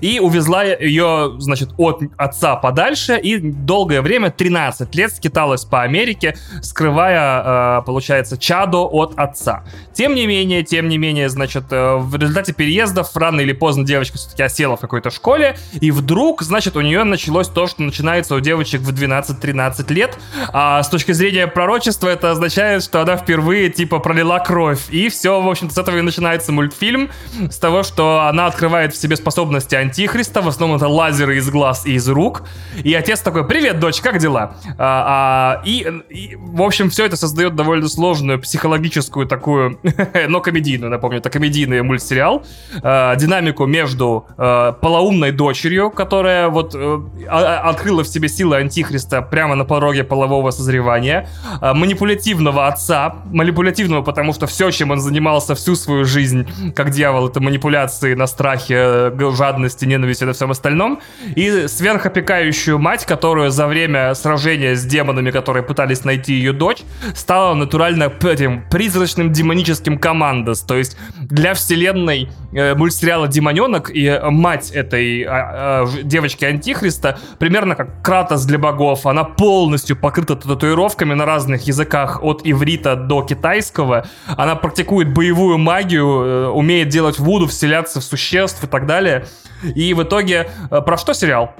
и 0.00 0.20
увезла 0.20 0.64
ее, 0.64 1.34
значит, 1.38 1.70
от 1.76 2.02
отца 2.16 2.56
подальше, 2.56 3.18
и 3.18 3.38
долгое 3.38 4.02
время, 4.02 4.30
13 4.30 4.94
лет, 4.94 5.12
скиталась 5.12 5.64
по 5.64 5.82
Америке, 5.82 6.36
скрывая, 6.62 7.80
э, 7.80 7.82
получается, 7.84 8.38
чадо 8.38 8.78
от 8.78 9.18
отца. 9.18 9.64
Тем 9.92 10.14
не 10.14 10.26
менее, 10.26 10.62
тем 10.62 10.88
не 10.88 10.98
менее, 10.98 11.28
значит, 11.28 11.64
э, 11.70 11.96
в 11.96 12.16
результате 12.16 12.52
переездов 12.52 13.16
рано 13.16 13.40
или 13.40 13.52
поздно 13.52 13.84
девочка 13.84 14.18
все-таки 14.18 14.42
осела 14.42 14.76
в 14.76 14.80
какой-то 14.80 15.10
школе, 15.10 15.56
и 15.80 15.90
вдруг, 15.90 16.42
значит, 16.42 16.76
у 16.76 16.80
нее 16.80 17.04
началось 17.04 17.48
то, 17.48 17.66
что 17.66 17.82
начинается 17.82 18.34
у 18.34 18.40
девочек 18.40 18.80
в 18.80 18.92
12-13 18.92 19.92
лет, 19.92 20.18
а 20.52 20.82
с 20.82 20.88
точки 20.88 21.12
зрения 21.12 21.46
пророчества 21.46 22.08
это 22.08 22.30
означает, 22.30 22.82
что 22.82 23.00
она 23.00 23.16
впервые, 23.16 23.70
типа, 23.70 23.98
пролила 23.98 24.38
кровь, 24.38 24.80
и 24.90 25.08
все, 25.08 25.40
в 25.40 25.48
общем-то, 25.48 25.74
с 25.74 25.78
этого 25.78 25.96
и 25.96 26.00
начинается 26.00 26.52
мультфильм, 26.52 27.10
с 27.50 27.58
того, 27.58 27.82
что 27.82 28.22
она 28.22 28.46
открывает 28.46 28.94
в 28.94 28.96
себе 28.96 29.16
способности 29.16 29.74
антихриста, 29.80 30.42
в 30.42 30.48
основном 30.48 30.76
это 30.76 30.88
лазеры 30.88 31.36
из 31.36 31.50
глаз 31.50 31.86
и 31.86 31.94
из 31.94 32.08
рук. 32.08 32.42
И 32.82 32.94
отец 32.94 33.20
такой, 33.20 33.46
привет, 33.46 33.80
дочь, 33.80 34.00
как 34.00 34.18
дела? 34.18 34.56
А, 34.78 35.60
а, 35.60 35.62
и, 35.64 35.86
и, 36.08 36.36
в 36.36 36.62
общем, 36.62 36.90
все 36.90 37.06
это 37.06 37.16
создает 37.16 37.54
довольно 37.54 37.88
сложную 37.88 38.40
психологическую 38.40 39.26
такую, 39.26 39.78
но 40.28 40.40
комедийную, 40.40 40.90
напомню, 40.90 41.18
это 41.18 41.30
комедийный 41.30 41.82
мультсериал, 41.82 42.44
а, 42.82 43.16
динамику 43.16 43.66
между 43.66 44.26
а, 44.36 44.72
полоумной 44.72 45.32
дочерью, 45.32 45.90
которая 45.90 46.48
вот 46.48 46.74
а, 46.74 47.02
а, 47.28 47.70
открыла 47.70 48.04
в 48.04 48.08
себе 48.08 48.28
силы 48.28 48.56
антихриста 48.56 49.22
прямо 49.22 49.54
на 49.54 49.64
пороге 49.64 50.04
полового 50.04 50.50
созревания, 50.50 51.28
а, 51.60 51.74
манипулятивного 51.74 52.66
отца, 52.66 53.16
манипулятивного, 53.26 54.02
потому 54.02 54.32
что 54.32 54.46
все, 54.46 54.70
чем 54.70 54.90
он 54.90 55.00
занимался 55.00 55.54
всю 55.54 55.74
свою 55.76 56.04
жизнь, 56.04 56.46
как 56.74 56.90
дьявол, 56.90 57.28
это 57.28 57.40
манипуляции 57.40 58.14
на 58.14 58.26
страхе, 58.26 59.12
жадности, 59.32 59.69
ревности, 59.70 59.84
ненависти 59.84 60.24
на 60.24 60.32
всем 60.32 60.50
остальном, 60.50 61.00
и 61.36 61.66
сверхопекающую 61.68 62.78
мать, 62.78 63.06
которую 63.06 63.50
за 63.50 63.66
время 63.66 64.14
сражения 64.14 64.74
с 64.74 64.84
демонами, 64.84 65.30
которые 65.30 65.62
пытались 65.62 66.04
найти 66.04 66.34
ее 66.34 66.52
дочь, 66.52 66.82
стала 67.14 67.54
натурально 67.54 68.12
этим 68.22 68.62
призрачным 68.70 69.32
демоническим 69.32 69.98
командос. 69.98 70.60
То 70.62 70.76
есть 70.76 70.96
для 71.20 71.54
вселенной 71.54 72.28
э, 72.52 72.74
мультсериала 72.74 73.28
«Демоненок» 73.28 73.90
и 73.94 74.20
мать 74.30 74.70
этой 74.70 75.22
э, 75.22 75.26
э, 75.28 75.86
девочки 76.02 76.44
Антихриста 76.44 77.18
примерно 77.38 77.74
как 77.74 78.02
Кратос 78.02 78.44
для 78.44 78.58
богов. 78.58 79.06
Она 79.06 79.24
полностью 79.24 79.96
покрыта 79.96 80.36
татуировками 80.36 81.14
на 81.14 81.26
разных 81.26 81.66
языках 81.66 82.22
от 82.22 82.42
иврита 82.44 82.96
до 82.96 83.22
китайского. 83.22 84.06
Она 84.26 84.56
практикует 84.56 85.12
боевую 85.12 85.58
магию, 85.58 86.06
э, 86.06 86.46
умеет 86.48 86.88
делать 86.88 87.18
вуду, 87.18 87.46
вселяться 87.46 88.00
в 88.00 88.04
существ 88.04 88.64
и 88.64 88.66
так 88.66 88.86
далее. 88.86 89.24
И 89.62 89.94
в 89.94 90.02
итоге 90.02 90.50
э, 90.70 90.80
про 90.80 90.96
что 90.96 91.12
сериал? 91.12 91.54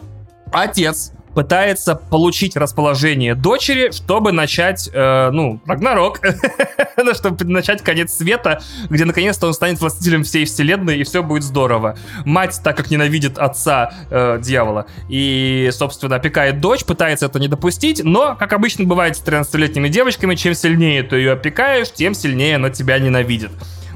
Отец 0.52 1.12
пытается 1.34 1.94
получить 1.94 2.56
расположение 2.56 3.34
дочери, 3.34 3.90
чтобы 3.92 4.32
начать, 4.32 4.90
э, 4.92 5.30
ну, 5.30 5.60
Рагнарок, 5.66 6.20
ну, 6.96 7.14
чтобы 7.14 7.44
начать 7.44 7.82
конец 7.82 8.12
света, 8.12 8.60
где 8.88 9.04
наконец-то 9.04 9.46
он 9.46 9.54
станет 9.54 9.80
властителем 9.80 10.24
всей 10.24 10.44
вселенной, 10.44 10.98
и 10.98 11.04
все 11.04 11.22
будет 11.22 11.44
здорово. 11.44 11.96
Мать, 12.24 12.60
так 12.62 12.76
как 12.76 12.90
ненавидит 12.90 13.38
отца 13.38 13.92
э, 14.10 14.38
дьявола, 14.42 14.86
и, 15.08 15.70
собственно, 15.72 16.16
опекает 16.16 16.60
дочь, 16.60 16.84
пытается 16.84 17.26
это 17.26 17.38
не 17.38 17.48
допустить, 17.48 18.02
но, 18.02 18.34
как 18.36 18.52
обычно 18.52 18.84
бывает 18.84 19.16
с 19.16 19.22
13-летними 19.22 19.88
девочками, 19.88 20.34
чем 20.34 20.54
сильнее 20.54 21.02
ты 21.02 21.16
ее 21.16 21.32
опекаешь, 21.32 21.92
тем 21.92 22.14
сильнее 22.14 22.56
она 22.56 22.70
тебя 22.70 22.98
ненавидит. 22.98 23.50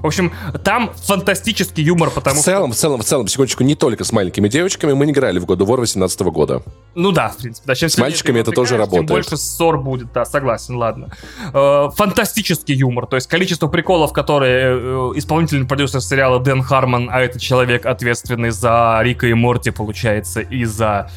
В 0.05 0.07
общем, 0.07 0.35
там 0.63 0.91
фантастический 0.95 1.83
юмор, 1.83 2.11
потому 2.11 2.39
в 2.39 2.45
целом, 2.45 2.73
что... 2.73 2.77
В 2.77 2.81
целом, 2.81 3.01
в 3.01 3.05
целом, 3.05 3.27
секундочку, 3.27 3.65
не 3.65 3.75
только 3.75 4.05
с 4.05 4.13
маленькими 4.13 4.49
девочками. 4.49 4.93
Мы 4.93 5.07
не 5.07 5.13
играли 5.13 5.39
в 5.39 5.47
God 5.47 5.57
of 5.61 5.67
War 5.67 5.79
18 5.79 6.21
года. 6.25 6.63
Ну 6.95 7.11
да, 7.11 7.31
в 7.31 7.39
принципе. 7.39 7.67
Да, 7.67 7.75
чем 7.75 7.89
с 7.89 7.97
мальчиками 7.97 8.39
это 8.39 8.51
тоже 8.53 8.77
работает. 8.77 9.09
Тем 9.09 9.17
больше 9.17 9.39
ссор 9.39 9.79
будет, 9.79 10.13
да, 10.13 10.27
согласен, 10.27 10.77
ладно. 10.77 11.09
Э, 11.55 11.89
фантастический 11.97 12.75
юмор, 12.75 13.07
то 13.07 13.17
есть 13.17 13.29
количество 13.29 13.67
приколов, 13.67 14.13
которые 14.13 14.77
э, 14.77 15.13
исполнительный 15.15 15.67
продюсер 15.67 16.03
сериала 16.03 16.39
Дэн 16.39 16.63
Харман, 16.63 17.09
а 17.11 17.23
это 17.23 17.41
человек, 17.41 17.87
ответственный 17.87 18.51
за 18.51 19.01
Рика 19.03 19.27
и 19.27 19.33
Морти, 19.33 19.71
получается, 19.71 20.41
и 20.41 20.67
за 20.67 21.11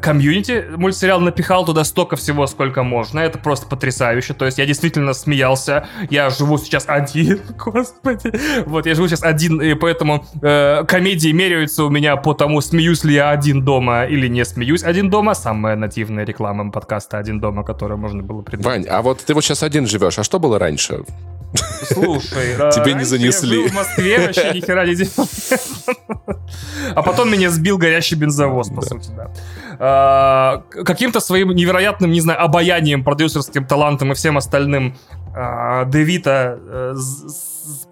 комьюнити 0.00 0.64
мультсериал 0.76 1.20
напихал 1.20 1.66
туда 1.66 1.84
столько 1.84 2.16
всего, 2.16 2.46
сколько 2.46 2.82
можно. 2.82 3.20
Это 3.20 3.38
просто 3.38 3.66
потрясающе. 3.66 4.32
То 4.34 4.46
есть 4.46 4.58
я 4.58 4.64
действительно 4.64 5.12
смеялся. 5.12 5.86
Я 6.10 6.30
живу 6.30 6.56
сейчас 6.58 6.84
один, 6.88 7.40
господи. 7.58 8.32
Вот, 8.64 8.86
я 8.86 8.94
живу 8.94 9.08
сейчас 9.08 9.22
один, 9.22 9.60
и 9.60 9.74
поэтому 9.74 10.24
э, 10.40 10.84
комедии 10.88 11.30
меряются 11.30 11.84
у 11.84 11.90
меня 11.90 12.16
по 12.16 12.32
тому, 12.32 12.60
смеюсь 12.60 13.04
ли 13.04 13.14
я 13.14 13.30
один 13.30 13.62
дома 13.62 14.04
или 14.04 14.28
не 14.28 14.44
смеюсь 14.44 14.82
один 14.82 15.10
дома. 15.10 15.34
Самая 15.34 15.76
нативная 15.76 16.24
реклама 16.24 16.70
подкаста 16.70 17.18
«Один 17.18 17.40
дома», 17.40 17.64
которую 17.64 17.98
можно 17.98 18.22
было 18.22 18.42
придумать. 18.42 18.66
Вань, 18.66 18.86
а 18.88 19.02
вот 19.02 19.24
ты 19.24 19.34
вот 19.34 19.44
сейчас 19.44 19.62
один 19.62 19.86
живешь, 19.86 20.18
а 20.18 20.24
что 20.24 20.38
было 20.38 20.58
раньше? 20.58 21.04
Слушай, 21.92 22.56
тебе 22.72 22.94
не 22.94 23.04
занесли. 23.04 23.62
Я 23.62 23.68
в 23.68 23.72
Москве, 23.74 24.18
вообще 24.18 24.52
ни 24.54 24.60
хера 24.60 24.86
не 24.86 24.94
делал. 24.94 25.28
А 26.94 27.02
потом 27.02 27.30
меня 27.30 27.50
сбил 27.50 27.78
горящий 27.78 28.16
бензовоз, 28.16 28.70
по 28.70 28.82
сути, 28.82 29.10
да. 29.16 29.30
А, 29.78 30.62
каким-то 30.70 31.20
своим 31.20 31.50
невероятным, 31.50 32.10
не 32.10 32.20
знаю, 32.20 32.42
обаянием, 32.42 33.04
продюсерским 33.04 33.66
талантом 33.66 34.12
и 34.12 34.14
всем 34.14 34.36
остальным 34.36 34.96
а, 35.34 35.84
Девита 35.86 36.58
э, 36.60 36.94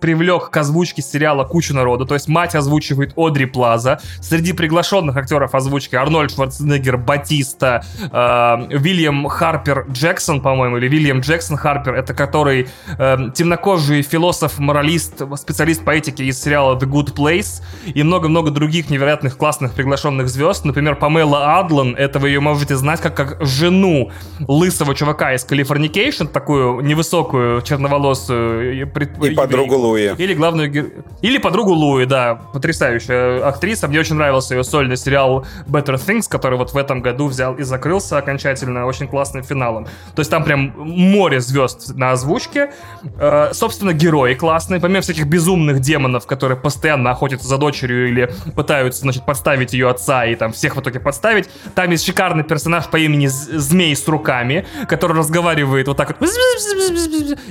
привлек 0.01 0.51
к 0.51 0.57
озвучке 0.57 1.03
сериала 1.03 1.45
кучу 1.45 1.75
народу. 1.75 2.07
То 2.07 2.15
есть 2.15 2.29
мать 2.29 2.55
озвучивает 2.55 3.13
Одри 3.17 3.47
Плаза. 3.47 4.01
Среди 4.21 4.53
приглашенных 4.53 5.17
актеров 5.17 5.55
озвучки 5.55 5.95
Арнольд 5.97 6.33
Шварценеггер, 6.33 6.97
Батиста, 6.97 7.85
э, 8.01 8.79
Вильям 8.79 9.27
Харпер 9.29 9.87
Джексон, 9.91 10.41
по-моему, 10.41 10.79
или 10.79 10.89
Вильям 10.89 11.21
Джексон 11.21 11.57
Харпер, 11.57 11.95
это 11.95 12.15
который 12.15 12.69
э, 12.99 13.17
темнокожий 13.35 14.03
философ, 14.03 14.59
моралист, 14.59 15.23
специалист 15.37 15.85
по 15.85 15.91
этике 15.91 16.25
из 16.25 16.41
сериала 16.41 16.77
The 16.77 16.89
Good 16.89 17.15
Place 17.15 17.63
и 17.87 18.03
много-много 18.03 18.51
других 18.51 18.91
невероятных 18.91 19.37
классных 19.37 19.73
приглашенных 19.73 20.29
звезд. 20.29 20.65
Например, 20.65 20.97
Памела 20.97 21.59
Адлан, 21.59 21.95
это 21.97 22.19
вы 22.19 22.29
ее 22.29 22.41
можете 22.41 22.77
знать 22.77 23.01
как, 23.01 23.17
как 23.17 23.45
жену 23.45 24.11
лысого 24.41 24.95
чувака 24.95 25.35
из 25.35 25.47
Californication, 25.47 26.27
такую 26.27 26.81
невысокую 26.81 27.63
черноволосую. 27.63 28.75
И, 28.75 29.29
и 29.29 29.35
подругу 29.35 29.62
Луи. 29.71 30.15
Или 30.19 30.35
главную 30.35 30.71
гер... 30.71 30.91
Или 31.21 31.39
подругу 31.39 31.73
Луи, 31.73 32.05
да, 32.05 32.35
потрясающая 32.53 33.47
актриса. 33.47 33.89
Мне 33.89 34.01
очень 34.01 34.17
нравился 34.17 34.55
ее 34.55 34.65
сольный 34.65 34.97
сериал 34.97 35.47
Better 35.67 35.95
Things, 35.95 36.25
который 36.29 36.59
вот 36.59 36.73
в 36.73 36.77
этом 36.77 37.01
году 37.01 37.27
взял 37.29 37.55
и 37.55 37.63
закрылся 37.63 38.19
окончательно 38.19 38.87
очень 38.87 39.09
классным 39.09 39.43
финалом. 39.43 39.87
То 40.15 40.21
есть 40.21 40.31
там 40.31 40.45
прям 40.45 40.73
море 40.77 41.41
звезд 41.41 41.95
на 41.95 42.13
озвучке. 42.13 42.73
Э, 43.19 43.51
собственно, 43.53 43.93
герои 43.93 44.35
классные. 44.35 44.81
Помимо 44.81 45.01
всяких 45.01 45.27
безумных 45.27 45.81
демонов, 45.81 46.27
которые 46.27 46.59
постоянно 46.59 47.11
охотятся 47.11 47.49
за 47.49 47.59
дочерью 47.59 48.09
или 48.09 48.35
пытаются, 48.55 49.03
значит, 49.03 49.25
подставить 49.25 49.73
ее 49.73 49.89
отца 49.89 50.27
и 50.27 50.35
там 50.35 50.53
всех 50.53 50.77
в 50.77 50.81
итоге 50.81 51.01
подставить. 51.01 51.49
Там 51.75 51.91
есть 51.91 52.05
шикарный 52.05 52.45
персонаж 52.45 52.87
по 52.87 52.97
имени 52.97 53.27
Змей 53.27 53.95
с 53.95 54.07
руками, 54.09 54.67
который 54.89 55.17
разговаривает 55.17 55.89
вот 55.89 55.97
так 55.97 56.09
вот 56.09 56.29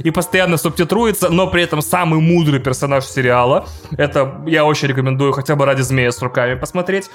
и 0.04 0.12
постоянно 0.12 0.58
субтитруется, 0.58 1.30
но 1.30 1.48
при 1.48 1.64
этом 1.64 1.82
самый 2.02 2.20
мудрый 2.20 2.60
персонаж 2.60 3.06
сериала. 3.06 3.68
Это 3.96 4.42
я 4.48 4.66
очень 4.66 4.88
рекомендую 4.88 5.34
хотя 5.34 5.56
бы 5.56 5.68
ради 5.68 5.82
змея 5.82 6.12
с 6.12 6.20
руками 6.20 6.56
посмотреть. 6.56 7.12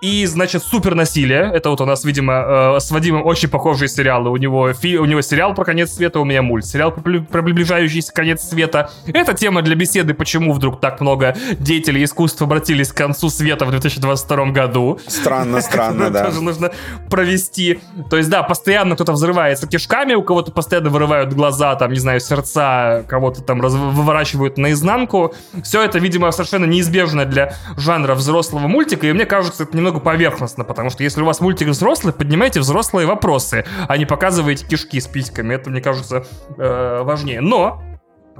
И, 0.00 0.24
значит, 0.26 0.62
супер 0.62 0.94
насилие. 0.94 1.50
Это 1.52 1.70
вот 1.70 1.80
у 1.80 1.84
нас, 1.84 2.04
видимо, 2.04 2.76
э, 2.76 2.80
с 2.80 2.92
Вадимом 2.92 3.26
очень 3.26 3.48
похожие 3.48 3.88
сериалы. 3.88 4.30
У 4.30 4.36
него, 4.36 4.72
фи, 4.72 4.98
у 4.98 5.04
него 5.04 5.20
сериал 5.20 5.52
про 5.54 5.64
конец 5.64 5.94
света, 5.94 6.20
у 6.20 6.24
меня 6.24 6.42
мульт. 6.42 6.64
Сериал 6.64 6.92
про, 6.92 7.20
про 7.20 7.42
приближающийся 7.42 8.12
конец 8.12 8.42
света. 8.42 8.90
Это 9.12 9.34
тема 9.34 9.62
для 9.62 9.74
беседы, 9.74 10.14
почему 10.14 10.52
вдруг 10.52 10.80
так 10.80 11.00
много 11.00 11.34
деятелей 11.58 12.04
искусства 12.04 12.46
обратились 12.46 12.92
к 12.92 12.96
концу 12.96 13.30
света 13.30 13.64
в 13.64 13.70
2022 13.70 14.46
году. 14.52 15.00
Странно, 15.08 15.60
странно, 15.60 16.10
да. 16.10 16.26
Тоже 16.26 16.40
нужно 16.40 16.70
провести. 17.10 17.80
То 18.10 18.16
есть, 18.16 18.30
да, 18.30 18.44
постоянно 18.44 18.94
кто-то 18.94 19.12
взрывается 19.12 19.66
кишками, 19.66 20.14
у 20.14 20.22
кого-то 20.22 20.52
постоянно 20.52 20.90
вырывают 20.90 21.32
глаза, 21.32 21.74
там, 21.74 21.92
не 21.92 21.98
знаю, 21.98 22.20
сердца, 22.20 23.04
кого-то 23.08 23.42
там 23.42 23.60
раз, 23.60 23.74
выворачивают 24.20 24.58
наизнанку. 24.58 25.34
Все 25.62 25.82
это, 25.82 25.98
видимо, 25.98 26.30
совершенно 26.30 26.64
неизбежно 26.64 27.24
для 27.24 27.54
жанра 27.76 28.14
взрослого 28.14 28.66
мультика, 28.66 29.06
и 29.06 29.12
мне 29.12 29.26
кажется, 29.26 29.64
это 29.64 29.76
немного 29.76 30.00
поверхностно, 30.00 30.64
потому 30.64 30.90
что 30.90 31.02
если 31.02 31.22
у 31.22 31.24
вас 31.24 31.40
мультик 31.40 31.68
взрослый, 31.68 32.12
поднимайте 32.12 32.60
взрослые 32.60 33.06
вопросы, 33.06 33.64
а 33.88 33.96
не 33.96 34.06
показывайте 34.06 34.66
кишки 34.66 35.00
с 35.00 35.06
письками. 35.06 35.54
Это, 35.54 35.70
мне 35.70 35.80
кажется, 35.80 36.24
э, 36.58 37.02
важнее. 37.02 37.40
Но 37.40 37.82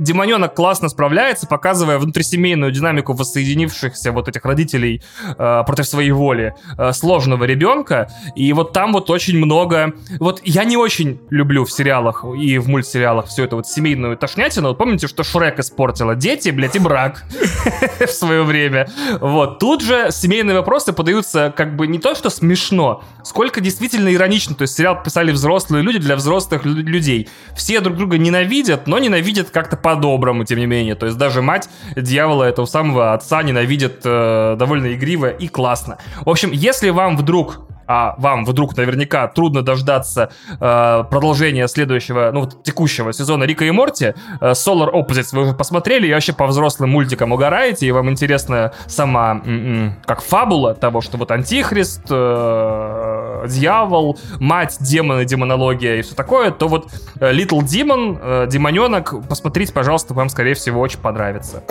Демоненок 0.00 0.54
классно 0.54 0.88
справляется, 0.88 1.46
показывая 1.46 1.98
внутрисемейную 1.98 2.72
динамику 2.72 3.12
воссоединившихся 3.12 4.12
вот 4.12 4.28
этих 4.28 4.44
родителей 4.46 5.02
э, 5.38 5.62
против 5.66 5.86
своей 5.86 6.10
воли 6.10 6.54
э, 6.78 6.92
сложного 6.92 7.44
ребенка. 7.44 8.10
И 8.34 8.50
вот 8.54 8.72
там 8.72 8.94
вот 8.94 9.10
очень 9.10 9.36
много... 9.36 9.92
Вот 10.18 10.40
я 10.42 10.64
не 10.64 10.78
очень 10.78 11.20
люблю 11.28 11.66
в 11.66 11.70
сериалах 11.70 12.24
и 12.24 12.56
в 12.56 12.68
мультсериалах 12.68 13.26
всю 13.26 13.44
эту 13.44 13.56
вот 13.56 13.66
семейную 13.66 14.16
тошнятину. 14.16 14.68
Вот 14.68 14.78
помните, 14.78 15.06
что 15.06 15.22
Шрек 15.22 15.58
испортила? 15.58 16.14
Дети, 16.14 16.48
блядь, 16.48 16.76
и 16.76 16.78
брак 16.78 17.24
в 18.00 18.10
свое 18.10 18.42
время. 18.42 18.88
Вот. 19.20 19.58
Тут 19.58 19.82
же 19.82 20.08
семейные 20.10 20.56
вопросы 20.56 20.94
подаются 20.94 21.52
как 21.54 21.76
бы 21.76 21.86
не 21.86 21.98
то, 21.98 22.14
что 22.14 22.30
смешно, 22.30 23.04
сколько 23.22 23.60
действительно 23.60 24.14
иронично. 24.14 24.54
То 24.54 24.62
есть 24.62 24.74
сериал 24.76 25.02
писали 25.02 25.30
взрослые 25.30 25.82
люди 25.82 25.98
для 25.98 26.16
взрослых 26.16 26.64
людей. 26.64 27.28
Все 27.54 27.80
друг 27.80 27.98
друга 27.98 28.16
ненавидят, 28.16 28.86
но 28.86 28.98
ненавидят 28.98 29.50
как-то 29.50 29.76
по 29.76 29.89
по-доброму, 29.90 30.44
тем 30.44 30.58
не 30.58 30.66
менее. 30.66 30.94
То 30.94 31.06
есть 31.06 31.18
даже 31.18 31.42
мать 31.42 31.68
дьявола 31.96 32.44
этого 32.44 32.66
самого 32.66 33.12
отца 33.12 33.42
ненавидит 33.42 34.02
э, 34.04 34.56
довольно 34.58 34.94
игриво 34.94 35.28
и 35.28 35.48
классно. 35.48 35.98
В 36.24 36.30
общем, 36.30 36.50
если 36.52 36.90
вам 36.90 37.16
вдруг 37.16 37.60
а 37.92 38.14
вам 38.18 38.44
вдруг 38.44 38.76
наверняка 38.76 39.26
трудно 39.26 39.62
дождаться 39.62 40.30
э, 40.48 41.04
продолжения 41.10 41.66
следующего, 41.66 42.30
ну, 42.32 42.42
вот, 42.42 42.62
текущего 42.62 43.12
сезона 43.12 43.42
Рика 43.42 43.64
и 43.64 43.72
Морти, 43.72 44.14
э, 44.40 44.50
Solar 44.52 44.92
Opposites 44.92 45.30
вы 45.32 45.42
уже 45.42 45.54
посмотрели 45.54 46.06
и 46.06 46.12
вообще 46.12 46.32
по 46.32 46.46
взрослым 46.46 46.90
мультикам 46.90 47.32
угораете, 47.32 47.86
и 47.86 47.90
вам 47.90 48.08
интересна 48.08 48.72
сама, 48.86 49.42
м-м, 49.44 49.96
как 50.04 50.22
фабула 50.22 50.74
того, 50.74 51.00
что 51.00 51.18
вот 51.18 51.32
Антихрист, 51.32 52.02
э, 52.08 53.19
дьявол, 53.46 54.18
мать, 54.38 54.76
демоны, 54.80 55.24
демонология 55.24 55.96
и 55.96 56.02
все 56.02 56.14
такое, 56.14 56.50
то 56.50 56.68
вот 56.68 56.90
э, 57.20 57.32
Little 57.32 57.60
Demon, 57.60 58.18
э, 58.20 58.46
демоненок, 58.48 59.14
посмотрите, 59.28 59.72
пожалуйста, 59.72 60.14
вам, 60.14 60.28
скорее 60.28 60.54
всего, 60.54 60.80
очень 60.80 60.98
понравится. 60.98 61.62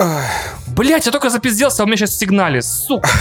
Блять, 0.68 1.06
я 1.06 1.12
только 1.12 1.30
запизделся, 1.30 1.82
а 1.82 1.84
у 1.84 1.86
меня 1.86 1.96
сейчас 1.96 2.16
сигнали, 2.16 2.60
сука. 2.60 3.08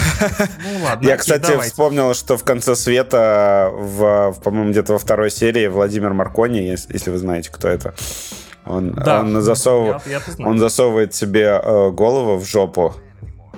Ну 0.60 0.86
ладно. 0.86 1.07
Я, 1.07 1.18
кстати, 1.18 1.60
вспомнил, 1.61 2.14
что 2.14 2.38
в 2.38 2.44
конце 2.44 2.76
света, 2.76 3.72
в, 3.74 4.36
по-моему, 4.44 4.72
где-то 4.72 4.94
во 4.94 4.99
второй 4.99 5.32
серии 5.32 5.68
Владимир 5.68 6.14
Маркони, 6.14 6.60
если, 6.60 7.10
вы 7.10 7.18
знаете, 7.18 7.49
кто 7.52 7.68
это. 7.68 7.94
Он, 8.66 8.91
да, 8.91 9.22
он, 9.22 9.41
засов... 9.41 10.06
я, 10.06 10.22
я 10.38 10.45
он 10.45 10.60
засовывает 10.60 11.16
себе 11.16 11.60
э, 11.64 11.90
голову 11.91 12.38
в 12.38 12.45
жопу 12.45 12.95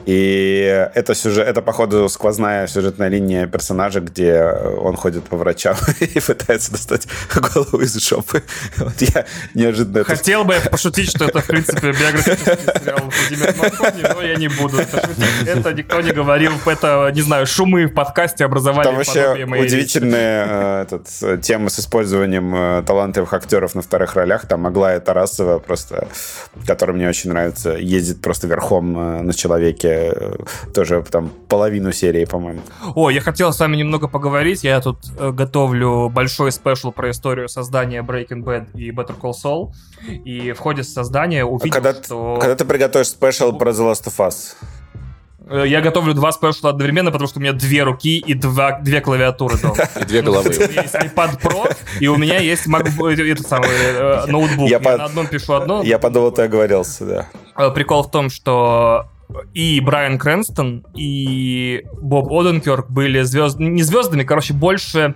И 0.06 0.90
это 0.96 1.14
сюжет, 1.14 1.48
это, 1.48 1.62
походу, 1.62 2.10
сквозная 2.10 2.68
сюжетная 2.68 3.08
линия 3.10 3.48
персонажа, 3.48 4.00
где 4.00 4.44
он 4.44 4.96
ходит 4.96 5.24
по 5.26 5.38
врачам 5.38 5.76
и 6.00 6.20
пытается 6.20 6.72
достать 6.72 7.08
голову 7.36 7.82
из 7.82 7.96
жопы. 7.96 8.44
Вот 8.78 9.00
я 9.02 9.26
неожиданно... 9.54 10.04
Хотел 10.04 10.44
бы 10.44 10.56
пошутить, 10.70 11.10
что 11.10 11.26
это, 11.26 11.42
в 11.42 11.46
принципе, 11.46 11.92
биографический 11.92 12.82
сериал 12.82 13.00
Владимира 13.02 13.54
Маркони, 13.58 14.14
но 14.14 14.22
я 14.22 14.36
не 14.36 14.48
буду 14.48 14.78
это. 14.78 15.10
Это 15.46 15.74
никто 15.74 16.02
не 16.02 16.12
говорил. 16.12 16.54
Это, 16.66 17.12
не 17.14 17.22
знаю, 17.22 17.46
шумы 17.46 17.86
в 17.86 17.94
подкасте 17.94 18.46
образовали 18.46 18.86
Там 18.86 18.96
вообще 18.96 19.46
удивительная 19.46 20.46
э, 20.48 20.82
этот, 20.84 21.42
тема 21.42 21.70
с 21.70 21.80
использованием 21.80 22.54
э, 22.56 22.84
талантливых 22.86 23.34
актеров 23.34 23.76
на 23.76 23.82
вторых 23.82 24.16
ролях. 24.16 24.48
Там 24.48 24.66
Аглая 24.66 25.00
Тарасова 25.00 25.60
просто, 25.60 26.08
которая 26.66 26.96
мне 26.96 27.08
очень 27.08 27.30
нравится, 27.30 27.72
ездит 27.72 28.22
просто 28.22 28.48
верхом 28.48 28.98
э, 28.98 29.22
на 29.22 29.34
человеке 29.34 29.91
Э, 29.92 30.36
тоже 30.74 31.04
там 31.10 31.30
половину 31.48 31.92
серии, 31.92 32.26
по-моему. 32.26 32.62
О, 32.96 33.10
я 33.10 33.22
хотел 33.22 33.54
с 33.54 33.60
вами 33.60 33.78
немного 33.78 34.08
поговорить. 34.08 34.64
Я 34.64 34.82
тут 34.82 34.98
э, 35.18 35.32
готовлю 35.32 36.10
большой 36.10 36.52
спешл 36.52 36.92
про 36.92 37.12
историю 37.12 37.50
создания 37.50 38.02
Breaking 38.02 38.44
Bad 38.44 38.68
и 38.74 38.92
Better 38.92 39.16
Call 39.20 39.34
Saul. 39.34 39.72
И 40.26 40.52
в 40.52 40.60
ходе 40.60 40.84
создания 40.84 41.46
увидел, 41.46 41.80
а 41.80 41.82
когда, 41.82 42.04
что... 42.04 42.38
Когда 42.40 42.56
ты 42.56 42.66
приготовишь 42.66 43.10
спешл 43.10 43.54
про 43.54 43.72
The 43.72 43.92
Last 43.92 44.06
of 44.06 44.18
Us? 44.28 44.56
Э, 45.52 45.64
я 45.68 45.82
готовлю 45.82 46.14
два 46.14 46.32
спешла 46.32 46.70
одновременно, 46.70 47.12
потому 47.12 47.28
что 47.28 47.40
у 47.40 47.42
меня 47.42 47.54
две 47.54 47.84
руки 47.84 48.18
и 48.18 48.34
два, 48.34 48.80
две 48.80 49.02
клавиатуры 49.02 49.58
дома. 49.58 49.76
И 50.02 50.06
две 50.06 50.22
головы. 50.22 50.50
У 50.50 50.54
меня 50.54 50.82
есть 50.82 50.96
iPad 50.96 51.42
Pro, 51.42 51.76
и 52.00 52.08
у 52.08 52.16
меня 52.18 52.40
есть 52.40 52.68
этот 52.68 53.48
самый 53.48 54.28
ноутбук. 54.28 54.70
Я, 54.70 54.80
я 54.82 54.98
на 54.98 55.06
одном 55.06 55.28
пишу 55.28 55.54
одно. 55.54 55.84
Я 55.84 56.00
подумал, 56.00 56.32
ты 56.32 56.44
оговорился, 56.44 57.28
да. 57.56 57.72
Прикол 57.72 58.04
в 58.04 58.12
том, 58.12 58.30
что 58.30 59.08
и 59.54 59.80
Брайан 59.80 60.18
Крэнстон, 60.18 60.86
и 60.96 61.84
Боб 62.02 62.32
Оденкерк 62.32 62.90
были 62.90 63.22
звезд... 63.22 63.60
не 63.60 63.84
звездами, 63.84 64.24
короче, 64.24 64.54
больше 64.54 65.16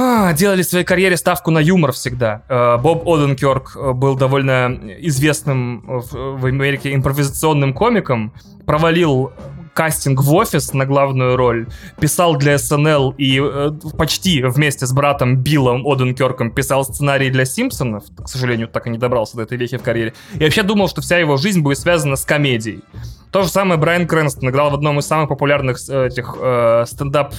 а, 0.00 0.32
делали 0.32 0.62
в 0.62 0.66
своей 0.66 0.84
карьере 0.84 1.16
ставку 1.16 1.50
на 1.50 1.58
юмор 1.58 1.90
всегда. 1.90 2.42
Э, 2.48 2.76
Боб 2.78 3.08
Оденкерк 3.08 3.76
э, 3.76 3.92
был 3.92 4.14
довольно 4.16 4.78
известным 5.00 5.82
в 5.84 6.46
Америке 6.46 6.94
импровизационным 6.94 7.74
комиком, 7.74 8.32
провалил 8.64 9.32
кастинг 9.78 10.24
в 10.24 10.34
офис 10.34 10.72
на 10.72 10.86
главную 10.86 11.36
роль, 11.36 11.68
писал 12.00 12.34
для 12.34 12.56
SNL 12.56 13.14
и 13.16 13.40
э, 13.40 13.70
почти 13.96 14.42
вместе 14.42 14.86
с 14.86 14.92
братом 14.92 15.36
Биллом 15.36 15.86
Оденкерком 15.86 16.50
писал 16.50 16.84
сценарий 16.84 17.30
для 17.30 17.44
Симпсонов, 17.44 18.02
к 18.24 18.28
сожалению, 18.28 18.66
так 18.66 18.88
и 18.88 18.90
не 18.90 18.98
добрался 18.98 19.36
до 19.36 19.44
этой 19.44 19.56
вехи 19.56 19.76
в 19.76 19.82
карьере, 19.84 20.14
и 20.34 20.42
вообще 20.42 20.64
думал, 20.64 20.88
что 20.88 21.00
вся 21.00 21.18
его 21.18 21.36
жизнь 21.36 21.60
будет 21.60 21.78
связана 21.78 22.16
с 22.16 22.24
комедией. 22.24 22.82
То 23.30 23.42
же 23.42 23.48
самое 23.48 23.78
Брайан 23.78 24.06
Крэнстон 24.06 24.48
играл 24.48 24.70
в 24.70 24.74
одном 24.74 24.98
из 24.98 25.06
самых 25.06 25.28
популярных 25.28 25.78
э, 25.88 26.06
этих 26.06 26.34
э, 26.40 26.84
стендап, 26.86 27.34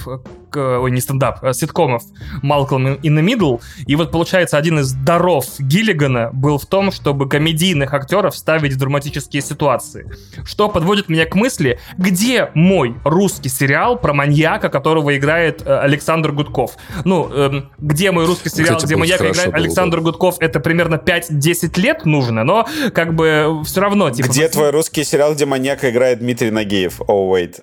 э, 0.54 0.76
ой, 0.76 0.90
не 0.90 1.00
стендап, 1.00 1.42
а 1.42 1.52
ситкомов 1.52 2.02
Малкольм 2.42 2.94
in 2.94 3.18
the 3.18 3.24
Middle. 3.24 3.60
И 3.86 3.96
вот 3.96 4.12
получается, 4.12 4.56
один 4.56 4.78
из 4.78 4.92
даров 4.92 5.46
Гиллигана 5.58 6.30
был 6.32 6.58
в 6.58 6.66
том, 6.66 6.92
чтобы 6.92 7.28
комедийных 7.28 7.92
актеров 7.92 8.36
ставить 8.36 8.74
в 8.74 8.78
драматические 8.78 9.42
ситуации. 9.42 10.10
Что 10.44 10.68
подводит 10.68 11.08
меня 11.08 11.26
к 11.26 11.34
мысли, 11.34 11.80
где 11.98 12.50
мой 12.54 12.94
русский 13.04 13.48
сериал 13.48 13.98
про 13.98 14.12
маньяка, 14.12 14.68
которого 14.68 15.16
играет 15.16 15.62
э, 15.66 15.78
Александр 15.78 16.32
Гудков? 16.32 16.76
Ну, 17.04 17.28
э, 17.32 17.62
где 17.78 18.12
мой 18.12 18.26
русский 18.26 18.48
сериал, 18.48 18.76
Кстати, 18.76 18.86
где 18.86 18.96
маньяка 18.96 19.28
играет 19.28 19.54
Александр 19.54 19.98
бы. 19.98 20.04
Гудков, 20.04 20.36
это 20.38 20.60
примерно 20.60 20.94
5-10 20.94 21.80
лет 21.80 22.06
нужно, 22.06 22.44
но 22.44 22.68
как 22.94 23.14
бы 23.14 23.62
все 23.64 23.80
равно. 23.80 24.10
Типа, 24.10 24.28
где 24.28 24.48
твой 24.48 24.70
русский 24.70 25.02
сериал, 25.02 25.34
где 25.34 25.46
маньяк 25.46 25.79
как 25.80 25.90
играет 25.90 26.18
Дмитрий 26.20 26.50
Нагиев. 26.50 27.00
Oh, 27.02 27.30
wait. 27.30 27.60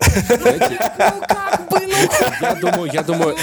Я 2.41 2.55
думаю, 2.55 2.91
я 2.93 3.03
думаю... 3.03 3.35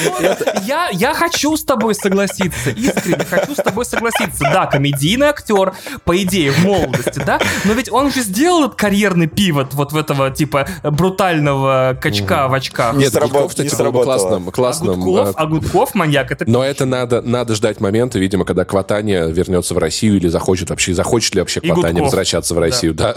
Я, 0.64 0.88
я 0.92 1.14
хочу 1.14 1.56
с 1.56 1.64
тобой 1.64 1.94
согласиться, 1.94 2.70
искренне 2.70 3.24
хочу 3.24 3.54
с 3.54 3.58
тобой 3.58 3.84
согласиться. 3.84 4.44
Да, 4.44 4.66
комедийный 4.66 5.28
актер, 5.28 5.72
по 6.04 6.16
идее, 6.22 6.52
в 6.52 6.64
молодости, 6.64 7.20
да? 7.24 7.40
Но 7.64 7.72
ведь 7.72 7.90
он 7.90 8.12
же 8.12 8.20
сделал 8.22 8.64
этот 8.64 8.76
карьерный 8.76 9.26
пивот 9.26 9.74
вот 9.74 9.92
в 9.92 9.96
этого, 9.96 10.30
типа, 10.30 10.68
брутального 10.82 11.96
качка 12.00 12.48
в 12.48 12.54
очках. 12.54 12.94
Нет, 12.94 13.12
Гудков, 13.12 13.50
кстати, 13.50 13.74
был 13.82 14.02
классным. 14.02 14.50
классным. 14.50 14.90
А 14.90 15.04
Гудков, 15.04 15.34
а 15.36 15.46
Гудков 15.46 15.94
маньяк, 15.94 16.30
это... 16.30 16.48
Но 16.48 16.64
это 16.64 16.86
надо, 16.86 17.22
надо 17.22 17.54
ждать 17.54 17.80
момента, 17.80 18.18
видимо, 18.18 18.44
когда 18.44 18.64
Кватания 18.64 19.26
вернется 19.26 19.74
в 19.74 19.78
Россию 19.78 20.16
или 20.16 20.28
захочет 20.28 20.70
вообще, 20.70 20.94
захочет 20.94 21.34
ли 21.34 21.40
вообще 21.40 21.60
Кватания 21.60 22.02
возвращаться 22.02 22.54
в 22.54 22.58
Россию, 22.58 22.94
да? 22.94 23.14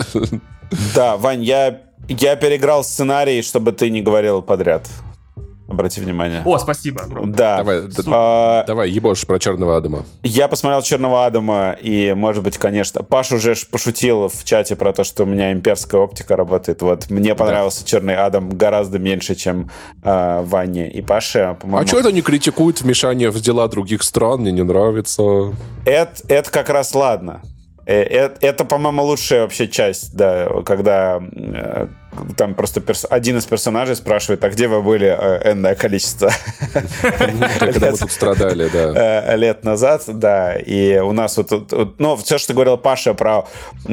Да, 0.94 1.16
Вань, 1.16 1.44
я, 1.48 1.82
я 2.10 2.36
переиграл 2.36 2.84
сценарий, 2.84 3.42
чтобы 3.42 3.72
ты 3.72 3.90
не 3.90 4.02
говорил 4.02 4.42
подряд. 4.42 4.86
Обрати 5.70 6.00
внимание. 6.00 6.44
О, 6.46 6.58
спасибо. 6.60 7.04
Да. 7.26 7.58
Давай, 7.58 7.82
а, 8.08 8.64
давай, 8.66 8.90
ебошь 8.90 9.26
про 9.26 9.38
Черного 9.38 9.76
Адама. 9.76 10.06
Я 10.24 10.48
посмотрел 10.48 10.82
Черного 10.82 11.26
Адама, 11.26 11.76
и, 11.82 12.14
может 12.16 12.44
быть, 12.44 12.58
конечно, 12.58 13.04
Паш 13.04 13.34
уже 13.34 13.54
пошутил 13.70 14.30
в 14.30 14.46
чате 14.46 14.78
про 14.78 14.94
то, 14.94 15.04
что 15.04 15.24
у 15.24 15.26
меня 15.26 15.52
имперская 15.52 16.00
оптика 16.00 16.38
работает. 16.38 16.82
Вот 16.82 17.10
мне 17.10 17.36
понравился 17.36 17.82
да. 17.82 17.88
Черный 17.88 18.16
Адам 18.16 18.50
гораздо 18.50 18.98
меньше, 18.98 19.36
чем 19.36 19.70
э, 20.04 20.42
Ване 20.44 20.90
и 20.90 21.02
Паше. 21.02 21.58
А 21.74 21.86
что 21.86 22.00
это 22.00 22.14
не 22.14 22.22
критикуют 22.22 22.82
вмешание 22.82 23.30
в 23.30 23.40
дела 23.42 23.68
других 23.68 24.04
стран? 24.04 24.42
Мне 24.42 24.54
не 24.54 24.64
нравится. 24.64 25.54
Это, 25.86 26.14
это 26.30 26.50
как 26.50 26.70
раз 26.70 26.96
ладно. 26.96 27.42
Это, 27.88 28.36
э, 28.46 28.50
это, 28.50 28.66
по-моему, 28.66 29.04
лучшая 29.04 29.44
вообще 29.44 29.70
часть, 29.70 30.14
да, 30.14 30.50
когда 30.66 31.22
э, 31.22 31.88
там 32.36 32.54
просто 32.54 32.82
перс... 32.82 33.06
один 33.10 33.38
из 33.38 33.46
персонажей 33.46 33.96
спрашивает, 33.96 34.44
а 34.44 34.50
где 34.50 34.68
вы 34.68 34.82
были 34.82 35.08
э, 35.08 35.54
энное 35.54 35.74
количество 35.74 36.30
Когда 37.60 37.92
мы 37.92 37.98
тут 37.98 38.12
страдали, 38.12 38.68
да. 38.68 39.36
Лет 39.38 39.64
назад, 39.64 40.04
да. 40.08 40.56
И 40.56 41.00
у 41.00 41.14
нас 41.14 41.38
вот, 41.38 41.72
ну, 41.98 42.18
все, 42.18 42.38
что 42.38 42.54
говорил 42.54 42.78
Паша 42.78 43.14
про... 43.14 43.46
У 43.86 43.90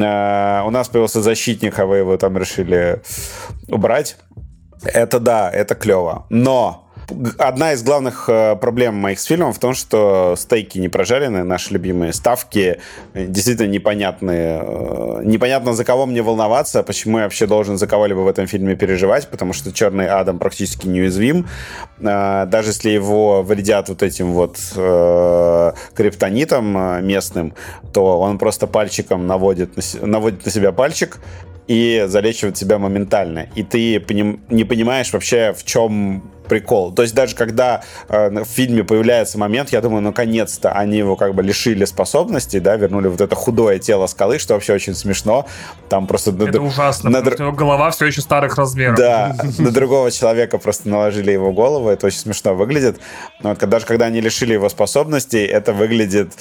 нас 0.71 0.89
появился 0.89 1.23
защитник, 1.23 1.79
а 1.79 1.87
вы 1.87 1.99
его 1.99 2.17
там 2.17 2.37
решили 2.37 3.01
убрать. 3.69 4.17
Это 4.83 5.21
да, 5.21 5.49
это 5.51 5.77
клево. 5.77 6.27
Но 6.31 6.84
Одна 7.39 7.73
из 7.73 7.83
главных 7.83 8.29
э, 8.29 8.57
проблем 8.57 8.95
моих 8.95 9.21
с 9.21 9.25
фильмом 9.25 9.53
в 9.53 9.59
том, 9.59 9.75
что 9.75 10.35
стейки 10.37 10.79
не 10.79 10.89
прожарены, 10.89 11.45
наши 11.45 11.73
любимые 11.75 12.13
ставки 12.13 12.81
действительно 13.15 13.69
непонятные. 13.69 14.63
Э, 14.63 15.21
непонятно, 15.25 15.75
за 15.75 15.85
кого 15.85 16.07
мне 16.07 16.23
волноваться, 16.23 16.83
почему 16.83 17.19
я 17.19 17.25
вообще 17.25 17.47
должен 17.47 17.77
за 17.77 17.87
кого-либо 17.87 18.21
в 18.21 18.29
этом 18.29 18.47
фильме 18.47 18.75
переживать, 18.75 19.29
потому 19.29 19.53
что 19.53 19.73
Черный 19.73 20.09
Адам 20.09 20.39
практически 20.39 20.87
неуязвим. 20.87 21.47
Э, 22.01 22.47
даже 22.47 22.71
если 22.71 22.91
его 22.91 23.43
вредят 23.43 23.89
вот 23.89 24.03
этим 24.03 24.33
вот 24.33 24.59
криптонитом 25.95 27.05
местным, 27.07 27.55
то 27.93 28.19
он 28.19 28.39
просто 28.39 28.67
пальчиком 28.67 29.27
наводит 29.27 29.77
на 29.77 29.83
себя 30.51 30.73
пальчик, 30.73 31.19
и 31.67 32.05
залечивает 32.07 32.57
себя 32.57 32.79
моментально. 32.79 33.49
И 33.55 33.63
ты 33.63 34.03
не 34.51 34.65
понимаешь 34.65 35.13
вообще, 35.13 35.53
в 35.53 35.65
чем 35.65 36.23
прикол. 36.49 36.93
То 36.93 37.03
есть 37.03 37.15
даже 37.15 37.35
когда 37.35 37.83
э, 38.09 38.31
в 38.31 38.45
фильме 38.45 38.85
появляется 38.85 39.39
момент, 39.39 39.71
я 39.71 39.81
думаю, 39.81 40.03
наконец-то 40.03 40.73
они 40.73 40.99
его 40.99 41.17
как 41.17 41.35
бы 41.35 41.43
лишили 41.43 41.85
способностей, 41.85 42.61
да, 42.61 42.77
вернули 42.77 43.09
вот 43.09 43.21
это 43.21 43.35
худое 43.35 43.79
тело 43.79 44.07
скалы, 44.07 44.39
что 44.39 44.55
вообще 44.55 44.75
очень 44.75 44.95
смешно. 44.95 45.47
Там 45.89 46.07
просто... 46.07 46.31
Это 46.31 46.61
на, 46.61 46.67
ужасно, 46.67 47.11
на, 47.11 47.19
потому 47.19 47.35
что 47.35 47.45
его 47.45 47.53
голова 47.53 47.91
все 47.91 48.07
еще 48.07 48.21
старых 48.21 48.57
размеров. 48.57 48.97
Да, 48.97 49.35
на 49.59 49.71
другого 49.71 50.11
человека 50.11 50.59
просто 50.59 50.89
наложили 50.89 51.33
его 51.33 51.53
голову, 51.53 51.89
это 51.89 52.07
очень 52.07 52.19
смешно 52.19 52.55
выглядит. 52.55 53.01
Но 53.43 53.55
даже 53.55 53.87
когда 53.87 54.07
они 54.07 54.21
лишили 54.21 54.53
его 54.53 54.69
способностей, 54.69 55.45
это 55.45 55.73
выглядит 55.73 56.33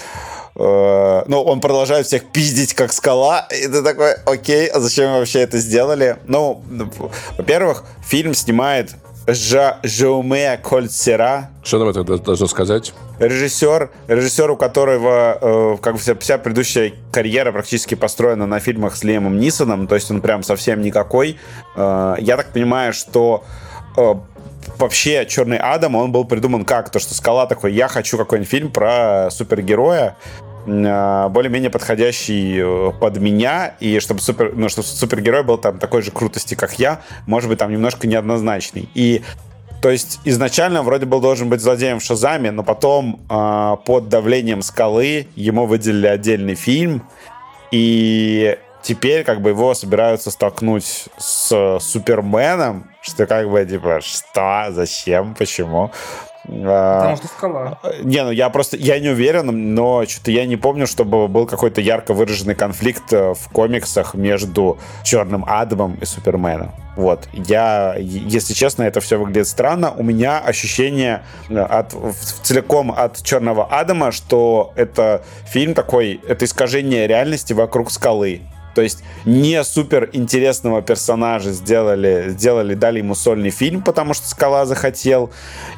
ну, 0.56 1.42
он 1.42 1.62
продолжает 1.62 2.06
всех 2.06 2.32
пиздить 2.32 2.74
как 2.74 2.94
скала, 2.94 3.48
и 3.50 3.68
ты 3.68 3.82
такой, 3.82 4.14
окей, 4.26 4.68
а 4.68 4.80
зачем 4.80 5.12
вы 5.12 5.20
вообще 5.20 5.40
это 5.40 5.58
сделали? 5.58 6.18
Ну, 6.26 6.64
во-первых, 7.38 7.84
фильм 8.04 8.34
снимает 8.36 8.96
Жа 9.28 9.80
Жауме 9.84 10.60
Кольцера. 10.62 11.50
Что 11.64 11.80
нам 11.80 11.88
это 11.90 12.04
должно 12.04 12.46
сказать? 12.48 12.94
Режиссер, 13.20 13.90
режиссер, 14.08 14.52
у 14.52 14.58
которого 14.58 15.38
э, 15.40 15.78
как 15.82 15.98
вся, 15.98 16.16
вся 16.16 16.38
предыдущая 16.38 16.94
карьера 17.12 17.54
практически 17.54 17.96
построена 17.96 18.46
на 18.46 18.60
фильмах 18.60 18.98
с 18.98 19.04
Лемом 19.04 19.40
Нисоном, 19.40 19.88
то 19.88 19.96
есть 19.96 20.12
он 20.12 20.20
прям 20.22 20.44
совсем 20.44 20.82
никакой. 20.82 21.38
Э, 21.78 22.16
я 22.20 22.36
так 22.36 22.48
понимаю, 22.48 22.92
что 22.92 23.46
э, 23.96 24.14
вообще 24.78 25.26
Черный 25.26 25.58
Адам, 25.58 25.96
он 25.96 26.12
был 26.12 26.26
придуман 26.26 26.66
как? 26.66 26.90
То, 26.90 27.00
что 27.00 27.14
Скала 27.14 27.46
такой, 27.46 27.72
я 27.74 27.88
хочу 27.88 28.18
какой-нибудь 28.18 28.50
фильм 28.50 28.72
про 28.72 29.30
супергероя, 29.32 30.18
более-менее 30.66 31.70
подходящий 31.70 32.60
э, 32.60 32.92
под 33.00 33.18
меня, 33.18 33.76
и 33.80 34.00
чтобы, 34.00 34.22
супер, 34.22 34.54
ну, 34.56 34.70
чтобы 34.70 34.88
супергерой 34.88 35.44
был 35.44 35.58
там 35.58 35.80
такой 35.80 36.02
же 36.02 36.12
крутости, 36.12 36.56
как 36.56 36.80
я, 36.80 37.02
может 37.26 37.50
быть, 37.50 37.60
там 37.60 37.72
немножко 37.72 38.08
неоднозначный. 38.08 38.90
И 38.94 39.22
то 39.82 39.90
есть 39.90 40.22
изначально 40.24 40.82
вроде 40.82 41.06
был 41.06 41.20
должен 41.20 41.50
быть 41.50 41.60
злодеем 41.60 42.00
в 42.00 42.04
Шазаме, 42.04 42.52
но 42.52 42.64
потом 42.64 43.20
э, 43.30 43.76
под 43.86 44.08
давлением 44.08 44.62
скалы 44.62 45.28
ему 45.36 45.66
выделили 45.66 46.08
отдельный 46.08 46.56
фильм, 46.56 47.04
и 47.72 48.58
теперь 48.82 49.24
как 49.26 49.42
бы 49.42 49.50
его 49.50 49.74
собираются 49.74 50.32
столкнуть 50.32 51.06
с 51.18 51.80
Суперменом, 51.82 52.90
что 53.02 53.26
как 53.26 53.50
бы 53.50 53.66
типа, 53.66 54.00
что, 54.02 54.68
зачем, 54.70 55.36
почему? 55.36 55.92
А, 56.50 57.00
Потому 57.00 57.18
что 57.18 57.28
скала. 57.28 57.80
Не, 58.02 58.24
ну 58.24 58.32
я 58.32 58.50
просто, 58.50 58.76
я 58.78 59.00
не 59.00 59.10
уверен, 59.10 59.74
но 59.74 60.06
что-то 60.06 60.32
я 60.32 60.46
не 60.46 60.58
помню, 60.58 60.88
чтобы 60.88 61.28
был 61.28 61.46
какой-то 61.46 61.80
ярко 61.82 62.14
выраженный 62.14 62.56
конфликт 62.56 63.14
э, 63.14 63.34
в 63.34 63.50
комиксах 63.50 64.14
между 64.14 64.78
Черным 65.04 65.46
Адамом 65.48 65.98
и 66.02 66.06
Суперменом. 66.06 66.72
Вот. 66.96 67.28
Я, 67.34 67.96
если 67.98 68.54
честно, 68.54 68.84
это 68.84 69.00
все 69.00 69.18
выглядит 69.18 69.48
странно. 69.48 69.92
У 69.92 70.04
меня 70.04 70.40
ощущение 70.40 71.24
э, 71.50 71.58
от, 71.60 71.96
целиком 72.44 72.92
от 72.92 73.24
Черного 73.24 73.66
Адама, 73.66 74.12
что 74.12 74.74
это 74.76 75.24
фильм 75.46 75.74
такой, 75.74 76.20
это 76.28 76.46
искажение 76.46 77.08
реальности 77.08 77.54
вокруг 77.54 77.90
скалы. 77.90 78.42
То 78.74 78.82
есть 78.82 79.04
не 79.26 79.64
супер 79.64 80.10
интересного 80.14 80.82
персонажа 80.82 81.52
сделали, 81.52 82.30
сделали, 82.30 82.74
дали 82.74 83.00
ему 83.00 83.16
сольный 83.16 83.52
фильм, 83.52 83.82
потому 83.82 84.14
что 84.14 84.28
Скала 84.28 84.66
захотел. 84.66 85.32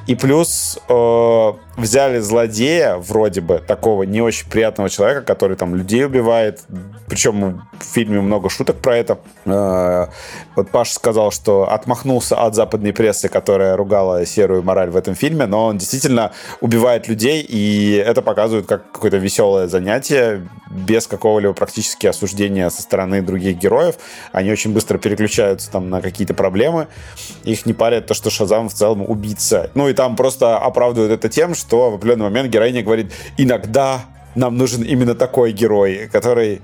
И 0.07 0.15
плюс 0.15 0.79
э, 0.87 1.53
взяли 1.77 2.19
злодея, 2.19 2.95
вроде 2.97 3.41
бы, 3.41 3.59
такого 3.65 4.03
не 4.03 4.21
очень 4.21 4.49
приятного 4.49 4.89
человека, 4.89 5.21
который 5.21 5.57
там 5.57 5.75
людей 5.75 6.05
убивает. 6.05 6.61
Причем 7.07 7.67
в 7.79 7.83
фильме 7.83 8.21
много 8.21 8.49
шуток 8.49 8.77
про 8.77 8.97
это. 8.97 9.19
Э, 9.45 10.07
вот 10.55 10.69
Паша 10.69 10.93
сказал, 10.93 11.31
что 11.31 11.71
отмахнулся 11.71 12.35
от 12.35 12.55
западной 12.55 12.93
прессы, 12.93 13.27
которая 13.29 13.75
ругала 13.75 14.25
серую 14.25 14.63
мораль 14.63 14.89
в 14.89 14.97
этом 14.97 15.15
фильме, 15.15 15.45
но 15.45 15.65
он 15.65 15.77
действительно 15.77 16.31
убивает 16.61 17.07
людей, 17.07 17.41
и 17.47 18.03
это 18.05 18.21
показывает 18.21 18.65
как 18.67 18.91
какое-то 18.91 19.17
веселое 19.17 19.67
занятие, 19.67 20.47
без 20.69 21.07
какого-либо 21.07 21.53
практически 21.53 22.07
осуждения 22.07 22.69
со 22.69 22.81
стороны 22.81 23.21
других 23.21 23.57
героев. 23.57 23.95
Они 24.31 24.51
очень 24.51 24.73
быстро 24.73 24.97
переключаются 24.97 25.71
там 25.71 25.89
на 25.89 26.01
какие-то 26.01 26.33
проблемы. 26.33 26.87
Их 27.43 27.65
не 27.65 27.73
парят 27.73 28.07
то, 28.07 28.13
что 28.13 28.29
Шазам 28.29 28.69
в 28.69 28.73
целом 28.73 29.03
убийца. 29.07 29.69
Ну 29.73 29.87
и 29.89 29.93
там 29.93 30.15
просто 30.15 30.57
оправдывают 30.57 31.11
это 31.11 31.29
тем, 31.29 31.55
что 31.55 31.64
в 31.71 31.95
определенный 31.95 32.25
момент 32.25 32.49
героиня 32.49 32.83
говорит, 32.83 33.11
иногда 33.37 34.05
нам 34.35 34.57
нужен 34.57 34.83
именно 34.83 35.15
такой 35.15 35.51
герой, 35.53 36.09
который... 36.11 36.61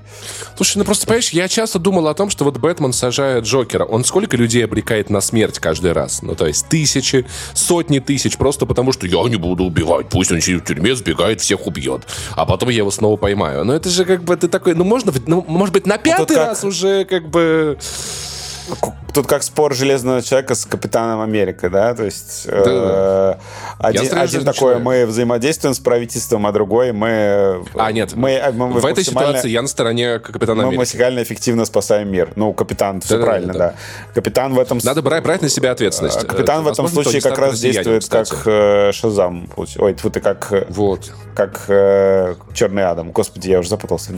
Слушай, 0.56 0.78
ну 0.78 0.84
просто, 0.84 1.07
понимаешь, 1.07 1.30
я 1.30 1.48
часто 1.48 1.80
думал 1.80 2.07
о 2.07 2.14
том, 2.14 2.30
что 2.30 2.44
вот 2.44 2.57
Бэтмен 2.57 2.94
сажает 2.94 3.45
Джокера. 3.45 3.86
Он 3.86 4.03
сколько 4.03 4.38
людей 4.38 4.64
обрекает 4.64 5.10
на 5.10 5.22
смерть 5.22 5.60
каждый 5.60 5.94
раз? 5.94 6.22
Ну, 6.22 6.36
то 6.36 6.45
есть 6.45 6.68
тысячи, 6.68 7.26
сотни 7.53 7.99
тысяч, 7.99 8.38
просто 8.38 8.65
потому 8.65 8.91
что 8.91 9.07
я 9.07 9.23
не 9.30 9.38
буду 9.38 9.64
убивать. 9.64 10.10
Пусть 10.10 10.32
он 10.32 10.41
сидит 10.41 10.64
в 10.64 10.65
тюрьме, 10.65 10.95
сбегает, 10.95 11.41
всех 11.41 11.65
убьет. 11.65 12.03
А 12.36 12.45
потом 12.45 12.69
я 12.69 12.78
его 12.78 12.91
снова 12.91 13.15
поймаю. 13.15 13.64
Но 13.64 13.73
это 13.73 13.90
же 13.90 14.06
как 14.06 14.23
бы 14.23 14.36
ты 14.36 14.48
такой, 14.48 14.76
ну 14.76 14.84
можно, 14.84 15.14
ну, 15.26 15.44
может 15.48 15.73
быть, 15.73 15.88
на 15.88 15.98
пятый 15.98 16.36
вот 16.36 16.38
раз 16.38 16.60
как... 16.60 16.69
уже 16.69 17.06
как 17.06 17.30
бы 17.30 17.78
тут 19.13 19.27
как 19.27 19.43
спор 19.43 19.73
железного 19.73 20.21
человека 20.21 20.55
с 20.55 20.65
Капитаном 20.65 21.21
Америка, 21.21 21.69
да, 21.69 21.93
то 21.93 22.05
есть 22.05 22.47
да, 22.47 22.63
э, 22.65 23.35
один, 23.79 24.17
один 24.17 24.43
такой 24.43 24.79
мы 24.79 25.05
взаимодействуем 25.05 25.73
с 25.73 25.79
правительством, 25.79 26.47
а 26.47 26.51
другой 26.51 26.91
мы... 26.91 27.63
А, 27.75 27.91
нет, 27.91 28.13
мы, 28.15 28.31
э, 28.31 28.51
мы, 28.51 28.67
в 28.67 28.85
этой 28.85 29.03
ситуации 29.03 29.49
я 29.49 29.61
на 29.61 29.67
стороне 29.67 30.19
Капитана 30.19 30.63
Америки. 30.63 30.75
Мы 30.75 30.81
максимально 30.81 31.23
эффективно 31.23 31.65
спасаем 31.65 32.11
мир. 32.11 32.31
Ну, 32.35 32.53
Капитан, 32.53 32.99
да, 32.99 33.05
все 33.05 33.17
да, 33.17 33.23
правильно, 33.23 33.53
да, 33.53 33.59
да. 33.59 33.69
да. 33.69 34.13
Капитан 34.13 34.53
в 34.53 34.59
этом... 34.59 34.79
Надо 34.83 35.01
брать, 35.01 35.23
брать 35.23 35.41
на 35.41 35.49
себя 35.49 35.71
ответственность. 35.71 36.25
Капитан 36.27 36.63
в 36.63 36.67
этом 36.67 36.88
случае 36.88 37.21
как 37.21 37.38
раз 37.38 37.59
действует 37.59 38.07
как 38.07 38.27
э, 38.45 38.91
Шазам. 38.93 39.49
Ой, 39.55 39.93
ты 39.93 40.19
как... 40.19 40.51
Э, 40.51 40.65
вот. 40.69 41.11
Как 41.35 41.65
э, 41.67 42.35
Черный 42.53 42.85
Адам. 42.85 43.11
Господи, 43.11 43.49
я 43.49 43.59
уже 43.59 43.69
запутался. 43.69 44.11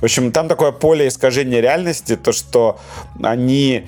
В 0.00 0.04
общем, 0.04 0.32
там 0.32 0.48
такое 0.48 0.72
поле 0.72 1.08
искажения 1.08 1.60
реальности, 1.60 2.16
то, 2.16 2.32
что 2.32 2.78
они 3.22 3.66
Э, 3.76 3.86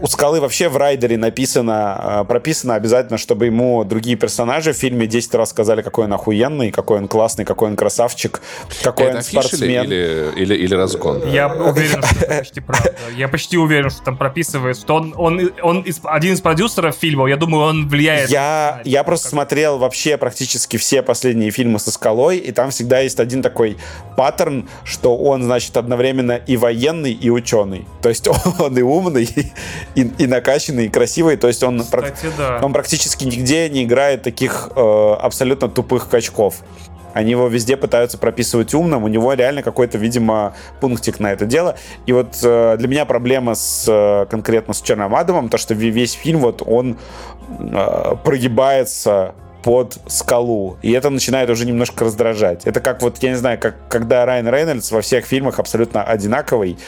у 0.00 0.06
Скалы 0.08 0.40
вообще 0.40 0.68
в 0.68 0.76
райдере 0.76 1.16
написано, 1.16 2.22
э, 2.22 2.24
прописано 2.24 2.74
обязательно, 2.74 3.18
чтобы 3.18 3.46
ему 3.46 3.84
другие 3.84 4.16
персонажи 4.16 4.72
в 4.72 4.76
фильме 4.76 5.06
10 5.06 5.34
раз 5.34 5.50
сказали, 5.50 5.82
какой 5.82 6.06
он 6.06 6.12
охуенный, 6.12 6.72
какой 6.72 6.98
он 6.98 7.06
классный, 7.06 7.44
какой 7.44 7.70
он 7.70 7.76
красавчик, 7.76 8.40
какой 8.82 9.06
это 9.06 9.18
он 9.18 9.22
спортсмен. 9.22 9.84
Или, 9.84 10.32
или, 10.36 10.54
или 10.56 10.74
разгон? 10.74 11.22
Я 11.30 11.48
уверен, 11.48 12.02
что 12.02 12.24
это 12.24 12.38
почти 12.38 12.60
правда. 12.60 12.94
Я 13.16 13.28
почти 13.28 13.58
уверен, 13.58 13.90
что 13.90 14.02
там 14.02 14.16
прописывается, 14.16 14.82
что 14.82 14.96
он, 14.96 15.14
он, 15.16 15.52
он 15.62 15.80
из, 15.82 16.00
один 16.02 16.34
из 16.34 16.40
продюсеров 16.40 16.96
фильма, 16.96 17.28
я 17.28 17.36
думаю, 17.36 17.64
он 17.64 17.88
влияет. 17.88 18.28
Я, 18.28 18.80
на, 18.84 18.90
я 18.90 19.04
просто 19.04 19.26
как... 19.26 19.30
смотрел 19.30 19.78
вообще 19.78 20.16
практически 20.16 20.78
все 20.78 21.02
последние 21.02 21.52
фильмы 21.52 21.78
со 21.78 21.92
Скалой, 21.92 22.38
и 22.38 22.50
там 22.50 22.70
всегда 22.70 23.00
есть 23.00 23.20
один 23.20 23.40
такой 23.40 23.76
паттерн, 24.16 24.68
что 24.84 25.16
он, 25.16 25.44
значит, 25.44 25.76
одновременно 25.76 26.32
и 26.32 26.56
военный, 26.56 27.12
и 27.12 27.30
ученый. 27.30 27.86
То 28.02 28.08
есть 28.08 28.26
он 28.58 28.76
и 28.76 28.82
умный, 28.82 29.28
и, 29.94 30.10
и 30.18 30.26
накачанный, 30.26 30.86
и 30.86 30.88
красивый. 30.88 31.36
То 31.36 31.48
есть 31.48 31.62
он, 31.62 31.80
Кстати, 31.80 32.26
да. 32.36 32.60
он 32.62 32.72
практически 32.72 33.24
нигде 33.24 33.68
не 33.68 33.84
играет 33.84 34.22
таких 34.22 34.70
э, 34.74 35.14
абсолютно 35.20 35.68
тупых 35.68 36.08
качков. 36.08 36.62
Они 37.12 37.32
его 37.32 37.48
везде 37.48 37.76
пытаются 37.76 38.18
прописывать 38.18 38.74
умным, 38.74 39.04
у 39.04 39.08
него 39.08 39.32
реально 39.32 39.62
какой-то, 39.62 39.98
видимо, 39.98 40.54
пунктик 40.80 41.18
на 41.18 41.32
это 41.32 41.44
дело. 41.44 41.76
И 42.06 42.12
вот 42.12 42.38
э, 42.42 42.76
для 42.78 42.88
меня 42.88 43.04
проблема 43.04 43.54
с 43.54 43.84
э, 43.88 44.26
конкретно 44.30 44.74
с 44.74 44.80
Черным 44.80 45.14
Адамом, 45.14 45.48
то, 45.48 45.58
что 45.58 45.74
весь 45.74 46.12
фильм 46.12 46.40
вот 46.40 46.62
он 46.64 46.98
э, 47.48 48.14
прогибается 48.22 49.34
под 49.62 49.98
скалу. 50.06 50.78
И 50.82 50.92
это 50.92 51.10
начинает 51.10 51.50
уже 51.50 51.66
немножко 51.66 52.04
раздражать. 52.04 52.66
Это 52.66 52.80
как 52.80 53.02
вот, 53.02 53.18
я 53.22 53.30
не 53.30 53.36
знаю, 53.36 53.58
как 53.58 53.88
когда 53.88 54.24
Райан 54.24 54.48
Рейнольдс 54.48 54.90
во 54.90 55.00
всех 55.00 55.24
фильмах 55.24 55.58
абсолютно 55.58 56.02
одинаковый. 56.02 56.78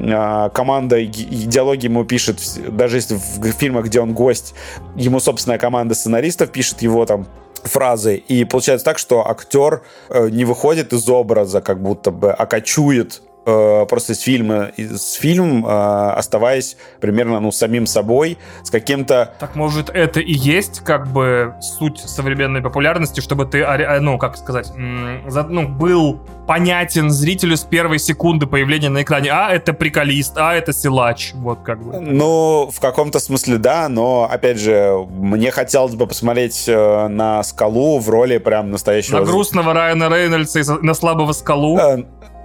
А, 0.00 0.48
команда 0.50 1.04
идеологии 1.04 1.86
ему 1.86 2.04
пишет, 2.04 2.40
даже 2.68 2.96
если 2.96 3.16
в 3.16 3.52
фильмах, 3.52 3.86
где 3.86 4.00
он 4.00 4.12
гость, 4.12 4.54
ему 4.94 5.20
собственная 5.20 5.58
команда 5.58 5.94
сценаристов 5.94 6.50
пишет 6.50 6.82
его 6.82 7.06
там 7.06 7.26
фразы. 7.62 8.16
И 8.16 8.44
получается 8.44 8.84
так, 8.84 8.98
что 8.98 9.28
актер 9.28 9.82
э, 10.08 10.28
не 10.30 10.44
выходит 10.44 10.92
из 10.92 11.08
образа, 11.08 11.60
как 11.60 11.80
будто 11.82 12.10
бы, 12.10 12.32
а 12.32 12.46
кочует 12.46 13.22
просто 13.46 14.12
из 14.12 14.20
фильма, 14.20 14.70
из 14.76 15.12
фильм, 15.14 15.64
э, 15.66 16.10
оставаясь 16.16 16.76
примерно 17.00 17.40
ну 17.40 17.52
самим 17.52 17.86
собой, 17.86 18.38
с 18.62 18.70
каким-то. 18.70 19.34
Так 19.38 19.54
может 19.54 19.88
это 19.90 20.20
и 20.20 20.32
есть 20.32 20.80
как 20.80 21.06
бы 21.08 21.54
суть 21.60 21.98
современной 21.98 22.60
популярности, 22.60 23.20
чтобы 23.20 23.46
ты, 23.46 23.64
ну 24.00 24.18
как 24.18 24.36
сказать, 24.36 24.72
ну 24.76 25.68
был 25.68 26.20
понятен 26.46 27.10
зрителю 27.10 27.56
с 27.56 27.64
первой 27.64 27.98
секунды 27.98 28.46
появления 28.46 28.88
на 28.88 29.02
экране. 29.02 29.30
А 29.30 29.52
это 29.52 29.72
приколист, 29.72 30.36
а 30.36 30.54
это 30.54 30.72
силач, 30.72 31.32
вот 31.34 31.60
как 31.62 31.82
бы. 31.82 32.00
Ну 32.00 32.70
в 32.72 32.80
каком-то 32.80 33.20
смысле 33.20 33.58
да, 33.58 33.88
но 33.88 34.28
опять 34.30 34.58
же 34.58 35.06
мне 35.10 35.50
хотелось 35.50 35.94
бы 35.94 36.06
посмотреть 36.06 36.64
э, 36.68 37.08
на 37.08 37.42
скалу 37.42 37.98
в 37.98 38.08
роли 38.08 38.38
прям 38.38 38.70
настоящего. 38.70 39.20
На 39.20 39.24
грустного 39.24 39.72
Райана 39.72 40.08
Рейнольдса 40.08 40.60
и 40.60 40.64
на 40.82 40.94
слабого 40.94 41.32
скалу. 41.32 41.78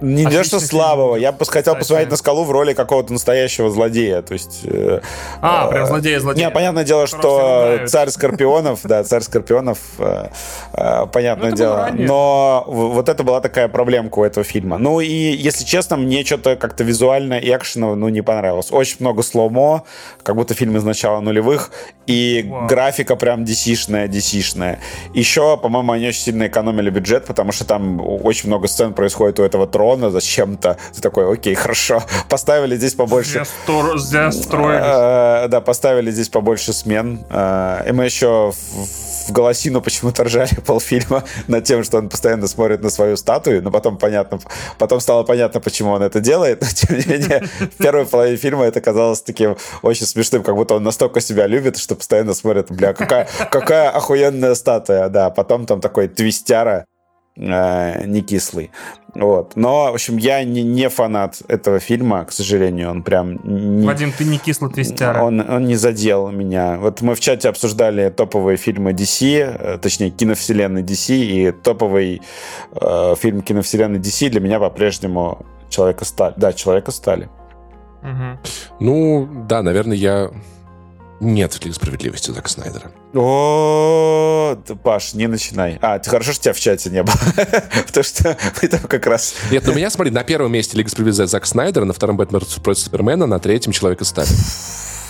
Э, 0.02 0.04
не 0.04 0.24
то, 0.24 0.44
что 0.44 0.60
слабого. 0.60 1.16
Я 1.16 1.32
бы 1.32 1.44
хотел 1.46 1.76
посмотреть 1.76 2.10
на 2.10 2.16
скалу 2.16 2.44
в 2.44 2.50
роли 2.50 2.74
какого-то 2.74 3.12
настоящего 3.12 3.70
злодея. 3.70 4.22
То 4.22 4.34
есть... 4.34 4.60
Э, 4.64 5.00
а, 5.40 5.68
прям 5.68 5.86
злодея-злодея. 5.86 6.48
Не, 6.48 6.50
понятное 6.50 6.84
дело, 6.84 7.06
что 7.06 7.80
царь 7.86 8.10
Скорпионов, 8.10 8.80
да, 8.84 9.04
царь 9.04 9.22
Скорпионов, 9.22 9.78
э, 9.98 10.28
э, 10.72 11.06
понятное 11.12 11.50
ну, 11.50 11.56
дело. 11.56 11.90
Но 11.92 12.64
вот 12.66 13.08
это 13.08 13.22
была 13.22 13.40
такая 13.40 13.68
проблемка 13.68 14.18
у 14.18 14.24
этого 14.24 14.44
фильма. 14.44 14.78
Ну 14.78 15.00
и, 15.00 15.06
если 15.06 15.64
честно, 15.64 15.96
мне 15.96 16.24
что-то 16.24 16.56
как-то 16.56 16.84
визуально 16.84 17.34
и 17.34 17.50
экшеново, 17.54 17.94
ну, 17.94 18.08
не 18.08 18.22
понравилось. 18.22 18.68
Очень 18.70 18.96
много 19.00 19.22
сломо, 19.22 19.84
как 20.22 20.36
будто 20.36 20.54
фильм 20.54 20.76
из 20.76 20.84
начала 20.84 21.20
нулевых. 21.20 21.70
И 22.06 22.50
графика 22.68 23.16
прям 23.16 23.44
DC-шная, 23.44 24.08
DC-шная. 24.08 24.78
Еще, 25.14 25.56
по-моему, 25.56 25.92
они 25.92 26.08
очень 26.08 26.20
сильно 26.20 26.48
экономили 26.48 26.90
бюджет, 26.90 27.26
потому 27.26 27.52
что 27.52 27.64
там 27.64 28.00
очень 28.00 28.48
много 28.48 28.66
сцен 28.66 28.92
происходит 28.92 29.38
у 29.38 29.44
этого 29.44 29.66
трона 29.66 29.91
дрона 29.92 30.10
зачем-то. 30.10 30.76
Ты 30.94 31.00
такой, 31.00 31.32
окей, 31.32 31.54
хорошо. 31.54 32.02
Поставили 32.28 32.76
здесь 32.76 32.94
побольше... 32.94 33.30
Зря 33.32 33.44
строили. 34.32 34.80
Э, 34.82 35.48
да, 35.48 35.60
поставили 35.60 36.10
здесь 36.10 36.28
побольше 36.28 36.72
смен. 36.72 37.20
Э, 37.30 37.84
и 37.88 37.92
мы 37.92 38.04
еще 38.04 38.52
в 38.52 39.32
голосину 39.32 39.80
почему-то 39.80 40.24
ржали 40.24 40.54
полфильма 40.66 41.24
над 41.46 41.64
тем, 41.64 41.84
что 41.84 41.98
он 41.98 42.08
постоянно 42.08 42.48
смотрит 42.48 42.82
на 42.82 42.90
свою 42.90 43.16
статую, 43.16 43.62
но 43.62 43.70
потом 43.70 43.98
понятно, 43.98 44.40
потом 44.78 45.00
стало 45.00 45.22
понятно, 45.22 45.60
почему 45.60 45.92
он 45.92 46.02
это 46.02 46.20
делает, 46.20 46.60
но 46.60 46.66
тем 46.68 46.96
не 46.98 47.04
менее 47.06 47.42
в 47.58 47.82
первой 47.82 48.06
половине 48.06 48.36
фильма 48.36 48.64
это 48.64 48.80
казалось 48.80 49.22
таким 49.22 49.56
очень 49.82 50.06
смешным, 50.06 50.42
как 50.42 50.54
будто 50.54 50.74
он 50.74 50.82
настолько 50.82 51.20
себя 51.20 51.46
любит, 51.46 51.78
что 51.78 51.94
постоянно 51.94 52.34
смотрит, 52.34 52.70
бля, 52.70 52.92
какая, 52.92 53.28
какая 53.50 53.90
охуенная 53.90 54.54
статуя, 54.54 55.08
да, 55.08 55.30
потом 55.30 55.66
там 55.66 55.80
такой 55.80 56.08
твистяра, 56.08 56.86
э, 57.36 58.06
не 58.06 58.22
кислый. 58.22 58.70
Вот. 59.14 59.56
Но, 59.56 59.90
в 59.90 59.94
общем, 59.94 60.16
я 60.16 60.42
не, 60.44 60.62
не 60.62 60.88
фанат 60.88 61.42
этого 61.48 61.78
фильма, 61.80 62.24
к 62.24 62.32
сожалению. 62.32 62.90
Он 62.90 63.02
прям... 63.02 63.40
Не, 63.44 63.86
Вадим, 63.86 64.12
ты 64.12 64.24
не 64.24 64.38
кислый 64.38 64.72
твистяра. 64.72 65.22
Он, 65.22 65.40
он 65.40 65.64
не 65.66 65.76
задел 65.76 66.30
меня. 66.30 66.78
Вот 66.78 67.02
мы 67.02 67.14
в 67.14 67.20
чате 67.20 67.48
обсуждали 67.48 68.08
топовые 68.08 68.56
фильмы 68.56 68.92
DC, 68.92 69.38
э, 69.38 69.78
точнее, 69.78 70.10
киновселенной 70.10 70.82
DC, 70.82 71.14
и 71.14 71.52
топовый 71.52 72.22
э, 72.72 73.14
фильм 73.18 73.42
киновселенной 73.42 73.98
DC 73.98 74.30
для 74.30 74.40
меня 74.40 74.58
по-прежнему 74.58 75.44
Человека 75.68 76.04
стали. 76.04 76.34
Да, 76.36 76.52
Человека 76.52 76.90
стали. 76.90 77.28
Угу. 78.02 78.38
Ну, 78.80 79.28
да, 79.48 79.62
наверное, 79.62 79.96
я... 79.96 80.30
Нет 81.22 81.52
в 81.54 81.62
Лиге 81.62 81.72
справедливости 81.72 82.32
Зака 82.32 82.48
Снайдера. 82.48 82.90
О, 83.14 84.56
Паш, 84.82 85.14
не 85.14 85.28
начинай. 85.28 85.78
А, 85.80 86.00
ты 86.00 86.10
хорошо, 86.10 86.32
что 86.32 86.42
тебя 86.42 86.52
в 86.52 86.58
чате 86.58 86.90
не 86.90 87.04
было. 87.04 87.14
Потому 87.86 88.02
что 88.02 88.36
мы 88.60 88.68
там 88.68 88.80
как 88.80 89.06
раз... 89.06 89.36
Нет, 89.52 89.62
ну 89.64 89.72
меня, 89.72 89.88
смотри, 89.90 90.10
на 90.12 90.24
первом 90.24 90.50
месте 90.50 90.76
Лига 90.76 90.90
справедливости 90.90 91.30
Зак 91.30 91.46
Снайдера, 91.46 91.84
на 91.84 91.92
втором 91.92 92.16
Бэтмен 92.16 92.40
против 92.40 92.82
Супермена, 92.82 93.26
на 93.26 93.38
третьем 93.38 93.70
Человека 93.70 94.04
стали. 94.04 94.26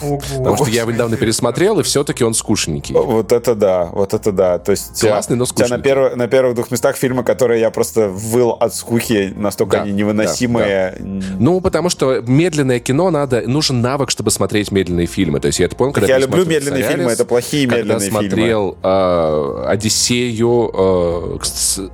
Ого. 0.02 0.18
Потому 0.38 0.56
что 0.56 0.70
я 0.70 0.82
его 0.82 0.90
недавно 0.90 1.16
пересмотрел, 1.16 1.80
и 1.80 1.82
все-таки 1.82 2.24
он 2.24 2.34
скучненький. 2.34 2.94
Вот 2.94 3.32
это 3.32 3.54
да, 3.54 3.88
вот 3.92 4.14
это 4.14 4.32
да. 4.32 4.58
То 4.58 4.72
есть 4.72 5.00
Классный, 5.00 5.36
но 5.36 5.46
скучный. 5.46 5.76
на, 5.76 5.82
перв, 5.82 6.16
на 6.16 6.28
первых 6.28 6.54
двух 6.54 6.70
местах 6.70 6.96
фильмы, 6.96 7.24
которые 7.24 7.60
я 7.60 7.70
просто 7.70 8.08
выл 8.08 8.50
от 8.50 8.74
скуки, 8.74 9.32
настолько 9.36 9.78
да, 9.78 9.82
они 9.84 9.92
невыносимые. 9.92 10.96
Да, 10.98 11.04
да. 11.04 11.26
Ну, 11.38 11.60
потому 11.60 11.88
что 11.90 12.22
медленное 12.26 12.80
кино 12.80 13.10
надо, 13.10 13.42
нужен 13.46 13.80
навык, 13.80 14.10
чтобы 14.10 14.30
смотреть 14.30 14.70
медленные 14.72 15.06
фильмы. 15.06 15.40
То 15.40 15.46
есть 15.46 15.58
я 15.58 15.66
это 15.66 15.76
понял, 15.76 15.92
когда 15.92 16.08
я 16.08 16.18
люблю 16.18 16.44
медленные 16.44 16.82
фильмы, 16.82 17.10
это 17.10 17.24
плохие 17.24 17.66
медленные 17.66 18.00
фильмы. 18.00 18.20
Когда 18.20 18.36
смотрел 18.36 18.78
э, 18.82 19.64
«Одиссею», 19.68 20.70
э, 20.74 21.38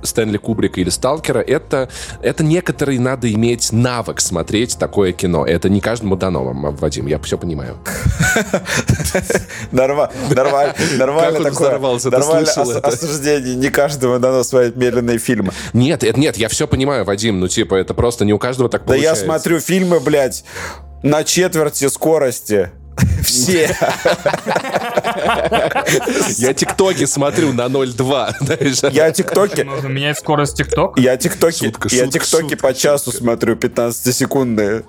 Стэнли 0.03 0.37
Кубрика 0.37 0.81
или 0.81 0.89
«Сталкера», 0.89 1.39
это, 1.39 1.89
это 2.21 2.43
некоторые 2.43 2.99
надо 2.99 3.31
иметь 3.31 3.71
навык 3.71 4.21
смотреть 4.21 4.77
такое 4.77 5.11
кино. 5.11 5.45
Это 5.45 5.69
не 5.69 5.81
каждому 5.81 6.15
дано, 6.15 6.43
Вадим, 6.79 7.07
я 7.07 7.19
все 7.19 7.37
понимаю. 7.37 7.77
Нормально, 9.71 10.75
нормально 10.97 11.43
такое. 11.43 11.79
Нормально 11.79 12.49
осуждение. 12.83 13.55
Не 13.55 13.69
каждому 13.69 14.19
дано 14.19 14.43
смотреть 14.43 14.75
медленные 14.75 15.17
фильмы. 15.17 15.51
Нет, 15.73 16.03
нет, 16.17 16.37
я 16.37 16.49
все 16.49 16.67
понимаю, 16.67 17.05
Вадим. 17.05 17.39
Ну, 17.39 17.47
типа, 17.47 17.75
это 17.75 17.93
просто 17.93 18.25
не 18.25 18.33
у 18.33 18.39
каждого 18.39 18.69
так 18.69 18.85
получается. 18.85 19.25
Да 19.25 19.33
я 19.33 19.39
смотрю 19.39 19.59
фильмы, 19.59 19.99
блядь, 19.99 20.43
на 21.03 21.23
четверти 21.23 21.87
скорости. 21.87 22.71
Все. 23.23 23.69
Я 26.37 26.53
тиктоки 26.53 27.05
смотрю 27.05 27.53
на 27.53 27.67
0.2. 27.67 28.91
Я 28.91 29.11
тиктоки... 29.11 29.61
Нужно 29.61 29.87
менять 29.87 30.17
скорость 30.17 30.57
тикток? 30.57 30.99
Я 30.99 31.15
тиктоки, 31.17 31.73
я 31.91 32.07
тиктоки 32.07 32.55
по 32.55 32.73
часу 32.73 33.11
смотрю 33.11 33.55
15-секундные 33.55 34.83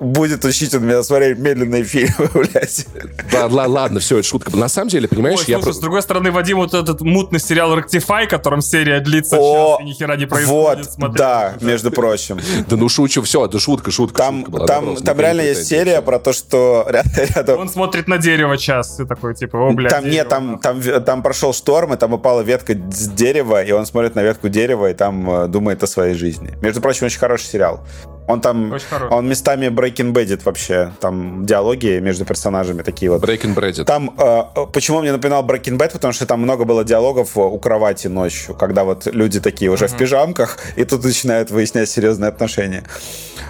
будет 0.00 0.44
учить 0.44 0.74
он 0.74 0.84
меня 0.84 1.02
смотреть 1.02 1.38
медленные 1.38 1.84
фильмы, 1.84 2.28
блядь. 2.34 2.86
Ладно, 3.32 3.66
ладно, 3.66 4.00
все, 4.00 4.18
это 4.18 4.28
шутка. 4.28 4.54
На 4.56 4.68
самом 4.68 4.88
деле, 4.88 5.08
понимаешь, 5.08 5.40
Ой, 5.40 5.44
я... 5.48 5.60
Слушай, 5.60 5.76
с 5.76 5.78
другой 5.78 6.02
стороны, 6.02 6.30
Вадим, 6.30 6.58
вот 6.58 6.74
этот 6.74 7.00
мутный 7.00 7.40
сериал 7.40 7.76
«Rectify», 7.78 8.26
которым 8.26 8.60
серия 8.60 9.00
длится 9.00 9.36
О, 9.38 9.76
час 9.76 9.80
и 9.80 9.88
ни 9.88 9.92
хера 9.94 10.16
не 10.16 10.26
происходит. 10.26 10.88
Вот, 10.96 11.12
да, 11.12 11.54
между 11.60 11.90
прочим. 11.90 12.38
Да 12.68 12.76
ну 12.76 12.88
шучу, 12.88 13.22
все, 13.22 13.46
это 13.46 13.58
шутка, 13.58 13.90
шутка. 13.90 14.16
Там, 14.22 14.38
шутка 14.38 14.50
была, 14.50 14.66
там, 14.66 14.96
там 14.96 15.20
реально 15.20 15.42
есть 15.42 15.66
серия 15.66 16.02
про 16.02 16.18
то, 16.18 16.32
что 16.32 16.86
рядом... 17.34 17.60
Он 17.60 17.68
смотрит 17.68 18.08
на 18.08 18.18
дерево 18.18 18.58
час 18.58 19.00
и 19.00 19.06
такой, 19.06 19.34
типа, 19.34 19.56
о, 19.56 19.72
блядь, 19.72 19.92
Там 19.92 20.08
нет, 20.08 20.28
там, 20.28 20.58
там, 20.58 20.80
там 21.04 21.22
прошел 21.22 21.52
шторм, 21.52 21.94
и 21.94 21.96
там 21.96 22.12
упала 22.12 22.42
ветка 22.42 22.74
с 22.74 23.08
дерева, 23.08 23.62
и 23.62 23.72
он 23.72 23.86
смотрит 23.86 24.14
на 24.14 24.22
ветку 24.22 24.48
дерева, 24.48 24.90
и 24.90 24.94
там 24.94 25.30
э, 25.30 25.48
думает 25.48 25.82
о 25.82 25.86
своей 25.86 26.14
жизни. 26.14 26.52
Между 26.60 26.80
прочим, 26.80 27.06
очень 27.06 27.18
хороший 27.18 27.46
сериал. 27.46 27.84
Он 28.28 28.40
там, 28.40 28.74
он 29.10 29.28
местами 29.28 29.68
Breaking 29.86 30.12
Bad 30.12 30.40
вообще. 30.44 30.92
Там 31.00 31.46
диалоги 31.46 31.98
между 32.00 32.24
персонажами 32.24 32.82
такие 32.82 33.10
вот. 33.10 33.22
Breaking 33.22 33.54
Bad. 33.54 33.84
Там, 33.84 34.14
э, 34.18 34.66
почему 34.72 35.00
мне 35.00 35.12
напоминал 35.12 35.44
Breaking 35.44 35.78
Bad, 35.78 35.92
потому 35.92 36.12
что 36.12 36.26
там 36.26 36.40
много 36.40 36.64
было 36.64 36.84
диалогов 36.84 37.36
у 37.36 37.58
кровати 37.58 38.08
ночью, 38.08 38.54
когда 38.54 38.84
вот 38.84 39.06
люди 39.06 39.40
такие 39.40 39.70
уже 39.70 39.84
mm-hmm. 39.84 39.94
в 39.94 39.98
пижамках, 39.98 40.58
и 40.76 40.84
тут 40.84 41.04
начинают 41.04 41.50
выяснять 41.50 41.88
серьезные 41.88 42.28
отношения. 42.28 42.84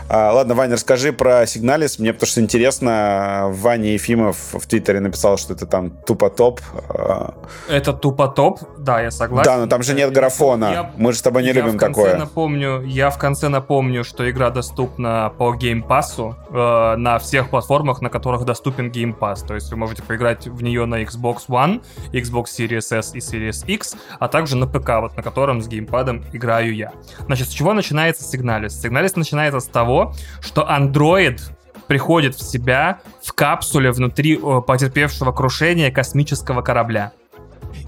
А, 0.09 0.33
ладно, 0.33 0.55
Ваня, 0.55 0.75
расскажи 0.75 1.13
про 1.13 1.47
Сигналис. 1.47 1.99
Мне 1.99 2.13
потому 2.13 2.29
что 2.29 2.41
интересно, 2.41 3.49
Ваня 3.51 3.93
Ефимов 3.93 4.37
в 4.53 4.67
Твиттере 4.67 5.01
написал, 5.01 5.37
что 5.37 5.55
это 5.55 5.67
там 5.67 5.91
тупо 5.91 6.31
топ. 6.31 6.61
А. 6.89 7.35
Это 7.69 7.93
тупо 7.93 8.29
топ, 8.29 8.61
да, 8.87 9.01
я 9.01 9.11
согласен. 9.11 9.51
Да, 9.51 9.59
но 9.59 9.67
там 9.67 9.83
же 9.83 9.95
нет 9.95 10.13
графона. 10.13 10.71
Я, 10.73 10.91
Мы 10.97 11.13
же 11.13 11.19
с 11.19 11.23
тобой 11.23 11.43
не 11.43 11.53
любим 11.53 11.77
такое. 11.77 12.17
Напомню, 12.17 12.83
я 12.83 13.11
в 13.11 13.19
конце 13.19 13.49
напомню, 13.49 14.05
что 14.05 14.31
игра 14.31 14.51
доступна 14.51 15.33
по 15.37 15.57
Pass 15.57 16.35
э, 16.51 16.97
на 16.97 17.19
всех 17.19 17.51
платформах, 17.51 18.01
на 18.01 18.09
которых 18.09 18.45
доступен 18.45 18.91
Pass. 19.13 19.45
То 19.45 19.55
есть 19.55 19.71
вы 19.71 19.77
можете 19.77 20.03
поиграть 20.03 20.47
в 20.47 20.63
нее 20.63 20.87
на 20.87 21.03
Xbox 21.03 21.49
One, 21.49 21.83
Xbox 22.13 22.45
Series 22.57 22.97
S 22.97 23.15
и 23.15 23.19
Series 23.19 23.67
X, 23.67 23.97
а 24.21 24.29
также 24.29 24.57
на 24.57 24.67
ПК, 24.67 25.01
вот 25.01 25.17
на 25.17 25.23
котором 25.23 25.61
с 25.61 25.67
геймпадом 25.67 26.25
играю 26.33 26.75
я. 26.75 26.93
Значит, 27.27 27.49
с 27.49 27.51
чего 27.51 27.73
начинается 27.73 28.23
Сигналис? 28.23 28.81
Сигналис 28.81 29.17
начинается 29.17 29.59
с 29.59 29.67
того, 29.67 30.15
что 30.41 30.63
Android 30.63 31.41
приходит 31.89 32.37
в 32.37 32.43
себя 32.43 33.01
в 33.23 33.33
капсуле 33.33 33.91
внутри 33.91 34.37
потерпевшего 34.37 35.33
крушения 35.33 35.91
космического 35.91 36.63
корабля 36.63 37.13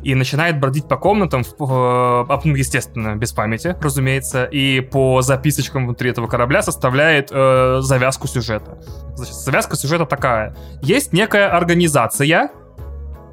и 0.03 0.15
начинает 0.15 0.61
бродить 0.61 0.87
по 0.87 0.97
комнатам, 0.97 1.45
ну, 1.59 2.55
естественно, 2.55 3.17
без 3.17 3.33
памяти, 3.33 3.77
разумеется, 3.81 4.45
и 4.45 4.81
по 4.81 5.23
записочкам 5.23 5.85
внутри 5.87 6.11
этого 6.11 6.27
корабля 6.27 6.63
составляет 6.63 7.31
э, 7.33 7.79
завязку 7.81 8.29
сюжета. 8.29 8.79
Значит, 9.15 9.35
завязка 9.35 9.77
сюжета 9.77 10.07
такая. 10.07 10.57
Есть 10.83 11.13
некая 11.13 11.49
организация, 11.49 12.51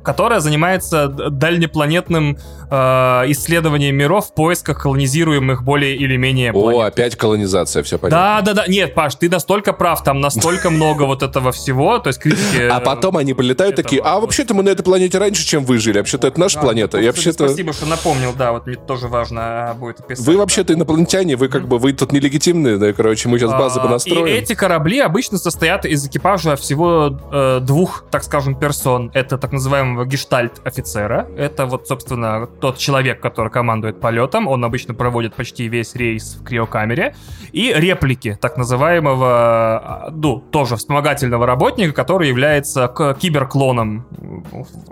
которая 0.04 0.40
занимается 0.40 1.08
дальнепланетным 1.08 2.38
э, 2.70 3.32
исследованием 3.32 3.96
миров 3.96 4.28
в 4.28 4.34
поисках 4.34 4.82
колонизируемых 4.82 5.64
более 5.64 5.96
или 5.96 6.18
менее 6.18 6.54
планет. 6.54 6.78
О, 6.78 6.82
опять 6.82 7.16
колонизация, 7.16 7.84
все 7.84 7.98
понятно. 7.98 8.42
Да, 8.44 8.54
да, 8.54 8.62
да. 8.62 8.68
Нет, 8.68 8.94
Паш, 8.94 9.16
ты 9.16 9.30
настолько 9.30 9.74
прав, 9.74 10.04
там 10.04 10.22
настолько 10.22 10.70
много 10.72 11.04
вот 11.04 11.24
этого 11.24 11.52
всего, 11.52 12.00
то 12.00 12.10
есть 12.10 12.20
критики... 12.20 12.68
А 12.70 12.80
потом 12.80 13.18
они 13.18 13.34
полетают 13.34 13.76
такие, 13.76 14.02
а 14.04 14.20
вообще-то 14.20 14.54
мы 14.54 14.64
на 14.64 14.70
этой 14.70 14.84
планете 14.84 15.18
раньше, 15.18 15.46
чем 15.46 15.66
вы 15.66 15.78
жили, 15.80 15.98
вообще-то 15.98 16.28
это 16.28 16.40
наша 16.40 16.60
планета. 16.60 17.00
И 17.00 17.06
вообще-то... 17.06 17.48
Спасибо, 17.48 17.74
что 17.74 17.86
напомнил, 17.86 18.34
да, 18.38 18.52
вот 18.52 18.68
мне 18.68 18.76
тоже 18.76 19.08
важно 19.08 19.72
а, 19.72 19.74
будет 19.74 20.00
описать. 20.00 20.26
Вы 20.26 20.38
вообще-то 20.38 20.74
инопланетяне, 20.74 21.36
вы 21.36 21.48
как 21.48 21.68
бы, 21.68 21.78
вы 21.78 21.94
тут 21.94 22.12
нелегитимные, 22.12 22.78
да, 22.78 22.94
короче, 22.94 23.30
мы 23.30 23.40
сейчас 23.40 23.52
базы 23.52 23.80
понастроим. 23.80 24.28
И 24.28 24.32
эти 24.32 24.54
корабли 24.54 25.00
обычно 25.00 25.38
состоят 25.38 25.86
из 25.86 26.06
экипажа 26.06 26.56
всего 26.56 27.20
э, 27.32 27.60
двух, 27.62 28.06
так 28.12 28.24
скажем, 28.24 28.56
персон. 28.56 29.12
Это 29.14 29.38
так 29.38 29.52
называемого 29.52 30.06
гештальт-офицера. 30.06 31.28
Это 31.38 31.66
вот, 31.66 31.88
собственно, 31.88 32.48
тот 32.60 32.78
человек, 32.78 33.22
который 33.22 33.52
командует 33.52 34.00
полетом. 34.00 34.48
Он 34.48 34.64
обычно 34.66 34.94
проводит 34.94 35.36
почти 35.36 35.68
весь 35.68 35.96
рейс 35.96 36.38
в 36.40 36.44
криокамере. 36.44 37.16
И 37.52 37.74
реплики 37.74 38.38
так 38.40 38.58
называемого, 38.58 39.28
а, 39.28 40.10
ну, 40.12 40.40
тоже 40.40 40.76
вспомогательного 40.76 41.46
работника, 41.46 41.94
который 41.94 42.30
является 42.30 42.88
киберклоном, 43.20 44.06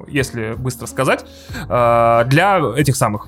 если 0.07 0.53
быстро 0.57 0.87
сказать, 0.87 1.25
а, 1.69 2.23
для 2.25 2.61
этих 2.75 2.95
самых 2.95 3.27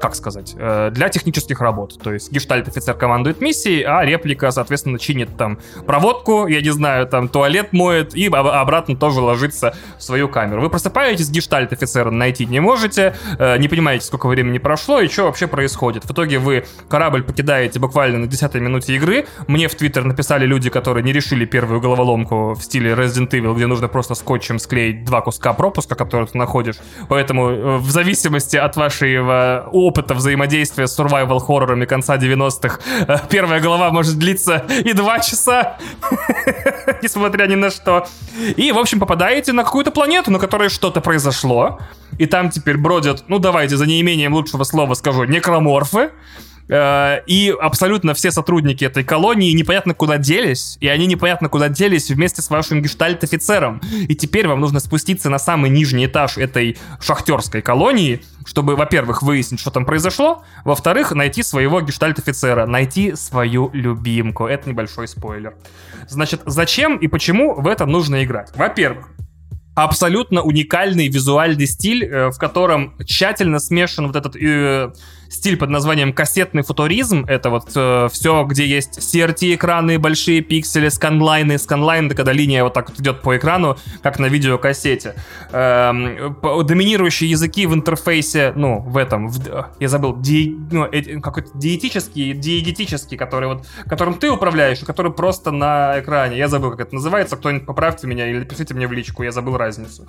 как 0.00 0.14
сказать, 0.14 0.54
э, 0.56 0.90
для 0.92 1.08
технических 1.08 1.60
работ. 1.60 1.98
То 2.02 2.12
есть 2.12 2.32
гештальт-офицер 2.32 2.94
командует 2.94 3.40
миссией, 3.40 3.82
а 3.82 4.04
реплика, 4.04 4.50
соответственно, 4.50 4.98
чинит 4.98 5.36
там 5.36 5.58
проводку, 5.86 6.46
я 6.46 6.60
не 6.60 6.70
знаю, 6.70 7.06
там 7.06 7.28
туалет 7.28 7.72
моет 7.72 8.14
и 8.14 8.26
обратно 8.28 8.96
тоже 8.96 9.20
ложится 9.20 9.74
в 9.98 10.02
свою 10.02 10.28
камеру. 10.28 10.60
Вы 10.60 10.70
просыпаетесь, 10.70 11.30
гештальт-офицера 11.30 12.10
найти 12.10 12.46
не 12.46 12.60
можете, 12.60 13.14
э, 13.38 13.58
не 13.58 13.68
понимаете, 13.68 14.06
сколько 14.06 14.28
времени 14.28 14.58
прошло 14.58 15.00
и 15.00 15.08
что 15.08 15.24
вообще 15.24 15.46
происходит. 15.46 16.04
В 16.04 16.12
итоге 16.12 16.38
вы 16.38 16.64
корабль 16.88 17.22
покидаете 17.22 17.78
буквально 17.78 18.18
на 18.18 18.26
10 18.26 18.54
минуте 18.54 18.94
игры. 18.94 19.26
Мне 19.46 19.68
в 19.68 19.74
Твиттер 19.74 20.04
написали 20.04 20.46
люди, 20.46 20.70
которые 20.70 21.02
не 21.04 21.12
решили 21.12 21.44
первую 21.44 21.80
головоломку 21.80 22.54
в 22.54 22.62
стиле 22.62 22.92
Resident 22.92 23.30
Evil, 23.30 23.54
где 23.54 23.66
нужно 23.66 23.88
просто 23.88 24.14
скотчем 24.14 24.58
склеить 24.58 25.04
два 25.04 25.20
куска 25.20 25.52
пропуска, 25.52 25.94
которые 25.94 26.28
ты 26.28 26.38
находишь. 26.38 26.76
Поэтому 27.08 27.48
э, 27.48 27.76
в 27.78 27.90
зависимости 27.90 28.56
от 28.56 28.76
вашего 28.76 29.68
опыта 29.88 30.14
взаимодействия 30.14 30.86
с 30.86 30.98
survival-хоррорами 30.98 31.86
конца 31.86 32.18
90-х, 32.18 32.78
э, 33.08 33.16
первая 33.30 33.60
глава 33.60 33.90
может 33.90 34.18
длиться 34.18 34.66
и 34.84 34.92
два 34.92 35.18
часа, 35.20 35.78
несмотря 37.02 37.46
ни 37.46 37.54
на 37.54 37.70
что. 37.70 38.06
И, 38.56 38.70
в 38.70 38.78
общем, 38.78 39.00
попадаете 39.00 39.52
на 39.52 39.64
какую-то 39.64 39.90
планету, 39.90 40.30
на 40.30 40.38
которой 40.38 40.68
что-то 40.68 41.00
произошло, 41.00 41.80
и 42.18 42.26
там 42.26 42.50
теперь 42.50 42.76
бродят, 42.76 43.24
ну 43.28 43.38
давайте, 43.38 43.76
за 43.76 43.86
неимением 43.86 44.34
лучшего 44.34 44.64
слова 44.64 44.92
скажу, 44.94 45.24
некроморфы, 45.24 46.10
и 46.70 47.54
абсолютно 47.60 48.14
все 48.14 48.30
сотрудники 48.30 48.84
этой 48.84 49.04
колонии 49.04 49.52
непонятно 49.52 49.94
куда 49.94 50.18
делись, 50.18 50.76
и 50.80 50.88
они 50.88 51.06
непонятно 51.06 51.48
куда 51.48 51.68
делись 51.68 52.10
вместе 52.10 52.42
с 52.42 52.50
вашим 52.50 52.82
гештальт-офицером. 52.82 53.80
И 54.08 54.14
теперь 54.14 54.46
вам 54.48 54.60
нужно 54.60 54.80
спуститься 54.80 55.30
на 55.30 55.38
самый 55.38 55.70
нижний 55.70 56.06
этаж 56.06 56.36
этой 56.36 56.78
шахтерской 57.00 57.62
колонии, 57.62 58.22
чтобы, 58.44 58.76
во-первых, 58.76 59.22
выяснить, 59.22 59.60
что 59.60 59.70
там 59.70 59.84
произошло, 59.84 60.42
во-вторых, 60.64 61.12
найти 61.12 61.42
своего 61.42 61.80
гештальт-офицера, 61.80 62.66
найти 62.66 63.14
свою 63.14 63.70
любимку. 63.72 64.46
Это 64.46 64.68
небольшой 64.68 65.08
спойлер. 65.08 65.54
Значит, 66.08 66.42
зачем 66.46 66.96
и 66.96 67.08
почему 67.08 67.54
в 67.54 67.66
это 67.66 67.86
нужно 67.86 68.24
играть? 68.24 68.50
Во-первых, 68.54 69.08
абсолютно 69.74 70.42
уникальный 70.42 71.08
визуальный 71.08 71.66
стиль, 71.66 72.04
э, 72.04 72.30
в 72.30 72.38
котором 72.38 72.94
тщательно 73.04 73.58
смешан 73.58 74.06
вот 74.06 74.16
этот 74.16 74.36
э, 74.36 74.92
стиль 75.28 75.56
под 75.56 75.70
названием 75.70 76.12
кассетный 76.12 76.62
футуризм. 76.62 77.24
Это 77.26 77.50
вот 77.50 77.70
э, 77.74 78.08
все, 78.12 78.44
где 78.44 78.66
есть 78.66 78.98
CRT-экраны, 78.98 79.98
большие 79.98 80.40
пиксели, 80.40 80.88
сканлайны. 80.88 81.58
Сканлайн— 81.58 82.06
это 82.08 82.16
когда 82.16 82.32
линия 82.32 82.64
вот 82.64 82.74
так 82.74 82.90
вот 82.90 82.98
идет 83.00 83.22
по 83.22 83.36
экрану, 83.36 83.76
как 84.02 84.18
на 84.18 84.26
видеокассете. 84.26 85.14
Эм, 85.52 86.36
доминирующие 86.64 87.30
языки 87.30 87.66
в 87.66 87.74
интерфейсе, 87.74 88.52
ну, 88.56 88.80
в 88.80 88.96
этом, 88.96 89.28
в, 89.28 89.70
я 89.78 89.88
забыл, 89.88 90.16
ди, 90.16 90.56
ну, 90.70 90.84
э, 90.84 91.20
какой-то 91.20 91.50
диетический, 91.54 92.32
диегетический, 92.32 93.16
который 93.16 93.48
вот, 93.48 93.66
которым 93.86 94.14
ты 94.14 94.30
управляешь, 94.30 94.82
и 94.82 94.84
который 94.84 95.12
просто 95.12 95.50
на 95.50 96.00
экране. 96.00 96.38
Я 96.38 96.48
забыл, 96.48 96.70
как 96.70 96.80
это 96.80 96.94
называется. 96.94 97.36
Кто-нибудь 97.36 97.66
поправьте 97.66 98.06
меня 98.06 98.28
или 98.28 98.44
пишите 98.44 98.74
мне 98.74 98.86
в 98.86 98.92
личку, 98.92 99.22
я 99.22 99.32
забыл 99.32 99.56
разницу. 99.56 100.06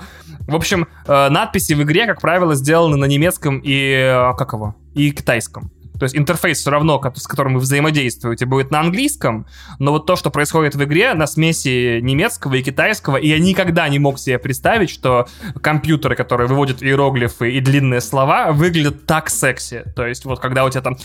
В 0.47 0.55
общем, 0.55 0.87
э, 1.05 1.29
надписи 1.29 1.73
в 1.73 1.83
игре, 1.83 2.05
как 2.05 2.21
правило, 2.21 2.55
сделаны 2.55 2.97
на 2.97 3.05
немецком 3.05 3.59
и... 3.63 3.93
Э, 3.93 4.33
как 4.37 4.53
его? 4.53 4.75
И 4.93 5.11
китайском. 5.11 5.71
То 5.99 6.05
есть 6.05 6.15
интерфейс 6.15 6.59
все 6.59 6.71
равно, 6.71 7.01
с 7.15 7.27
которым 7.27 7.55
вы 7.55 7.59
взаимодействуете, 7.59 8.45
будет 8.45 8.71
на 8.71 8.79
английском, 8.79 9.45
но 9.79 9.91
вот 9.91 10.05
то, 10.05 10.15
что 10.15 10.29
происходит 10.29 10.75
в 10.75 10.83
игре, 10.83 11.13
на 11.13 11.27
смеси 11.27 11.99
немецкого 11.99 12.55
и 12.55 12.63
китайского, 12.63 13.17
и 13.17 13.27
я 13.27 13.37
никогда 13.37 13.87
не 13.89 13.99
мог 13.99 14.17
себе 14.17 14.39
представить, 14.39 14.89
что 14.89 15.27
компьютеры, 15.61 16.15
которые 16.15 16.47
выводят 16.47 16.81
иероглифы 16.81 17.51
и 17.51 17.59
длинные 17.59 17.99
слова, 17.99 18.53
выглядят 18.53 19.05
так 19.05 19.29
секси. 19.29 19.83
То 19.95 20.07
есть 20.07 20.23
вот 20.23 20.39
когда 20.39 20.63
у 20.63 20.69
тебя 20.69 20.81
там 20.81 20.97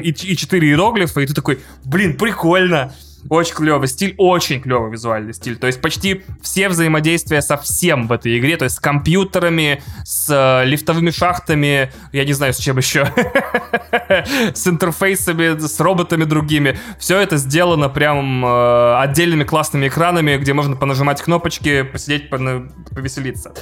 и, 0.00 0.08
и 0.08 0.36
четыре 0.36 0.68
иероглифа, 0.68 1.20
и 1.20 1.26
ты 1.26 1.34
такой, 1.34 1.60
блин, 1.84 2.16
прикольно. 2.16 2.94
Очень 3.28 3.54
клевый 3.54 3.88
стиль, 3.88 4.14
очень 4.18 4.60
клевый 4.60 4.90
визуальный 4.90 5.34
стиль. 5.34 5.56
То 5.56 5.66
есть 5.66 5.80
почти 5.80 6.22
все 6.42 6.68
взаимодействия 6.68 7.42
со 7.42 7.56
всем 7.56 8.06
в 8.06 8.12
этой 8.12 8.38
игре, 8.38 8.56
то 8.56 8.64
есть 8.64 8.76
с 8.76 8.80
компьютерами, 8.80 9.82
с 10.04 10.28
э, 10.30 10.64
лифтовыми 10.66 11.10
шахтами, 11.10 11.90
я 12.12 12.24
не 12.24 12.32
знаю, 12.32 12.52
с 12.52 12.58
чем 12.58 12.76
еще, 12.78 13.06
с 14.54 14.66
интерфейсами, 14.66 15.58
с 15.58 15.80
роботами 15.80 16.24
другими. 16.24 16.78
Все 16.98 17.18
это 17.18 17.36
сделано 17.36 17.88
прям 17.88 18.44
э, 18.44 18.98
отдельными 19.00 19.44
классными 19.44 19.88
экранами, 19.88 20.36
где 20.36 20.52
можно 20.52 20.76
понажимать 20.76 21.20
кнопочки, 21.20 21.82
посидеть, 21.82 22.30
повеселиться. 22.30 23.54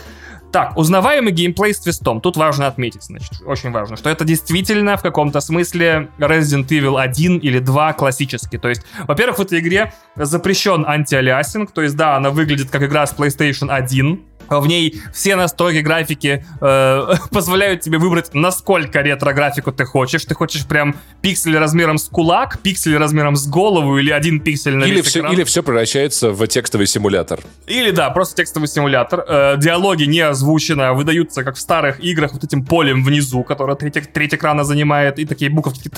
Так, 0.55 0.77
узнаваемый 0.77 1.33
геймплей 1.33 1.75
с 1.75 1.81
твистом. 1.81 2.21
Тут 2.21 2.37
важно 2.37 2.69
отметить, 2.69 3.03
значит, 3.03 3.43
очень 3.45 3.73
важно, 3.73 3.97
что 3.97 4.09
это 4.09 4.25
действительно 4.25 4.97
в 4.97 5.03
каком-то 5.03 5.41
смысле 5.41 6.11
Resident 6.19 6.69
Evil 6.69 6.97
1 7.01 7.39
или 7.39 7.59
2 7.59 7.93
классический. 7.95 8.57
То 8.59 8.69
есть, 8.69 8.83
во-первых, 9.09 9.39
в 9.39 9.43
этой 9.43 9.59
игре 9.59 9.93
запрещен 10.15 10.85
антиалиасинг, 10.87 11.73
то 11.73 11.83
есть, 11.83 11.97
да, 11.97 12.15
она 12.15 12.31
выглядит 12.31 12.71
как 12.71 12.85
игра 12.85 13.05
с 13.05 13.13
PlayStation 13.13 13.69
1, 13.69 14.23
в 14.49 14.67
ней 14.67 15.01
все 15.13 15.37
настройки 15.37 15.79
графики 15.79 16.45
э, 16.61 17.15
позволяют 17.31 17.81
тебе 17.81 17.99
выбрать, 17.99 18.35
насколько 18.35 19.01
ретро-графику 19.01 19.73
ты 19.73 19.85
хочешь. 19.85 20.25
Ты 20.25 20.35
хочешь 20.35 20.67
прям 20.67 20.97
пиксель 21.21 21.57
размером 21.57 21.99
с 21.99 22.09
кулак, 22.09 22.59
пиксель 22.61 22.97
размером 22.97 23.37
с 23.37 23.47
голову 23.47 23.99
или 23.99 24.11
один 24.11 24.41
пиксель 24.41 24.77
на 24.77 24.85
или 24.85 24.97
весь 24.97 25.07
все, 25.07 25.21
экран. 25.21 25.33
Или 25.33 25.45
все 25.45 25.63
превращается 25.63 26.31
в 26.31 26.47
текстовый 26.47 26.87
симулятор. 26.87 27.41
Или 27.67 27.91
да, 27.91 28.11
просто 28.11 28.37
текстовый 28.37 28.69
симулятор. 28.69 29.25
Э, 29.27 29.57
диалоги 29.59 30.05
не 30.05 30.21
озвучены, 30.21 30.83
а 30.83 30.93
выдаются, 30.93 31.45
как 31.45 31.57
в 31.57 31.61
старых 31.61 32.01
играх, 32.01 32.33
вот 32.33 32.45
этим 32.45 32.65
полем 32.65 33.05
внизу, 33.05 33.43
которое 33.43 33.77
треть, 33.77 34.13
треть 34.13 34.35
экрана 34.35 34.65
занимает, 34.65 35.19
и 35.19 35.25
такие 35.25 35.51
буковки 35.51 35.91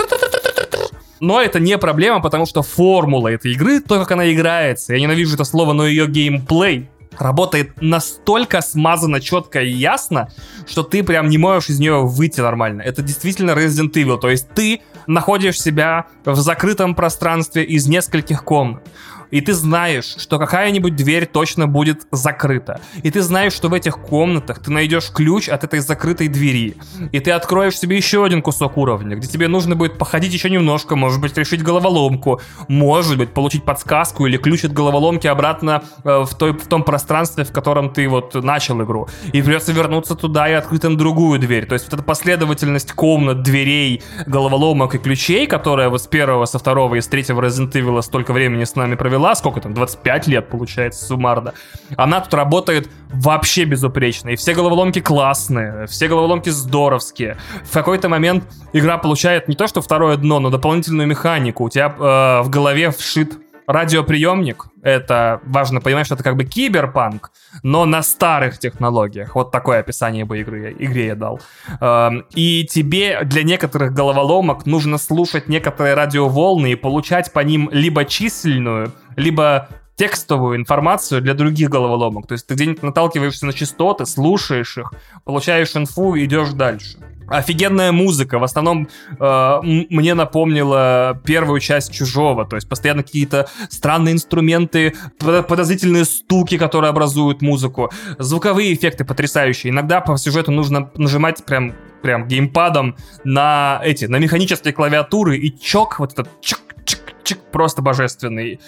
но 1.21 1.41
это 1.41 1.61
не 1.61 1.79
проблема, 1.79 2.21
потому 2.21 2.47
что 2.47 2.63
формула 2.63 3.29
этой 3.29 3.53
игры, 3.53 3.81
то, 3.81 3.99
как 3.99 4.11
она 4.13 4.33
играется, 4.33 4.95
я 4.95 5.01
ненавижу 5.01 5.35
это 5.35 5.45
слово, 5.45 5.73
но 5.73 5.87
ее 5.87 6.07
геймплей 6.07 6.89
работает 7.19 7.81
настолько 7.81 8.61
смазано, 8.61 9.21
четко 9.21 9.61
и 9.63 9.71
ясно, 9.71 10.31
что 10.67 10.83
ты 10.83 11.03
прям 11.03 11.29
не 11.29 11.39
можешь 11.39 11.71
из 11.71 11.79
нее 11.79 12.05
выйти 12.07 12.41
нормально. 12.41 12.83
Это 12.83 13.03
действительно 13.03 13.53
Resident 13.53 13.93
Evil, 13.93 14.19
то 14.19 14.31
есть 14.31 14.49
ты 14.55 14.83
находишь 15.07 15.61
себя 15.61 16.07
в 16.25 16.37
закрытом 16.37 16.95
пространстве 16.95 17.65
из 17.65 17.87
нескольких 17.87 18.45
комнат 18.45 18.83
и 19.31 19.41
ты 19.41 19.53
знаешь, 19.53 20.17
что 20.19 20.39
какая-нибудь 20.39 20.97
дверь 20.97 21.27
точно 21.27 21.67
будет 21.67 22.07
закрыта, 22.11 22.81
и 23.03 23.11
ты 23.11 23.23
знаешь, 23.23 23.53
что 23.53 23.69
в 23.69 23.75
этих 23.75 23.99
комнатах 23.99 24.61
ты 24.61 24.71
найдешь 24.71 25.11
ключ 25.11 25.49
от 25.49 25.65
этой 25.65 25.81
закрытой 25.81 26.29
двери, 26.29 26.77
и 27.13 27.21
ты 27.21 27.31
откроешь 27.31 27.79
себе 27.79 27.97
еще 27.97 28.25
один 28.25 28.43
кусок 28.43 28.77
уровня, 28.77 29.17
где 29.17 29.29
тебе 29.29 29.49
нужно 29.49 29.77
будет 29.77 29.99
походить 29.99 30.33
еще 30.33 30.51
немножко, 30.51 30.97
может 30.97 31.21
быть, 31.21 31.37
решить 31.37 31.63
головоломку, 31.63 32.41
может 32.69 33.19
быть, 33.19 33.31
получить 33.31 33.65
подсказку 33.65 34.27
или 34.27 34.37
ключ 34.37 34.65
от 34.65 34.73
головоломки 34.73 35.27
обратно 35.27 35.83
э, 36.05 36.25
в, 36.25 36.35
той, 36.35 36.53
в 36.53 36.67
том 36.67 36.83
пространстве, 36.83 37.45
в 37.45 37.53
котором 37.53 37.91
ты 37.91 38.09
вот 38.09 38.35
начал 38.35 38.83
игру, 38.83 39.09
и 39.33 39.43
придется 39.43 39.73
вернуться 39.73 40.15
туда 40.15 40.49
и 40.49 40.53
открыть 40.53 40.83
там 40.83 40.97
другую 40.97 41.39
дверь. 41.39 41.67
То 41.67 41.75
есть 41.75 41.87
вот 41.87 41.95
эта 41.95 42.03
последовательность 42.03 42.93
комнат, 42.93 43.43
дверей, 43.43 44.03
головоломок 44.27 44.95
и 44.95 44.99
ключей, 44.99 45.47
которая 45.47 45.89
вот 45.89 46.03
с 46.03 46.07
первого, 46.07 46.45
со 46.47 46.59
второго 46.59 46.97
и 46.97 47.01
с 47.01 47.09
третьего 47.09 47.41
Resident 47.41 47.73
Evil 47.73 48.03
столько 48.03 48.33
времени 48.33 48.65
с 48.65 48.75
нами 48.77 48.95
провела, 48.95 49.16
провела, 49.17 49.35
сколько 49.35 49.61
там, 49.61 49.73
25 49.75 50.27
лет, 50.27 50.49
получается, 50.49 51.07
суммарно. 51.07 51.55
Она 51.97 52.21
тут 52.21 52.35
работает 52.35 52.91
вообще 53.09 53.65
безупречно. 53.65 54.31
И 54.31 54.37
все 54.37 54.55
головоломки 54.55 55.01
классные, 55.01 55.87
все 55.87 56.09
головоломки 56.09 56.51
здоровские. 56.51 57.37
В 57.65 57.73
какой-то 57.73 58.09
момент 58.09 58.45
игра 58.73 58.99
получает 58.99 59.49
не 59.49 59.55
то, 59.55 59.67
что 59.67 59.81
второе 59.81 60.17
дно, 60.17 60.39
но 60.39 60.51
дополнительную 60.51 61.09
механику. 61.09 61.65
У 61.65 61.71
тебя 61.71 61.87
э, 61.89 62.43
в 62.43 62.51
голове 62.51 62.91
вшит 62.91 63.39
радиоприемник. 63.67 64.67
Это 64.83 65.41
важно 65.45 65.81
понимать, 65.81 66.07
что 66.07 66.15
это 66.15 66.25
как 66.25 66.37
бы 66.37 66.45
киберпанк, 66.45 67.33
но 67.63 67.85
на 67.85 68.03
старых 68.03 68.59
технологиях. 68.59 69.35
Вот 69.35 69.51
такое 69.51 69.81
описание 69.81 70.25
бы 70.25 70.39
игры, 70.41 70.75
игре 70.79 71.07
я 71.07 71.15
дал. 71.15 71.41
Эм, 71.81 72.25
и 72.35 72.65
тебе 72.65 73.25
для 73.25 73.43
некоторых 73.43 73.93
головоломок 73.93 74.67
нужно 74.67 74.99
слушать 74.99 75.49
некоторые 75.49 75.95
радиоволны 75.95 76.73
и 76.73 76.75
получать 76.77 77.33
по 77.33 77.41
ним 77.41 77.69
либо 77.73 78.05
численную, 78.05 78.93
либо 79.17 79.69
текстовую 79.97 80.59
информацию 80.59 81.23
для 81.23 81.35
других 81.35 81.71
головоломок. 81.71 82.27
То 82.27 82.33
есть 82.33 82.47
ты 82.47 82.55
где-нибудь 82.55 82.83
наталкиваешься 82.83 83.47
на 83.47 83.53
частоты, 83.53 84.05
слушаешь 84.05 84.77
их, 84.77 84.93
получаешь 85.25 85.75
инфу 85.75 86.15
и 86.15 86.27
идешь 86.27 86.51
дальше. 86.51 86.99
Офигенная 87.29 87.91
музыка. 87.91 88.39
В 88.39 88.45
основном 88.45 88.89
э, 89.19 89.59
мне 89.63 90.15
напомнила 90.15 91.21
первую 91.25 91.59
часть 91.61 91.93
Чужого. 91.93 92.45
То 92.45 92.55
есть 92.57 92.69
постоянно 92.69 93.03
какие-то 93.03 93.49
странные 93.69 94.15
инструменты, 94.15 94.95
подозрительные 95.19 96.05
стуки, 96.05 96.57
которые 96.57 96.91
образуют 96.91 97.43
музыку. 97.43 97.91
Звуковые 98.19 98.75
эффекты 98.75 99.05
потрясающие. 99.05 99.73
Иногда 99.73 100.01
по 100.01 100.17
сюжету 100.19 100.53
нужно 100.53 100.91
нажимать 100.95 101.45
прям 101.45 101.75
прям 102.03 102.29
геймпадом 102.29 102.97
на 103.25 103.81
эти, 103.83 104.05
на 104.05 104.19
механические 104.19 104.73
клавиатуры, 104.73 105.39
и 105.39 105.59
чок, 105.59 105.99
вот 105.99 106.13
этот 106.13 106.29
чик-чик-чик, 106.41 107.39
просто 107.51 107.83
божественный. 107.83 108.61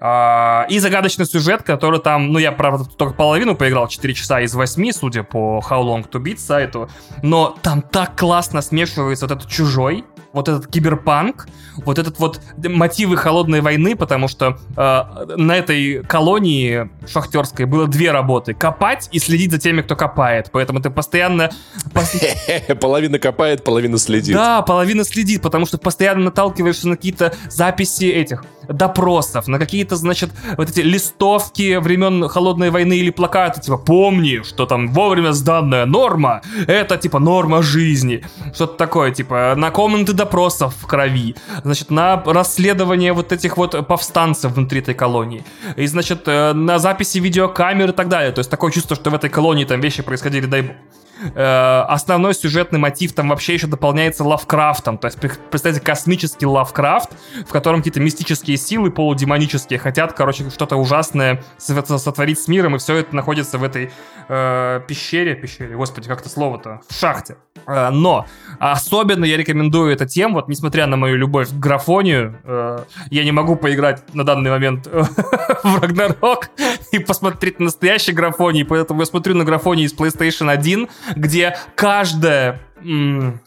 А, 0.00 0.66
и 0.68 0.78
загадочный 0.78 1.26
сюжет, 1.26 1.62
который 1.62 2.00
там, 2.00 2.32
ну, 2.32 2.38
я, 2.38 2.52
правда, 2.52 2.84
только 2.84 3.14
половину 3.14 3.56
поиграл, 3.56 3.88
4 3.88 4.14
часа 4.14 4.40
из 4.40 4.54
8, 4.54 4.92
судя 4.92 5.22
по 5.22 5.62
How 5.68 5.82
Long 5.82 6.08
To 6.10 6.22
Beat 6.22 6.38
сайту, 6.38 6.88
но 7.22 7.56
там 7.62 7.82
так 7.82 8.18
классно 8.18 8.62
смешивается 8.62 9.26
вот 9.26 9.36
этот 9.36 9.48
чужой, 9.50 10.04
вот 10.34 10.48
этот 10.48 10.66
киберпанк, 10.66 11.46
вот 11.76 11.98
этот 11.98 12.18
вот 12.18 12.40
мотивы 12.56 13.16
холодной 13.16 13.60
войны, 13.60 13.94
потому 13.94 14.26
что 14.26 14.58
э, 14.76 15.02
на 15.36 15.56
этой 15.56 16.02
колонии 16.02 16.90
шахтерской 17.06 17.66
было 17.66 17.86
две 17.86 18.10
работы: 18.10 18.52
копать 18.52 19.08
и 19.12 19.20
следить 19.20 19.52
за 19.52 19.58
теми, 19.58 19.82
кто 19.82 19.94
копает. 19.94 20.50
Поэтому 20.52 20.80
ты 20.80 20.90
постоянно 20.90 21.50
половина 22.80 23.18
копает, 23.20 23.62
половина 23.62 23.96
следит. 23.96 24.34
Да, 24.34 24.62
половина 24.62 25.04
следит, 25.04 25.40
потому 25.40 25.66
что 25.66 25.78
постоянно 25.78 26.24
наталкиваешься 26.24 26.88
на 26.88 26.96
какие-то 26.96 27.32
записи 27.48 28.06
этих 28.06 28.44
допросов, 28.68 29.48
на 29.48 29.58
какие-то, 29.58 29.96
значит, 29.96 30.30
вот 30.56 30.70
эти 30.70 30.80
листовки 30.80 31.76
времен 31.76 32.28
холодной 32.28 32.70
войны 32.70 32.94
или 32.94 33.10
плакаты, 33.10 33.60
типа 33.60 33.78
помни, 33.78 34.42
что 34.42 34.66
там 34.66 34.88
вовремя 34.88 35.32
сданная 35.32 35.86
норма, 35.86 36.42
это 36.66 36.96
типа 36.96 37.18
норма 37.18 37.62
жизни, 37.62 38.24
что-то 38.54 38.76
такое, 38.76 39.10
типа 39.10 39.54
на 39.56 39.70
комнаты 39.70 40.12
допросов 40.12 40.74
в 40.80 40.86
крови, 40.86 41.34
значит, 41.62 41.90
на 41.90 42.22
расследование 42.24 43.12
вот 43.12 43.32
этих 43.32 43.56
вот 43.56 43.86
повстанцев 43.86 44.52
внутри 44.52 44.80
этой 44.80 44.94
колонии. 44.94 45.44
И, 45.76 45.86
значит, 45.86 46.22
э, 46.26 46.52
на 46.52 46.78
записи 46.78 47.18
видеокамер 47.18 47.90
и 47.90 47.92
так 47.92 48.08
далее. 48.08 48.32
То 48.32 48.40
есть 48.40 48.50
такое 48.50 48.70
чувство, 48.70 48.96
что 48.96 49.10
в 49.10 49.14
этой 49.14 49.30
колонии 49.30 49.64
там 49.64 49.80
вещи 49.80 50.02
происходили, 50.02 50.46
дай 50.46 50.62
бог 50.62 50.76
Э, 51.34 51.84
основной 51.88 52.34
сюжетный 52.34 52.78
мотив 52.78 53.12
там 53.12 53.28
вообще 53.28 53.54
еще 53.54 53.66
дополняется 53.66 54.24
Лавкрафтом. 54.24 54.98
То 54.98 55.06
есть, 55.06 55.18
представьте, 55.50 55.80
космический 55.80 56.46
Лавкрафт, 56.46 57.10
в 57.46 57.50
котором 57.50 57.80
какие-то 57.80 58.00
мистические 58.00 58.56
силы 58.56 58.90
полудемонические 58.90 59.78
хотят, 59.78 60.12
короче, 60.12 60.50
что-то 60.50 60.76
ужасное 60.76 61.42
сотворить 61.58 62.40
с 62.40 62.48
миром, 62.48 62.76
и 62.76 62.78
все 62.78 62.96
это 62.96 63.14
находится 63.14 63.58
в 63.58 63.64
этой 63.64 63.90
э, 64.28 64.80
пещере, 64.86 65.34
пещере, 65.34 65.76
господи, 65.76 66.08
как 66.08 66.20
это 66.20 66.28
слово-то, 66.28 66.80
в 66.88 66.94
шахте. 66.94 67.36
Э, 67.66 67.90
но 67.90 68.26
особенно 68.58 69.24
я 69.24 69.36
рекомендую 69.36 69.92
эту 69.92 70.06
тему, 70.06 70.34
вот 70.34 70.48
несмотря 70.48 70.86
на 70.86 70.96
мою 70.96 71.16
любовь 71.16 71.48
к 71.48 71.54
графонию, 71.54 72.38
э, 72.44 72.78
я 73.10 73.24
не 73.24 73.32
могу 73.32 73.56
поиграть 73.56 74.02
на 74.14 74.24
данный 74.24 74.50
момент 74.50 74.86
в 75.64 75.80
Рагнарок 75.80 76.50
и 76.92 76.98
посмотреть 76.98 77.58
на 77.58 77.66
настоящий 77.66 78.12
графоний, 78.12 78.64
поэтому 78.64 79.00
я 79.00 79.06
смотрю 79.06 79.34
на 79.34 79.44
графоний 79.44 79.84
из 79.84 79.94
PlayStation 79.94 80.50
1, 80.50 80.88
где 81.16 81.56
каждая 81.74 82.60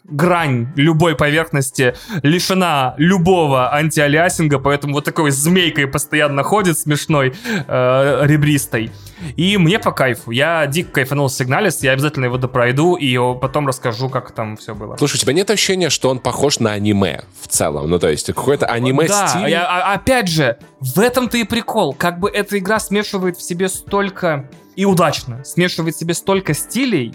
грань 0.03 0.67
любой 0.75 1.15
поверхности 1.15 1.95
лишена 2.23 2.95
любого 2.97 3.73
антиалиасинга, 3.73 4.59
поэтому 4.59 4.93
вот 4.93 5.05
такой 5.05 5.31
змейкой 5.31 5.87
постоянно 5.87 6.43
ходит 6.43 6.77
смешной, 6.79 7.35
э, 7.67 8.21
ребристой. 8.25 8.91
И 9.35 9.57
мне 9.57 9.79
по 9.79 9.91
кайфу. 9.91 10.31
Я 10.31 10.65
дико 10.67 10.91
кайфанул 10.91 11.29
с 11.29 11.37
Сигналис, 11.37 11.83
я 11.83 11.91
обязательно 11.91 12.25
его 12.25 12.37
допройду 12.37 12.95
и 12.95 13.17
потом 13.39 13.67
расскажу, 13.67 14.09
как 14.09 14.31
там 14.31 14.57
все 14.57 14.73
было. 14.73 14.95
Слушай, 14.97 15.15
у 15.15 15.19
тебя 15.19 15.33
нет 15.33 15.49
ощущения, 15.49 15.89
что 15.89 16.09
он 16.09 16.19
похож 16.19 16.59
на 16.59 16.71
аниме 16.71 17.23
в 17.41 17.47
целом? 17.47 17.89
Ну, 17.89 17.99
то 17.99 18.09
есть, 18.09 18.27
какой-то 18.27 18.65
аниме-стиль? 18.65 19.41
Да, 19.41 19.47
я, 19.47 19.65
а, 19.65 19.93
опять 19.93 20.27
же, 20.27 20.57
в 20.79 20.99
этом-то 20.99 21.37
и 21.37 21.43
прикол. 21.43 21.93
Как 21.93 22.19
бы 22.19 22.29
эта 22.29 22.57
игра 22.57 22.79
смешивает 22.79 23.37
в 23.37 23.41
себе 23.41 23.69
столько... 23.69 24.49
И 24.75 24.85
удачно 24.85 25.43
смешивает 25.43 25.95
в 25.95 25.99
себе 25.99 26.13
столько 26.13 26.53
стилей, 26.53 27.11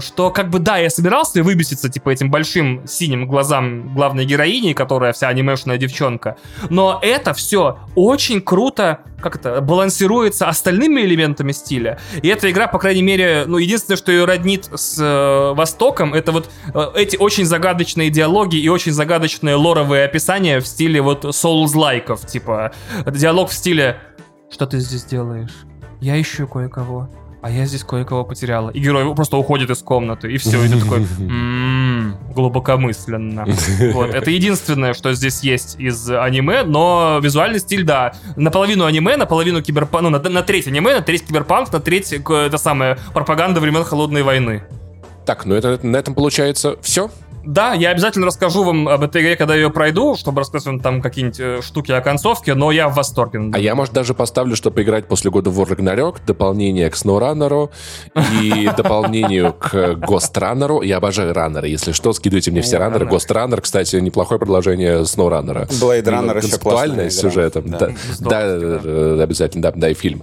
что 0.00 0.30
как 0.30 0.50
бы 0.50 0.58
да, 0.58 0.78
я 0.78 0.90
собирался 0.90 1.42
выбеситься 1.42 1.88
типа 1.88 2.10
этим 2.10 2.30
большим 2.30 2.86
синим 2.86 3.26
глазам 3.26 3.94
главной 3.94 4.24
героини, 4.24 4.72
которая 4.72 5.12
вся 5.12 5.28
анимешная 5.28 5.78
девчонка, 5.78 6.36
но 6.70 6.98
это 7.02 7.34
все 7.34 7.78
очень 7.94 8.40
круто 8.40 9.00
как 9.24 9.36
это, 9.36 9.62
балансируется 9.62 10.48
остальными 10.48 11.00
элементами 11.00 11.52
стиля. 11.52 11.98
И 12.22 12.28
эта 12.28 12.50
игра, 12.50 12.68
по 12.68 12.78
крайней 12.78 13.00
мере, 13.02 13.44
ну, 13.46 13.56
единственное, 13.56 13.96
что 13.96 14.12
ее 14.12 14.26
роднит 14.26 14.68
с 14.74 14.98
э, 15.00 15.54
Востоком, 15.54 16.12
это 16.12 16.30
вот 16.30 16.50
э, 16.74 16.90
эти 16.94 17.16
очень 17.16 17.46
загадочные 17.46 18.10
диалоги 18.10 18.56
и 18.56 18.68
очень 18.68 18.92
загадочные 18.92 19.54
лоровые 19.54 20.04
описания 20.04 20.60
в 20.60 20.66
стиле 20.66 21.00
вот 21.00 21.24
Souls-лайков, 21.24 22.26
типа 22.26 22.72
диалог 23.06 23.48
в 23.48 23.54
стиле 23.54 23.98
«Что 24.50 24.66
ты 24.66 24.78
здесь 24.78 25.04
делаешь? 25.04 25.54
Я 26.02 26.20
ищу 26.20 26.46
кое-кого» 26.46 27.08
а 27.44 27.50
я 27.50 27.66
здесь 27.66 27.84
кое-кого 27.84 28.24
потеряла. 28.24 28.70
И 28.70 28.80
герой 28.80 29.14
просто 29.14 29.36
уходит 29.36 29.68
из 29.68 29.82
комнаты, 29.82 30.32
и 30.32 30.38
все, 30.38 30.64
и 30.64 30.66
ты 30.66 30.80
такой, 30.80 31.00
м-м, 31.18 32.16
глубокомысленно. 32.34 33.44
Вот, 33.92 34.14
это 34.14 34.30
единственное, 34.30 34.94
что 34.94 35.12
здесь 35.12 35.42
есть 35.42 35.78
из 35.78 36.08
аниме, 36.08 36.62
но 36.62 37.20
визуальный 37.22 37.58
стиль, 37.58 37.84
да, 37.84 38.14
наполовину 38.36 38.86
аниме, 38.86 39.18
наполовину 39.18 39.60
киберпанк, 39.60 40.04
ну, 40.04 40.08
на, 40.08 40.20
на 40.20 40.42
треть 40.42 40.68
аниме, 40.68 40.94
на 40.94 41.02
треть 41.02 41.26
киберпанк, 41.26 41.70
на 41.70 41.80
треть, 41.80 42.14
это 42.14 42.56
самое, 42.56 42.96
пропаганда 43.12 43.60
времен 43.60 43.84
Холодной 43.84 44.22
войны. 44.22 44.62
Так, 45.26 45.44
ну 45.44 45.54
это 45.54 45.78
на 45.82 45.98
этом 45.98 46.14
получается 46.14 46.76
все. 46.80 47.10
Да, 47.46 47.74
я 47.74 47.90
обязательно 47.90 48.26
расскажу 48.26 48.64
вам 48.64 48.88
об 48.88 49.02
этой 49.02 49.22
игре, 49.22 49.36
когда 49.36 49.54
ее 49.54 49.70
пройду, 49.70 50.16
чтобы 50.16 50.40
рассказать 50.40 50.66
вам 50.66 50.80
там 50.80 51.02
какие-нибудь 51.02 51.40
э, 51.40 51.60
штуки 51.62 51.92
о 51.92 52.00
концовке, 52.00 52.54
но 52.54 52.70
я 52.70 52.88
в 52.88 52.94
восторге. 52.94 53.50
А 53.52 53.58
я, 53.58 53.74
может, 53.74 53.92
даже 53.92 54.14
поставлю, 54.14 54.56
чтобы 54.56 54.82
играть 54.82 55.06
после 55.06 55.30
года 55.30 55.50
в 55.50 55.60
War 55.60 55.68
Ragnarok, 55.68 56.18
дополнение 56.26 56.88
к 56.88 56.94
SnowRunner 56.94 57.70
и 58.40 58.70
дополнению 58.76 59.52
к 59.52 59.74
Ghost 59.74 60.32
Runner. 60.34 60.84
Я 60.84 60.96
обожаю 60.96 61.34
раннеры, 61.34 61.68
если 61.68 61.92
что, 61.92 62.12
скидывайте 62.12 62.50
мне 62.50 62.62
все 62.62 62.78
раннеры. 62.78 63.06
Ghost 63.06 63.28
Runner, 63.28 63.60
кстати, 63.60 63.96
неплохое 63.96 64.38
продолжение 64.38 65.02
SnowRunner. 65.02 65.68
Blade 65.68 66.04
Runner 66.04 66.44
еще 66.44 66.58
классная 66.58 67.10
с 67.10 67.20
сюжетом. 67.20 67.68
Да, 67.68 67.90
да, 68.20 69.22
обязательно, 69.22 69.62
да, 69.62 69.72
да, 69.74 69.90
и 69.90 69.94
фильм. 69.94 70.22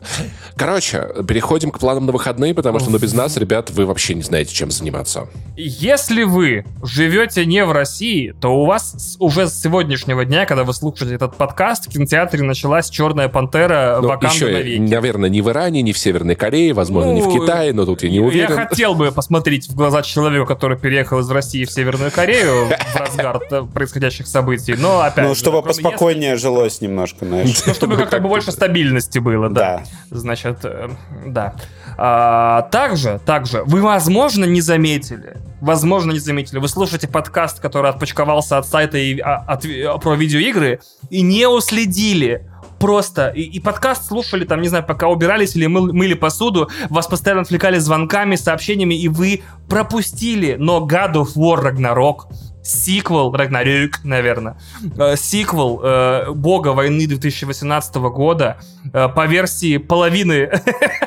Короче, 0.55 1.07
переходим 1.27 1.71
к 1.71 1.79
планам 1.79 2.07
на 2.07 2.11
выходные, 2.11 2.53
потому 2.53 2.79
что, 2.79 2.89
ну, 2.89 2.97
без 2.97 3.13
нас, 3.13 3.37
ребят, 3.37 3.69
вы 3.69 3.85
вообще 3.85 4.15
не 4.15 4.23
знаете, 4.23 4.53
чем 4.53 4.71
заниматься. 4.71 5.27
Если 5.55 6.23
вы 6.23 6.65
живете 6.81 7.10
живете 7.11 7.45
не 7.45 7.63
в 7.65 7.71
России, 7.71 8.33
то 8.39 8.55
у 8.55 8.65
вас 8.65 9.17
уже 9.19 9.47
с 9.47 9.61
сегодняшнего 9.61 10.25
дня, 10.25 10.45
когда 10.45 10.63
вы 10.63 10.73
слушаете 10.73 11.15
этот 11.15 11.35
подкаст, 11.35 11.87
в 11.87 11.89
кинотеатре 11.89 12.43
началась 12.43 12.89
«Черная 12.89 13.27
пантера» 13.27 13.99
ну, 14.01 14.07
Ваканда 14.07 14.35
еще, 14.35 14.51
навеки. 14.51 14.79
наверное, 14.79 15.29
не 15.29 15.41
в 15.41 15.49
Иране, 15.49 15.81
не 15.81 15.93
в 15.93 15.97
Северной 15.97 16.35
Корее, 16.35 16.73
возможно, 16.73 17.11
ну, 17.11 17.17
не 17.17 17.21
в 17.21 17.27
ну, 17.27 17.41
Китае, 17.41 17.73
но 17.73 17.85
тут 17.85 18.03
я 18.03 18.09
не 18.09 18.19
уверен. 18.19 18.49
Я 18.49 18.55
хотел 18.67 18.95
бы 18.95 19.11
посмотреть 19.11 19.67
в 19.69 19.75
глаза 19.75 20.01
человека, 20.01 20.45
который 20.45 20.77
переехал 20.77 21.19
из 21.19 21.29
России 21.29 21.65
в 21.65 21.71
Северную 21.71 22.11
Корею 22.11 22.67
в 22.67 22.95
разгар 22.95 23.39
происходящих 23.73 24.27
событий, 24.27 24.75
но 24.77 25.01
опять 25.01 25.27
Ну, 25.27 25.35
чтобы 25.35 25.61
поспокойнее 25.61 26.37
жилось 26.37 26.81
немножко, 26.81 27.25
знаешь. 27.25 27.63
Ну, 27.65 27.73
чтобы 27.73 27.97
как-то 27.97 28.19
больше 28.19 28.51
стабильности 28.51 29.19
было, 29.19 29.49
да. 29.49 29.83
Значит, 30.09 30.59
э, 30.63 30.89
да. 31.25 31.55
А, 31.97 32.63
также, 32.71 33.19
также, 33.25 33.63
вы, 33.63 33.81
возможно, 33.81 34.45
не 34.45 34.61
заметили, 34.61 35.37
возможно, 35.61 36.11
не 36.11 36.19
заметили, 36.19 36.59
вы 36.59 36.67
слушаете 36.67 37.07
подкаст, 37.07 37.59
который 37.59 37.89
отпочковался 37.89 38.57
от 38.57 38.67
сайта 38.67 38.97
и, 38.97 39.19
а, 39.19 39.37
от, 39.47 39.65
про 40.01 40.15
видеоигры, 40.15 40.81
и 41.09 41.21
не 41.21 41.47
уследили. 41.47 42.47
Просто. 42.79 43.27
И, 43.27 43.43
и 43.43 43.59
подкаст 43.59 44.07
слушали 44.07 44.43
там, 44.43 44.59
не 44.59 44.67
знаю, 44.67 44.83
пока 44.83 45.07
убирались 45.07 45.55
или 45.55 45.67
мыл, 45.67 45.93
мыли 45.93 46.15
посуду, 46.15 46.67
вас 46.89 47.05
постоянно 47.05 47.41
отвлекали 47.41 47.77
звонками, 47.77 48.35
сообщениями, 48.35 48.95
и 48.95 49.07
вы 49.07 49.43
пропустили, 49.69 50.55
но 50.57 50.79
God 50.79 51.13
of 51.13 51.35
War 51.35 51.61
Ragnarok 51.63 52.21
сиквел, 52.63 53.31
Рагнарёк, 53.33 54.03
наверное, 54.03 54.57
э, 54.97 55.15
сиквел 55.15 55.81
э, 55.83 56.31
Бога 56.31 56.69
войны 56.69 57.07
2018 57.07 57.95
года 57.95 58.57
э, 58.93 59.09
по 59.09 59.25
версии 59.25 59.77
половины 59.77 60.49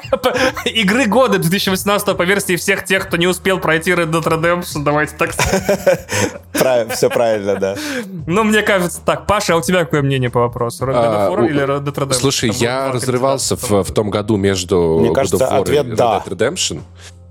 игры 0.66 1.06
года 1.06 1.39
2018 1.39 2.16
по 2.16 2.22
версии 2.22 2.56
всех 2.56 2.85
тех, 2.85 3.06
кто 3.06 3.16
не 3.16 3.26
успел 3.26 3.59
пройти 3.59 3.93
Red 3.93 4.10
Dead 4.10 4.24
Redemption, 4.24 4.82
давайте 4.85 5.14
так 5.16 5.32
сказать. 5.32 6.93
Все 6.94 7.10
правильно, 7.10 7.56
да. 7.56 7.76
Ну, 8.26 8.44
мне 8.44 8.62
кажется 8.62 9.01
так. 9.05 9.26
Паша, 9.26 9.55
а 9.55 9.56
у 9.56 9.62
тебя 9.62 9.85
какое 9.85 10.02
мнение 10.02 10.31
по 10.31 10.40
вопросу? 10.40 10.85
Red 10.85 10.94
Dead 10.94 11.31
4 11.31 11.47
а, 11.47 11.51
или 11.51 11.62
Red 11.62 11.85
Dead 11.85 11.94
Redemption? 11.94 12.14
Слушай, 12.14 12.51
я 12.51 12.90
разрывался 12.90 13.56
в 13.56 13.93
том 13.93 14.10
году 14.10 14.36
между 14.36 14.98
Мне 15.01 15.12
кажется, 15.12 15.47
ответ 15.47 15.94
да. 15.94 16.22
Red 16.24 16.28
Dead 16.28 16.55
Redemption. 16.55 16.81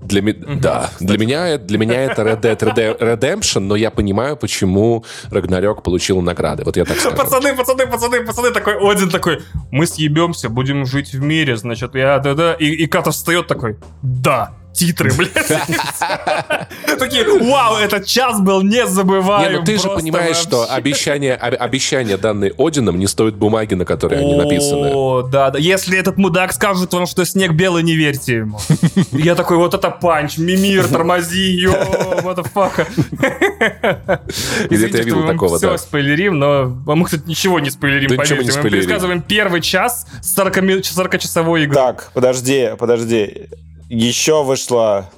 Для, 0.04 0.22
ми... 0.22 0.32
угу. 0.32 0.54
да, 0.60 0.90
для 1.00 1.18
меня, 1.18 1.58
для 1.58 1.78
меня 1.78 2.04
это 2.04 2.22
Red 2.22 2.40
Dead 2.40 2.98
Redemption, 2.98 3.60
но 3.60 3.76
я 3.76 3.90
понимаю, 3.90 4.36
почему 4.36 5.04
Рагнарёк 5.30 5.82
получил 5.82 6.20
награды. 6.20 6.62
Вот 6.64 6.76
я 6.76 6.84
так 6.84 6.98
скажу. 6.98 7.16
Пацаны, 7.16 7.56
пацаны, 7.56 7.86
пацаны, 7.86 8.20
пацаны, 8.24 8.50
такой 8.50 8.74
Один 8.92 9.10
такой, 9.10 9.42
мы 9.70 9.86
съебемся, 9.86 10.48
будем 10.48 10.86
жить 10.86 11.14
в 11.14 11.22
мире, 11.22 11.56
значит, 11.56 11.94
я, 11.94 12.18
да-да, 12.18 12.54
и, 12.54 12.66
и 12.66 12.86
Ката 12.86 13.10
встает 13.10 13.46
такой, 13.46 13.76
да, 14.02 14.52
титры, 14.74 15.12
блядь. 15.16 15.32
Такие, 16.98 17.24
вау, 17.24 17.76
этот 17.76 18.06
час 18.06 18.40
был 18.40 18.62
незабываем. 18.62 19.52
Не, 19.52 19.58
ну 19.58 19.64
ты 19.64 19.78
же 19.78 19.88
понимаешь, 19.88 20.36
что 20.36 20.70
обещание, 20.70 21.34
обещание 21.34 22.16
данные 22.16 22.52
Одином 22.58 22.98
не 22.98 23.06
стоит 23.06 23.36
бумаги, 23.36 23.74
на 23.74 23.84
которой 23.84 24.20
они 24.20 24.34
написаны. 24.34 24.90
О, 24.92 25.22
да, 25.22 25.50
да. 25.50 25.58
Если 25.58 25.96
этот 25.98 26.18
мудак 26.18 26.52
скажет 26.52 26.92
вам, 26.92 27.06
что 27.06 27.24
снег 27.24 27.52
белый, 27.52 27.82
не 27.82 27.94
верьте 27.94 28.38
ему. 28.38 28.58
Я 29.12 29.34
такой, 29.34 29.56
вот 29.56 29.74
это 29.74 29.90
панч, 29.90 30.38
мимир, 30.38 30.86
тормози, 30.88 31.52
йо, 31.52 31.72
motherfucker. 32.22 32.86
Извините, 34.70 34.98
я 34.98 35.04
видел 35.04 35.26
такого, 35.26 35.58
все 35.58 35.78
спойлерим, 35.78 36.38
но 36.38 36.66
мы, 36.86 37.04
кстати, 37.04 37.22
ничего 37.26 37.60
не 37.60 37.70
спойлерим, 37.70 38.16
поверьте. 38.16 38.60
Мы 38.60 38.70
пересказываем 38.70 39.22
первый 39.22 39.60
час 39.60 40.06
40-часовой 40.22 41.64
игры. 41.64 41.74
Так, 41.74 42.10
подожди, 42.12 42.70
подожди. 42.78 43.48
Еще 43.94 44.42
вышла 44.42 45.08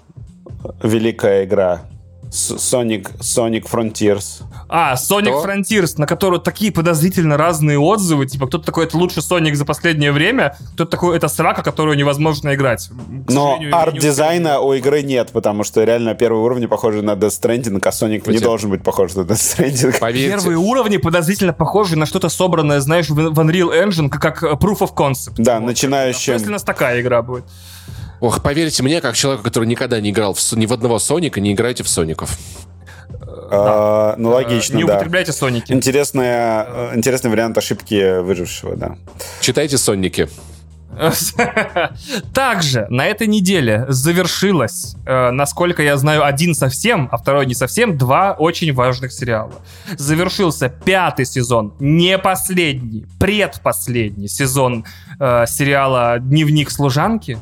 великая 0.83 1.45
игра 1.45 1.83
Sonic, 2.31 3.19
Sonic 3.21 3.65
Frontiers. 3.71 4.43
А, 4.69 4.95
Sonic 4.95 5.41
Что? 5.41 5.47
Frontiers, 5.47 5.95
на 5.97 6.07
которую 6.07 6.41
такие 6.41 6.73
подозрительно 6.73 7.37
разные 7.37 7.79
отзывы. 7.79 8.27
Типа, 8.27 8.47
кто-то 8.47 8.67
такой, 8.67 8.85
это 8.85 8.99
лучший 8.99 9.23
Sonic 9.23 9.55
за 9.55 9.65
последнее 9.65 10.13
время, 10.13 10.57
кто-то 10.75 10.91
такой, 10.91 11.17
это 11.17 11.29
срака, 11.29 11.63
которую 11.63 11.97
невозможно 11.97 12.55
играть. 12.55 12.91
Но 13.29 13.59
арт-дизайна 13.73 14.61
у 14.61 14.75
игры 14.75 15.03
нет, 15.03 15.31
потому 15.33 15.65
что 15.65 15.85
реально 15.85 16.15
первые 16.15 16.43
уровни 16.43 16.67
похожи 16.67 17.01
на 17.01 17.13
Death 17.13 17.41
Stranding, 17.41 17.79
а 17.83 17.89
Sonic 17.89 18.21
Хотя... 18.21 18.33
не 18.33 18.39
должен 18.39 18.71
быть 18.71 18.83
похож 18.83 19.15
на 19.15 19.21
Death 19.21 19.59
Stranding. 19.59 19.99
Поверьте. 20.01 20.29
Первые 20.29 20.59
уровни 20.59 20.99
подозрительно 20.99 21.53
похожи 21.53 21.97
на 21.97 22.07
что-то 22.07 22.29
собранное, 22.29 22.81
знаешь, 22.81 23.09
в 23.09 23.19
Unreal 23.19 23.73
Engine, 23.73 24.11
как, 24.11 24.41
как 24.41 24.43
Proof 24.61 24.81
of 24.81 24.95
Concept. 24.95 25.37
Да, 25.39 25.61
вот. 25.61 25.67
начинающим... 25.67 26.35
Если 26.35 26.49
у 26.49 26.53
нас 26.53 26.63
такая 26.63 27.01
игра 27.01 27.23
будет. 27.23 27.45
Ох, 28.21 28.43
поверьте 28.43 28.83
мне, 28.83 29.01
как 29.01 29.15
человеку, 29.15 29.45
который 29.45 29.67
никогда 29.67 30.01
не 30.01 30.11
играл 30.11 30.35
в, 30.35 30.53
ни 30.53 30.67
в 30.67 30.73
одного 30.73 30.99
Соника, 30.99 31.41
не 31.41 31.53
играйте 31.53 31.83
в 31.83 31.89
Соников. 31.89 32.39
А, 33.51 34.15
ну, 34.19 34.31
логично, 34.31 34.77
Не 34.77 34.85
да. 34.85 34.95
употребляйте 34.95 35.33
Соники. 35.33 35.73
Интересная, 35.73 36.95
интересный 36.95 37.31
вариант 37.31 37.57
ошибки 37.59 38.21
выжившего, 38.21 38.77
да. 38.77 38.97
Читайте 39.41 39.79
Сонники. 39.79 40.29
Также 42.35 42.87
на 42.89 43.07
этой 43.07 43.27
неделе 43.27 43.85
завершилось, 43.89 44.97
э, 45.05 45.31
насколько 45.31 45.83
я 45.83 45.97
знаю, 45.99 46.25
один 46.25 46.55
совсем, 46.55 47.09
а 47.13 47.19
второй 47.19 47.45
не 47.45 47.55
совсем, 47.55 47.99
два 47.99 48.33
очень 48.33 48.73
важных 48.73 49.13
сериала. 49.13 49.53
Завершился 49.97 50.69
пятый 50.71 51.27
сезон, 51.27 51.75
не 51.81 52.17
последний, 52.19 53.07
предпоследний 53.19 54.29
сезон 54.29 54.87
э, 55.21 55.45
сериала 55.47 56.19
«Дневник 56.19 56.71
служанки». 56.71 57.39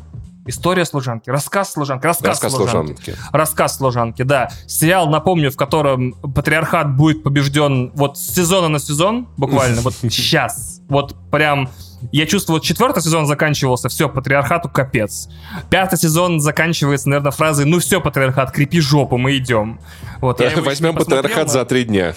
История 0.47 0.85
служанки, 0.85 1.31
рассказ 1.31 1.73
служанки, 1.73 2.05
рассказ, 2.05 2.29
рассказ 2.29 2.53
служанки. 2.53 3.01
служанки. 3.01 3.15
Рассказ 3.33 3.77
служанки, 3.77 4.23
да. 4.23 4.51
Сериал, 4.67 5.09
напомню, 5.09 5.51
в 5.51 5.57
котором 5.57 6.13
патриархат 6.13 6.95
будет 6.97 7.23
побежден 7.23 7.93
вот 7.95 8.19
с 8.19 8.35
сезона 8.35 8.69
на 8.69 8.79
сезон, 8.79 9.29
буквально, 9.37 9.81
вот 9.81 9.95
сейчас. 10.03 10.81
Вот 10.89 11.17
прям 11.31 11.71
я 12.13 12.27
чувствую, 12.27 12.57
вот 12.59 12.65
четвертый 12.65 13.03
сезон 13.03 13.27
заканчивался, 13.27 13.89
все, 13.89 14.09
патриархату 14.09 14.69
капец. 14.69 15.29
Пятый 15.71 15.99
сезон 15.99 16.41
заканчивается, 16.41 17.09
наверное, 17.09 17.33
фразой, 17.33 17.65
ну 17.65 17.79
все, 17.79 18.01
патриархат, 18.01 18.53
крепи 18.53 18.81
жопу, 18.81 19.17
мы 19.17 19.37
идем. 19.37 19.81
Вот, 20.21 20.41
Возьмем 20.41 20.95
патриархат 20.95 21.51
за 21.51 21.65
три 21.65 21.85
дня. 21.85 22.15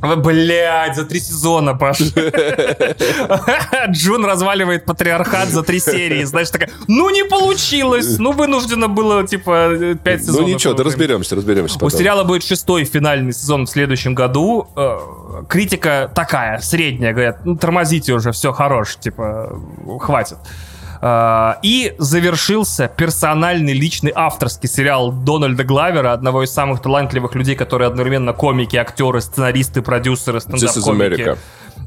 Блять, 0.00 0.94
за 0.94 1.04
три 1.04 1.20
сезона, 1.20 1.74
Паш. 1.74 2.00
Джун 3.90 4.24
разваливает 4.24 4.84
патриархат 4.84 5.48
за 5.48 5.62
три 5.62 5.80
серии. 5.80 6.22
Знаешь, 6.24 6.50
такая, 6.50 6.70
ну 6.86 7.10
не 7.10 7.24
получилось. 7.24 8.18
Ну 8.18 8.32
вынуждено 8.32 8.88
было, 8.88 9.26
типа, 9.26 9.96
пять 10.02 10.22
сезонов. 10.24 10.48
Ну 10.48 10.54
ничего, 10.54 10.74
да 10.74 10.84
разберемся, 10.84 11.34
разберемся 11.34 11.84
У 11.84 11.90
сериала 11.90 12.22
будет 12.24 12.44
шестой 12.44 12.84
финальный 12.84 13.32
сезон 13.32 13.66
в 13.66 13.70
следующем 13.70 14.14
году. 14.14 14.68
Э, 14.76 14.98
критика 15.48 16.10
такая, 16.14 16.60
средняя, 16.60 17.12
говорят, 17.12 17.44
ну 17.44 17.56
тормозите 17.56 18.12
уже, 18.12 18.30
все 18.30 18.52
хорош, 18.52 18.96
типа, 18.96 19.60
хватит. 20.00 20.38
А, 21.00 21.58
и 21.62 21.94
завершился 21.98 22.88
персональный 22.88 23.72
личный 23.72 24.12
авторский 24.14 24.68
сериал 24.68 25.12
Дональда 25.12 25.64
Главера, 25.64 26.12
одного 26.12 26.42
из 26.44 26.50
самых 26.50 26.82
талантливых 26.82 27.34
людей, 27.34 27.54
которые 27.54 27.88
одновременно 27.88 28.32
комики, 28.32 28.76
актеры, 28.76 29.20
сценаристы, 29.20 29.82
продюсеры, 29.82 30.40
стендап-комики. 30.40 31.36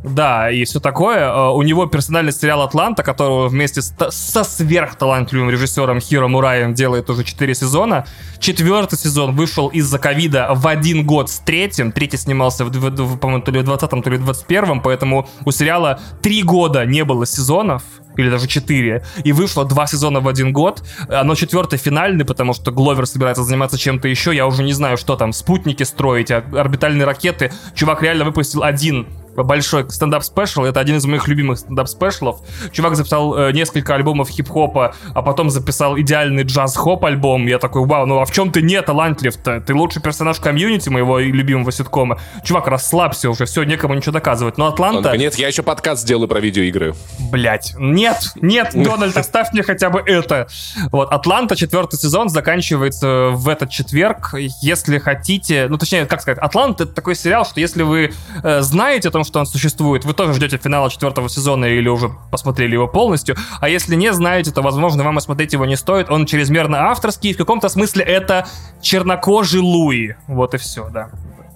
Да, 0.04 0.50
и 0.50 0.64
все 0.64 0.80
такое. 0.80 1.30
А, 1.30 1.52
у 1.52 1.62
него 1.62 1.86
персональный 1.86 2.32
сериал 2.32 2.64
«Атланта», 2.64 3.04
которого 3.04 3.48
вместе 3.48 3.82
с, 3.82 3.94
со 4.10 4.44
сверхталантливым 4.44 5.50
режиссером 5.50 6.00
Хиро 6.00 6.28
Мураем 6.28 6.74
делает 6.74 7.10
уже 7.10 7.24
4 7.24 7.54
сезона. 7.54 8.06
Четвертый 8.40 8.98
сезон 8.98 9.36
вышел 9.36 9.68
из-за 9.68 10.00
ковида 10.00 10.50
в 10.56 10.68
один 10.68 11.06
год 11.06 11.30
с 11.30 11.40
третьим. 11.40 11.92
Третий 11.92 12.18
снимался, 12.18 12.66
в, 12.66 12.70
в, 12.70 13.18
по-моему, 13.18 13.44
то 13.44 13.52
ли 13.52 13.60
в 13.62 13.70
20-м, 13.70 14.02
то 14.02 14.10
ли 14.10 14.18
в 14.18 14.28
21-м, 14.28 14.82
поэтому 14.82 15.30
у 15.46 15.52
сериала 15.52 16.00
три 16.22 16.42
года 16.42 16.86
не 16.86 17.04
было 17.04 17.26
сезонов 17.26 17.84
или 18.18 18.30
даже 18.30 18.48
четыре, 18.48 19.04
и 19.24 19.32
вышло 19.32 19.66
два 19.66 19.88
сезона 19.88 20.20
в 20.20 20.28
один 20.28 20.54
год. 20.54 20.84
Оно 21.10 21.36
четвертый 21.36 21.78
финальный, 21.78 22.26
потому 22.26 22.54
что 22.54 22.72
Гловер 22.72 23.06
собирается 23.06 23.44
заниматься 23.44 23.78
чем-то 23.78 24.08
еще. 24.08 24.36
Я 24.36 24.48
уже 24.48 24.64
не 24.64 24.74
знаю, 24.74 24.98
что 24.98 25.16
там, 25.16 25.34
спутники 25.34 25.84
строить, 25.84 26.32
а 26.32 26.44
орбитальные 26.54 27.06
ракеты. 27.06 27.52
Чувак 27.76 28.02
реально 28.04 28.26
выпустил 28.26 28.64
один 28.64 29.08
большой 29.36 29.90
стендап-спешл. 29.90 30.64
Это 30.64 30.80
один 30.80 30.98
из 30.98 31.06
моих 31.06 31.28
любимых 31.28 31.60
стендап-спешлов. 31.60 32.42
Чувак 32.72 32.96
записал 32.96 33.38
э, 33.38 33.52
несколько 33.52 33.96
альбомов 33.96 34.30
хип-хопа, 34.30 34.96
а 35.14 35.22
потом 35.22 35.50
записал 35.50 35.98
идеальный 35.98 36.44
джаз-хоп 36.44 37.06
альбом. 37.06 37.46
Я 37.46 37.60
такой, 37.60 37.86
вау, 37.86 38.06
ну 38.06 38.20
а 38.20 38.26
в 38.26 38.32
чем 38.32 38.52
ты 38.52 38.62
не 38.62 38.82
талантлив-то? 38.82 39.62
Ты 39.62 39.74
лучший 39.74 40.02
персонаж 40.02 40.40
комьюнити 40.40 40.90
моего 40.90 41.20
любимого 41.20 41.72
ситкома. 41.72 42.20
Чувак, 42.44 42.68
расслабься 42.68 43.30
уже, 43.30 43.46
все, 43.46 43.64
некому 43.64 43.94
ничего 43.94 44.14
доказывать. 44.14 44.58
Но 44.58 44.68
Атланта... 44.68 45.16
Нет, 45.18 45.36
я 45.36 45.48
еще 45.48 45.64
подкаст 45.64 46.04
сделаю 46.04 46.28
про 46.28 46.40
видеоигры. 46.40 46.94
Блять, 47.32 47.74
нет, 47.78 48.32
нет, 48.36 48.72
Дональд, 48.74 49.16
оставь 49.16 49.52
мне 49.54 49.64
хотя 49.64 49.90
бы 49.90 50.02
это. 50.06 50.48
Вот, 50.92 51.12
Атланта, 51.12 51.56
четвертый 51.56 51.98
сезон, 51.98 52.30
заканчивается 52.30 53.30
в 53.32 53.48
этот 53.48 53.70
четверг. 53.70 54.34
Если 54.62 54.98
хотите, 54.98 55.68
ну 55.70 55.78
точнее, 55.78 56.06
как 56.06 56.22
сказать, 56.22 56.40
Атланта 56.40 56.84
это 56.84 56.94
такой 56.94 57.16
сериал, 57.16 57.46
что 57.46 57.60
если 57.60 57.84
вы 57.84 58.14
э, 58.44 58.62
знаете 58.62 59.10
о 59.10 59.12
том, 59.12 59.21
что 59.24 59.40
он 59.40 59.46
существует, 59.46 60.06
вы 60.06 60.14
тоже 60.14 60.34
ждете 60.34 60.58
финала 60.58 60.90
четвертого 60.90 61.30
сезона 61.30 61.66
или 61.66 61.88
уже 61.90 62.10
посмотрели 62.32 62.74
его 62.74 62.88
полностью. 62.88 63.36
А 63.60 63.70
если 63.70 63.96
не 63.96 64.14
знаете, 64.14 64.52
то, 64.52 64.62
возможно, 64.62 65.04
вам 65.04 65.18
осмотреть 65.18 65.54
его 65.54 65.66
не 65.66 65.76
стоит. 65.76 66.10
Он 66.10 66.26
чрезмерно 66.26 66.90
авторский, 66.90 67.32
и 67.32 67.34
в 67.34 67.38
каком-то 67.38 67.70
смысле 67.70 68.04
это 68.04 68.48
чернокожий 68.82 69.62
Луи. 69.62 70.16
Вот 70.28 70.54
и 70.54 70.58
все, 70.58 70.90
да. 70.90 71.10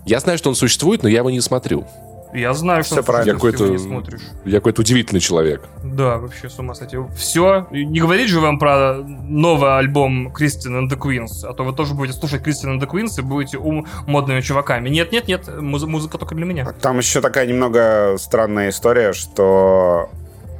Я 0.06 0.20
знаю, 0.20 0.38
что 0.38 0.50
он 0.50 0.56
существует, 0.56 1.04
но 1.04 1.10
я 1.10 1.18
его 1.18 1.30
не 1.30 1.42
смотрю. 1.42 1.86
Я 2.36 2.53
знаю, 2.53 2.84
что 2.84 2.95
Все 2.95 3.03
правильно. 3.03 3.30
Я 3.30 3.34
какой-то, 3.36 3.68
не 3.68 3.78
смотришь. 3.78 4.22
Я 4.45 4.57
какой-то 4.60 4.82
удивительный 4.82 5.20
человек. 5.20 5.62
Да, 5.84 6.18
вообще 6.18 6.49
с 6.49 6.60
ума 6.60 6.74
сойти. 6.76 6.98
Все. 7.16 7.68
Не 7.72 7.99
говорить 7.99 8.30
же 8.30 8.40
вам 8.40 8.60
про 8.60 8.95
новый 9.03 9.78
альбом 9.78 10.32
Кристин 10.32 10.76
and 10.76 10.91
the 10.91 10.98
Queens, 10.98 11.45
а 11.48 11.53
то 11.53 11.64
вы 11.64 11.74
тоже 11.74 11.94
будете 11.94 12.18
слушать 12.20 12.44
Кристин 12.44 12.78
and 12.78 12.82
the 12.84 12.90
Queens 12.90 13.18
и 13.18 13.22
будете 13.22 13.57
ум 13.57 13.88
модными 14.06 14.41
чуваками. 14.41 14.90
Нет, 14.90 15.12
нет, 15.12 15.28
нет, 15.28 15.48
муз- 15.62 15.86
музыка 15.86 16.18
только 16.18 16.36
для 16.36 16.45
меня. 16.45 16.66
Там 16.82 16.98
еще 16.98 17.22
такая 17.22 17.48
немного 17.48 18.16
странная 18.18 18.70
история, 18.70 19.14
что 19.14 20.10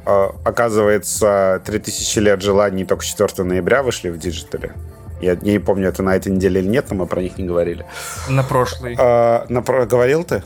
э, 0.06 0.28
оказывается 0.44 1.62
3000 1.64 2.18
лет 2.20 2.42
желаний 2.42 2.84
только 2.84 3.04
4 3.04 3.44
ноября 3.44 3.82
вышли 3.82 4.08
в 4.10 4.18
диджитале. 4.18 4.72
Я 5.20 5.34
не 5.34 5.58
помню, 5.58 5.88
это 5.88 6.02
на 6.02 6.14
этой 6.14 6.30
неделе 6.30 6.60
или 6.60 6.68
нет, 6.68 6.86
но 6.90 6.96
мы 6.96 7.06
про 7.06 7.22
них 7.22 7.38
не 7.38 7.44
говорили. 7.44 7.86
На 8.28 8.42
прошлой. 8.42 8.96
А, 8.98 9.46
на 9.48 9.62
про... 9.62 9.86
Говорил 9.86 10.24
ты? 10.24 10.42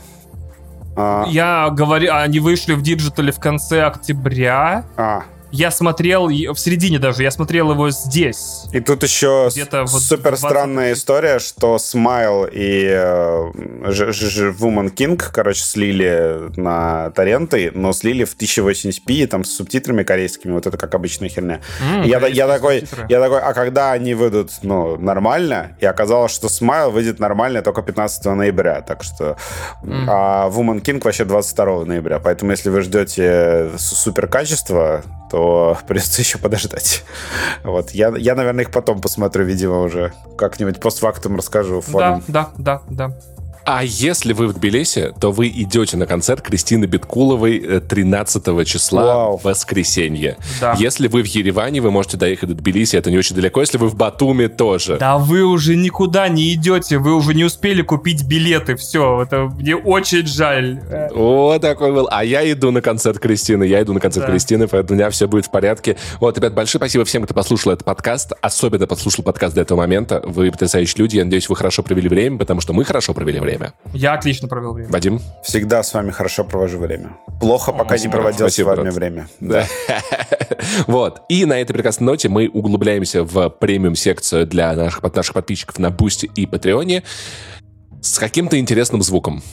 А... 0.95 1.25
Я 1.27 1.69
говорю, 1.69 2.13
они 2.13 2.39
вышли 2.39 2.73
в 2.73 2.81
диджитале 2.81 3.31
в 3.31 3.39
конце 3.39 3.83
октября. 3.83 4.85
А, 4.97 5.23
я 5.51 5.71
смотрел, 5.71 6.27
в 6.27 6.57
середине 6.57 6.99
даже, 6.99 7.23
я 7.23 7.31
смотрел 7.31 7.71
его 7.71 7.89
здесь. 7.89 8.65
И 8.71 8.79
тут 8.79 9.03
еще 9.03 9.49
супер 9.87 10.37
странная 10.37 10.93
история, 10.93 11.39
что 11.39 11.77
Smile 11.79 12.45
и 12.45 12.87
э, 12.89 13.51
Woman 13.85 14.93
King, 14.93 15.21
короче, 15.31 15.61
слили 15.61 16.51
на 16.59 17.11
торренты, 17.11 17.71
но 17.73 17.93
слили 17.93 18.23
в 18.23 18.35
1080p, 18.37 19.27
там, 19.27 19.43
с 19.43 19.55
субтитрами 19.55 20.03
корейскими, 20.03 20.53
вот 20.53 20.67
это 20.67 20.77
как 20.77 20.95
обычная 20.95 21.29
херня. 21.29 21.61
Mm, 21.81 22.07
я, 22.07 22.27
я, 22.27 22.47
такой, 22.47 22.83
я 23.09 23.19
такой, 23.19 23.39
а 23.39 23.53
когда 23.53 23.91
они 23.91 24.13
выйдут, 24.13 24.51
ну, 24.63 24.97
нормально? 24.97 25.77
И 25.79 25.85
оказалось, 25.85 26.31
что 26.31 26.49
Смайл 26.49 26.91
выйдет 26.91 27.19
нормально 27.19 27.61
только 27.61 27.81
15 27.81 28.25
ноября, 28.25 28.81
так 28.81 29.03
что... 29.03 29.37
Mm. 29.83 30.05
А 30.07 30.49
Woman 30.49 30.81
King 30.81 31.01
вообще 31.03 31.25
22 31.25 31.85
ноября, 31.85 32.19
поэтому 32.19 32.51
если 32.51 32.69
вы 32.69 32.81
ждете 32.81 33.71
супер 33.77 34.27
качества, 34.27 35.03
то 35.31 35.77
придется 35.87 36.21
еще 36.21 36.37
подождать. 36.37 37.03
Вот. 37.63 37.91
Я, 37.91 38.13
я, 38.17 38.35
наверное, 38.35 38.65
их 38.65 38.71
потом 38.71 38.99
посмотрю, 38.99 39.45
видимо, 39.45 39.81
уже 39.81 40.13
как-нибудь 40.37 40.79
постфактум 40.79 41.37
расскажу. 41.37 41.79
Фоном. 41.79 42.23
Да, 42.27 42.49
да, 42.57 42.81
да, 42.89 43.07
да. 43.07 43.40
А 43.63 43.83
если 43.83 44.33
вы 44.33 44.47
в 44.47 44.53
Тбилиси, 44.53 45.13
то 45.19 45.31
вы 45.31 45.47
идете 45.47 45.95
на 45.95 46.07
концерт 46.07 46.41
Кристины 46.41 46.85
Биткуловой 46.85 47.79
13 47.79 48.47
э, 48.47 48.65
числа 48.65 49.05
Вау. 49.05 49.37
в 49.37 49.43
воскресенье. 49.43 50.37
Да. 50.59 50.75
Если 50.79 51.07
вы 51.07 51.21
в 51.21 51.27
Ереване, 51.27 51.79
вы 51.81 51.91
можете 51.91 52.17
доехать 52.17 52.49
до 52.49 52.55
Тбилиси, 52.55 52.95
это 52.95 53.11
не 53.11 53.17
очень 53.17 53.35
далеко. 53.35 53.61
Если 53.61 53.77
вы 53.77 53.87
в 53.87 53.95
Батуме, 53.95 54.49
тоже. 54.49 54.97
Да 54.97 55.17
вы 55.17 55.43
уже 55.43 55.75
никуда 55.75 56.27
не 56.27 56.53
идете, 56.53 56.97
вы 56.97 57.13
уже 57.13 57.33
не 57.33 57.43
успели 57.43 57.83
купить 57.83 58.23
билеты, 58.23 58.75
все, 58.75 59.21
это 59.21 59.43
мне 59.43 59.75
очень 59.75 60.25
жаль. 60.25 60.81
О, 61.13 61.59
такой 61.59 61.91
был. 61.93 62.07
А 62.11 62.23
я 62.23 62.49
иду 62.51 62.71
на 62.71 62.81
концерт 62.81 63.19
Кристины, 63.19 63.63
я 63.63 63.81
иду 63.81 63.93
на 63.93 63.99
концерт 63.99 64.25
да. 64.25 64.31
Кристины, 64.31 64.67
поэтому 64.67 64.95
у 64.95 64.99
меня 64.99 65.09
все 65.11 65.27
будет 65.27 65.45
в 65.45 65.51
порядке. 65.51 65.97
Вот, 66.19 66.37
ребят, 66.37 66.53
большое 66.53 66.79
спасибо 66.79 67.05
всем, 67.05 67.23
кто 67.23 67.33
послушал 67.33 67.73
этот 67.73 67.85
подкаст, 67.85 68.33
особенно 68.41 68.87
послушал 68.87 69.23
подкаст 69.23 69.53
до 69.53 69.61
этого 69.61 69.77
момента. 69.77 70.21
Вы 70.25 70.51
потрясающие 70.51 70.97
люди, 70.97 71.17
я 71.17 71.25
надеюсь, 71.25 71.47
вы 71.47 71.55
хорошо 71.55 71.83
провели 71.83 72.09
время, 72.09 72.37
потому 72.37 72.59
что 72.61 72.73
мы 72.73 72.83
хорошо 72.83 73.13
провели 73.13 73.39
время 73.39 73.50
время. 73.57 73.73
Я 73.93 74.13
отлично 74.13 74.47
провел 74.47 74.73
время. 74.73 74.91
Вадим? 74.91 75.21
Всегда 75.43 75.83
с 75.83 75.93
вами 75.93 76.11
хорошо 76.11 76.43
провожу 76.43 76.79
время. 76.79 77.17
Плохо, 77.39 77.71
пока 77.71 77.95
О, 77.95 77.97
не 77.97 78.07
проводил 78.07 78.47
Спасибо, 78.47 78.67
с 78.67 78.69
вами 78.69 78.81
брат. 78.83 78.93
время. 78.95 79.27
Да. 79.39 79.65
вот. 80.87 81.21
И 81.29 81.45
на 81.45 81.59
этой 81.59 81.73
прекрасной 81.73 82.05
ноте 82.05 82.29
мы 82.29 82.49
углубляемся 82.49 83.23
в 83.23 83.49
премиум-секцию 83.49 84.45
для 84.47 84.73
наших, 84.73 85.01
наших 85.15 85.33
подписчиков 85.33 85.79
на 85.79 85.89
Бусти 85.89 86.29
и 86.35 86.45
Патреоне 86.45 87.03
с 88.01 88.17
каким-то 88.19 88.59
интересным 88.59 89.01
звуком. 89.01 89.43